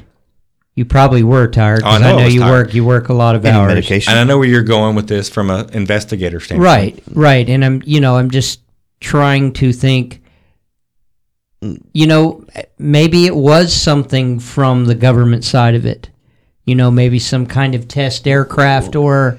You 0.77 0.85
probably 0.85 1.23
were 1.23 1.47
tired 1.47 1.83
Oh, 1.85 1.89
I 1.89 1.99
because 1.99 2.01
know 2.03 2.07
I 2.09 2.11
I 2.11 2.17
know 2.19 2.25
was 2.25 2.35
you 2.35 2.41
tired. 2.41 2.51
work. 2.67 2.75
You 2.75 2.85
work 2.85 3.09
a 3.09 3.15
lot 3.15 3.37
of 3.37 3.45
Any 3.45 3.57
hours. 3.57 3.69
medication? 3.69 4.11
And 4.13 4.19
I 4.21 4.25
know 4.25 4.39
where 4.39 4.49
you're 4.49 4.63
going 4.63 4.97
with 4.97 5.07
this 5.09 5.29
from 5.29 5.51
an 5.51 5.71
investigator 5.73 6.41
standpoint. 6.41 6.65
Right, 6.65 7.03
right. 7.13 7.49
And 7.49 7.65
I'm, 7.65 7.83
you 7.87 8.01
know, 8.01 8.17
I'm 8.17 8.31
just 8.31 8.61
trying 9.01 9.53
to 9.55 9.73
think. 9.73 10.21
You 11.93 12.07
know, 12.07 12.45
maybe 12.79 13.25
it 13.25 13.35
was 13.35 13.73
something 13.73 14.39
from 14.39 14.85
the 14.85 14.95
government 14.95 15.45
side 15.45 15.75
of 15.75 15.87
it. 15.87 16.11
You 16.67 16.75
know, 16.75 16.91
maybe 16.91 17.19
some 17.19 17.47
kind 17.47 17.75
of 17.75 17.89
test 17.89 18.27
aircraft 18.29 18.97
or 18.97 19.39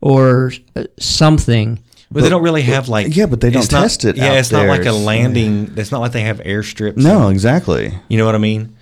or 0.00 0.52
uh, 0.74 0.84
something. 0.98 1.78
But, 2.10 2.22
they 2.22 2.28
don't 2.28 2.42
really 2.42 2.62
have 2.62 2.88
like 2.88 3.14
yeah, 3.14 3.26
but 3.26 3.40
they 3.40 3.50
don't 3.50 3.62
it's 3.62 3.70
not- 3.70 3.82
test 3.82 4.04
it 4.04 4.16
Yeah, 4.16 4.30
out 4.32 4.38
it's 4.38 4.50
not 4.50 4.66
like 4.66 4.80
a 4.80 4.84
there. 4.84 4.92
landing. 4.94 5.72
It's 5.76 5.92
not 5.92 6.00
like 6.00 6.10
they 6.12 6.22
have 6.22 6.38
airstrips. 6.40 6.96
No, 6.96 7.28
exactly. 7.28 7.92
you 8.08 8.18
know 8.18 8.26
what 8.26 8.34
I 8.34 8.38
mean. 8.38 8.76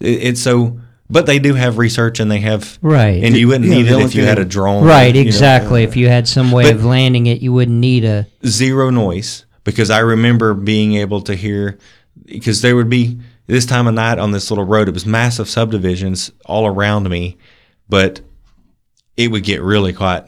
It, 0.00 0.22
it's 0.24 0.40
so, 0.40 0.80
but 1.12 1.26
they 1.26 1.38
do 1.38 1.54
have 1.54 1.78
research 1.78 2.18
and 2.18 2.30
they 2.30 2.40
have 2.40 2.78
Right. 2.82 3.22
and 3.22 3.36
you 3.36 3.46
wouldn't 3.48 3.68
Yeah, 3.70 3.76
need 3.76 3.82
the 3.88 3.98
it 4.00 4.04
if 4.06 4.14
you 4.14 4.24
had 4.24 4.38
a 4.38 4.44
drone. 4.44 4.84
Right, 4.84 5.14
you 5.14 5.22
know. 5.22 5.26
exactly. 5.28 5.82
if 5.84 5.96
you 5.96 6.08
had 6.08 6.26
some 6.26 6.50
way 6.50 6.64
But- 6.64 6.74
of 6.76 6.84
landing 6.84 7.26
it, 7.26 7.40
you 7.42 7.52
wouldn't 7.52 7.78
need 7.78 8.04
a. 8.04 8.26
zero 8.46 8.90
noise 8.90 9.44
because 9.64 9.90
I 9.90 9.98
remember 10.00 10.54
being 10.54 10.94
able 10.96 11.20
to 11.22 11.34
hear 11.34 11.78
because 12.26 12.62
there 12.62 12.74
would 12.74 12.88
be 12.90 13.18
this 13.46 13.66
time 13.66 13.86
of 13.86 13.94
night 13.94 14.18
on 14.18 14.32
this 14.32 14.50
little 14.50 14.64
road. 14.64 14.88
It 14.88 14.94
was 14.94 15.04
massive 15.06 15.48
subdivisions 15.48 16.32
all 16.46 16.66
around 16.66 17.08
me, 17.10 17.36
but 17.88 18.20
it 19.16 19.30
would 19.30 19.44
get 19.44 19.60
really 19.60 19.92
quiet 19.92 20.24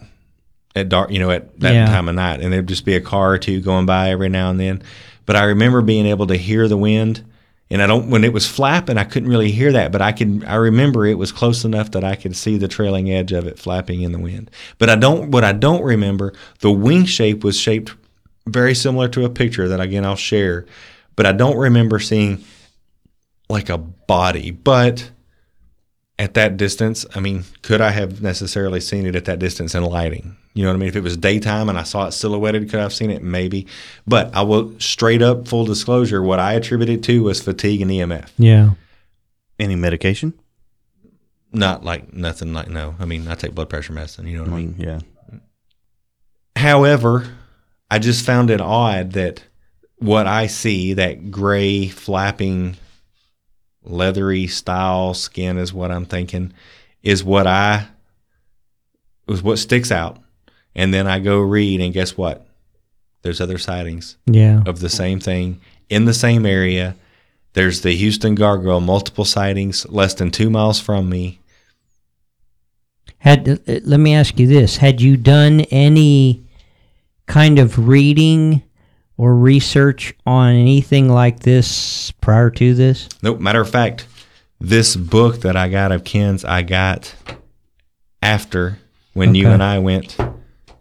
at 0.77 0.89
dark, 0.91 1.11
you 1.11 1.19
know, 1.19 1.31
at 1.31 1.59
that 1.61 1.73
Yeah. 1.73 1.87
time 1.87 2.09
of 2.09 2.15
night, 2.17 2.41
and 2.41 2.53
there'd 2.53 2.67
just 2.67 2.85
be 2.85 2.95
a 2.95 3.01
car 3.01 3.33
or 3.33 3.39
two 3.39 3.61
going 3.61 3.87
by 3.87 4.11
every 4.11 4.29
now 4.29 4.51
and 4.51 4.61
then. 4.61 4.83
But 5.25 5.37
I 5.37 5.45
remember 5.45 5.81
being 5.81 6.05
able 6.07 6.27
to 6.27 6.37
hear 6.37 6.69
the 6.69 6.77
wind. 6.77 7.23
And 7.71 7.83
I 7.83 7.87
don't 7.87 8.11
when 8.11 8.25
it 8.25 8.33
was 8.33 8.47
flapping, 8.47 8.99
I 8.99 9.05
couldn't 9.05 9.31
really 9.31 9.51
hear 9.51 9.73
that, 9.73 9.91
but 9.91 10.03
I 10.03 10.13
could. 10.13 10.45
I 10.45 10.57
remember 10.57 11.07
it 11.07 11.19
was 11.19 11.33
close 11.33 11.65
enough 11.65 11.91
that 11.93 12.05
I 12.05 12.15
could 12.15 12.37
see 12.37 12.59
the 12.59 12.69
trailing 12.69 13.11
edge 13.11 13.33
of 13.33 13.47
it 13.47 13.59
flapping 13.59 14.03
in 14.03 14.13
the 14.13 14.19
wind. 14.19 14.51
But 14.79 14.91
I 14.91 14.97
don't. 14.97 15.31
What 15.31 15.45
I 15.45 15.53
don't 15.53 15.83
remember, 15.83 16.35
the 16.61 16.71
wing 16.71 17.07
shape 17.07 17.43
was 17.43 17.59
shaped 17.59 17.95
very 18.47 18.75
similar 18.75 19.09
to 19.09 19.25
a 19.25 19.31
picture 19.31 19.67
that 19.69 19.81
again 19.81 20.05
I'll 20.05 20.17
share, 20.17 20.67
but 21.17 21.25
I 21.25 21.33
don't 21.33 21.57
remember 21.57 21.99
seeing 21.99 22.45
like 23.49 23.71
a 23.71 23.79
body. 23.79 24.51
But 24.51 25.11
at 26.19 26.35
that 26.35 26.57
distance, 26.57 27.07
I 27.15 27.21
mean, 27.21 27.45
could 27.63 27.81
I 27.81 27.91
have 27.91 28.23
necessarily 28.23 28.81
seen 28.81 29.07
it 29.07 29.17
at 29.17 29.25
that 29.25 29.39
distance 29.39 29.75
in 29.75 29.85
lighting? 29.85 30.37
You 30.55 30.63
know 30.63 30.71
what 30.71 30.77
I 30.77 30.79
mean? 30.79 30.89
If 30.89 30.97
it 30.97 31.03
was 31.03 31.17
daytime 31.17 31.69
and 31.69 31.77
I 31.77 31.83
saw 31.83 32.07
it 32.07 32.13
silhouetted, 32.13 32.71
could 32.71 32.79
I 32.79 32.83
have 32.83 32.95
seen 32.95 33.11
it? 33.11 33.23
Maybe. 33.23 33.67
But 34.07 34.35
I 34.35 34.43
will 34.43 34.79
straight 34.79 35.21
up 35.21 35.49
full 35.49 35.65
disclosure, 35.65 36.23
what 36.23 36.39
I 36.39 36.53
attributed 36.53 37.03
to 37.05 37.25
was 37.25 37.43
fatigue 37.43 37.83
and 37.83 37.91
EMF. 37.91 38.31
Yeah. 38.39 38.71
Any 39.59 39.75
medication? 39.75 40.33
Not 41.53 41.85
like 41.85 42.13
nothing 42.13 42.53
like 42.53 42.69
no. 42.69 42.95
I 42.99 43.05
mean, 43.05 43.27
I 43.29 43.35
take 43.35 43.55
blood 43.55 43.69
pressure 43.69 43.93
medicine, 43.93 44.27
you 44.27 44.37
know 44.37 44.45
what 44.45 44.53
I 44.53 44.57
mean? 44.57 44.75
Mm, 44.75 44.85
yeah. 44.85 45.01
However, 46.57 47.27
I 47.91 47.99
just 47.99 48.25
found 48.25 48.51
it 48.51 48.61
odd 48.61 49.13
that 49.13 49.43
what 49.97 50.27
I 50.27 50.47
see, 50.47 50.95
that 50.95 51.31
gray 51.31 51.89
flapping 51.89 52.77
leathery 53.83 54.47
style 54.47 55.15
skin 55.15 55.59
is 55.59 55.73
what 55.73 55.91
I'm 55.91 56.07
thinking 56.07 56.53
is 57.03 57.23
what 57.23 57.47
I 57.47 57.87
was 59.27 59.43
what 59.43 59.59
sticks 59.59 59.93
out. 59.93 60.19
And 60.77 60.93
then 60.93 61.07
I 61.07 61.19
go 61.21 61.39
read 61.41 61.81
and 61.81 61.93
guess 61.95 62.17
what? 62.17 62.47
There's 63.23 63.41
other 63.41 63.59
sightings 63.59 64.17
Yeah. 64.27 64.63
of 64.67 64.81
the 64.81 64.89
same 64.91 65.21
thing 65.21 65.61
in 65.89 66.05
the 66.05 66.15
same 66.15 66.45
area. 66.45 66.97
There's 67.55 67.83
the 67.83 67.93
Houston 67.93 68.35
Gargoyle, 68.35 68.81
multiple 68.81 69.25
sightings 69.25 69.87
less 69.89 70.15
than 70.15 70.31
two 70.31 70.51
miles 70.51 70.81
from 70.81 71.09
me. 71.09 71.39
Had 73.19 73.49
uh, 73.49 73.57
let 73.85 74.01
me 74.01 74.15
ask 74.15 74.39
you 74.39 74.47
this: 74.47 74.77
Had 74.79 75.01
you 75.01 75.17
done 75.17 75.61
any 75.71 76.43
kind 77.27 77.59
of 77.59 77.89
reading 77.89 78.63
or 79.17 79.35
research 79.35 80.15
on 80.27 80.53
anything 80.55 81.09
like 81.09 81.41
this 81.41 82.11
prior 82.21 82.51
to 82.51 82.75
this? 82.75 83.09
Nope. 83.23 83.41
Matter 83.41 83.61
of 83.61 83.71
fact, 83.71 84.07
this 84.61 84.97
book 84.97 85.41
that 85.41 85.57
I 85.57 85.69
got 85.69 85.93
of 85.93 86.05
Ken's, 86.05 86.45
I 86.45 86.63
got 86.63 87.15
after 88.21 88.79
when 89.15 89.35
you 89.35 89.49
and 89.49 89.63
I 89.63 89.79
went, 89.79 90.17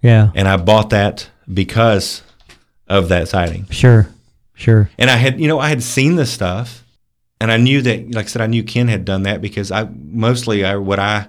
Yeah. 0.04 0.30
and 0.36 0.48
I 0.48 0.58
bought 0.58 0.92
that 0.92 1.30
because 1.52 2.22
of 2.88 3.10
that 3.10 3.28
sighting. 3.30 3.66
Sure. 3.72 4.08
Sure. 4.54 4.90
And 5.00 5.10
I 5.10 5.16
had, 5.16 5.40
you 5.40 5.48
know, 5.48 5.60
I 5.60 5.70
had 5.70 5.82
seen 5.82 6.16
the 6.16 6.26
stuff, 6.28 6.84
and 7.42 7.52
I 7.52 7.58
knew 7.58 7.82
that, 7.82 8.14
like 8.14 8.26
I 8.26 8.28
said, 8.28 8.42
I 8.44 8.48
knew 8.48 8.64
Ken 8.64 8.88
had 8.88 9.04
done 9.06 9.24
that 9.24 9.42
because 9.42 9.72
I 9.72 9.88
mostly 9.96 10.64
I 10.64 10.76
what 10.76 11.00
I 11.00 11.28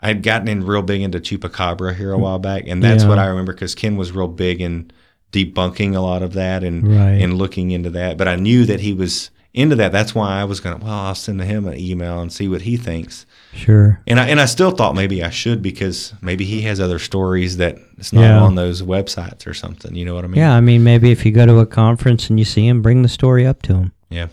I 0.00 0.08
had 0.08 0.22
gotten 0.22 0.48
in 0.48 0.64
real 0.64 0.82
big 0.82 1.02
into 1.02 1.18
chupacabra 1.20 1.94
here 1.94 2.12
a 2.12 2.18
while 2.18 2.38
back, 2.38 2.64
and 2.66 2.82
that's 2.82 3.02
Yeah. 3.02 3.08
what 3.10 3.18
I 3.18 3.26
remember 3.26 3.52
because 3.52 3.74
Ken 3.74 3.96
was 3.96 4.12
real 4.12 4.28
big 4.28 4.60
in 4.60 4.90
debunking 5.32 5.94
a 5.94 6.00
lot 6.00 6.22
of 6.22 6.32
that 6.34 6.64
and 6.64 6.86
Right. 6.88 7.20
and 7.20 7.36
looking 7.36 7.70
into 7.72 7.90
that. 7.90 8.16
But 8.16 8.28
I 8.28 8.36
knew 8.36 8.64
that 8.64 8.80
he 8.80 8.94
was 8.94 9.30
into 9.52 9.76
that. 9.76 9.92
That's 9.92 10.14
why 10.14 10.40
I 10.40 10.44
was 10.44 10.60
gonna. 10.60 10.78
Well, 10.78 10.92
I'll 10.92 11.14
send 11.14 11.40
him 11.42 11.66
an 11.68 11.78
email 11.78 12.20
and 12.20 12.32
see 12.32 12.48
what 12.48 12.62
he 12.62 12.76
thinks. 12.76 13.26
Sure. 13.54 14.00
And 14.06 14.20
I 14.20 14.28
and 14.28 14.40
I 14.40 14.44
still 14.44 14.70
thought 14.70 14.94
maybe 14.94 15.22
I 15.24 15.30
should 15.30 15.62
because 15.62 16.12
maybe 16.20 16.44
he 16.44 16.60
has 16.62 16.80
other 16.80 16.98
stories 16.98 17.56
that 17.56 17.78
it's 17.96 18.12
not 18.12 18.20
Yeah. 18.22 18.40
on 18.40 18.54
those 18.54 18.82
websites 18.82 19.46
or 19.46 19.54
something. 19.54 19.94
You 19.94 20.04
know 20.04 20.14
what 20.14 20.24
I 20.24 20.28
mean? 20.28 20.38
Yeah. 20.38 20.54
I 20.54 20.60
mean, 20.60 20.84
maybe 20.84 21.10
if 21.10 21.24
you 21.26 21.32
go 21.32 21.46
to 21.46 21.58
a 21.58 21.66
conference 21.66 22.28
and 22.30 22.38
you 22.38 22.44
see 22.44 22.66
him, 22.66 22.82
bring 22.82 23.02
the 23.02 23.08
story 23.08 23.46
up 23.46 23.62
to 23.62 23.74
him. 23.74 23.92
Yeah. 24.10 24.28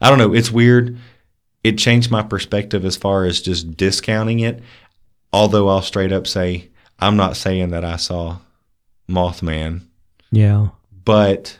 I 0.00 0.08
don't 0.08 0.18
know. 0.18 0.32
It's 0.34 0.50
weird. 0.50 0.96
It 1.62 1.78
changed 1.78 2.10
my 2.10 2.22
perspective 2.22 2.84
as 2.84 2.96
far 2.96 3.24
as 3.24 3.40
just 3.40 3.76
discounting 3.76 4.40
it. 4.40 4.62
Although 5.32 5.68
I'll 5.68 5.82
straight 5.82 6.12
up 6.12 6.26
say, 6.26 6.68
I'm 6.98 7.16
not 7.16 7.36
saying 7.36 7.70
that 7.70 7.84
I 7.84 7.96
saw 7.96 8.38
Mothman, 9.08 9.82
Yeah. 10.32 10.68
but 11.04 11.58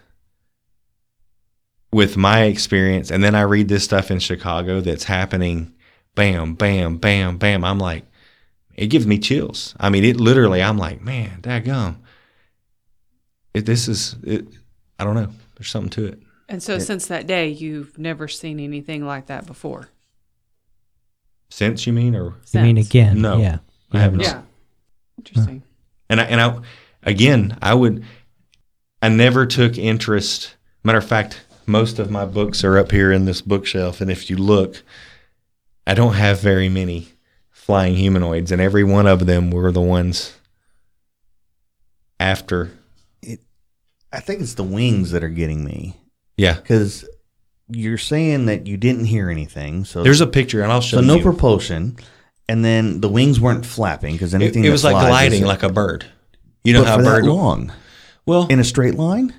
with 1.92 2.16
my 2.16 2.42
experience, 2.44 3.10
and 3.10 3.22
then 3.22 3.34
I 3.34 3.42
read 3.42 3.68
this 3.68 3.84
stuff 3.84 4.10
in 4.10 4.18
Chicago 4.18 4.80
that's 4.80 5.04
happening 5.04 5.72
bam, 6.16 6.54
bam, 6.54 6.96
bam, 6.96 7.38
bam. 7.38 7.64
I'm 7.64 7.78
like, 7.78 8.04
it 8.74 8.88
gives 8.88 9.06
me 9.06 9.18
chills. 9.18 9.76
I 9.78 9.88
mean, 9.90 10.02
it 10.02 10.16
literally, 10.16 10.60
I'm 10.60 10.76
like, 10.76 11.00
man, 11.00 11.40
daggum. 11.40 11.98
It, 13.54 13.64
this 13.66 13.86
is, 13.86 14.16
it, 14.24 14.48
I 14.98 15.04
don't 15.04 15.14
know. 15.14 15.30
There's 15.56 15.70
something 15.70 15.90
to 15.90 16.06
it. 16.06 16.20
And 16.48 16.62
so 16.62 16.78
since 16.78 17.06
that 17.06 17.26
day, 17.26 17.48
you've 17.48 17.96
never 17.98 18.26
seen 18.28 18.58
anything 18.60 19.06
like 19.06 19.26
that 19.26 19.46
before. 19.46 19.88
Since 21.48 21.86
you 21.86 21.92
mean, 21.92 22.16
or 22.16 22.34
I 22.54 22.62
mean, 22.62 22.76
again. 22.76 23.22
No. 23.22 23.38
Yeah. 23.38 23.58
I 23.92 24.00
haven't. 24.00 24.20
Yeah. 24.20 24.42
Interesting. 25.18 25.62
And 26.10 26.20
I, 26.20 26.24
and 26.24 26.40
I, 26.40 26.58
again, 27.02 27.56
I 27.62 27.74
would, 27.74 28.04
I 29.00 29.08
never 29.08 29.46
took 29.46 29.78
interest. 29.78 30.56
Matter 30.82 30.98
of 30.98 31.06
fact, 31.06 31.44
most 31.66 31.98
of 31.98 32.10
my 32.10 32.24
books 32.24 32.62
are 32.62 32.78
up 32.78 32.90
here 32.90 33.10
in 33.10 33.24
this 33.24 33.40
bookshelf, 33.40 34.00
and 34.00 34.10
if 34.10 34.30
you 34.30 34.36
look, 34.36 34.82
I 35.86 35.94
don't 35.94 36.14
have 36.14 36.40
very 36.40 36.68
many 36.68 37.08
flying 37.50 37.94
humanoids, 37.94 38.52
and 38.52 38.60
every 38.60 38.84
one 38.84 39.06
of 39.06 39.26
them 39.26 39.50
were 39.50 39.72
the 39.72 39.80
ones 39.80 40.36
after. 42.18 42.70
It, 43.22 43.40
I 44.12 44.20
think 44.20 44.40
it's 44.40 44.54
the 44.54 44.64
wings 44.64 45.10
that 45.12 45.22
are 45.22 45.28
getting 45.28 45.64
me 45.64 45.96
Yeah, 46.36 46.54
because 46.54 47.08
you're 47.68 47.98
saying 47.98 48.46
that 48.46 48.66
you 48.66 48.76
didn't 48.76 49.06
hear 49.06 49.30
anything. 49.30 49.84
So 49.84 50.02
there's 50.02 50.20
a 50.20 50.26
picture, 50.26 50.62
and 50.62 50.72
I'll 50.72 50.80
show 50.80 51.00
you. 51.00 51.06
so 51.06 51.12
you. 51.12 51.18
no 51.18 51.22
propulsion, 51.22 51.96
and 52.48 52.64
then 52.64 53.00
the 53.00 53.08
wings 53.08 53.40
weren't 53.40 53.66
flapping 53.66 54.14
because 54.14 54.34
it, 54.34 54.42
anything 54.42 54.64
it 54.64 54.68
that 54.68 54.72
was 54.72 54.84
like 54.84 55.06
gliding, 55.06 55.44
like 55.44 55.62
a 55.62 55.70
bird. 55.70 56.06
You 56.64 56.72
know 56.72 56.82
but 56.82 56.88
how 56.88 57.00
a 57.00 57.02
bird 57.02 57.24
long 57.24 57.72
Well, 58.26 58.48
in 58.48 58.58
a 58.58 58.64
straight 58.64 58.94
line. 58.94 59.32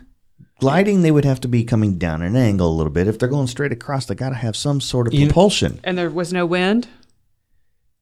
Gliding, 0.59 1.01
they 1.03 1.11
would 1.11 1.25
have 1.25 1.39
to 1.41 1.47
be 1.47 1.63
coming 1.63 1.97
down 1.97 2.21
at 2.23 2.29
an 2.29 2.35
angle 2.35 2.67
a 2.69 2.75
little 2.75 2.91
bit. 2.91 3.07
If 3.07 3.19
they're 3.19 3.29
going 3.29 3.47
straight 3.47 3.71
across, 3.71 4.05
they 4.07 4.15
got 4.15 4.29
to 4.29 4.35
have 4.35 4.55
some 4.55 4.81
sort 4.81 5.07
of 5.07 5.13
You- 5.13 5.27
propulsion. 5.27 5.79
And 5.83 5.97
there 5.97 6.09
was 6.09 6.33
no 6.33 6.45
wind? 6.45 6.87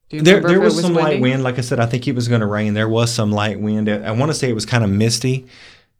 Do 0.09 0.17
you 0.17 0.23
There, 0.23 0.35
remember 0.35 0.47
there 0.49 0.57
if 0.67 0.73
it 0.73 0.75
was, 0.75 0.81
some 0.85 0.93
light 0.93 1.19
wind. 1.19 1.43
Like 1.43 1.57
I 1.57 1.61
said, 1.61 1.79
I 1.79 1.85
think 1.87 2.07
it 2.07 2.13
was 2.15 2.27
going 2.27 2.41
to 2.41 2.47
rain. 2.47 2.73
There 2.75 2.87
was 2.87 3.11
some 3.11 3.31
light 3.31 3.59
wind. 3.59 3.89
I 3.89 4.11
want 4.11 4.29
to 4.29 4.33
say 4.37 4.49
it 4.49 4.53
was 4.53 4.65
kind 4.65 4.83
of 4.83 4.89
misty. 4.89 5.47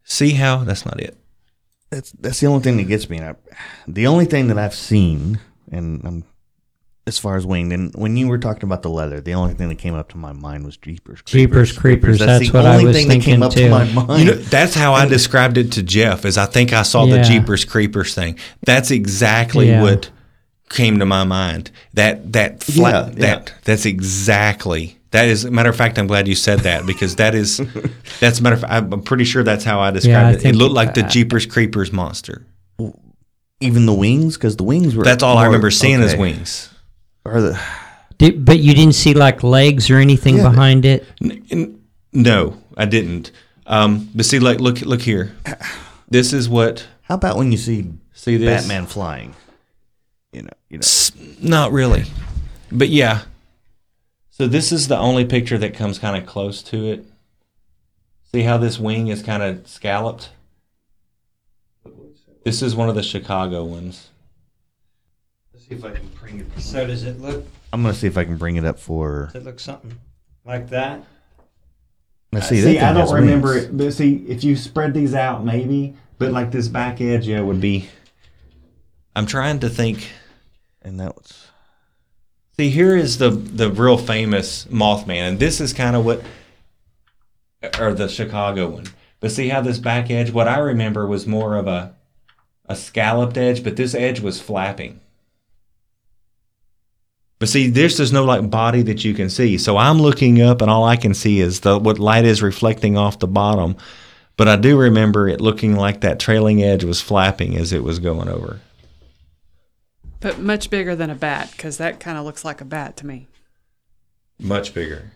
See 0.04 0.32
how? 0.32 0.64
That's 0.64 0.86
not 0.86 1.00
it. 1.02 1.18
That's 1.90 2.12
that's 2.12 2.40
the 2.40 2.48
only 2.48 2.62
thing 2.64 2.78
that 2.78 2.84
gets 2.84 3.10
me. 3.10 3.18
And 3.18 3.30
I, 3.30 3.36
the 3.88 4.06
only 4.08 4.26
thing 4.26 4.48
that 4.48 4.58
I've 4.60 4.76
seen, 4.76 5.40
and 5.72 6.06
um, 6.06 6.24
as 7.08 7.20
far 7.20 7.36
as 7.36 7.46
winged, 7.46 7.72
and 7.72 7.94
when 7.96 8.18
you 8.18 8.28
were 8.28 8.38
talking 8.40 8.64
about 8.64 8.82
the 8.82 8.90
leather, 8.90 9.22
the 9.22 9.34
only 9.36 9.54
thing 9.54 9.70
that 9.70 9.78
came 9.78 9.94
up 9.94 10.10
to 10.10 10.18
my 10.18 10.34
mind 10.34 10.66
was 10.66 10.76
Jeepers 10.78 11.22
Creepers. 11.22 11.32
Jeepers 11.32 11.78
Creepers, 11.78 12.20
that's 12.20 12.50
the 12.52 12.58
what 12.58 12.66
I 12.66 12.84
was 12.84 12.96
thing 12.96 13.08
that 13.10 13.14
came 13.22 13.22
thinking 13.40 13.44
up 13.44 13.52
too. 13.54 13.60
to 13.66 13.70
my 13.70 13.84
mind. 13.94 14.20
You 14.24 14.26
know, 14.32 14.38
that's 14.38 14.74
how 14.74 14.94
I 14.94 15.06
described 15.06 15.58
it 15.58 15.72
to 15.74 15.84
Jeff. 15.84 16.26
Is 16.26 16.38
I 16.38 16.46
think 16.48 16.74
I 16.74 16.82
saw 16.82 17.06
the 17.06 17.18
Yeah. 17.18 17.24
Jeepers 17.24 17.64
Creepers 17.64 18.16
thing. 18.16 18.40
That's 18.66 18.90
exactly 18.92 19.68
Yeah. 19.70 19.84
what 19.84 20.10
came 20.70 20.98
to 20.98 21.06
my 21.06 21.24
mind. 21.24 21.70
That 21.94 22.34
that 22.34 22.64
flat. 22.64 23.14
Yeah, 23.14 23.14
yeah. 23.14 23.36
That 23.36 23.54
that's 23.66 23.86
exactly 23.86 24.98
That 25.12 25.28
is, 25.30 25.46
matter 25.46 25.70
of 25.70 25.76
fact, 25.78 25.98
I'm 26.00 26.08
glad 26.08 26.28
you 26.28 26.36
said 26.36 26.62
that 26.62 26.86
because 26.88 27.16
that 27.18 27.36
is, 27.36 27.62
that's 28.20 28.42
matter 28.42 28.56
of 28.56 28.62
fact, 28.62 28.74
I'm 28.74 29.02
pretty 29.04 29.24
sure 29.26 29.44
that's 29.44 29.64
how 29.64 29.80
I 29.80 29.92
described 29.92 30.44
I 30.44 30.50
it. 30.50 30.54
It 30.54 30.56
looked 30.56 30.74
like 30.74 30.96
the 30.96 31.04
Jeepers 31.04 31.46
Creepers 31.46 31.94
monster. 31.94 32.46
Even 33.62 33.86
the 33.86 33.94
wings, 33.94 34.36
because 34.36 34.58
the 34.58 34.64
wings 34.66 34.96
were. 34.96 35.04
That's 35.06 35.24
all 35.24 35.38
I 35.38 35.46
remember 35.46 35.72
seeing 35.72 36.02
as 36.02 36.16
wings. 36.16 36.70
Or 37.26 37.42
the 37.42 37.60
Did, 38.18 38.46
but 38.46 38.60
you 38.60 38.74
didn't 38.74 38.96
see 38.96 39.14
like 39.14 39.44
legs 39.44 39.90
or 39.90 39.98
anything 39.98 40.38
Yeah. 40.38 40.50
behind 40.50 40.86
it. 40.86 41.06
N- 41.22 41.46
n- 41.52 41.80
no, 42.14 42.62
I 42.78 42.86
didn't. 42.86 43.32
Um, 43.68 44.10
but 44.16 44.26
see, 44.26 44.40
like, 44.40 44.60
look, 44.60 44.82
look 44.82 45.02
here. 45.02 45.36
This 46.10 46.32
is 46.34 46.48
what. 46.48 46.86
how 47.04 47.16
about 47.16 47.36
when 47.36 47.52
you 47.52 47.58
see 47.58 47.92
See 48.14 48.38
this? 48.38 48.62
Batman 48.62 48.86
flying? 48.86 49.36
You 50.32 50.44
know, 50.44 50.50
you 50.70 50.78
know. 50.78 50.82
S- 50.84 51.12
Not 51.42 51.72
really, 51.72 52.06
but 52.72 52.90
yeah. 52.90 53.24
So 54.30 54.48
this 54.48 54.72
is 54.72 54.88
the 54.88 54.98
only 54.98 55.26
picture 55.26 55.58
that 55.58 55.74
comes 55.74 55.98
kind 55.98 56.16
of 56.16 56.28
close 56.30 56.62
to 56.64 56.86
it. 56.92 57.06
See 58.32 58.44
how 58.44 58.58
this 58.58 58.78
wing 58.78 59.08
is 59.08 59.24
kind 59.24 59.42
of 59.42 59.66
scalloped? 59.68 60.30
This 62.44 62.62
is 62.62 62.76
one 62.76 62.90
of 62.90 62.96
the 62.96 63.04
Chicago 63.04 63.64
ones. 63.64 64.10
See 65.68 65.76
if 65.76 65.84
I 65.84 65.92
can 65.92 66.08
bring 66.20 66.40
it. 66.40 66.60
So 66.60 66.86
does 66.86 67.04
it 67.04 67.20
look? 67.20 67.44
I'm 67.74 67.82
gonna 67.82 67.94
see 67.94 68.08
if 68.08 68.18
I 68.18 68.24
can 68.24 68.38
bring 68.38 68.56
it 68.58 68.66
up 68.66 68.80
for. 68.80 69.30
Does 69.34 69.42
it 69.42 69.46
look 69.46 69.60
something 69.60 69.98
like 70.46 70.70
that? 70.70 71.04
Let's 72.32 72.46
uh, 72.48 72.50
See, 72.50 72.56
see. 72.58 72.74
thing 72.76 72.84
I 72.84 72.94
don't 72.94 73.14
remember 73.14 73.54
wings. 73.54 73.66
it, 73.66 73.78
but 73.78 73.94
see, 73.94 74.18
if 74.28 74.44
you 74.44 74.56
spread 74.56 74.94
these 74.94 75.16
out, 75.16 75.44
maybe, 75.44 75.96
but 76.20 76.32
like 76.32 76.52
this 76.52 76.68
back 76.68 77.02
edge, 77.02 77.28
yeah, 77.28 77.42
would 77.42 77.62
be. 77.62 77.90
I'm 79.16 79.26
trying 79.26 79.60
to 79.62 79.70
think. 79.70 80.08
And 80.82 81.00
that 81.00 81.16
was. 81.16 81.48
See, 82.58 82.70
here 82.70 82.96
is 82.96 83.18
the 83.18 83.32
the 83.32 83.72
real 83.72 83.98
famous 83.98 84.66
Mothman, 84.66 85.30
and 85.30 85.40
this 85.40 85.60
is 85.60 85.74
kind 85.74 85.96
of 85.96 86.06
what, 86.06 86.22
or 87.80 87.94
the 87.94 88.08
Chicago 88.08 88.70
one. 88.70 88.86
But 89.20 89.32
see 89.32 89.50
how 89.50 89.62
this 89.62 89.80
back 89.80 90.12
edge? 90.12 90.30
What 90.30 90.48
I 90.48 90.60
remember 90.60 91.08
was 91.08 91.26
more 91.26 91.58
of 91.58 91.66
a, 91.68 91.96
a 92.66 92.76
scalloped 92.76 93.38
edge, 93.38 93.64
but 93.64 93.78
this 93.78 93.96
edge 93.96 94.20
was 94.20 94.40
flapping. 94.40 95.00
But 97.40 97.50
see, 97.50 97.70
there's 97.70 97.98
there's 97.98 98.14
no 98.14 98.24
like 98.24 98.50
body 98.50 98.82
that 98.84 99.04
you 99.04 99.14
can 99.14 99.30
see. 99.30 99.58
So 99.58 99.78
I'm 99.78 100.00
looking 100.00 100.42
up, 100.42 100.62
and 100.62 100.72
all 100.72 100.86
I 100.86 100.96
can 100.96 101.14
see 101.14 101.40
is 101.40 101.62
the 101.62 101.78
what 101.78 102.00
light 102.00 102.26
is 102.26 102.42
reflecting 102.42 102.98
off 102.98 103.20
the 103.20 103.28
bottom. 103.28 103.76
But 104.38 104.48
I 104.48 104.56
do 104.56 104.78
remember 104.78 105.28
it 105.28 105.42
looking 105.42 105.76
like 105.76 106.02
that 106.02 106.20
trailing 106.20 106.62
edge 106.62 106.84
was 106.84 107.02
flapping 107.02 107.58
as 107.58 107.72
it 107.72 107.84
was 107.84 108.00
going 108.00 108.28
over. 108.28 108.60
But 110.20 110.40
much 110.40 110.70
bigger 110.70 110.96
than 110.96 111.10
a 111.10 111.16
bat 111.16 111.52
because 111.52 111.78
that 111.78 112.00
kind 112.00 112.18
of 112.18 112.26
looks 112.26 112.44
like 112.44 112.60
a 112.62 112.66
bat 112.66 112.98
to 112.98 113.06
me. 113.06 113.28
Much 114.40 114.74
bigger. 114.74 115.12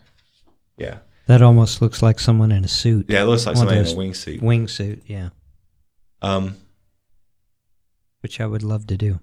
Yeah. 0.76 0.98
That 1.26 1.42
almost 1.42 1.82
looks 1.82 2.02
like 2.02 2.18
someone 2.18 2.50
in 2.52 2.64
a 2.64 2.68
suit. 2.68 3.06
Yeah, 3.08 3.22
it 3.22 3.26
looks 3.26 3.46
like 3.46 3.54
One 3.56 3.66
somebody 3.68 3.78
in 3.78 3.84
a 3.84 3.88
those 3.88 3.96
wingsuit. 3.96 4.40
Wingsuit, 4.40 5.02
yeah. 5.06 5.30
Um, 6.22 6.56
Which 8.20 8.40
I 8.40 8.46
would 8.46 8.62
love 8.62 8.86
to 8.88 8.96
do. 8.96 9.20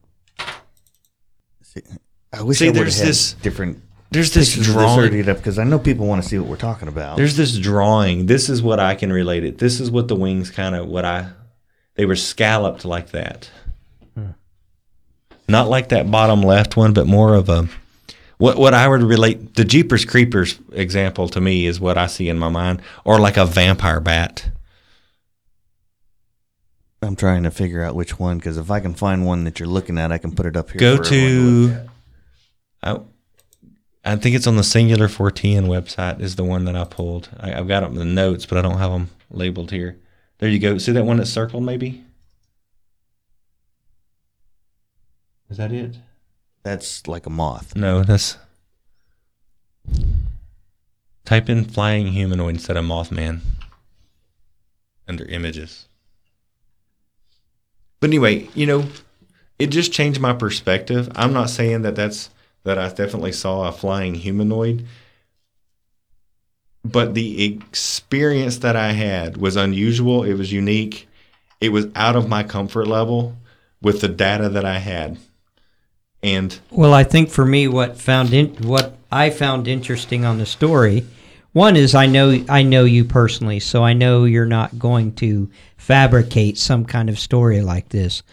See, 2.38 2.40
I 2.40 2.44
wish 2.44 2.58
See, 2.60 2.68
I 2.70 2.72
there's 2.72 3.00
this- 3.00 3.34
different. 3.34 3.82
there's 4.12 4.34
this 4.34 4.54
drawing. 4.56 5.12
this 5.12 5.28
up 5.28 5.38
because 5.38 5.58
I 5.60 5.64
know 5.64 5.80
people 5.80 6.06
want 6.08 6.22
to 6.24 6.28
see 6.30 6.38
what 6.38 6.48
we're 6.48 6.56
talking 6.56 6.88
about. 6.88 7.18
There's 7.18 7.36
this 7.36 7.58
drawing. 7.58 8.26
This 8.28 8.50
is 8.50 8.62
what 8.62 8.80
I 8.80 8.96
can 8.96 9.12
relate 9.12 9.44
it. 9.44 9.58
This 9.58 9.80
is 9.80 9.90
what 9.92 10.08
the 10.08 10.16
wings 10.16 10.50
kind 10.52 10.76
of 10.76 10.88
what 10.88 11.04
I 11.06 11.30
they 11.96 12.06
were 12.06 12.16
scalloped 12.16 12.86
like 12.86 13.10
that. 13.12 13.50
Hmm. 14.14 14.28
Not 15.50 15.68
like 15.68 15.90
that 15.90 16.12
bottom 16.12 16.42
left 16.44 16.78
one, 16.78 16.94
but 16.94 17.08
more 17.08 17.34
of 17.34 17.50
a 17.50 17.68
what 18.38 18.58
what 18.58 18.74
I 18.76 18.88
would 18.88 19.02
relate 19.02 19.56
the 19.56 19.66
Jeepers 19.66 20.06
Creepers 20.06 20.60
example 20.74 21.28
to 21.30 21.42
me 21.42 21.66
is 21.66 21.80
what 21.80 21.98
I 21.98 22.06
see 22.08 22.30
in 22.30 22.38
my 22.38 22.50
mind, 22.50 22.82
or 23.04 23.20
like 23.20 23.36
a 23.38 23.46
vampire 23.46 24.00
bat. 24.00 24.50
I'm 27.02 27.16
trying 27.16 27.44
to 27.44 27.52
figure 27.52 27.84
out 27.84 27.96
which 27.96 28.18
one 28.20 28.38
because 28.38 28.58
if 28.58 28.72
I 28.72 28.80
can 28.80 28.94
find 28.96 29.26
one 29.26 29.44
that 29.44 29.60
you're 29.60 29.68
looking 29.70 29.98
at, 30.00 30.12
I 30.12 30.18
can 30.18 30.34
put 30.34 30.46
it 30.48 30.58
up 30.58 30.72
here. 30.72 30.80
Go 30.80 30.98
to 30.98 31.88
I, 32.88 33.00
I 34.14 34.16
think 34.16 34.36
it's 34.36 34.48
on 34.48 34.56
the 34.56 34.64
Singular 34.64 35.08
Fortean 35.08 35.66
website 35.68 36.22
is 36.22 36.36
the 36.36 36.44
one 36.44 36.66
that 36.66 36.76
I 36.76 36.86
pulled. 36.86 37.30
I, 37.40 37.54
I've 37.54 37.68
got 37.68 37.82
them 37.82 37.94
in 37.94 38.00
the 38.00 38.06
notes, 38.06 38.46
but 38.46 38.58
I 38.58 38.62
don't 38.62 38.78
have 38.78 38.92
them 38.92 39.10
labeled 39.30 39.72
here. 39.72 39.98
There 40.40 40.50
you 40.50 40.60
go. 40.60 40.78
See 40.78 40.92
that 40.92 41.06
one 41.06 41.18
that's 41.18 41.30
circled, 41.30 41.64
maybe? 41.64 42.04
Is 45.50 45.58
that 45.58 45.72
it? 45.72 45.98
That's 46.64 47.08
like 47.08 47.26
a 47.26 47.30
moth. 47.30 47.76
No, 47.76 48.04
that's. 48.04 48.38
Type 51.26 51.50
in 51.50 51.66
flying 51.66 52.08
humanoid 52.08 52.56
instead 52.56 52.78
of 52.78 52.86
Mothman 52.86 53.40
under 55.08 55.26
images. 55.26 55.88
But 58.00 58.10
anyway, 58.10 58.50
you 58.54 58.66
know, 58.66 58.86
it 59.58 59.68
just 59.68 59.92
changed 59.92 60.20
my 60.20 60.34
perspective. 60.34 61.10
I'm 61.16 61.34
not 61.34 61.50
saying 61.50 61.82
that 61.82 61.96
that's 61.96 62.30
that 62.68 62.78
I 62.78 62.90
definitely 62.90 63.32
saw 63.32 63.70
a 63.70 63.72
flying 63.72 64.14
humanoid, 64.14 64.86
but 66.84 67.14
the 67.14 67.46
experience 67.46 68.58
that 68.58 68.76
I 68.76 68.92
had 68.92 69.38
was 69.38 69.56
unusual. 69.56 70.24
It 70.24 70.34
was 70.34 70.52
unique. 70.52 71.08
It 71.62 71.70
was 71.70 71.88
out 71.96 72.18
of 72.18 72.28
my 72.28 72.44
comfort 72.44 72.86
level 72.86 73.38
with 73.82 74.02
the 74.02 74.10
data 74.10 74.50
that 74.50 74.66
I 74.66 74.80
had. 74.80 75.18
And 76.22 76.60
Well, 76.70 76.94
I 76.94 77.06
think 77.06 77.30
for 77.30 77.46
me, 77.46 77.70
what 77.70 77.98
found 77.98 78.34
in, 78.34 78.54
what 78.56 78.98
I 79.10 79.30
found 79.30 79.70
interesting 79.70 80.26
on 80.26 80.38
the 80.38 80.46
story, 80.46 81.06
one 81.54 81.78
is 81.78 81.96
I 81.96 82.06
know 82.06 82.44
I 82.50 82.64
know 82.64 82.84
you 82.84 83.06
personally, 83.06 83.62
so 83.62 83.82
I 83.82 83.94
know 83.94 84.26
you're 84.26 84.46
not 84.46 84.78
going 84.78 85.14
to 85.16 85.50
fabricate 85.78 86.58
some 86.58 86.84
kind 86.84 87.10
of 87.10 87.18
story 87.18 87.62
like 87.62 87.88
this. 87.90 88.24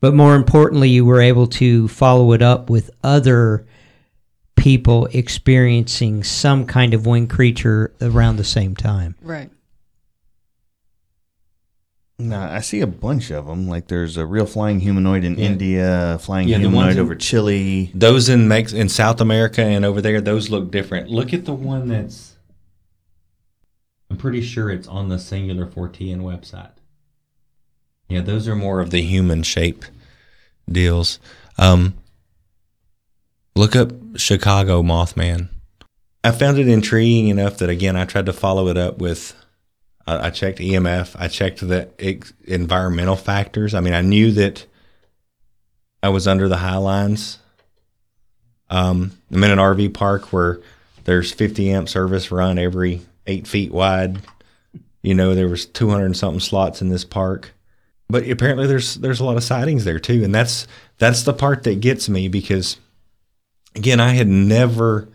But 0.00 0.14
more 0.14 0.34
importantly, 0.34 0.88
you 0.88 1.04
were 1.04 1.20
able 1.20 1.46
to 1.46 1.86
follow 1.86 2.32
it 2.32 2.42
up 2.42 2.68
with 2.68 2.90
other 3.04 3.66
people 4.56 5.06
experiencing 5.12 6.22
some 6.24 6.66
kind 6.66 6.94
of 6.94 7.06
winged 7.06 7.30
creature 7.30 7.92
around 8.00 8.36
the 8.36 8.44
same 8.44 8.74
time. 8.76 9.14
Right. 9.22 9.50
No, 12.18 12.38
I 12.40 12.60
see 12.60 12.80
a 12.80 12.86
bunch 12.86 13.30
of 13.32 13.46
them. 13.46 13.68
Like 13.68 13.88
there's 13.88 14.16
a 14.16 14.24
real 14.24 14.46
flying 14.46 14.80
humanoid 14.80 15.24
in 15.24 15.36
Yeah. 15.36 15.46
India, 15.46 16.18
flying 16.20 16.48
Yeah, 16.48 16.58
humanoid 16.58 16.92
in- 16.92 16.98
over 17.00 17.16
Chile. 17.16 17.90
Those 17.94 18.28
in 18.28 18.46
Mex 18.46 18.72
in 18.72 18.88
South 18.88 19.20
America 19.20 19.62
and 19.62 19.84
over 19.84 20.00
there, 20.00 20.20
those 20.20 20.48
look 20.48 20.70
different. 20.70 21.10
Look 21.10 21.34
at 21.34 21.44
the 21.44 21.52
one 21.54 21.88
that's. 21.88 22.36
I'm 24.10 24.16
pretty 24.16 24.42
sure 24.42 24.70
it's 24.70 24.86
on 24.86 25.08
the 25.08 25.18
Singular 25.18 25.66
Fortean 25.66 26.20
website. 26.20 26.70
Yeah, 28.08 28.20
those 28.20 28.46
are 28.46 28.54
more 28.54 28.80
of 28.80 28.90
the 28.90 29.02
human 29.02 29.42
shape 29.42 29.84
deals. 30.70 31.18
Um, 31.58 31.94
look 33.56 33.74
up 33.74 33.90
Chicago 34.16 34.82
Mothman. 34.82 35.48
I 36.22 36.30
found 36.30 36.58
it 36.58 36.68
intriguing 36.68 37.28
enough 37.28 37.58
that 37.58 37.70
again 37.70 37.96
I 37.96 38.04
tried 38.04 38.26
to 38.26 38.32
follow 38.32 38.68
it 38.68 38.76
up 38.76 38.98
with. 38.98 39.34
I 40.06 40.28
checked 40.28 40.58
EMF. 40.58 41.16
I 41.18 41.28
checked 41.28 41.66
the 41.66 41.88
ex- 41.98 42.34
environmental 42.44 43.16
factors. 43.16 43.72
I 43.72 43.80
mean, 43.80 43.94
I 43.94 44.02
knew 44.02 44.32
that 44.32 44.66
I 46.02 46.10
was 46.10 46.28
under 46.28 46.46
the 46.46 46.58
high 46.58 46.76
lines. 46.76 47.38
Um, 48.68 49.12
I'm 49.32 49.42
in 49.44 49.50
an 49.50 49.58
RV 49.58 49.94
park 49.94 50.30
where 50.30 50.60
there's 51.04 51.32
50 51.32 51.70
amp 51.70 51.88
service 51.88 52.30
run 52.30 52.58
every 52.58 53.00
eight 53.26 53.46
feet 53.46 53.72
wide. 53.72 54.18
You 55.02 55.14
know, 55.14 55.34
there 55.34 55.48
was 55.48 55.66
200 55.66 56.04
and 56.04 56.16
something 56.16 56.40
slots 56.40 56.82
in 56.82 56.88
this 56.88 57.04
park, 57.04 57.52
but 58.08 58.28
apparently 58.28 58.66
there's 58.66 58.94
there's 58.96 59.20
a 59.20 59.24
lot 59.24 59.36
of 59.36 59.44
sightings 59.44 59.84
there 59.84 59.98
too, 59.98 60.24
and 60.24 60.34
that's 60.34 60.66
that's 60.98 61.22
the 61.22 61.34
part 61.34 61.62
that 61.64 61.80
gets 61.80 62.08
me 62.08 62.28
because, 62.28 62.78
again, 63.74 64.00
I 64.00 64.10
had 64.10 64.28
never 64.28 65.08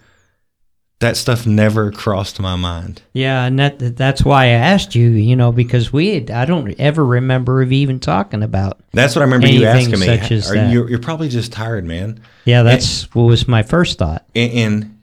that 1.00 1.16
stuff 1.16 1.48
never 1.48 1.92
crossed 1.92 2.42
my 2.42 2.58
mind. 2.58 3.02
Yeah, 3.14 3.46
and 3.46 3.58
that 3.58 3.96
that's 3.96 4.24
why 4.26 4.46
I 4.46 4.48
asked 4.48 4.96
you, 4.96 5.10
you 5.10 5.36
know, 5.36 5.52
because 5.52 5.94
we 5.94 6.14
had, 6.14 6.30
I 6.30 6.44
don't 6.44 6.72
ever 6.78 7.06
remember 7.06 7.62
of 7.62 7.72
even 7.72 8.00
talking 8.02 8.44
about. 8.44 8.82
That's 8.92 9.16
what 9.16 9.22
I 9.22 9.26
remember 9.26 9.48
you 9.48 9.66
asking 9.66 10.00
me. 10.00 10.06
such 10.06 10.32
as 10.32 10.52
Are 10.52 10.56
that. 10.56 10.74
you, 10.74 10.88
you're 10.88 11.00
probably 11.00 11.30
just 11.30 11.54
tired, 11.54 11.86
man. 11.86 12.20
Yeah, 12.44 12.64
that's 12.64 13.04
what 13.16 13.24
was 13.24 13.48
my 13.48 13.64
first 13.64 13.98
thought. 13.98 14.26
and 14.36 14.52
and, 14.52 15.00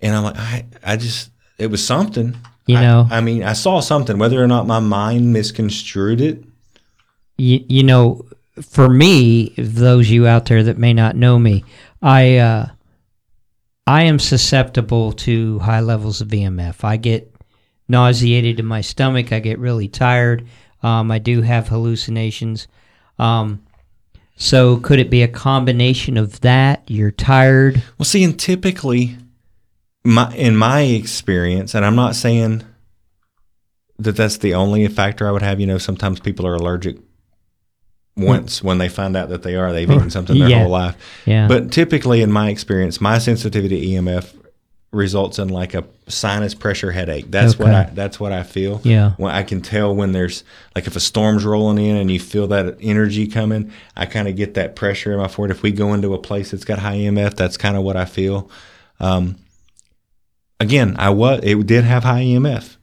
and 0.00 0.16
I'm 0.16 0.24
like, 0.24 0.36
I, 0.36 0.64
I 0.82 0.96
just, 0.96 1.30
it 1.58 1.66
was 1.66 1.84
something. 1.84 2.36
You 2.66 2.78
I- 2.78 2.82
know. 2.82 3.08
I, 3.10 3.20
mean, 3.20 3.42
I 3.42 3.52
saw 3.52 3.80
something. 3.80 4.18
Whether 4.18 4.42
or 4.42 4.46
not 4.46 4.66
my 4.66 4.80
mind 4.80 5.32
misconstrued 5.32 6.20
it, 6.22 6.42
you, 7.36 7.64
you 7.68 7.82
know, 7.82 8.24
for 8.62 8.88
me, 8.88 9.54
those 9.58 10.10
you 10.10 10.26
out 10.26 10.46
there 10.46 10.62
that 10.62 10.78
may 10.78 10.94
not 10.94 11.16
know 11.16 11.38
me, 11.38 11.64
I 12.02 12.36
uh, 12.36 12.68
I 13.88 14.02
am 14.02 14.18
susceptible 14.18 15.12
to 15.12 15.60
high 15.60 15.80
levels 15.80 16.20
of 16.20 16.28
EMF. 16.28 16.84
I 16.84 16.98
get 16.98 17.34
nauseated 17.88 18.60
in 18.60 18.66
my 18.66 18.82
stomach. 18.82 19.32
I 19.32 19.40
get 19.40 19.58
really 19.58 19.88
tired. 19.88 20.46
Um, 20.82 21.10
I 21.10 21.18
do 21.18 21.40
have 21.40 21.68
hallucinations. 21.68 22.68
Um, 23.18 23.64
so 24.36 24.76
could 24.76 24.98
it 24.98 25.08
be 25.08 25.22
a 25.22 25.28
combination 25.28 26.18
of 26.18 26.38
that? 26.42 26.82
You're 26.86 27.10
tired. 27.10 27.82
well, 27.96 28.04
see, 28.04 28.22
and 28.22 28.38
typically, 28.38 29.16
my 30.04 30.34
in 30.34 30.54
my 30.54 30.82
experience, 30.82 31.74
and 31.74 31.82
I'm 31.82 31.96
not 31.96 32.14
saying 32.14 32.64
that 33.98 34.16
that's 34.16 34.36
the 34.36 34.52
only 34.52 34.86
factor 34.88 35.26
I 35.26 35.32
would 35.32 35.40
have. 35.40 35.60
You 35.60 35.66
know, 35.66 35.78
sometimes 35.78 36.20
people 36.20 36.46
are 36.46 36.54
allergic 36.54 36.98
once 38.18 38.62
when 38.62 38.78
they 38.78 38.88
find 38.88 39.16
out 39.16 39.28
that 39.30 39.42
they 39.42 39.54
are. 39.56 39.72
They've 39.72 39.90
eaten 39.90 40.10
something 40.10 40.38
their 40.38 40.48
Yeah. 40.48 40.60
whole 40.62 40.70
life. 40.70 40.96
Yeah. 41.24 41.46
But 41.48 41.70
typically, 41.72 42.20
in 42.22 42.30
my 42.32 42.50
experience, 42.50 43.00
my 43.00 43.18
sensitivity 43.18 43.80
to 43.80 43.86
EMF 43.86 44.34
results 44.90 45.38
in 45.38 45.48
like 45.50 45.74
a 45.74 45.84
sinus 46.06 46.54
pressure 46.54 46.90
headache. 46.90 47.30
That's 47.30 47.58
what 47.58 47.74
I 47.74 47.90
that's 47.94 48.18
what 48.18 48.32
I 48.32 48.42
feel. 48.42 48.80
Yeah. 48.84 49.12
When 49.18 49.30
I 49.34 49.42
can 49.42 49.60
tell 49.60 49.94
when 49.94 50.12
there's 50.12 50.44
like 50.74 50.86
if 50.86 50.96
a 50.96 51.00
storm's 51.00 51.44
rolling 51.44 51.76
in 51.84 51.96
and 51.96 52.10
you 52.10 52.18
feel 52.18 52.46
that 52.48 52.78
energy 52.80 53.26
coming, 53.26 53.70
I 53.96 54.06
kind 54.06 54.28
of 54.28 54.34
get 54.36 54.54
that 54.54 54.76
pressure 54.76 55.12
in 55.12 55.18
my 55.18 55.28
forehead. 55.28 55.54
If 55.54 55.62
we 55.62 55.72
go 55.72 55.92
into 55.92 56.14
a 56.14 56.18
place 56.18 56.50
that's 56.52 56.64
got 56.64 56.78
high 56.78 56.96
EMF, 56.96 57.34
that's 57.36 57.58
kind 57.58 57.76
of 57.76 57.82
what 57.82 57.96
I 57.98 58.06
feel. 58.06 58.50
Um, 58.98 59.36
again, 60.58 60.96
I 60.98 61.10
was 61.10 61.40
it 61.42 61.66
did 61.66 61.84
have 61.84 62.04
high 62.04 62.22
EMF. 62.22 62.76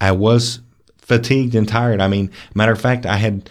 I 0.00 0.12
was 0.12 0.60
fatigued 0.98 1.54
and 1.56 1.68
tired. 1.68 2.00
I 2.00 2.06
mean, 2.08 2.30
matter 2.54 2.72
of 2.72 2.80
fact, 2.80 3.04
I 3.04 3.16
had 3.16 3.50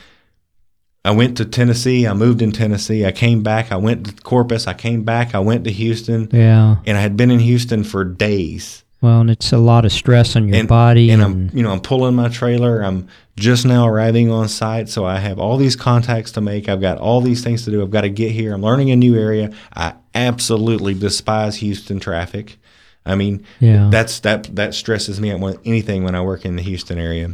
I 1.08 1.12
went 1.12 1.38
to 1.38 1.46
Tennessee. 1.46 2.06
I 2.06 2.12
moved 2.12 2.42
in 2.42 2.52
Tennessee. 2.52 3.06
I 3.06 3.14
came 3.14 3.42
back. 3.42 3.72
I 3.72 3.78
went 3.78 4.06
to 4.08 4.22
Corpus. 4.24 4.68
I 4.68 4.74
came 4.74 5.04
back. 5.04 5.34
I 5.34 5.40
went 5.40 5.64
to 5.64 5.72
Houston, 5.72 6.28
yeah. 6.34 6.76
and 6.86 6.98
I 6.98 7.02
had 7.02 7.16
been 7.16 7.32
in 7.32 7.40
Houston 7.40 7.86
for 7.86 8.04
days. 8.04 8.84
Well, 9.00 9.22
and 9.22 9.30
it's 9.30 9.54
a 9.54 9.58
lot 9.58 9.86
of 9.86 9.94
stress 9.94 10.36
on 10.36 10.50
your 10.50 10.58
and, 10.58 10.68
body. 10.68 11.10
and 11.12 11.22
And, 11.22 11.50
I'm 11.50 11.58
you 11.58 11.64
know 11.64 11.72
I'm 11.72 11.80
pulling 11.80 12.16
my 12.16 12.28
trailer. 12.28 12.82
I'm 12.82 13.08
just 13.38 13.66
now 13.66 13.88
arriving 13.88 14.30
on 14.30 14.50
site, 14.50 14.90
so 14.90 15.06
I 15.06 15.20
have 15.20 15.40
all 15.40 15.56
these 15.56 15.78
contacts 15.78 16.32
to 16.34 16.42
make. 16.42 16.68
I've 16.68 16.82
got 16.82 16.98
all 16.98 17.22
these 17.22 17.42
things 17.42 17.64
to 17.66 17.72
do. 17.72 17.82
I've 17.82 17.92
got 17.92 18.02
to 18.02 18.10
get 18.10 18.32
here. 18.32 18.54
I'm 18.54 18.62
learning 18.62 18.92
a 18.92 18.98
new 18.98 19.16
area. 19.16 19.54
I 19.74 19.94
absolutely 20.14 20.94
despise 20.94 21.56
Houston 21.58 22.02
traffic. 22.02 22.58
I 23.06 23.16
mean, 23.16 23.46
Yeah. 23.62 23.88
that's 23.90 24.20
that 24.22 24.54
that 24.58 24.74
stresses 24.74 25.22
me 25.22 25.32
out 25.32 25.40
more 25.40 25.54
than 25.54 25.62
anything 25.64 26.04
when 26.04 26.16
I 26.16 26.22
work 26.22 26.44
in 26.44 26.58
the 26.58 26.64
Houston 26.64 26.98
area. 26.98 27.34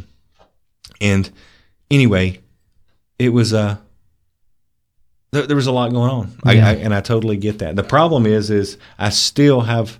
And 1.00 1.28
anyway, 1.90 2.40
it 3.18 3.30
was 3.30 3.52
a 3.52 3.80
there, 5.32 5.46
there 5.46 5.56
was 5.56 5.66
a 5.66 5.72
lot 5.72 5.90
going 5.92 6.10
on, 6.10 6.36
I, 6.44 6.60
I, 6.60 6.72
and 6.74 6.94
I 6.94 7.00
totally 7.00 7.36
get 7.36 7.58
that. 7.58 7.74
The 7.74 7.82
problem 7.82 8.24
is, 8.24 8.50
is 8.50 8.78
I 8.98 9.10
still 9.10 9.62
have, 9.62 9.98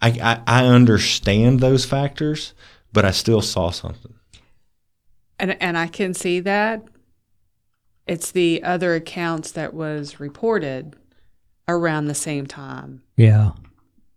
I, 0.00 0.08
I 0.20 0.62
I 0.62 0.66
understand 0.66 1.60
those 1.60 1.84
factors, 1.84 2.52
but 2.92 3.04
I 3.04 3.12
still 3.12 3.40
saw 3.42 3.70
something. 3.70 4.14
And 5.38 5.60
and 5.62 5.78
I 5.78 5.86
can 5.86 6.14
see 6.14 6.40
that. 6.40 6.82
It's 8.08 8.32
the 8.32 8.62
other 8.64 8.94
accounts 8.96 9.52
that 9.52 9.72
was 9.72 10.18
reported 10.18 10.96
around 11.68 12.06
the 12.06 12.14
same 12.14 12.46
time. 12.46 13.02
yeah. 13.16 13.52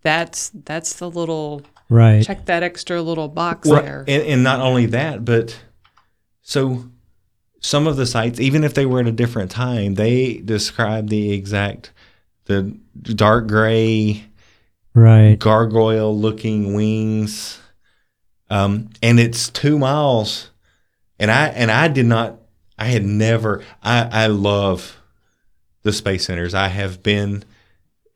That's 0.02 0.52
that's 0.54 0.94
the 0.94 1.10
little 1.10 1.62
Right. 1.90 2.24
check 2.24 2.46
that 2.46 2.62
extra 2.64 3.02
little 3.02 3.28
box 3.28 3.68
Well, 3.68 3.82
there. 3.82 4.04
and, 4.08 4.24
and 4.24 4.44
not 4.44 4.60
only 4.60 4.86
that, 4.88 5.24
but 5.26 5.60
so 6.42 6.86
some 7.60 7.88
of 7.88 7.96
the 7.98 8.06
sites, 8.06 8.40
even 8.40 8.64
if 8.64 8.74
they 8.74 8.86
were 8.86 9.00
at 9.00 9.08
a 9.08 9.12
different 9.12 9.52
time, 9.52 9.96
they 9.96 10.38
describe 10.38 11.10
the 11.10 11.32
exact 11.32 11.92
the 12.46 12.78
dark 13.04 13.48
gray 13.48 14.24
Right. 14.94 15.38
gargoyle 15.38 16.18
looking 16.18 16.74
wings. 16.74 17.60
Um, 18.50 18.90
and 19.02 19.20
it's 19.20 19.50
two 19.50 19.78
miles. 19.78 20.52
And 21.20 21.30
I 21.32 21.48
and 21.48 21.70
I 21.72 21.88
did 21.88 22.06
not 22.06 22.40
I 22.78 22.86
had 22.86 23.04
never 23.06 23.64
I, 23.84 24.08
I 24.12 24.28
love 24.28 24.98
the 25.84 25.92
space 25.92 26.26
centers. 26.26 26.54
I 26.54 26.68
have 26.68 27.04
been 27.04 27.44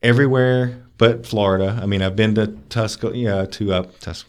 everywhere 0.02 0.86
but 0.96 1.26
Florida. 1.26 1.78
I 1.82 1.86
mean 1.86 2.02
I've 2.02 2.16
been 2.16 2.34
to 2.36 2.46
Tuscaloosa 2.68 3.18
yeah, 3.18 3.44
to 3.44 3.72
uh 3.72 3.86
Tus- 4.00 4.24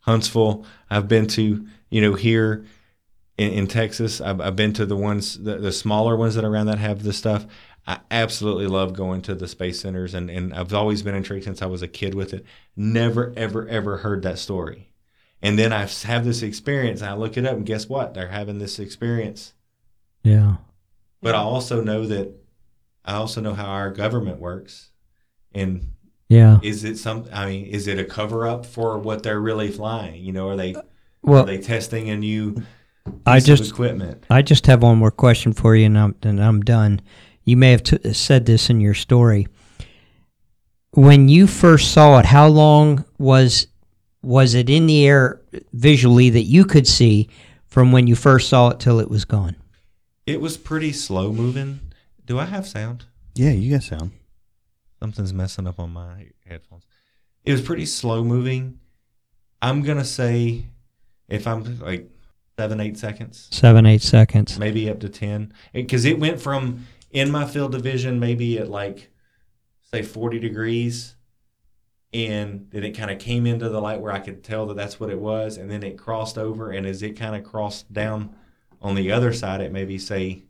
Huntsville. 0.00 0.64
I've 0.90 1.08
been 1.08 1.26
to, 1.28 1.66
you 1.90 2.00
know, 2.00 2.14
here 2.14 2.64
in, 3.42 3.52
in 3.52 3.66
Texas. 3.66 4.20
I've, 4.20 4.40
I've 4.40 4.56
been 4.56 4.72
to 4.74 4.86
the 4.86 4.96
ones, 4.96 5.38
the, 5.38 5.58
the 5.58 5.72
smaller 5.72 6.16
ones 6.16 6.34
that 6.34 6.44
are 6.44 6.48
around 6.48 6.66
that 6.66 6.78
have 6.78 7.02
this 7.02 7.16
stuff. 7.18 7.46
I 7.86 7.98
absolutely 8.10 8.68
love 8.68 8.92
going 8.92 9.22
to 9.22 9.34
the 9.34 9.48
space 9.48 9.80
centers, 9.80 10.14
and, 10.14 10.30
and 10.30 10.54
I've 10.54 10.72
always 10.72 11.02
been 11.02 11.16
intrigued 11.16 11.44
since 11.44 11.62
I 11.62 11.66
was 11.66 11.82
a 11.82 11.88
kid 11.88 12.14
with 12.14 12.32
it. 12.32 12.44
Never, 12.76 13.32
ever, 13.36 13.66
ever 13.66 13.98
heard 13.98 14.22
that 14.22 14.38
story. 14.38 14.92
And 15.42 15.58
then 15.58 15.72
I 15.72 15.86
have 15.86 16.24
this 16.24 16.42
experience, 16.42 17.00
and 17.00 17.10
I 17.10 17.14
look 17.14 17.36
it 17.36 17.44
up, 17.44 17.56
and 17.56 17.66
guess 17.66 17.88
what? 17.88 18.14
They're 18.14 18.28
having 18.28 18.60
this 18.60 18.78
experience. 18.78 19.54
Yeah. 20.22 20.58
But 21.20 21.34
I 21.34 21.38
also 21.38 21.82
know 21.82 22.06
that 22.06 22.32
I 23.04 23.14
also 23.14 23.40
know 23.40 23.54
how 23.54 23.66
our 23.66 23.90
government 23.90 24.38
works, 24.38 24.90
and 25.52 25.92
Yeah. 26.28 26.60
is 26.62 26.84
it 26.84 26.98
some? 26.98 27.26
I 27.32 27.46
mean, 27.46 27.66
is 27.66 27.88
it 27.88 27.98
a 27.98 28.04
cover 28.04 28.46
up 28.46 28.64
for 28.64 28.96
what 28.98 29.24
they're 29.24 29.40
really 29.40 29.72
flying? 29.72 30.22
You 30.24 30.32
know, 30.32 30.48
are 30.48 30.56
they 30.56 30.76
well, 31.22 31.42
are 31.42 31.46
they 31.46 31.58
testing 31.58 32.08
a 32.10 32.16
new 32.16 32.62
I 33.26 33.40
just 33.40 33.70
equipment? 33.70 34.24
I 34.30 34.42
just 34.42 34.66
have 34.66 34.82
one 34.82 34.98
more 34.98 35.10
question 35.10 35.52
for 35.52 35.74
you, 35.74 35.86
and 35.86 35.98
I'm 35.98 36.14
and 36.22 36.42
I'm 36.42 36.60
done. 36.60 37.00
You 37.44 37.56
may 37.56 37.72
have 37.72 37.82
t- 37.82 38.12
said 38.12 38.46
this 38.46 38.70
in 38.70 38.80
your 38.80 38.94
story. 38.94 39.48
When 40.92 41.28
you 41.28 41.46
first 41.46 41.92
saw 41.92 42.18
it, 42.18 42.26
how 42.26 42.48
long 42.48 43.04
was 43.18 43.66
was 44.22 44.54
it 44.54 44.70
in 44.70 44.86
the 44.86 45.06
air 45.06 45.40
visually 45.72 46.30
that 46.30 46.42
you 46.42 46.64
could 46.64 46.86
see 46.86 47.28
from 47.66 47.90
when 47.92 48.06
you 48.06 48.14
first 48.14 48.48
saw 48.48 48.70
it 48.70 48.80
till 48.80 49.00
it 49.00 49.10
was 49.10 49.24
gone? 49.24 49.56
It 50.26 50.40
was 50.40 50.56
pretty 50.56 50.92
slow 50.92 51.32
moving. 51.32 51.80
Do 52.24 52.38
I 52.38 52.44
have 52.44 52.68
sound? 52.68 53.06
Yeah, 53.34 53.50
you 53.50 53.72
got 53.72 53.82
sound. 53.82 54.12
Something's 55.00 55.32
messing 55.32 55.66
up 55.66 55.80
on 55.80 55.92
my 55.92 56.28
headphones. 56.46 56.84
It 57.44 57.50
was 57.50 57.62
pretty 57.62 57.86
slow 57.86 58.22
moving. 58.22 58.78
I'm 59.60 59.82
gonna 59.82 60.04
say 60.04 60.66
if 61.28 61.46
I'm 61.46 61.80
like 61.80 62.08
seven, 62.62 62.80
eight 62.80 62.96
seconds, 62.96 63.48
Seven, 63.50 63.86
eight 63.86 64.02
seconds. 64.02 64.56
maybe 64.56 64.88
up 64.88 65.00
to 65.00 65.08
ten, 65.08 65.52
because 65.72 66.04
it 66.04 66.20
went 66.20 66.40
from 66.40 66.86
in 67.10 67.28
my 67.30 67.44
field 67.44 67.74
of 67.74 67.82
vision 67.82 68.20
maybe 68.20 68.56
at 68.58 68.68
like 68.70 69.10
say 69.92 70.00
40 70.02 70.38
degrees, 70.38 71.16
and 72.14 72.68
then 72.70 72.84
it 72.84 72.92
kind 72.92 73.10
of 73.10 73.18
came 73.18 73.46
into 73.46 73.68
the 73.68 73.80
light 73.80 74.00
where 74.00 74.12
I 74.12 74.20
could 74.20 74.44
tell 74.44 74.66
that 74.66 74.76
that's 74.76 75.00
what 75.00 75.10
it 75.10 75.18
was, 75.18 75.56
and 75.56 75.68
then 75.68 75.82
it 75.82 75.98
crossed 75.98 76.38
over, 76.38 76.70
and 76.70 76.86
as 76.86 77.02
it 77.02 77.18
kind 77.18 77.34
of 77.34 77.42
crossed 77.42 77.92
down 77.92 78.32
on 78.80 78.94
the 78.94 79.10
other 79.10 79.32
side, 79.32 79.60
it 79.60 79.72
maybe 79.72 79.98
say 79.98 80.44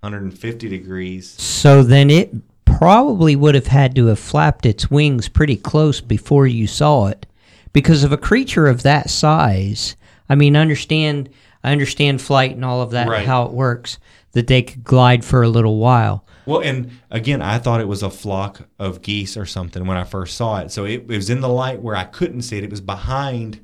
150 0.00 0.68
degrees. 0.68 1.28
So 1.28 1.82
then 1.82 2.08
it 2.08 2.32
probably 2.64 3.34
would 3.36 3.54
have 3.54 3.66
had 3.68 3.94
to 3.96 4.06
have 4.06 4.18
flapped 4.18 4.64
its 4.64 4.90
wings 4.90 5.28
pretty 5.28 5.56
close 5.56 6.00
before 6.00 6.46
you 6.46 6.66
saw 6.66 7.06
it. 7.08 7.26
Because 7.72 8.04
of 8.04 8.12
a 8.12 8.16
creature 8.16 8.66
of 8.68 8.82
that 8.84 9.10
size, 9.10 9.96
I 10.28 10.34
mean, 10.34 10.56
understand 10.56 11.30
I 11.62 11.72
understand 11.72 12.20
flight 12.20 12.52
and 12.54 12.64
all 12.64 12.82
of 12.82 12.90
that 12.90 13.08
Right. 13.08 13.26
how 13.26 13.44
it 13.44 13.52
works, 13.52 13.98
that 14.32 14.46
they 14.48 14.62
could 14.62 14.84
glide 14.84 15.24
for 15.24 15.42
a 15.42 15.48
little 15.48 15.78
while. 15.78 16.26
Well, 16.46 16.60
and 16.60 16.90
again, 17.10 17.40
I 17.40 17.58
thought 17.58 17.80
it 17.80 17.88
was 17.88 18.02
a 18.02 18.10
flock 18.10 18.68
of 18.78 19.00
geese 19.00 19.36
or 19.36 19.46
something 19.46 19.86
when 19.86 19.96
I 19.96 20.04
first 20.04 20.36
saw 20.36 20.58
it. 20.58 20.70
So 20.70 20.84
it, 20.84 20.92
it 21.02 21.08
was 21.08 21.30
in 21.30 21.40
the 21.40 21.48
light 21.48 21.80
where 21.80 21.96
I 21.96 22.04
couldn't 22.04 22.42
see 22.42 22.58
it. 22.58 22.64
It 22.64 22.70
was 22.70 22.82
behind 22.82 23.60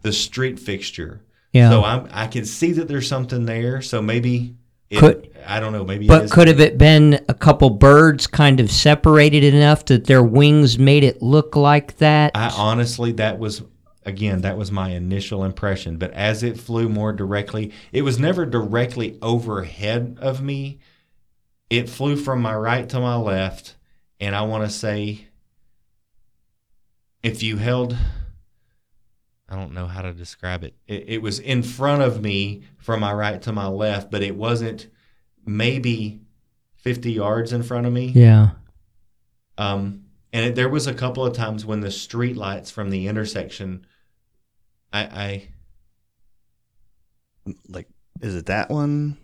the 0.00 0.12
street 0.12 0.58
fixture. 0.58 1.20
Yeah. 1.52 1.68
So 1.68 1.84
I'm 1.84 2.08
I 2.12 2.28
can 2.28 2.46
see 2.46 2.72
that 2.72 2.88
there's 2.88 3.06
something 3.06 3.44
there. 3.44 3.82
So 3.82 4.00
maybe 4.00 4.54
it, 4.88 5.00
Could- 5.00 5.28
I 5.46 5.60
don't 5.60 5.72
know. 5.72 5.84
Maybe. 5.84 6.06
But 6.06 6.30
could 6.30 6.48
have 6.48 6.60
it 6.60 6.78
been 6.78 7.20
a 7.28 7.34
couple 7.34 7.68
birds 7.68 8.26
kind 8.26 8.58
of 8.60 8.70
separated 8.70 9.42
enough 9.52 9.84
that 9.86 10.06
their 10.06 10.22
wings 10.22 10.78
made 10.78 11.04
it 11.04 11.20
look 11.20 11.56
like 11.56 11.98
that? 11.98 12.30
I 12.34 12.48
honestly, 12.56 13.12
that 13.12 13.38
was 13.38 13.62
again, 14.04 14.42
that 14.42 14.56
was 14.56 14.70
my 14.70 14.90
initial 14.90 15.44
impression. 15.44 15.96
But 15.96 16.12
as 16.12 16.42
it 16.42 16.58
flew 16.58 16.88
more 16.88 17.12
directly, 17.12 17.72
it 17.92 18.02
was 18.02 18.18
never 18.18 18.44
directly 18.44 19.18
overhead 19.22 20.18
of 20.20 20.42
me. 20.42 20.78
It 21.70 21.88
flew 21.88 22.16
from 22.16 22.42
my 22.42 22.54
right 22.54 22.88
to 22.90 23.00
my 23.00 23.16
left, 23.16 23.76
and 24.20 24.36
I 24.36 24.42
want 24.42 24.64
to 24.64 24.70
say, 24.70 25.28
if 27.22 27.42
you 27.42 27.56
held, 27.56 27.96
I 29.48 29.56
don't 29.56 29.72
know 29.72 29.86
how 29.86 30.02
to 30.02 30.12
describe 30.12 30.64
it. 30.64 30.74
it. 30.86 31.04
It 31.08 31.22
was 31.22 31.38
in 31.38 31.62
front 31.62 32.02
of 32.02 32.20
me 32.20 32.62
from 32.78 33.00
my 33.00 33.12
right 33.12 33.40
to 33.42 33.52
my 33.52 33.68
left, 33.68 34.10
but 34.10 34.22
it 34.22 34.36
wasn't 34.36 34.88
maybe 35.46 36.20
fifty 36.74 37.12
yards 37.12 37.52
in 37.52 37.62
front 37.62 37.86
of 37.86 37.92
me. 37.92 38.06
yeah. 38.06 38.50
Um, 39.56 40.04
and 40.32 40.46
it, 40.46 40.54
there 40.54 40.68
was 40.68 40.86
a 40.86 40.94
couple 40.94 41.24
of 41.24 41.34
times 41.34 41.64
when 41.64 41.80
the 41.80 41.90
street 41.90 42.36
lights 42.36 42.70
from 42.70 42.90
the 42.90 43.06
intersection, 43.06 43.86
I, 44.92 45.00
I 45.00 45.48
Like, 47.68 47.88
is 48.20 48.34
it 48.34 48.46
that 48.46 48.70
one 48.70 49.16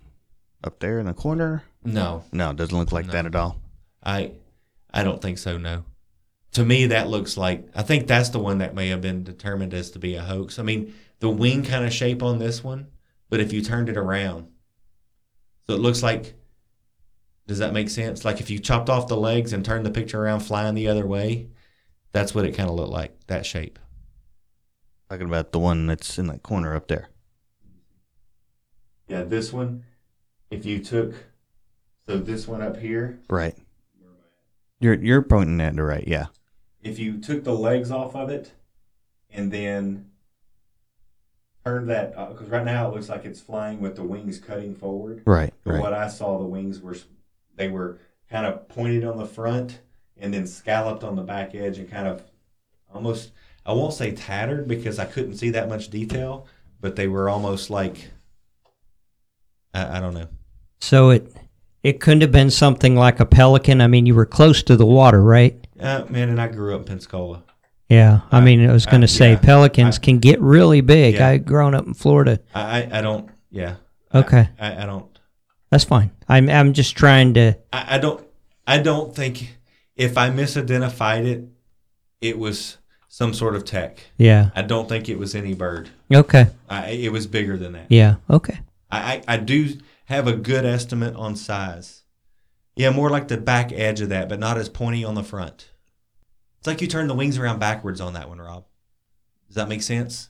up 0.64 0.78
there 0.80 0.98
in 0.98 1.06
the 1.06 1.14
corner? 1.14 1.64
no, 1.84 2.24
No, 2.32 2.50
it 2.50 2.56
doesn't 2.56 2.76
look 2.76 2.92
like 2.92 3.06
No. 3.06 3.12
that 3.12 3.26
at 3.26 3.34
all. 3.36 3.60
I, 4.02 4.32
I 4.92 5.02
don't 5.04 5.20
think 5.22 5.38
so. 5.38 5.58
No, 5.58 5.84
to 6.52 6.64
me 6.64 6.86
that 6.86 7.08
looks 7.08 7.36
like 7.36 7.68
I 7.74 7.82
think 7.82 8.06
that's 8.06 8.30
the 8.30 8.38
one 8.38 8.58
that 8.58 8.74
may 8.74 8.88
have 8.88 9.00
been 9.00 9.22
determined 9.24 9.74
as 9.74 9.90
to 9.92 9.98
be 9.98 10.14
a 10.14 10.22
hoax. 10.22 10.58
I 10.58 10.62
mean, 10.62 10.94
the 11.20 11.28
wing 11.28 11.62
kind 11.64 11.84
of 11.84 11.92
shape 11.92 12.22
on 12.22 12.38
this 12.38 12.62
one, 12.64 12.88
but 13.28 13.40
if 13.40 13.52
you 13.52 13.60
turned 13.62 13.88
it 13.88 13.96
around, 13.96 14.48
so 15.66 15.74
it 15.74 15.80
looks 15.80 16.02
like. 16.02 16.34
Does 17.46 17.60
that 17.60 17.72
make 17.72 17.88
sense? 17.88 18.26
Like 18.26 18.40
if 18.40 18.50
you 18.50 18.58
chopped 18.58 18.90
off 18.90 19.08
the 19.08 19.16
legs 19.16 19.54
and 19.54 19.64
turned 19.64 19.86
the 19.86 19.90
picture 19.90 20.22
around, 20.22 20.40
flying 20.40 20.74
the 20.74 20.88
other 20.88 21.06
way, 21.06 21.48
That's 22.12 22.34
what 22.34 22.44
it 22.44 22.54
kind 22.54 22.68
of 22.68 22.74
looked 22.76 22.92
like. 22.92 23.18
That 23.28 23.46
shape. 23.46 23.78
Talking 25.08 25.26
about 25.26 25.52
the 25.52 25.58
one 25.58 25.86
that's 25.86 26.18
in 26.18 26.26
that 26.26 26.42
corner 26.42 26.74
up 26.74 26.88
there. 26.88 27.08
Yeah, 29.06 29.22
this 29.22 29.52
one. 29.52 29.84
If 30.50 30.66
you 30.66 30.82
took, 30.84 31.14
so 32.06 32.18
this 32.18 32.46
one 32.46 32.60
up 32.60 32.76
here. 32.76 33.18
Right. 33.30 33.56
You're 34.80 34.94
you're 34.94 35.22
pointing 35.22 35.60
at 35.60 35.76
the 35.76 35.82
right. 35.82 36.06
Yeah. 36.06 36.26
If 36.82 36.98
you 36.98 37.18
took 37.18 37.44
the 37.44 37.54
legs 37.54 37.90
off 37.90 38.14
of 38.14 38.28
it, 38.30 38.52
and 39.30 39.50
then 39.50 40.10
turned 41.64 41.88
that, 41.88 42.14
uh, 42.16 42.26
because 42.26 42.48
right 42.48 42.64
now 42.64 42.88
it 42.88 42.94
looks 42.94 43.08
like 43.08 43.24
it's 43.24 43.40
flying 43.40 43.80
with 43.80 43.96
the 43.96 44.04
wings 44.04 44.38
cutting 44.38 44.74
forward. 44.74 45.22
Right. 45.26 45.52
But 45.64 45.74
Right. 45.74 45.82
what 45.82 45.92
I 45.94 46.08
saw, 46.08 46.38
the 46.38 46.44
wings 46.44 46.80
were 46.80 46.96
they 47.56 47.68
were 47.68 47.98
kind 48.30 48.46
of 48.46 48.68
pointed 48.68 49.04
on 49.04 49.16
the 49.16 49.26
front 49.26 49.80
and 50.18 50.32
then 50.34 50.46
scalloped 50.46 51.02
on 51.02 51.16
the 51.16 51.22
back 51.22 51.54
edge 51.54 51.78
and 51.78 51.90
kind 51.90 52.06
of 52.06 52.22
almost 52.92 53.32
I 53.68 53.72
won't 53.72 53.92
say 53.92 54.12
tattered 54.12 54.66
because 54.66 54.98
I 54.98 55.04
couldn't 55.04 55.36
see 55.36 55.50
that 55.50 55.68
much 55.68 55.90
detail, 55.90 56.46
but 56.80 56.96
they 56.96 57.06
were 57.06 57.28
almost 57.28 57.68
like 57.68 58.08
I, 59.74 59.98
I 59.98 60.00
don't 60.00 60.14
know. 60.14 60.28
So 60.80 61.10
it 61.10 61.30
it 61.82 62.00
couldn't 62.00 62.22
have 62.22 62.32
been 62.32 62.50
something 62.50 62.96
like 62.96 63.20
a 63.20 63.26
pelican. 63.26 63.82
I 63.82 63.86
mean, 63.86 64.06
you 64.06 64.14
were 64.14 64.24
close 64.24 64.62
to 64.64 64.76
the 64.76 64.86
water, 64.86 65.22
right? 65.22 65.54
Uh, 65.78 66.04
man, 66.08 66.30
and 66.30 66.40
I 66.40 66.48
grew 66.48 66.74
up 66.74 66.80
in 66.80 66.86
Pensacola. 66.86 67.44
Yeah. 67.90 68.20
I 68.32 68.38
I- 68.38 68.40
mean, 68.40 68.66
I 68.68 68.72
was 68.72 68.86
going 68.86 69.02
to 69.02 69.08
say 69.08 69.32
yeah. 69.32 69.38
pelicans 69.38 69.98
I- 69.98 70.02
can 70.02 70.18
get 70.18 70.40
really 70.40 70.80
big. 70.80 71.14
Yeah. 71.16 71.28
I 71.28 71.36
grown 71.36 71.74
up 71.74 71.86
in 71.86 71.92
Florida. 71.92 72.40
I 72.54 72.88
I, 72.90 73.02
don't 73.02 73.28
yeah. 73.50 73.76
Okay. 74.14 74.48
I, 74.58 74.82
I 74.82 74.86
don't 74.86 75.06
That's 75.70 75.84
fine. 75.84 76.10
I'm 76.26 76.48
I'm 76.48 76.72
just 76.72 76.96
trying 76.96 77.34
to. 77.34 77.58
I, 77.70 77.96
I 77.96 77.98
don't 77.98 78.26
I 78.66 78.78
don't 78.78 79.14
think 79.14 79.58
if 79.94 80.16
I 80.16 80.30
misidentified 80.30 81.26
it, 81.26 81.44
it 82.22 82.38
was 82.38 82.78
some 83.18 83.34
sort 83.34 83.56
of 83.56 83.64
tech. 83.64 83.98
Yeah. 84.16 84.50
I 84.54 84.62
don't 84.62 84.88
think 84.88 85.08
it 85.08 85.18
was 85.18 85.34
any 85.34 85.52
bird. 85.52 85.90
Okay. 86.14 86.46
I, 86.70 86.90
it 86.90 87.10
was 87.10 87.26
bigger 87.26 87.56
than 87.56 87.72
that. 87.72 87.86
Yeah. 87.88 88.14
Okay. 88.30 88.60
I, 88.92 89.14
I 89.26 89.34
I 89.34 89.36
do 89.38 89.76
have 90.04 90.28
a 90.28 90.34
good 90.34 90.64
estimate 90.64 91.16
on 91.16 91.34
size. 91.34 92.04
Yeah, 92.76 92.90
more 92.90 93.10
like 93.10 93.26
the 93.26 93.36
back 93.36 93.72
edge 93.72 94.00
of 94.00 94.10
that, 94.10 94.28
but 94.28 94.38
not 94.38 94.56
as 94.56 94.68
pointy 94.68 95.04
on 95.04 95.16
the 95.16 95.24
front. 95.24 95.68
It's 96.58 96.68
like 96.68 96.80
you 96.80 96.86
turn 96.86 97.08
the 97.08 97.14
wings 97.14 97.38
around 97.38 97.58
backwards 97.58 98.00
on 98.00 98.12
that 98.12 98.28
one, 98.28 98.40
Rob. 98.40 98.66
Does 99.48 99.56
that 99.56 99.68
make 99.68 99.82
sense? 99.82 100.28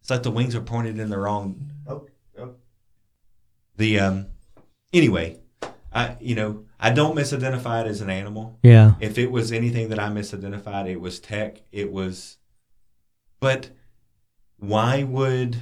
It's 0.00 0.08
like 0.08 0.22
the 0.22 0.30
wings 0.30 0.54
are 0.54 0.62
pointed 0.62 0.98
in 0.98 1.10
the 1.10 1.18
wrong. 1.18 1.72
Oh, 1.86 2.06
oh. 2.38 2.54
The 3.76 4.00
um. 4.00 4.26
Anyway, 4.94 5.40
I 5.92 6.16
you 6.20 6.36
know 6.36 6.64
I 6.82 6.90
don't 6.90 7.16
misidentify 7.16 7.84
it 7.84 7.88
as 7.88 8.00
an 8.00 8.10
animal. 8.10 8.58
Yeah. 8.62 8.94
If 9.00 9.16
it 9.16 9.30
was 9.30 9.52
anything 9.52 9.88
that 9.90 10.00
I 10.00 10.08
misidentified, 10.08 10.88
it 10.88 11.00
was 11.00 11.20
tech. 11.20 11.62
It 11.70 11.92
was, 11.92 12.38
but 13.38 13.70
why 14.58 15.04
would? 15.04 15.56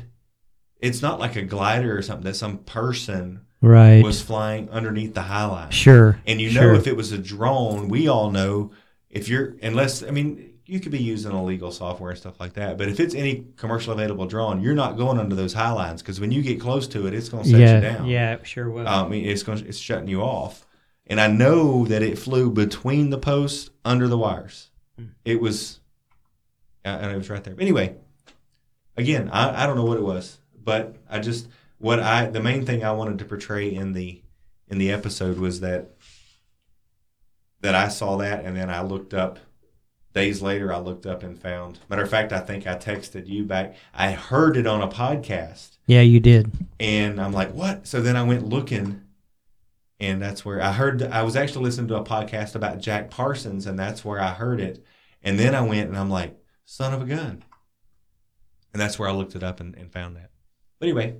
It's 0.79 1.03
not 1.03 1.21
like 1.21 1.37
a 1.37 1.43
glider 1.43 1.97
or 1.97 2.01
something 2.01 2.25
that 2.25 2.37
some 2.37 2.59
person 2.59 3.43
Right. 3.63 4.03
was 4.03 4.23
flying 4.23 4.71
underneath 4.71 5.13
the 5.13 5.21
high 5.21 5.45
line. 5.45 5.71
sure. 5.71 6.19
And 6.27 6.41
you 6.41 6.51
know, 6.51 6.63
sure. 6.63 6.75
if 6.75 6.87
it 6.87 6.97
was 6.97 7.13
a 7.13 7.19
drone, 7.19 7.89
we 7.89 8.09
all 8.09 8.31
know 8.31 8.71
if 9.11 9.29
you're 9.29 9.57
unless 9.63 10.03
I 10.03 10.11
mean 10.11 10.55
you 10.65 10.81
could 10.81 10.93
be 10.93 11.03
using 11.03 11.33
illegal 11.33 11.71
software 11.71 12.11
and 12.11 12.19
stuff 12.19 12.41
like 12.41 12.55
that. 12.55 12.79
But 12.79 12.89
if 12.89 13.01
it's 13.01 13.15
any 13.15 13.45
commercial 13.57 13.93
available 13.93 14.25
drone, 14.25 14.63
you're 14.63 14.75
not 14.75 14.97
going 14.97 15.19
under 15.19 15.35
those 15.35 15.53
high 15.53 15.73
lines 15.73 16.01
because 16.01 16.21
when 16.21 16.33
you 16.33 16.43
get 16.43 16.61
close 16.61 16.87
to 16.89 17.07
it, 17.07 17.13
it's 17.13 17.29
going 17.29 17.43
to 17.45 17.51
set 17.51 17.61
yeah. 17.61 17.75
you 17.75 17.81
down. 17.81 18.07
Yeah. 18.07 18.33
it 18.35 18.47
Sure. 18.47 18.71
Will. 18.71 18.89
I 18.89 19.07
mean, 19.09 19.27
it's 19.27 19.43
going, 19.43 19.67
it's 19.67 19.79
shutting 19.79 20.09
you 20.09 20.23
off. 20.23 20.65
And 21.11 21.21
I 21.21 21.27
know 21.27 21.85
that 21.87 22.03
it 22.03 22.19
flew 22.19 22.51
between 22.51 23.11
the 23.11 23.19
posts 23.19 23.69
under 23.85 24.09
the 24.09 24.17
wires. 24.17 24.71
Hmm. 24.97 25.07
It 25.25 25.41
was, 25.41 25.81
and 26.85 27.11
it 27.11 27.17
was 27.17 27.29
right 27.29 27.43
there. 27.45 27.55
But 27.55 27.63
anyway, 27.63 27.97
again, 28.97 29.29
I, 29.33 29.65
I 29.65 29.67
don't 29.67 29.77
know 29.77 29.85
what 29.85 29.99
it 29.99 30.05
was, 30.05 30.39
but 30.63 30.97
I 31.11 31.19
just 31.19 31.49
what 31.79 31.99
I 32.01 32.27
the 32.27 32.41
main 32.41 32.65
thing 32.65 32.85
I 32.85 32.93
wanted 32.93 33.19
to 33.19 33.25
portray 33.25 33.75
in 33.75 33.93
the 33.93 34.23
in 34.69 34.79
the 34.79 34.93
episode 34.93 35.39
was 35.39 35.61
that 35.61 35.91
that 37.61 37.75
I 37.75 37.89
saw 37.89 38.17
that, 38.19 38.45
and 38.45 38.57
then 38.57 38.71
I 38.71 38.83
looked 38.83 39.13
up. 39.13 39.39
Days 40.13 40.43
later, 40.43 40.73
I 40.73 40.79
looked 40.79 41.07
up 41.07 41.23
and 41.23 41.39
found. 41.39 41.79
Matter 41.89 42.03
of 42.03 42.11
fact, 42.11 42.33
I 42.33 42.41
think 42.41 42.67
I 42.67 42.75
texted 42.75 43.29
you 43.29 43.45
back. 43.45 43.77
I 43.95 44.11
heard 44.11 44.57
it 44.57 44.67
on 44.67 44.81
a 44.83 44.89
podcast. 44.89 45.77
yeah, 45.87 46.01
you 46.01 46.19
did. 46.19 46.51
And 46.81 47.21
I'm 47.21 47.33
like, 47.33 47.53
what? 47.53 47.87
So 47.87 48.01
then 48.03 48.17
I 48.17 48.25
went 48.25 48.45
looking, 48.49 49.03
and 50.01 50.21
that's 50.21 50.45
where 50.45 50.63
I 50.63 50.73
heard. 50.73 51.03
I 51.03 51.23
was 51.23 51.37
actually 51.37 51.65
listening 51.65 51.89
to 51.89 51.97
a 51.97 52.05
podcast 52.05 52.55
about 52.55 52.81
Jack 52.81 53.11
Parsons, 53.11 53.67
and 53.67 53.79
that's 53.79 54.05
where 54.05 54.21
I 54.21 54.31
heard 54.31 54.61
it. 54.61 54.85
And 55.23 55.39
then 55.39 55.55
I 55.55 55.61
went 55.61 55.89
and 55.89 55.99
I'm 55.99 56.09
like, 56.11 56.37
son 56.65 56.95
of 56.95 57.03
a 57.03 57.05
gun. 57.05 57.45
And 58.73 58.81
that's 58.81 58.99
where 58.99 59.09
I 59.09 59.13
looked 59.13 59.37
it 59.37 59.43
up 59.43 59.61
and, 59.61 59.75
and 59.75 59.93
found 59.93 60.17
that. 60.17 60.31
But 60.79 60.87
anyway, 60.87 61.17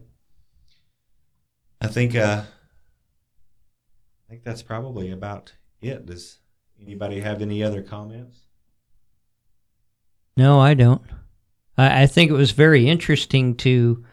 I 1.81 1.89
think 1.89 2.17
uh, 2.17 2.43
I 2.43 4.31
think 4.31 4.45
that's 4.45 4.63
probably 4.63 5.11
about 5.11 5.53
it. 5.83 6.07
Does 6.07 6.39
anybody 6.81 7.21
have 7.21 7.43
any 7.43 7.63
other 7.63 7.83
comments? 7.83 8.39
No, 10.37 10.61
I 10.61 10.75
don't. 10.75 11.03
I, 11.77 12.03
I 12.03 12.07
think 12.07 12.31
it 12.31 12.35
was 12.35 12.53
very 12.53 12.89
interesting 12.89 13.57
to 13.57 14.05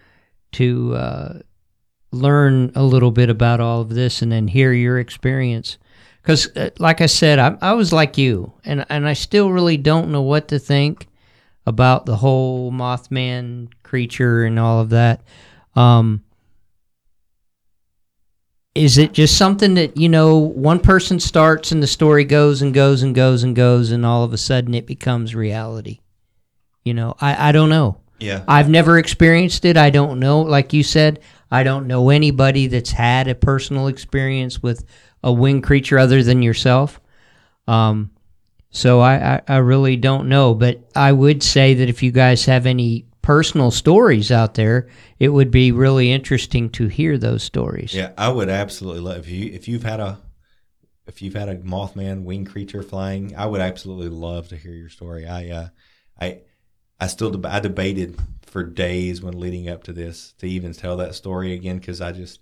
to 0.53 0.95
uh, 0.95 1.39
learn 2.18 2.72
a 2.76 2.84
little 2.84 3.11
bit 3.11 3.30
about 3.30 3.60
all 3.60 3.81
of 3.81 3.89
this 3.89 4.22
and 4.22 4.31
then 4.31 4.48
hear 4.48 4.73
your 4.73 4.99
experience. 4.99 5.77
Because, 6.22 6.48
uh, 6.57 6.72
like 6.80 6.99
I 6.99 7.06
said, 7.06 7.39
I, 7.39 7.57
I 7.61 7.73
was 7.73 7.94
like 7.94 8.18
you, 8.18 8.52
and 8.65 8.85
and 8.89 9.07
I 9.07 9.14
still 9.14 9.52
really 9.52 9.77
don't 9.77 10.11
know 10.11 10.22
what 10.22 10.49
to 10.49 10.60
think 10.60 11.07
about 11.65 12.06
the 12.06 12.18
whole 12.18 12.72
Mothman 12.72 13.69
creature 13.84 14.44
and 14.44 14.60
all 14.60 14.81
of 14.81 14.89
that. 14.89 15.22
Um, 15.76 16.23
is 18.76 18.98
it 18.98 19.11
just 19.11 19.38
something 19.38 19.73
that 19.73 19.98
you 19.98 20.07
know 20.07 20.38
one 20.38 20.80
person 20.80 21.19
starts 21.19 21.72
and 21.72 21.81
the 21.81 21.88
story 21.88 22.23
goes 22.23 22.61
and 22.61 22.73
goes 22.73 23.02
and 23.02 23.15
goes 23.15 23.44
and 23.44 23.56
goes 23.56 23.91
and 23.91 24.06
all 24.06 24.23
of 24.23 24.34
a 24.34 24.38
sudden 24.38 24.73
it 24.76 24.85
becomes 24.85 25.34
reality 25.34 25.99
you 26.84 26.94
know 26.94 27.15
i, 27.19 27.49
I 27.49 27.52
don't 27.52 27.69
know 27.69 27.98
Yeah. 28.19 28.44
i've 28.48 28.69
never 28.69 28.99
experienced 28.99 29.65
it 29.65 29.77
i 29.77 29.89
don't 29.89 30.19
know 30.19 30.41
like 30.41 30.73
you 30.73 30.84
said 30.84 31.19
i 31.52 31.64
don't 31.64 31.88
know 31.88 32.10
anybody 32.10 32.68
that's 32.68 32.91
had 32.91 33.28
a 33.28 33.36
personal 33.36 33.88
experience 33.88 34.61
with 34.61 34.84
a 35.24 35.32
winged 35.32 35.64
creature 35.64 35.98
other 35.98 36.24
than 36.24 36.41
yourself 36.41 36.99
um, 37.68 38.11
so 38.69 39.02
I, 39.02 39.36
I, 39.36 39.41
I 39.48 39.57
really 39.57 39.95
don't 39.95 40.30
know 40.30 40.53
but 40.53 40.80
i 40.95 41.11
would 41.11 41.44
say 41.44 41.74
that 41.76 41.90
if 41.90 42.03
you 42.03 42.11
guys 42.11 42.45
have 42.45 42.65
any 42.65 43.06
personal 43.22 43.72
stories 43.72 44.32
out 44.32 44.53
there 44.53 44.88
it 45.19 45.30
would 45.30 45.52
be 45.52 45.72
really 45.72 46.11
interesting 46.11 46.69
to 46.69 46.88
hear 46.88 47.18
those 47.18 47.44
stories 47.44 47.94
Yeah, 47.94 48.14
I 48.18 48.30
would 48.30 48.49
absolutely 48.49 49.02
love 49.02 49.19
if 49.19 49.30
you 49.30 49.52
if 49.52 49.68
you've 49.68 49.84
had 49.84 49.99
a 49.99 50.19
if 51.07 51.22
you've 51.22 51.36
had 51.36 51.49
a 51.49 51.56
Mothman 51.56 52.24
wing 52.24 52.45
creature 52.45 52.84
flying, 52.84 53.36
I 53.36 53.45
would 53.45 53.61
absolutely 53.61 54.10
love 54.10 54.49
to 54.49 54.57
hear 54.57 54.74
your 54.74 54.90
story. 54.90 55.26
I 55.26 55.49
uh, 55.49 55.68
I 56.19 56.41
I 56.99 57.07
still 57.07 57.32
deb- 57.32 57.45
I 57.45 57.60
debated 57.60 58.19
for 58.48 58.64
days 58.64 59.22
when 59.22 59.40
leading 59.40 59.69
up 59.69 59.84
to 59.84 59.94
this 59.94 60.34
to 60.40 60.48
even 60.48 60.74
tell 60.74 60.98
that 60.98 61.15
story 61.15 61.53
again 61.53 61.78
because 61.78 62.02
I 62.02 62.11
just 62.11 62.40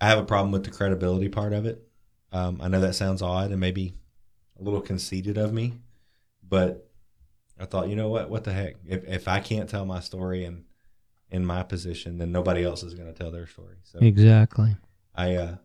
I 0.00 0.08
have 0.08 0.18
a 0.18 0.24
problem 0.24 0.52
with 0.52 0.64
the 0.64 0.70
credibility 0.70 1.28
part 1.28 1.52
of 1.52 1.66
it. 1.66 1.86
Um, 2.32 2.60
I 2.62 2.68
know 2.68 2.80
that 2.80 2.94
sounds 2.94 3.22
odd 3.22 3.50
and 3.50 3.60
maybe 3.60 3.94
a 4.58 4.62
little 4.62 4.80
conceited 4.80 5.36
of 5.38 5.52
me, 5.52 5.74
but 6.48 6.88
I 7.58 7.66
thought, 7.66 7.88
you 7.88 7.96
know 7.96 8.08
what? 8.08 8.30
What 8.30 8.44
the 8.44 8.52
heck? 8.52 8.76
If 8.86 9.04
if 9.04 9.28
I 9.28 9.40
can't 9.40 9.68
tell 9.68 9.84
my 9.84 10.00
story 10.00 10.44
and 10.44 10.64
in 11.30 11.44
my 11.44 11.62
position, 11.62 12.18
then 12.18 12.32
nobody 12.32 12.64
else 12.64 12.82
is 12.82 12.94
going 12.94 13.12
to 13.12 13.18
tell 13.18 13.30
their 13.30 13.46
story. 13.46 13.76
So 13.82 13.98
exactly 14.00 14.76
I 15.14 15.34
uh 15.34 15.56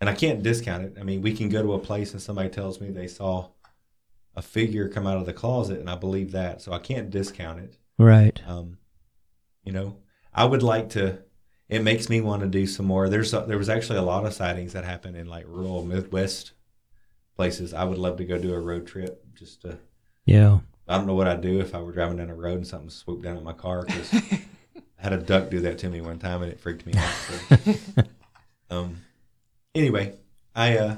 and 0.00 0.10
I 0.10 0.14
can't 0.14 0.42
discount 0.42 0.84
it. 0.84 0.96
I 1.00 1.02
mean, 1.02 1.22
we 1.22 1.32
can 1.32 1.48
go 1.48 1.62
to 1.62 1.74
a 1.74 1.78
place 1.78 2.12
and 2.12 2.20
somebody 2.20 2.50
tells 2.50 2.80
me 2.80 2.90
they 2.90 3.06
saw 3.06 3.48
a 4.36 4.42
figure 4.42 4.88
come 4.88 5.06
out 5.06 5.16
of 5.16 5.26
the 5.26 5.32
closet 5.32 5.80
and 5.80 5.88
I 5.88 5.94
believe 5.94 6.32
that. 6.32 6.60
So 6.60 6.72
I 6.72 6.78
can't 6.78 7.10
discount 7.10 7.60
it. 7.60 7.78
Right 7.98 8.42
Um 8.46 8.78
you 9.64 9.72
know, 9.72 9.96
I 10.32 10.44
would 10.44 10.62
like 10.62 10.90
to 10.90 11.20
it 11.68 11.82
makes 11.82 12.08
me 12.10 12.20
want 12.20 12.42
to 12.42 12.48
do 12.48 12.66
some 12.66 12.86
more. 12.86 13.08
There's 13.08 13.32
a, 13.32 13.40
there 13.48 13.58
was 13.58 13.70
actually 13.70 13.98
a 13.98 14.02
lot 14.02 14.26
of 14.26 14.34
sightings 14.34 14.74
that 14.74 14.84
happen 14.84 15.14
in 15.14 15.26
like 15.26 15.46
rural 15.48 15.82
Midwest 15.82 16.52
places. 17.36 17.72
I 17.72 17.84
would 17.84 17.98
love 17.98 18.18
to 18.18 18.24
go 18.24 18.38
do 18.38 18.52
a 18.52 18.60
road 18.60 18.86
trip 18.86 19.24
just 19.34 19.62
to 19.62 19.78
yeah 20.26 20.58
I 20.86 20.96
don't 20.96 21.06
know 21.06 21.14
what 21.14 21.26
I'd 21.26 21.40
do 21.40 21.60
if 21.60 21.74
I 21.74 21.80
were 21.80 21.92
driving 21.92 22.18
down 22.18 22.28
the 22.28 22.34
road 22.34 22.56
and 22.56 22.66
something 22.66 22.90
swooped 22.90 23.22
down 23.22 23.36
at 23.36 23.42
my 23.42 23.54
car 23.54 23.84
because 23.84 24.12
I 24.14 24.42
had 24.98 25.12
a 25.12 25.18
duck 25.18 25.50
do 25.50 25.60
that 25.60 25.78
to 25.78 25.88
me 25.88 26.00
one 26.00 26.18
time 26.18 26.42
and 26.42 26.52
it 26.52 26.60
freaked 26.60 26.84
me 26.84 26.92
out. 26.94 27.12
So. 27.12 28.02
um, 28.70 28.98
anyway, 29.74 30.14
I 30.54 30.76
uh, 30.76 30.96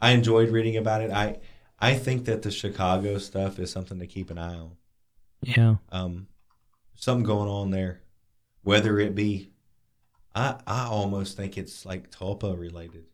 I 0.00 0.12
enjoyed 0.12 0.48
reading 0.48 0.76
about 0.76 1.02
it. 1.02 1.10
I 1.10 1.38
I 1.78 1.94
think 1.94 2.24
that 2.24 2.42
the 2.42 2.50
Chicago 2.50 3.18
stuff 3.18 3.58
is 3.58 3.70
something 3.70 3.98
to 3.98 4.06
keep 4.06 4.30
an 4.30 4.38
eye 4.38 4.54
on. 4.54 4.72
Yeah 5.46 5.76
Um, 5.92 6.26
something 6.94 7.24
going 7.24 7.48
on 7.48 7.70
there, 7.70 8.02
whether 8.62 8.98
it 8.98 9.14
be, 9.14 9.50
I 10.34 10.60
I 10.66 10.86
almost 10.86 11.36
think 11.36 11.56
it's 11.58 11.84
like 11.86 12.10
Tulpa 12.10 12.58
related. 12.58 13.04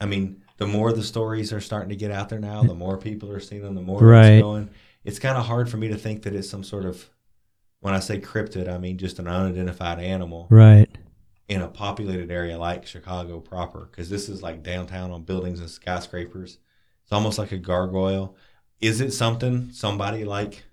I 0.00 0.06
mean, 0.06 0.42
the 0.56 0.66
more 0.66 0.92
the 0.92 1.02
stories 1.02 1.52
are 1.52 1.60
starting 1.60 1.90
to 1.90 1.96
get 1.96 2.10
out 2.10 2.30
there 2.30 2.38
now, 2.38 2.62
the 2.62 2.74
more 2.74 2.96
people 2.96 3.30
are 3.30 3.40
seeing 3.40 3.62
them, 3.62 3.74
the 3.74 3.82
more 3.82 4.00
Right. 4.02 4.32
it's 4.32 4.42
going. 4.42 4.70
It's 5.04 5.18
kind 5.18 5.36
of 5.36 5.44
hard 5.46 5.68
for 5.68 5.76
me 5.76 5.88
to 5.88 5.96
think 5.96 6.22
that 6.22 6.34
it's 6.34 6.48
some 6.48 6.64
sort 6.64 6.86
of, 6.86 7.08
when 7.80 7.94
I 7.94 8.00
say 8.00 8.20
cryptid, 8.20 8.68
I 8.68 8.78
mean 8.78 8.96
just 8.98 9.18
an 9.18 9.28
unidentified 9.28 9.98
animal 9.98 10.46
Right. 10.50 10.88
in 11.48 11.60
a 11.60 11.68
populated 11.68 12.30
area 12.30 12.58
like 12.58 12.86
Chicago 12.86 13.40
proper, 13.40 13.88
because 13.90 14.08
this 14.08 14.28
is 14.28 14.42
like 14.42 14.62
downtown 14.62 15.10
on 15.10 15.22
buildings 15.24 15.60
and 15.60 15.68
skyscrapers. 15.68 16.58
It's 17.02 17.12
almost 17.12 17.38
like 17.38 17.52
a 17.52 17.58
gargoyle. 17.58 18.36
Is 18.80 19.02
it 19.02 19.12
something 19.12 19.70
somebody 19.72 20.24
like, 20.24 20.64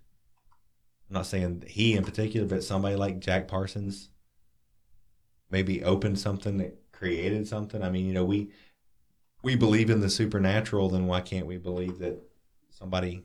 I'm 1.10 1.14
not 1.14 1.26
saying 1.26 1.64
he 1.68 1.96
in 1.96 2.04
particular, 2.04 2.48
but 2.48 2.64
somebody 2.64 2.96
like 2.96 3.20
Jack 3.20 3.48
Parsons 3.48 4.10
maybe 5.50 5.84
opened 5.84 6.20
something 6.20 6.58
that 6.58 6.78
created 6.92 7.48
something? 7.48 7.82
I 7.82 7.90
mean, 7.90 8.06
you 8.06 8.14
know, 8.14 8.26
we 8.26 8.50
we 9.44 9.56
believe 9.56 9.90
in 9.90 10.02
the 10.02 10.10
supernatural, 10.10 10.90
then 10.90 11.06
why 11.08 11.22
can't 11.22 11.46
we 11.46 11.58
believe 11.58 12.00
that 12.00 12.22
somebody 12.72 13.24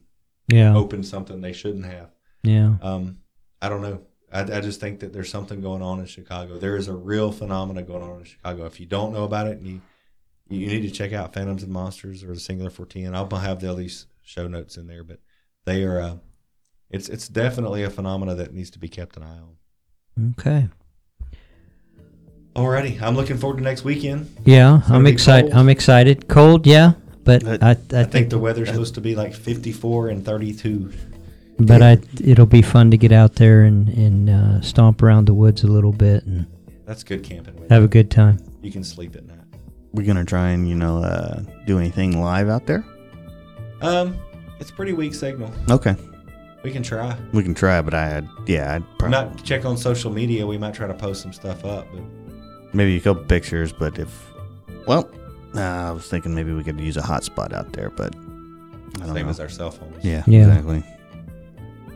Yeah. 0.49 0.75
opened 0.77 1.07
something 1.07 1.41
they 1.41 1.53
shouldn't 1.53 1.87
have? 1.87 2.11
Yeah. 2.43 2.77
Um, 2.83 3.19
I 3.61 3.69
don't 3.69 3.83
know. 3.83 4.03
I, 4.33 4.41
I 4.43 4.61
just 4.61 4.79
think 4.81 5.01
that 5.01 5.13
there's 5.13 5.31
something 5.31 5.61
going 5.61 5.83
on 5.83 5.99
in 6.01 6.07
Chicago. 6.07 6.59
There 6.59 6.77
is 6.77 6.89
a 6.89 6.95
real 6.95 7.33
phenomena 7.33 7.83
going 7.83 8.03
on 8.03 8.19
in 8.21 8.25
Chicago. 8.25 8.67
If 8.67 8.79
you 8.79 8.87
don't 8.87 9.13
know 9.13 9.25
about 9.25 9.47
it, 9.49 9.59
and 9.59 9.67
you 9.67 9.81
you 10.49 10.67
need 10.67 10.83
to 10.83 10.91
check 10.91 11.13
out 11.13 11.33
Phantoms 11.33 11.63
and 11.63 11.73
Monsters 11.73 12.23
or 12.23 12.35
the 12.35 12.41
Singular 12.41 12.71
Fortean. 12.71 13.15
I'll 13.15 13.29
have 13.39 13.65
all 13.65 13.75
these 13.75 14.07
show 14.23 14.47
notes 14.49 14.77
in 14.77 14.87
there, 14.87 15.03
but 15.03 15.19
they 15.65 15.83
are. 15.83 16.01
Uh, 16.01 16.17
it's 16.93 17.09
it's 17.09 17.28
definitely 17.28 17.82
a 17.82 17.90
phenomena 17.90 18.35
that 18.36 18.55
needs 18.55 18.70
to 18.70 18.78
be 18.78 18.89
kept 18.89 19.16
an 19.16 19.23
eye 19.24 19.39
on. 19.39 20.35
Okay. 20.39 20.69
Alrighty, 22.55 23.01
I'm 23.01 23.16
looking 23.16 23.39
forward 23.39 23.56
to 23.56 23.62
next 23.62 23.82
weekend. 23.82 24.35
Yeah, 24.44 24.82
I'm 24.89 25.06
excited. 25.06 25.52
I'm 25.55 25.70
excited. 25.70 26.28
Cold, 26.28 26.66
yeah, 26.66 26.93
but 27.24 27.43
But 27.43 27.62
I, 27.62 27.69
I, 27.69 27.70
I 27.70 27.74
think, 27.74 28.10
think 28.10 28.31
the 28.31 28.39
weather's 28.39 28.69
supposed 28.69 28.94
to 28.97 29.01
be 29.01 29.14
like 29.14 29.35
54 29.35 30.09
and 30.09 30.23
32. 30.24 30.93
but 31.60 31.81
I, 31.81 31.98
it'll 32.23 32.44
be 32.44 32.60
fun 32.60 32.90
to 32.90 32.98
get 32.98 33.10
out 33.10 33.36
there 33.36 33.62
and 33.62 33.89
and 33.89 34.28
uh, 34.28 34.60
stomp 34.60 35.02
around 35.02 35.27
the 35.27 35.35
woods 35.35 35.64
a 35.64 35.66
little 35.66 35.93
bit 35.93 36.24
and 36.27 36.47
That's 36.85 37.02
good 37.05 37.23
camping. 37.23 37.56
With 37.56 37.70
have 37.70 37.85
a 37.85 37.89
good 37.89 38.10
time. 38.10 38.39
You 38.60 38.70
can 38.70 38.85
sleep 38.85 39.16
at 39.16 39.24
night. 39.24 39.39
We're 39.94 40.06
gonna 40.06 40.24
try 40.24 40.51
and 40.51 40.69
you 40.69 40.74
know 40.74 40.98
uh, 40.98 41.40
do 41.66 41.78
anything 41.78 42.20
live 42.20 42.51
out 42.51 42.66
there. 42.66 42.85
Um, 43.81 44.19
it's 44.60 44.70
pretty 44.70 44.93
weak 44.93 45.14
signal. 45.14 45.51
Okay, 45.70 45.97
We 46.63 46.71
can 46.71 46.83
try. 46.83 47.17
we 47.33 47.43
can 47.43 47.55
try, 47.55 47.83
but 47.83 47.93
I 47.95 48.07
had, 48.09 48.29
yeah, 48.47 48.75
I'd 48.75 48.85
probably 48.99 49.11
Not 49.11 49.43
check 49.43 49.65
on 49.65 49.77
social 49.77 50.13
media. 50.13 50.47
We 50.47 50.59
might 50.59 50.75
try 50.75 50.87
to 50.87 50.95
post 50.95 51.23
some 51.23 51.33
stuff 51.33 51.65
up, 51.65 51.89
but 51.93 52.03
maybe 52.73 52.97
a 52.97 53.01
couple 53.01 53.25
pictures. 53.25 53.73
But 53.73 53.99
if 53.99 54.31
well, 54.87 55.11
nah, 55.55 55.89
I 55.89 55.93
was 55.93 56.07
thinking 56.09 56.35
maybe 56.35 56.53
we 56.53 56.63
could 56.63 56.79
use 56.81 56.97
a 56.97 57.01
hotspot 57.03 57.53
out 57.53 57.73
there, 57.73 57.91
but 57.91 58.15
I 58.15 59.07
don't 59.07 59.15
same 59.15 59.25
know. 59.27 59.31
as 59.31 59.41
our 59.41 59.49
cell 59.49 59.71
phones. 59.73 60.05
Yeah, 60.05 60.23
Yeah. 60.27 60.47
exactly. 60.47 60.85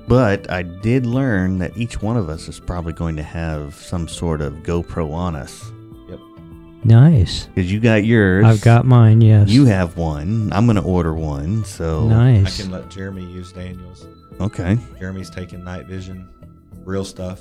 But 0.08 0.48
I 0.50 0.62
did 0.62 1.04
learn 1.04 1.58
that 1.58 1.76
each 1.76 2.00
one 2.00 2.16
of 2.16 2.28
us 2.28 2.48
is 2.48 2.60
probably 2.60 2.92
going 2.92 3.16
to 3.16 3.24
have 3.24 3.74
some 3.74 4.06
sort 4.06 4.40
of 4.40 4.52
GoPro 4.62 5.12
on 5.12 5.34
us. 5.34 5.64
Yep. 6.08 6.20
Nice. 6.84 7.46
Because 7.46 7.72
you 7.72 7.80
got 7.80 8.04
yours. 8.04 8.44
I've 8.44 8.60
got 8.60 8.86
mine. 8.86 9.20
Yes. 9.20 9.48
You 9.48 9.64
have 9.64 9.96
one. 9.96 10.52
I'm 10.52 10.64
going 10.66 10.76
to 10.76 10.82
order 10.82 11.12
one. 11.12 11.64
So, 11.64 12.06
nice. 12.06 12.60
I 12.60 12.62
can 12.62 12.70
let 12.70 12.88
Jeremy 12.88 13.24
use 13.24 13.50
Daniels. 13.50 14.06
Okay. 14.40 14.78
Jeremy's 14.98 15.30
taking 15.30 15.64
night 15.64 15.86
vision, 15.86 16.28
real 16.84 17.04
stuff. 17.04 17.40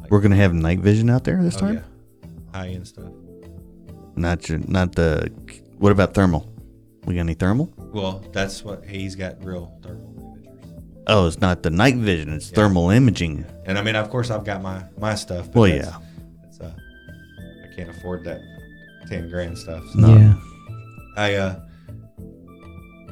Like- 0.00 0.10
We're 0.10 0.20
going 0.20 0.30
to 0.32 0.36
have 0.36 0.52
night 0.54 0.80
vision 0.80 1.10
out 1.10 1.24
there 1.24 1.42
this 1.42 1.56
oh, 1.56 1.60
time? 1.60 1.74
yeah. 1.74 2.28
high 2.58 2.68
end 2.68 2.86
stuff. 2.86 3.10
Not 4.16 4.48
your, 4.48 4.58
not 4.68 4.94
the. 4.94 5.30
What 5.78 5.90
about 5.92 6.12
thermal? 6.14 6.48
We 7.06 7.14
got 7.14 7.20
any 7.20 7.34
thermal? 7.34 7.72
Well, 7.76 8.22
that's 8.32 8.62
what 8.62 8.84
he's 8.84 9.16
got 9.16 9.42
real 9.44 9.76
thermal 9.82 10.12
imagers. 10.36 11.02
Oh, 11.06 11.26
it's 11.26 11.40
not 11.40 11.62
the 11.62 11.70
night 11.70 11.96
vision. 11.96 12.32
It's 12.34 12.50
Yeah. 12.50 12.56
thermal 12.56 12.90
imaging. 12.90 13.44
And 13.64 13.78
I 13.78 13.82
mean, 13.82 13.96
of 13.96 14.08
course, 14.10 14.30
I've 14.30 14.44
got 14.44 14.62
my 14.62 14.84
my 14.98 15.14
stuff. 15.14 15.46
But 15.46 15.56
Well, 15.60 15.70
that's- 15.70 15.86
yeah. 15.92 15.98
That's, 16.42 16.60
uh, 16.60 16.72
I 17.64 17.74
can't 17.74 17.90
afford 17.90 18.22
that 18.24 18.40
ten 19.08 19.28
grand 19.30 19.56
stuff. 19.58 19.82
So 19.92 19.98
No. 19.98 20.14
Yeah. 20.16 20.34
I 21.16 21.34
uh, 21.34 21.60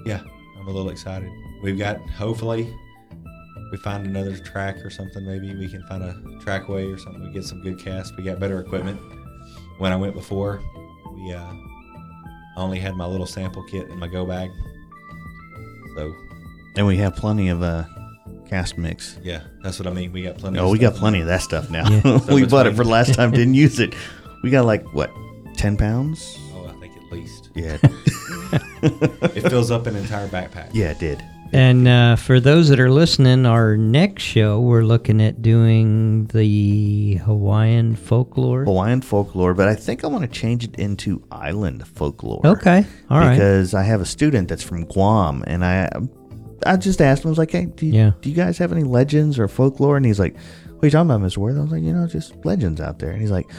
yeah, 0.07 0.21
I'm 0.59 0.69
a 0.69 0.71
little 0.71 0.91
excited. 0.91 1.29
We've 1.63 1.79
got 1.79 1.99
hopefully 2.11 2.73
we 3.71 3.77
find 3.79 4.07
another 4.07 4.37
track 4.37 4.77
or 4.85 4.91
something. 4.91 5.25
Maybe 5.27 5.55
we 5.55 5.69
can 5.69 5.83
find 5.87 6.03
a 6.03 6.15
trackway 6.45 6.93
or 6.93 6.99
something. 6.99 7.23
We 7.23 7.31
get 7.33 7.45
some 7.45 7.61
good 7.63 7.79
cast. 7.79 8.17
We 8.17 8.25
got 8.25 8.41
better 8.41 8.61
equipment. 8.61 9.01
When 9.79 9.93
I 9.93 9.97
went 9.97 10.15
before, 10.15 10.61
we 11.15 11.33
uh, 11.33 11.53
only 12.57 12.79
had 12.79 12.95
my 12.97 13.07
little 13.07 13.27
sample 13.27 13.63
kit 13.65 13.89
in 13.89 13.99
my 13.99 14.09
go 14.09 14.25
bag. 14.27 14.51
So 15.97 16.13
And 16.77 16.87
we 16.87 16.97
have 16.99 17.15
plenty 17.17 17.49
of 17.49 17.63
uh, 17.63 17.85
cast 18.49 18.77
mix. 18.79 19.19
yeah, 19.23 19.43
that's 19.63 19.79
what 19.79 19.87
I 19.87 19.93
mean. 19.93 20.13
We 20.13 20.23
got 20.23 20.39
plenty. 20.39 20.59
Oh, 20.59 20.65
of 20.67 20.71
we 20.73 20.79
got 20.79 20.95
plenty 20.95 21.19
there. 21.19 21.27
of 21.27 21.29
that 21.29 21.43
stuff 21.43 21.71
now. 21.71 21.89
Yeah. 21.89 22.21
we 22.35 22.45
bought 22.47 22.67
it 22.67 22.75
for 22.77 22.85
the 22.85 22.91
last 22.91 23.15
time, 23.15 23.31
didn't 23.31 23.55
use 23.55 23.79
it. 23.81 23.95
We 24.43 24.51
got 24.51 24.65
like, 24.67 24.83
what, 24.95 25.11
10 25.57 25.77
pounds? 25.77 26.37
Oh, 26.55 26.67
I 26.67 26.73
think 26.81 26.97
at 26.97 27.13
least 27.13 27.51
Yeah. 27.55 27.79
it 28.83 29.49
fills 29.49 29.71
up 29.71 29.87
an 29.87 29.95
entire 29.97 30.29
backpack. 30.29 30.71
yeah, 30.73 30.91
it 30.91 30.99
did. 30.99 31.23
And 31.53 31.89
uh, 31.89 32.17
for 32.17 32.39
those 32.39 32.69
that 32.69 32.79
are 32.79 32.91
listening, 32.91 33.45
our 33.45 33.77
next 33.77 34.23
show 34.23 34.61
we're 34.61 34.85
looking 34.85 35.21
at 35.21 35.43
doing 35.43 36.27
the 36.27 37.15
Hawaiian 37.25 37.97
folklore. 37.97 38.65
Hawaiian 38.65 39.01
folklore, 39.01 39.53
but 39.55 39.67
I 39.69 39.75
think 39.75 40.05
I 40.05 40.07
want 40.07 40.23
to 40.23 40.29
change 40.29 40.63
it 40.65 40.77
into 40.77 41.23
island 41.33 41.87
folklore. 41.89 42.41
Okay. 42.47 42.87
All 43.11 43.19
right. 43.19 43.33
because 43.35 43.75
I 43.75 43.83
have 43.83 44.01
a 44.01 44.07
student 44.07 44.49
that's 44.49 44.63
from 44.63 44.85
Guam, 44.85 45.43
and 45.47 45.65
I 45.65 45.91
I 46.67 46.77
just 46.77 47.01
asked 47.01 47.25
him, 47.25 47.29
I 47.29 47.31
was 47.31 47.39
like, 47.39 47.51
hey, 47.51 47.65
do 47.67 47.87
you, 47.87 47.93
Yeah. 47.95 48.11
do 48.21 48.29
you 48.29 48.37
guys 48.37 48.59
have 48.59 48.71
any 48.71 48.83
legends 48.85 49.39
or 49.39 49.49
folklore? 49.49 49.97
And 49.97 50.05
he's 50.05 50.21
like, 50.21 50.37
what 50.75 50.85
are 50.85 50.87
you 50.87 50.91
talking 50.91 51.11
about, 51.11 51.21
Mr. 51.27 51.39
Worth? 51.39 51.57
I 51.57 51.63
was 51.63 51.73
like, 51.73 51.83
you 51.83 51.93
know, 51.93 52.07
just 52.07 52.35
legends 52.45 52.81
out 52.81 52.99
there. 52.99 53.11
And 53.11 53.21
he's 53.21 53.31
like, 53.31 53.51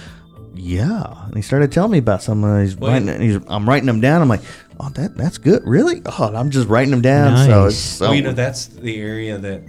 yeah. 0.53 1.25
And 1.25 1.35
he 1.35 1.41
started 1.41 1.71
telling 1.71 1.91
me 1.91 1.97
about 1.97 2.21
some 2.23 2.43
of 2.43 2.59
these. 2.61 2.75
Well, 2.75 2.91
Writing, 2.91 3.21
he's, 3.21 3.37
I'm 3.47 3.67
writing 3.67 3.87
them 3.87 4.01
down. 4.01 4.21
I'm 4.21 4.29
like, 4.29 4.41
oh, 4.79 4.89
that 4.95 5.15
that's 5.15 5.37
good. 5.37 5.61
Really? 5.65 6.01
Oh, 6.05 6.33
I'm 6.35 6.49
just 6.51 6.67
writing 6.67 6.91
them 6.91 7.01
down. 7.01 7.37
So 7.47 7.63
Nice. 7.63 7.73
it's 7.73 7.77
so, 7.79 8.05
Well, 8.07 8.15
you 8.15 8.21
know, 8.21 8.33
that's 8.33 8.67
the 8.67 8.99
area 8.99 9.37
that, 9.37 9.63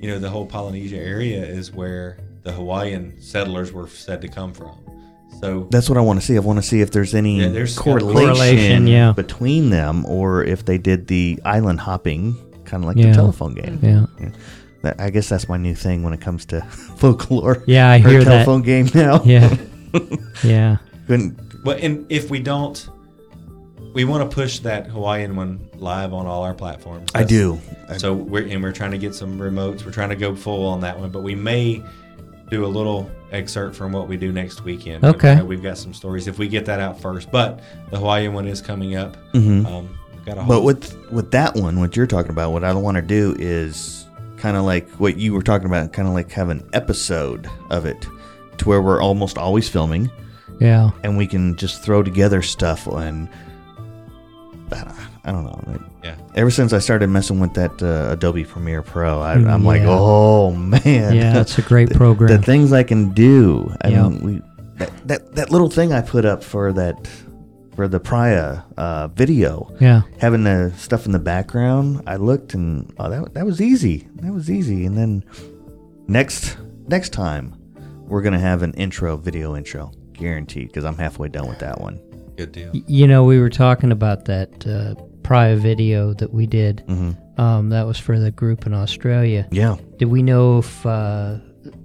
you 0.00 0.08
know, 0.08 0.18
the 0.18 0.30
whole 0.30 0.46
Polynesia 0.46 0.96
area 0.98 1.42
is 1.44 1.72
where 1.72 2.18
the 2.42 2.52
Hawaiian 2.52 3.20
settlers 3.20 3.72
were 3.72 3.86
said 3.88 4.20
to 4.22 4.28
come 4.28 4.52
from. 4.52 4.78
So 5.40 5.66
that's 5.70 5.88
what 5.88 5.98
I 5.98 6.02
want 6.02 6.20
to 6.20 6.26
see. 6.26 6.36
I 6.36 6.40
want 6.40 6.58
to 6.58 6.62
see 6.62 6.80
if 6.80 6.90
there's 6.92 7.14
any 7.14 7.40
Yeah, 7.40 7.48
there's 7.48 7.76
gotta 7.76 7.96
be- 7.96 8.00
correlation, 8.02 8.26
Correlation, 8.34 8.86
yeah. 8.86 9.12
between 9.12 9.70
them, 9.70 10.04
or 10.06 10.44
if 10.44 10.64
they 10.64 10.78
did 10.78 11.08
the 11.08 11.40
island 11.44 11.80
hopping, 11.80 12.36
kind 12.64 12.84
of 12.84 12.88
like 12.88 12.96
Yeah. 12.96 13.08
the 13.10 13.14
telephone 13.14 13.54
game. 13.54 13.78
yeah. 13.82 14.28
That, 14.82 15.00
I 15.00 15.10
guess 15.10 15.28
that's 15.28 15.48
my 15.48 15.56
new 15.56 15.74
thing 15.76 16.02
when 16.02 16.12
it 16.12 16.20
comes 16.20 16.44
to 16.46 16.60
folklore. 16.96 17.62
Yeah, 17.66 17.88
I 17.90 17.96
Or 17.96 18.08
hear 18.08 18.24
that. 18.24 18.30
telephone 18.44 18.62
game 18.62 18.88
now. 18.94 19.22
Yeah. 19.24 19.56
yeah. 20.44 20.76
Couldn't- 21.06 21.64
But 21.64 21.80
and 21.80 22.06
if 22.08 22.30
we 22.30 22.40
don't, 22.40 22.88
we 23.94 24.04
want 24.04 24.28
to 24.28 24.34
push 24.34 24.60
that 24.60 24.86
Hawaiian 24.86 25.36
one 25.36 25.60
live 25.76 26.12
on 26.12 26.26
all 26.26 26.42
our 26.44 26.54
platforms. 26.54 27.10
I 27.14 27.24
do. 27.24 27.60
I- 27.88 27.96
So 27.98 28.14
we're 28.14 28.46
and 28.46 28.62
we're 28.62 28.72
trying 28.72 28.92
to 28.92 28.98
get 28.98 29.14
some 29.14 29.38
remotes. 29.38 29.84
We're 29.84 29.92
trying 29.92 30.08
to 30.10 30.16
go 30.16 30.34
full 30.34 30.66
on 30.66 30.80
that 30.80 30.98
one, 30.98 31.10
but 31.10 31.22
we 31.22 31.34
may 31.34 31.82
do 32.50 32.64
a 32.64 32.68
little 32.68 33.10
excerpt 33.32 33.74
from 33.74 33.92
what 33.92 34.08
we 34.08 34.16
do 34.16 34.30
next 34.32 34.62
weekend. 34.64 35.04
Okay. 35.04 35.34
Uh, 35.36 35.44
we've 35.44 35.62
got 35.62 35.78
some 35.78 35.94
stories 35.94 36.26
if 36.28 36.38
we 36.38 36.48
get 36.48 36.66
that 36.66 36.80
out 36.80 37.00
first. 37.00 37.30
But 37.30 37.60
the 37.90 37.98
Hawaiian 37.98 38.34
one 38.34 38.46
is 38.46 38.60
coming 38.60 38.94
up. 38.96 39.16
Mhm. 39.32 39.64
Um, 39.66 39.88
got 40.26 40.38
a 40.38 40.42
But 40.42 40.62
with 40.62 40.96
with 41.10 41.30
that 41.32 41.54
one, 41.54 41.78
what 41.80 41.96
you're 41.96 42.06
talking 42.06 42.30
about, 42.30 42.52
what 42.52 42.62
I 42.64 42.72
want 42.74 42.96
to 42.96 43.02
do 43.02 43.34
is 43.38 44.06
kind 44.36 44.56
of 44.56 44.64
like 44.64 44.88
what 44.92 45.16
you 45.18 45.32
were 45.34 45.42
talking 45.42 45.66
about, 45.66 45.92
kind 45.92 46.08
of 46.08 46.14
like 46.14 46.30
have 46.32 46.48
an 46.50 46.62
episode 46.72 47.48
of 47.70 47.84
it, 47.86 48.06
to 48.58 48.68
where 48.68 48.82
we're 48.82 49.00
almost 49.02 49.38
always 49.38 49.68
filming, 49.68 50.10
Yeah. 50.60 50.90
and 51.04 51.16
we 51.16 51.26
can 51.26 51.56
just 51.56 51.82
throw 51.82 52.02
together 52.02 52.42
stuff 52.42 52.86
and. 52.86 53.28
I 55.24 55.30
don't 55.30 55.44
know. 55.44 55.60
like, 55.66 55.80
yeah. 56.02 56.16
Ever 56.34 56.50
since 56.50 56.72
I 56.72 56.78
started 56.78 57.08
messing 57.08 57.38
with 57.40 57.52
that 57.54 57.80
uh, 57.82 58.12
Adobe 58.12 58.42
Premiere 58.44 58.82
Pro, 58.82 59.20
I, 59.20 59.34
I'm 59.34 59.64
like, 59.64 59.82
oh 59.84 60.50
man, 60.52 61.14
Yeah, 61.14 61.40
it's 61.40 61.58
a 61.58 61.62
great 61.62 61.88
the, 61.90 61.94
program. 61.94 62.28
the 62.28 62.42
things 62.42 62.72
I 62.72 62.82
can 62.82 63.10
do. 63.12 63.72
I 63.82 63.88
Yeah. 63.88 64.08
mean, 64.08 64.24
we 64.24 64.42
that, 64.78 64.90
that 65.06 65.34
that 65.36 65.50
little 65.52 65.68
thing 65.68 65.92
I 65.92 66.00
put 66.00 66.24
up 66.24 66.42
for 66.42 66.72
that 66.72 67.06
for 67.76 67.86
the 67.86 68.00
Priya 68.00 68.64
uh, 68.76 69.08
video, 69.08 69.72
yeah. 69.78 70.02
having 70.18 70.42
the 70.44 70.72
stuff 70.76 71.06
in 71.06 71.12
the 71.12 71.18
background. 71.20 72.02
I 72.06 72.16
looked 72.16 72.54
and 72.54 72.92
oh, 72.98 73.08
that 73.10 73.34
that 73.34 73.44
was 73.46 73.60
easy. 73.60 74.08
That 74.16 74.32
was 74.32 74.50
easy. 74.50 74.86
And 74.86 74.96
then 74.96 75.22
next 76.08 76.56
next 76.88 77.10
time, 77.10 77.54
we're 78.12 78.20
gonna 78.20 78.38
have 78.38 78.62
an 78.62 78.74
intro 78.74 79.16
video 79.16 79.56
intro, 79.56 79.90
guaranteed, 80.12 80.68
because 80.68 80.84
I'm 80.84 80.98
halfway 80.98 81.28
done 81.28 81.48
with 81.48 81.60
that 81.60 81.80
one. 81.80 81.98
Good 82.36 82.52
deal. 82.52 82.70
You 82.74 83.06
know, 83.06 83.24
we 83.24 83.40
were 83.40 83.48
talking 83.48 83.90
about 83.90 84.26
that 84.26 84.66
uh, 84.66 84.94
prior 85.22 85.56
video 85.56 86.12
that 86.14 86.32
we 86.32 86.46
did. 86.46 86.84
Mm-hmm. 86.86 87.40
Um, 87.40 87.70
that 87.70 87.86
was 87.86 87.98
for 87.98 88.18
the 88.18 88.30
group 88.30 88.66
in 88.66 88.74
Australia. 88.74 89.48
Yeah. 89.50 89.76
Did 89.96 90.06
we 90.06 90.22
know 90.22 90.58
if 90.58 90.84
uh, 90.84 91.38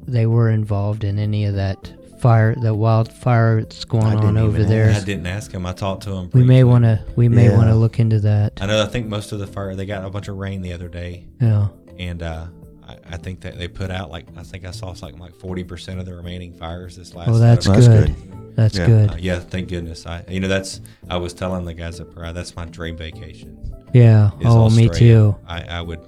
they 0.05 0.25
were 0.25 0.49
involved 0.49 1.05
in 1.05 1.17
any 1.17 1.45
of 1.45 1.55
that 1.55 1.93
fire, 2.19 2.55
the 2.55 2.73
wildfire 2.73 3.61
that's 3.61 3.85
going 3.85 4.17
I 4.17 4.25
on 4.25 4.37
over 4.37 4.65
there. 4.65 4.91
I 4.91 4.99
didn't 4.99 5.27
ask 5.27 5.49
him. 5.53 5.65
I 5.65 5.71
talked 5.71 6.03
to 6.03 6.11
him. 6.11 6.29
We 6.33 6.43
may 6.43 6.65
want 6.65 6.83
to 6.83 7.01
we 7.15 7.29
may 7.29 7.45
Yeah. 7.45 7.55
want 7.55 7.69
to 7.69 7.75
look 7.75 8.01
into 8.01 8.19
that. 8.19 8.59
I 8.59 8.65
know. 8.65 8.83
I 8.83 8.87
think 8.87 9.07
most 9.07 9.31
of 9.31 9.39
the 9.39 9.47
fire 9.47 9.75
they 9.75 9.85
got 9.85 10.03
a 10.03 10.09
bunch 10.09 10.27
of 10.27 10.35
rain 10.35 10.61
the 10.61 10.73
other 10.73 10.89
day, 10.89 11.27
Yeah. 11.39 11.67
and 11.97 12.21
uh, 12.21 12.47
I, 12.87 12.97
I 13.11 13.17
think 13.17 13.41
that 13.41 13.57
they 13.57 13.67
put 13.67 13.91
out 13.91 14.09
like 14.09 14.25
I 14.37 14.43
think 14.43 14.65
I 14.65 14.71
saw 14.71 14.93
something 14.93 15.19
like 15.19 15.35
forty 15.35 15.63
percent 15.63 15.99
of 15.99 16.05
the 16.05 16.15
remaining 16.15 16.53
fires 16.53 16.95
this 16.95 17.13
last. 17.13 17.29
Oh, 17.29 17.37
that's 17.37 17.65
Saturday. 17.65 18.13
That's 18.13 18.15
good. 18.15 18.55
That's 18.55 18.77
Yeah. 18.77 18.85
good. 18.87 19.09
Uh, 19.11 19.15
yeah, 19.19 19.39
thank 19.39 19.69
goodness. 19.69 20.05
I 20.05 20.23
you 20.29 20.39
know 20.39 20.47
that's 20.47 20.81
I 21.09 21.17
was 21.17 21.33
telling 21.33 21.65
the 21.65 21.73
guys 21.73 21.99
at 21.99 22.11
Pride 22.11 22.33
that's 22.33 22.55
my 22.55 22.65
dream 22.65 22.95
vacation. 22.97 23.57
Yeah. 23.93 24.31
is 24.39 24.45
Oh, 24.47 24.69
me 24.69 24.89
too. 24.89 25.35
I, 25.47 25.61
I 25.63 25.81
would, 25.81 25.99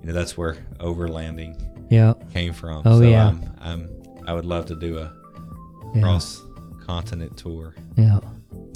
you 0.00 0.06
know, 0.06 0.12
that's 0.12 0.36
where 0.36 0.54
overlanding 0.78 1.60
Yeah. 1.90 2.14
came 2.32 2.52
from. 2.52 2.82
Oh, 2.84 2.98
so 3.00 3.04
yeah. 3.04 3.28
I'm, 3.28 3.42
I'm 3.60 3.88
I 4.26 4.32
would 4.32 4.44
love 4.46 4.66
to 4.66 4.76
do 4.76 4.98
a 4.98 5.12
Yeah. 5.94 6.02
cross 6.02 6.42
continent 6.86 7.36
tour. 7.36 7.74
Yeah. 7.96 8.20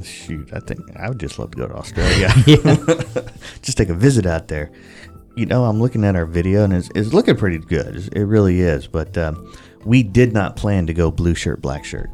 Shoot, 0.02 0.50
I 0.52 0.60
think 0.60 0.80
I 0.96 1.08
would 1.08 1.20
just 1.20 1.38
love 1.38 1.50
to 1.52 1.58
go 1.58 1.66
to 1.68 1.74
Australia. 1.74 2.28
Just 3.62 3.76
take 3.78 3.88
a 3.90 3.94
visit 3.94 4.26
out 4.26 4.48
there. 4.48 4.70
You 5.40 5.46
know, 5.46 5.64
I'm 5.64 5.80
looking 5.80 6.04
at 6.04 6.16
our 6.16 6.26
video 6.26 6.64
and 6.64 6.74
it's, 6.74 6.90
it's 6.94 7.14
looking 7.14 7.34
pretty 7.34 7.56
good. 7.56 8.10
It 8.14 8.24
really 8.24 8.60
is. 8.60 8.86
But 8.86 9.16
um, 9.16 9.50
we 9.86 10.02
did 10.02 10.34
not 10.34 10.54
plan 10.54 10.86
to 10.86 10.92
go 10.92 11.10
blue 11.10 11.34
shirt, 11.34 11.62
black 11.62 11.82
shirt. 11.82 12.10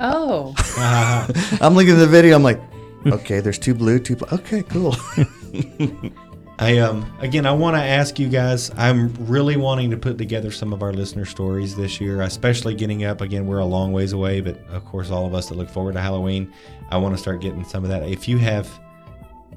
Oh, 0.00 0.52
I'm 1.60 1.74
looking 1.76 1.92
at 1.92 1.98
the 1.98 2.08
video. 2.08 2.34
I'm 2.34 2.42
like, 2.42 2.60
okay, 3.06 3.38
there's 3.38 3.60
two 3.60 3.72
blue, 3.72 4.00
two 4.00 4.16
black. 4.16 4.32
Okay, 4.32 4.64
cool. 4.64 4.96
I 6.58 6.78
um 6.78 7.08
again 7.20 7.44
I 7.46 7.52
want 7.52 7.76
to 7.76 7.82
ask 7.82 8.18
you 8.18 8.28
guys. 8.28 8.72
I'm 8.76 9.14
really 9.26 9.56
wanting 9.56 9.90
to 9.92 9.96
put 9.96 10.18
together 10.18 10.50
some 10.50 10.72
of 10.72 10.82
our 10.82 10.92
listener 10.92 11.24
stories 11.24 11.76
this 11.76 12.00
year, 12.00 12.22
especially 12.22 12.74
getting 12.74 13.04
up 13.04 13.20
again. 13.20 13.46
We're 13.46 13.58
a 13.58 13.64
long 13.64 13.92
ways 13.92 14.12
away, 14.12 14.40
but 14.40 14.58
of 14.70 14.84
course, 14.86 15.10
all 15.10 15.24
of 15.24 15.34
us 15.34 15.50
that 15.50 15.54
look 15.54 15.70
forward 15.70 15.92
to 15.92 16.00
Halloween, 16.00 16.52
I 16.90 16.96
want 16.96 17.14
to 17.14 17.22
start 17.22 17.40
getting 17.40 17.62
some 17.62 17.84
of 17.84 17.90
that. 17.90 18.02
If 18.08 18.26
you 18.26 18.38
have 18.38 18.68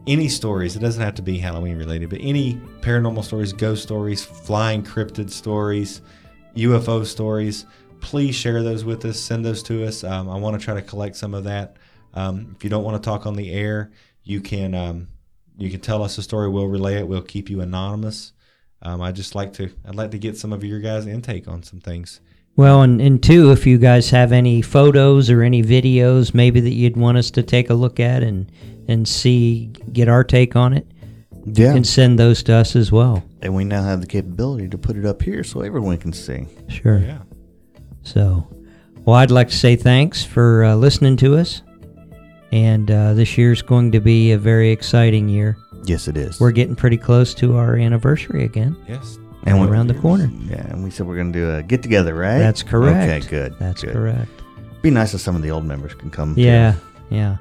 any 0.10 0.28
stories, 0.28 0.76
it 0.76 0.80
doesn't 0.80 1.04
have 1.04 1.14
to 1.16 1.22
be 1.22 1.38
Halloween 1.38 1.78
related, 1.78 2.10
but 2.10 2.20
any 2.22 2.56
paranormal 2.82 3.24
stories, 3.24 3.54
ghost 3.54 3.84
stories, 3.84 4.26
flying 4.26 4.82
cryptid 4.84 5.30
stories, 5.30 6.02
UFO 6.56 7.06
stories, 7.06 7.68
please 8.02 8.34
share 8.34 8.64
those 8.64 8.84
with 8.84 9.06
us. 9.06 9.20
Send 9.20 9.46
those 9.46 9.62
to 9.64 9.86
us. 9.86 10.04
Um, 10.04 10.28
I 10.28 10.36
want 10.38 10.60
to 10.60 10.66
try 10.66 10.74
to 10.74 10.82
collect 10.82 11.16
some 11.16 11.36
of 11.36 11.44
that. 11.44 11.78
Um, 12.16 12.56
if 12.56 12.64
you 12.64 12.72
don't 12.72 12.84
want 12.84 13.02
to 13.02 13.08
talk 13.08 13.28
on 13.28 13.36
the 13.36 13.52
air, 13.52 13.92
you 14.24 14.42
can 14.42 14.74
um, 14.74 15.10
you 15.58 15.70
can 15.70 15.80
tell 15.80 16.02
us 16.02 16.18
a 16.18 16.24
story. 16.24 16.50
We'll 16.50 16.68
relay 16.68 16.96
it. 16.96 17.08
We'll 17.08 17.22
keep 17.22 17.48
you 17.48 17.62
anonymous. 17.62 18.34
Um, 18.82 19.02
I 19.02 19.12
just 19.12 19.36
like 19.36 19.54
to 19.54 19.70
I'd 19.86 19.96
like 19.96 20.12
to 20.12 20.20
get 20.20 20.38
some 20.38 20.52
of 20.52 20.64
your 20.64 20.80
guys' 20.80 21.06
intake 21.06 21.48
on 21.48 21.62
some 21.62 21.80
things. 21.80 22.20
Well, 22.56 22.82
and, 22.82 23.00
and 23.00 23.22
two, 23.22 23.52
if 23.52 23.66
you 23.68 23.78
guys 23.78 24.10
have 24.10 24.32
any 24.32 24.62
photos 24.62 25.30
or 25.30 25.44
any 25.44 25.64
videos 25.64 26.34
maybe 26.34 26.60
that 26.60 26.74
you'd 26.74 26.98
want 26.98 27.18
us 27.18 27.32
to 27.32 27.44
take 27.44 27.70
a 27.70 27.74
look 27.74 28.00
at 28.00 28.24
and 28.24 28.52
and 28.90 29.08
see, 29.08 29.68
get 29.94 30.10
our 30.10 30.24
take 30.24 30.56
on 30.56 30.74
it, 30.74 30.88
you 31.46 31.66
yeah. 31.66 31.74
can 31.74 31.84
send 31.84 32.18
those 32.18 32.42
to 32.44 32.54
us 32.54 32.76
as 32.76 32.92
well. 32.92 33.24
And 33.42 33.56
we 33.56 33.64
now 33.64 33.84
have 33.84 34.02
the 34.02 34.08
capability 34.08 34.68
to 34.70 34.78
put 34.78 34.98
it 34.98 35.06
up 35.06 35.22
here 35.22 35.44
so 35.44 35.62
everyone 35.62 35.98
can 35.98 36.12
see. 36.12 36.48
Sure. 36.68 36.98
Yeah. 36.98 37.20
So, 38.02 38.48
well, 39.06 39.16
I'd 39.16 39.30
like 39.30 39.50
to 39.50 39.56
say 39.56 39.76
thanks 39.76 40.24
for 40.24 40.64
uh, 40.64 40.76
listening 40.76 41.18
to 41.18 41.38
us. 41.38 41.62
And 42.52 42.90
uh, 42.90 43.14
this 43.14 43.38
year's 43.38 43.62
going 43.62 43.92
to 43.92 44.00
be 44.00 44.32
a 44.32 44.38
very 44.40 44.72
exciting 44.72 45.30
year. 45.30 45.56
Yes, 45.84 46.08
it 46.08 46.18
is. 46.18 46.40
We're 46.40 46.52
getting 46.52 46.76
pretty 46.76 46.98
close 46.98 47.36
to 47.36 47.58
our 47.58 47.76
anniversary 47.76 48.44
again. 48.44 48.76
Yes. 48.88 49.20
and 49.44 49.60
we're 49.62 49.72
around 49.72 49.88
the 49.88 49.94
corner. 49.94 50.32
Yeah, 50.46 50.66
and 50.66 50.84
we 50.84 50.90
said 50.90 51.06
we're 51.06 51.16
going 51.16 51.32
to 51.32 51.40
do 51.40 51.52
a 51.52 51.64
get 51.64 51.84
together, 51.84 52.16
right? 52.16 52.40
That's 52.40 52.64
correct. 52.64 52.98
Okay, 52.98 53.30
good. 53.30 53.56
That's 53.60 53.84
good. 53.84 53.94
correct. 53.94 54.32
Be 54.82 54.90
nice 54.90 55.14
if 55.14 55.22
some 55.22 55.36
of 55.36 55.44
the 55.44 55.52
old 55.52 55.64
members 55.64 55.94
can 55.94 56.10
come. 56.10 56.34
too. 56.34 56.42
Yeah, 56.42 56.74
yeah. 57.12 57.38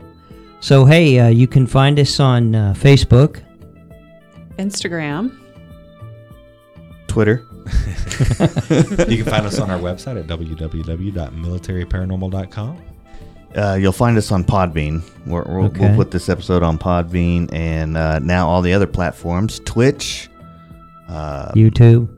So, 0.61 0.85
hey, 0.85 1.19
uh, 1.19 1.29
you 1.29 1.47
can 1.47 1.67
find 1.67 1.99
us 1.99 2.21
on 2.21 2.55
uh, 2.55 2.75
Facebook. 2.77 3.41
Instagram. 4.59 5.35
Twitter. 7.07 7.45
you 9.09 9.23
can 9.23 9.25
find 9.25 9.47
us 9.47 9.59
on 9.61 9.71
our 9.71 9.79
website 9.79 10.19
at 10.19 10.27
www.militaryparanormal.com. 10.27 12.83
Uh, 13.57 13.79
you'll 13.81 13.93
find 13.93 14.19
us 14.19 14.31
on 14.31 14.45
Podbean. 14.45 15.03
We're, 15.27 15.43
we'll, 15.45 15.65
Okay. 15.67 15.81
we'll 15.87 15.97
put 15.97 16.11
this 16.11 16.29
episode 16.29 16.63
on 16.63 16.77
Podbean 16.79 17.49
and 17.53 17.97
uh, 17.97 18.19
now 18.19 18.47
all 18.49 18.61
the 18.61 18.75
other 18.75 18.87
platforms 18.87 19.61
Twitch, 19.61 20.29
uh, 21.09 21.53
YouTube. 21.53 22.09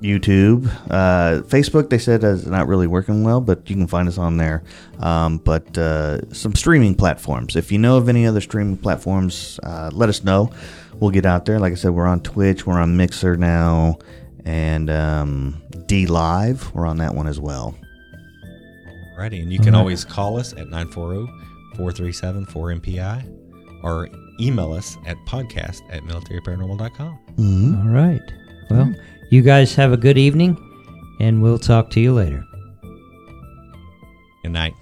YouTube, 0.00 0.66
uh, 0.90 1.42
Facebook. 1.42 1.90
They 1.90 1.98
said 1.98 2.24
is 2.24 2.46
not 2.46 2.66
really 2.66 2.86
working 2.86 3.22
well, 3.22 3.40
but 3.40 3.68
you 3.68 3.76
can 3.76 3.86
find 3.86 4.08
us 4.08 4.18
on 4.18 4.38
there. 4.38 4.62
Um, 4.98 5.38
but 5.38 5.76
uh, 5.76 6.30
some 6.32 6.54
streaming 6.54 6.94
platforms. 6.94 7.56
If 7.56 7.70
you 7.70 7.78
know 7.78 7.96
of 7.96 8.08
any 8.08 8.26
other 8.26 8.40
streaming 8.40 8.76
platforms, 8.76 9.60
uh, 9.62 9.90
let 9.92 10.08
us 10.08 10.24
know. 10.24 10.50
We'll 10.94 11.10
get 11.10 11.26
out 11.26 11.46
there. 11.46 11.58
Like 11.58 11.72
I 11.72 11.76
said, 11.76 11.92
we're 11.92 12.06
on 12.06 12.20
Twitch. 12.20 12.66
We're 12.66 12.80
on 12.80 12.96
Mixer 12.96 13.36
now, 13.36 13.98
and 14.44 14.90
um, 14.90 15.62
D 15.86 16.06
Live. 16.06 16.72
We're 16.74 16.86
on 16.86 16.98
that 16.98 17.14
one 17.14 17.26
as 17.26 17.40
well. 17.40 17.74
Alrighty, 19.18 19.42
and 19.42 19.52
you 19.52 19.58
can 19.58 19.74
Alright. 19.74 19.80
always 19.80 20.04
call 20.04 20.38
us 20.38 20.52
at 20.54 20.66
940-437-4MPI 20.68 23.36
or 23.82 24.08
email 24.40 24.72
us 24.72 24.96
at 25.06 25.16
podcast 25.26 25.80
at 25.90 26.02
militaryparanormal.com. 26.04 27.18
Mm-hmm. 27.36 27.88
All 27.88 27.94
right. 27.94 28.22
Well, 28.70 28.94
you 29.30 29.42
guys 29.42 29.74
have 29.74 29.92
a 29.92 29.96
good 29.96 30.18
evening, 30.18 30.56
and 31.20 31.42
we'll 31.42 31.58
talk 31.58 31.90
to 31.90 32.00
you 32.00 32.12
later. 32.12 32.44
Good 34.42 34.52
night. 34.52 34.74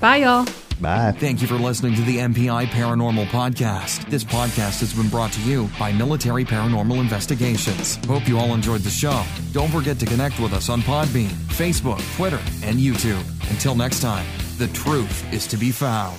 Bye, 0.00 0.16
y'all. 0.16 0.46
Bye. 0.80 1.12
Thank 1.12 1.42
you 1.42 1.46
for 1.46 1.56
listening 1.56 1.94
to 1.94 2.02
the 2.02 2.16
MPI 2.16 2.66
Paranormal 2.66 3.26
Podcast. 3.26 4.08
This 4.08 4.24
podcast 4.24 4.80
has 4.80 4.94
been 4.94 5.08
brought 5.08 5.30
to 5.32 5.40
you 5.42 5.68
by 5.78 5.92
Military 5.92 6.44
Paranormal 6.44 6.98
Investigations. 6.98 7.96
Hope 8.06 8.26
you 8.26 8.38
all 8.38 8.54
enjoyed 8.54 8.80
the 8.80 8.90
show. 8.90 9.22
Don't 9.52 9.70
forget 9.70 9.98
to 9.98 10.06
connect 10.06 10.40
with 10.40 10.54
us 10.54 10.70
on 10.70 10.80
Podbean, 10.80 11.28
Facebook, 11.48 12.00
Twitter, 12.16 12.40
and 12.64 12.78
YouTube. 12.78 13.22
Until 13.50 13.74
next 13.74 14.00
time, 14.00 14.26
the 14.56 14.68
truth 14.68 15.30
is 15.32 15.46
to 15.48 15.58
be 15.58 15.70
found. 15.70 16.18